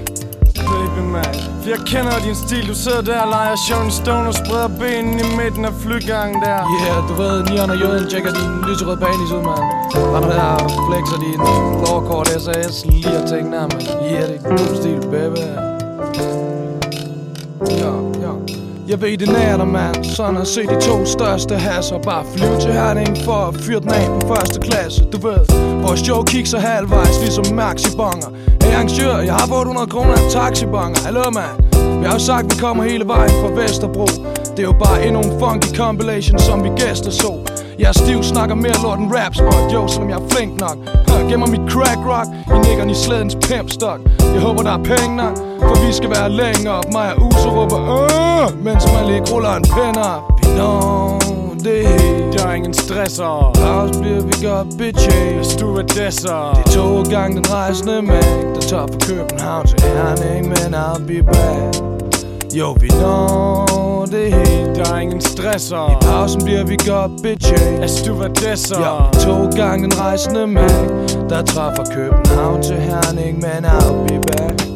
Baby 1.01 1.13
man 1.13 1.25
For 1.63 1.69
jeg 1.69 1.79
kender 1.87 2.19
din 2.27 2.35
stil. 2.35 2.69
Du 2.69 2.75
sidder 2.75 3.03
der 3.03 3.21
og 3.21 3.29
leger 3.29 3.57
Sharon 3.67 3.91
Stone 3.91 4.29
Og 4.29 4.35
spreder 4.35 4.69
benene 4.81 5.21
i 5.21 5.37
midten 5.41 5.65
af 5.65 5.75
flygangen 5.85 6.43
der. 6.43 6.61
Yeah, 6.77 7.09
du 7.09 7.15
ved, 7.23 7.45
Nian 7.45 7.71
og 7.71 7.79
Jøden 7.83 8.11
tjekker 8.11 8.33
din 8.33 8.51
lyserøde 8.69 8.97
banis 8.97 9.33
ud, 9.37 9.43
mand. 9.49 9.65
Render 10.15 10.33
der 10.41 10.51
og 10.65 10.71
flexer 10.87 11.19
din 11.25 11.41
lårkort 11.85 12.29
SAS 12.29 12.87
Lige 12.87 13.09
at 13.21 13.29
tænke 13.29 13.57
der, 13.57 13.61
mand 13.61 13.83
Yeah, 14.11 14.29
det 14.29 14.37
er 14.45 14.49
god 14.49 14.77
stil, 14.81 15.01
baby. 15.15 15.43
Ja, 17.83 17.93
ja. 18.25 18.33
Jeg 18.89 19.01
ved, 19.03 19.19
det 19.19 19.29
nær 19.29 19.57
dig, 19.57 19.69
mand. 19.69 20.05
Sådan 20.05 20.37
at 20.37 20.47
se 20.47 20.63
de 20.63 20.81
to 20.81 21.07
største 21.07 21.55
hasser 21.55 21.99
Bare 21.99 22.25
flyve 22.35 22.61
til 22.61 22.73
Herning 22.73 23.19
for 23.25 23.41
at 23.49 23.55
fyre 23.55 23.81
den 23.81 23.91
af 23.91 24.07
på 24.21 24.35
første 24.35 24.61
klasse. 24.61 25.05
Du 25.13 25.19
ved, 25.29 25.41
vores 25.83 26.01
show 26.01 26.23
kigger 26.23 26.59
halvvejs 26.59 27.21
Ligesom 27.21 27.45
maxi-bonger 28.71 28.71
Hey 28.71 28.77
arrangør, 28.77 29.17
jeg 29.25 29.35
har 29.35 29.47
800 29.53 29.87
kroner 29.87 30.13
af 30.13 30.31
taxibanger 30.31 31.01
Hallo, 31.05 31.31
mand. 31.31 31.57
Vi 32.01 32.07
har 32.07 32.13
jo 32.13 32.19
sagt, 32.19 32.45
vi 32.55 32.61
kommer 32.61 32.85
hele 32.85 33.09
vejen 33.09 33.31
fra 33.31 33.63
Vesterbro. 33.63 34.07
Det 34.57 34.59
er 34.59 34.63
jo 34.63 34.73
bare 34.73 35.07
endnu 35.07 35.21
en 35.21 35.41
funky 35.41 35.77
compilation, 35.77 36.39
som 36.39 36.65
vi 36.65 36.69
gæster 36.77 37.11
så. 37.11 37.33
Jeg 37.79 37.89
er 37.89 37.93
stiv, 37.93 38.23
snakker 38.23 38.55
mere 38.55 38.79
lort 38.83 38.99
end 38.99 39.13
rap 39.17 39.35
spot 39.35 39.73
Jo, 39.73 39.89
selvom 39.89 40.11
jeg 40.11 40.19
er 40.19 40.29
flink 40.29 40.61
nok. 40.61 40.77
Her 41.09 41.29
gemmer 41.31 41.47
mit 41.47 41.65
crack 41.73 42.01
rock. 42.11 42.29
I 42.55 42.69
nikkerne 42.69 42.93
i 42.93 42.95
slædens 42.95 43.35
pimpstok 43.35 44.01
Jeg 44.35 44.41
håber 44.41 44.63
der 44.63 44.73
er 44.79 44.83
penge 44.93 45.17
nok 45.17 45.37
For 45.61 45.87
vi 45.87 45.93
skal 45.93 46.11
være 46.11 46.31
længere 46.31 46.75
op. 46.75 46.93
Mig 46.93 47.15
og 47.15 47.23
Uso 47.27 47.49
råber 47.59 47.79
øh, 47.95 48.65
Mens 48.65 48.85
man 48.95 49.07
lige 49.07 49.23
ruller 49.33 49.55
en 49.55 49.63
pind 49.63 49.97
op. 49.97 50.23
Vi 50.41 50.47
når 50.59 51.20
det 51.65 51.89
hele 51.89 52.33
Der 52.33 52.47
er 52.47 52.53
ingen 52.55 52.75
stresser. 52.75 53.51
Pause 53.55 54.01
bliver 54.01 54.23
vi 54.23 54.47
godt 54.47 54.69
bitches 54.79 55.47
Stewardesser. 55.47 56.53
Det 56.55 56.67
er 56.67 56.79
to 56.79 57.03
gange 57.03 57.37
den 57.37 57.51
rejsende 57.53 58.03
mængde 58.03 58.55
Der 58.55 58.61
tager 58.61 58.87
fra 58.87 58.99
København 59.09 59.67
til 59.67 59.81
Herning 59.81 60.49
Men 60.49 60.75
I'll 60.75 61.07
be 61.07 61.23
back. 61.23 61.77
Jo, 62.55 62.77
vi 62.81 62.89
når 63.01 64.07
det 64.11 64.33
hele 64.35 64.75
Der 64.75 64.95
er 64.95 64.99
ingen 64.99 65.21
stresser. 65.21 65.99
Pausen 66.03 66.45
bliver 66.45 66.65
vi 66.65 66.77
godt 66.87 67.23
bitches 67.23 67.63
Af 67.83 67.91
stewardesser. 67.91 68.81
Ja, 68.81 69.21
to 69.25 69.51
gange 69.57 69.85
den 69.91 70.01
rejsende 70.01 70.47
mand 70.47 71.09
Der 71.29 71.43
træffer 71.43 71.85
fra 71.85 71.95
København 71.95 72.63
til 72.63 72.77
Herning 72.77 73.35
Men 73.39 73.65
I'll 73.65 74.07
be 74.09 74.15
back 74.15 74.30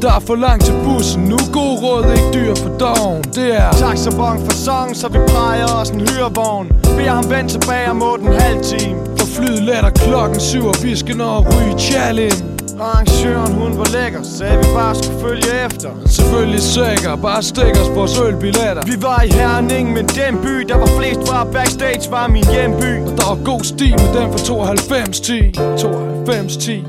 Der 0.04 0.12
er 0.12 0.20
for 0.20 0.36
langt 0.36 0.64
til 0.64 0.74
bussen. 0.84 1.22
Nu 1.22 1.36
god 1.52 1.82
råd, 1.82 2.04
ikke 2.16 2.30
dyr 2.34 2.54
for 2.54 2.68
doven 2.78 3.22
Det 3.34 3.56
er 3.56 3.70
Taxabon 3.72 4.38
for 4.44 4.52
song, 4.52 4.96
så 4.96 5.08
vi 5.08 5.18
præger 5.28 5.66
os 5.80 5.90
en 5.90 6.00
hyrevogn 6.00 6.68
Beder 6.96 7.10
ham 7.10 7.30
vende 7.30 7.50
tilbage 7.50 7.90
om 7.90 8.02
8,5 8.02 8.76
time. 8.76 8.98
For 9.18 9.26
flyet 9.26 9.62
letter 9.62 9.90
klokken 9.90 10.40
syv 10.40 10.66
Og 10.66 10.74
vi 10.82 10.96
skal 10.96 11.16
nå 11.16 11.38
at 11.38 11.44
ryge 11.54 11.78
challenge 11.78 12.44
Arrangøren 12.80 13.52
hun 13.52 13.78
var 13.78 13.88
lækker, 13.92 14.22
sagde 14.22 14.58
vi 14.58 14.64
bare 14.74 14.94
skulle 14.94 15.20
følge 15.20 15.64
efter. 15.66 15.90
Selvfølgelig 16.06 16.62
sikker, 16.62 17.16
bare 17.16 17.42
stik 17.42 17.74
os 17.82 17.90
vores 17.94 18.18
ølbilletter. 18.18 18.82
Vi 18.86 19.02
var 19.02 19.22
i 19.22 19.28
Herning, 19.28 19.92
men 19.92 20.06
den 20.06 20.34
by, 20.42 20.54
der 20.68 20.76
var 20.76 20.90
flest 20.98 21.28
fra 21.28 21.44
backstage, 21.44 22.10
var 22.10 22.28
min 22.28 22.44
hjemby. 22.52 22.92
Og 23.06 23.18
der 23.18 23.26
var 23.28 23.44
god 23.44 23.64
stil 23.64 23.90
med 23.90 24.20
den 24.20 24.32
for 24.32 24.38
92 24.38 25.20
10 25.20 25.52
92 25.52 26.56
10 26.56 26.84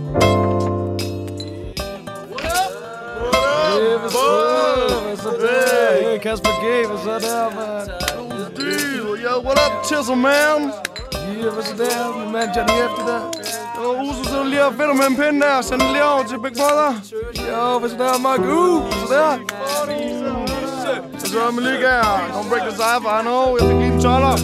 Kasper 6.26 6.50
G, 6.62 6.88
hvad 6.88 6.98
så 6.98 7.28
der, 7.28 7.44
man? 7.56 7.90
Yo, 9.24 9.34
what 9.46 9.60
up, 9.66 9.74
Tizzle, 9.88 10.16
man? 10.16 10.32
Yeah, 10.32 11.54
hvad 11.54 11.64
så 11.64 11.76
der? 11.78 12.18
Min 12.20 12.32
mand 12.32 12.50
Johnny 12.56 12.74
Efter 12.86 13.04
der 13.10 13.22
Åh, 13.86 14.10
Uso, 14.10 14.24
så 14.24 14.44
lige 14.44 14.66
og 14.66 14.72
finder 14.72 14.94
med 14.94 15.06
en 15.10 15.16
pind 15.16 15.42
der. 15.42 15.62
Send 15.62 15.82
den 15.82 15.92
lige 15.92 16.06
over 16.06 16.24
til 16.24 16.38
Big 16.44 16.54
Brother. 16.60 16.92
Jo, 17.50 17.80
hvad 17.80 17.90
så 17.90 17.98
der, 17.98 18.20
Mark? 18.22 18.40
Uh, 18.40 18.92
så 18.92 19.14
der. 19.14 19.32
Så 21.20 21.32
så 21.32 21.40
er 21.48 21.52
man 21.52 21.64
lige 21.64 21.78
her. 21.78 22.02
Don't 22.36 22.50
break 22.50 22.62
the 22.70 22.76
cipher, 22.82 23.12
I 23.20 23.22
know. 23.22 23.58
Jeg 23.58 23.68
fik 23.68 23.78
lige 23.82 23.94
en 23.94 24.02
toller. 24.02 24.36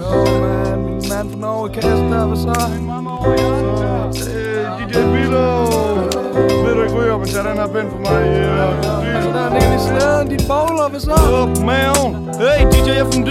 Jo, 0.00 0.40
man. 0.40 0.78
Min 0.84 0.94
mand 1.10 1.30
fra 1.32 1.38
Norge 1.38 1.68
der, 2.12 2.26
hvad 2.26 2.38
så? 2.44 2.54
DJ 4.78 4.94
Bilo. 5.12 6.15
Ved 6.66 6.74
du 6.74 6.82
ikke 6.82 6.94
ryger, 6.94 7.18
men 7.18 7.28
tag 7.28 7.44
den 7.44 7.56
her 7.58 7.66
pind 7.66 7.90
for 7.90 7.98
mig. 7.98 8.22
Yeah. 8.26 9.22
Så 9.24 9.28
der 9.28 9.40
er 9.40 9.48
den 9.48 9.72
i 9.78 9.80
slæden, 9.86 10.28
dit 10.28 10.44
bowler, 10.48 10.88
hvad 10.88 11.00
så? 11.00 11.12
Up, 11.42 11.58
maven. 11.68 12.10
Hey, 12.42 12.60
DJ 12.72 12.88
FMD. 13.08 13.30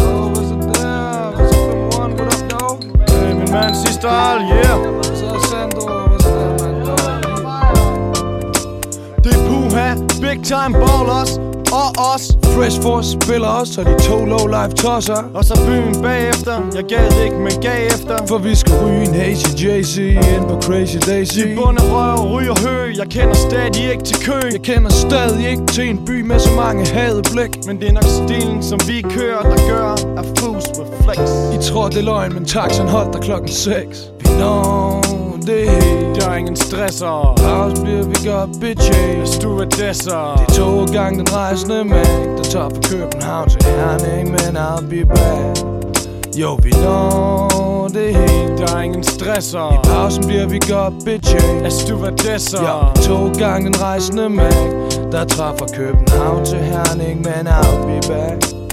Åh, 0.00 0.26
hvad 0.32 0.44
så 0.50 0.54
der? 0.72 1.30
Hvad 1.36 1.46
så 1.52 1.58
5 1.70 1.78
what 1.92 2.10
up, 2.10 2.50
dog? 2.50 2.72
Hey, 3.08 3.32
min 3.40 3.50
mand, 3.52 3.74
sidste 3.74 4.08
al, 4.08 4.40
yeah. 4.40 4.78
Så 5.18 5.26
er 5.26 5.40
Sandro, 5.50 5.84
hvad 6.08 6.20
så 6.20 6.28
der, 6.28 6.50
mand? 6.62 6.76
Det 9.24 9.32
er 9.34 9.40
Puha, 9.48 9.88
big 10.24 10.38
time 10.44 10.72
ballers 10.82 11.32
og 11.80 11.88
os 12.14 12.24
Fresh 12.54 12.82
Force 12.82 13.10
spiller 13.20 13.48
os, 13.48 13.78
og 13.78 13.84
de 13.84 13.94
to 14.08 14.24
low 14.24 14.46
life 14.46 14.74
tosser. 14.76 15.20
Og 15.34 15.44
så 15.44 15.54
byen 15.66 16.02
bagefter, 16.02 16.54
jeg 16.74 16.84
gad 16.84 17.24
ikke, 17.24 17.36
men 17.36 17.52
gav 17.62 17.86
efter. 17.86 18.16
For 18.28 18.38
vi 18.38 18.54
skal 18.54 18.74
ryge 18.82 19.02
en 19.08 19.14
ACJC 19.14 19.96
ind 20.34 20.44
på 20.48 20.54
Crazy 20.62 20.96
Daisy. 21.06 21.38
I 21.38 21.54
bund 21.56 21.78
af 21.78 21.86
røv, 21.94 22.32
ryger 22.32 22.56
hø, 22.66 22.92
jeg 23.00 23.06
kender 23.06 23.34
stadig 23.34 23.90
ikke 23.92 24.04
til 24.04 24.16
kø 24.26 24.38
Jeg 24.52 24.62
kender 24.62 24.90
stadig 24.90 25.50
ikke 25.50 25.66
til 25.66 25.88
en 25.88 26.04
by 26.06 26.20
med 26.20 26.38
så 26.38 26.52
mange 26.56 26.86
hade 26.86 27.22
blik 27.32 27.66
Men 27.66 27.80
det 27.80 27.88
er 27.88 27.92
nok 27.92 28.10
stilen, 28.22 28.62
som 28.62 28.78
vi 28.88 29.02
kører, 29.02 29.42
der 29.42 29.58
gør 29.70 29.90
at 30.20 30.26
fus 30.38 30.64
flex. 31.02 31.18
I 31.54 31.58
tror 31.70 31.88
det 31.88 31.98
er 31.98 32.02
løgn, 32.02 32.34
men 32.34 32.44
taxen 32.44 32.88
holdt 32.88 33.12
der 33.14 33.20
klokken 33.20 33.48
6 33.48 34.10
Vi 34.20 34.28
når 34.38 35.13
det 35.46 35.70
hele 35.70 36.14
Der 36.14 36.30
er 36.30 36.34
ingen 36.34 36.56
stresser. 36.56 37.34
Pause 37.36 37.82
bliver 37.82 38.04
vi 38.06 38.28
godt 38.28 38.50
bitches 38.60 39.28
Stewardesser. 39.28 40.44
Det 40.48 40.58
er 40.58 40.60
to 40.60 40.84
gange 40.84 41.18
den 41.18 41.32
rejsende 41.32 41.84
mængde 41.84 42.36
Der 42.36 42.42
tager 42.42 42.68
fra 42.68 42.80
København 42.90 43.48
til 43.48 43.62
Herning 43.64 44.30
Men 44.30 44.56
I'll 44.56 44.86
be 44.90 45.04
back. 45.06 45.58
Jo, 46.36 46.58
vi 46.62 46.70
når 46.70 47.88
det 47.94 48.16
hele 48.16 48.58
Der 48.58 48.76
er 48.76 48.80
ingen 48.80 49.04
stresser. 49.04 49.72
I 49.74 49.78
pausen 49.84 50.26
bliver 50.26 50.46
vi 50.46 50.58
godt 50.58 50.94
bitches 51.04 51.44
Af 51.64 51.72
stewardesser. 51.72 52.62
Ja, 52.62 53.02
to 53.02 53.32
gange 53.38 53.66
den 53.66 53.82
rejsende 53.82 54.28
mængde 54.28 55.12
Der 55.12 55.24
tager 55.24 55.54
fra 55.58 55.66
København 55.76 56.44
til 56.44 56.58
Herning 56.58 57.16
Men 57.20 57.46
I'll 57.48 57.86
be 57.86 58.08
back 58.08 58.63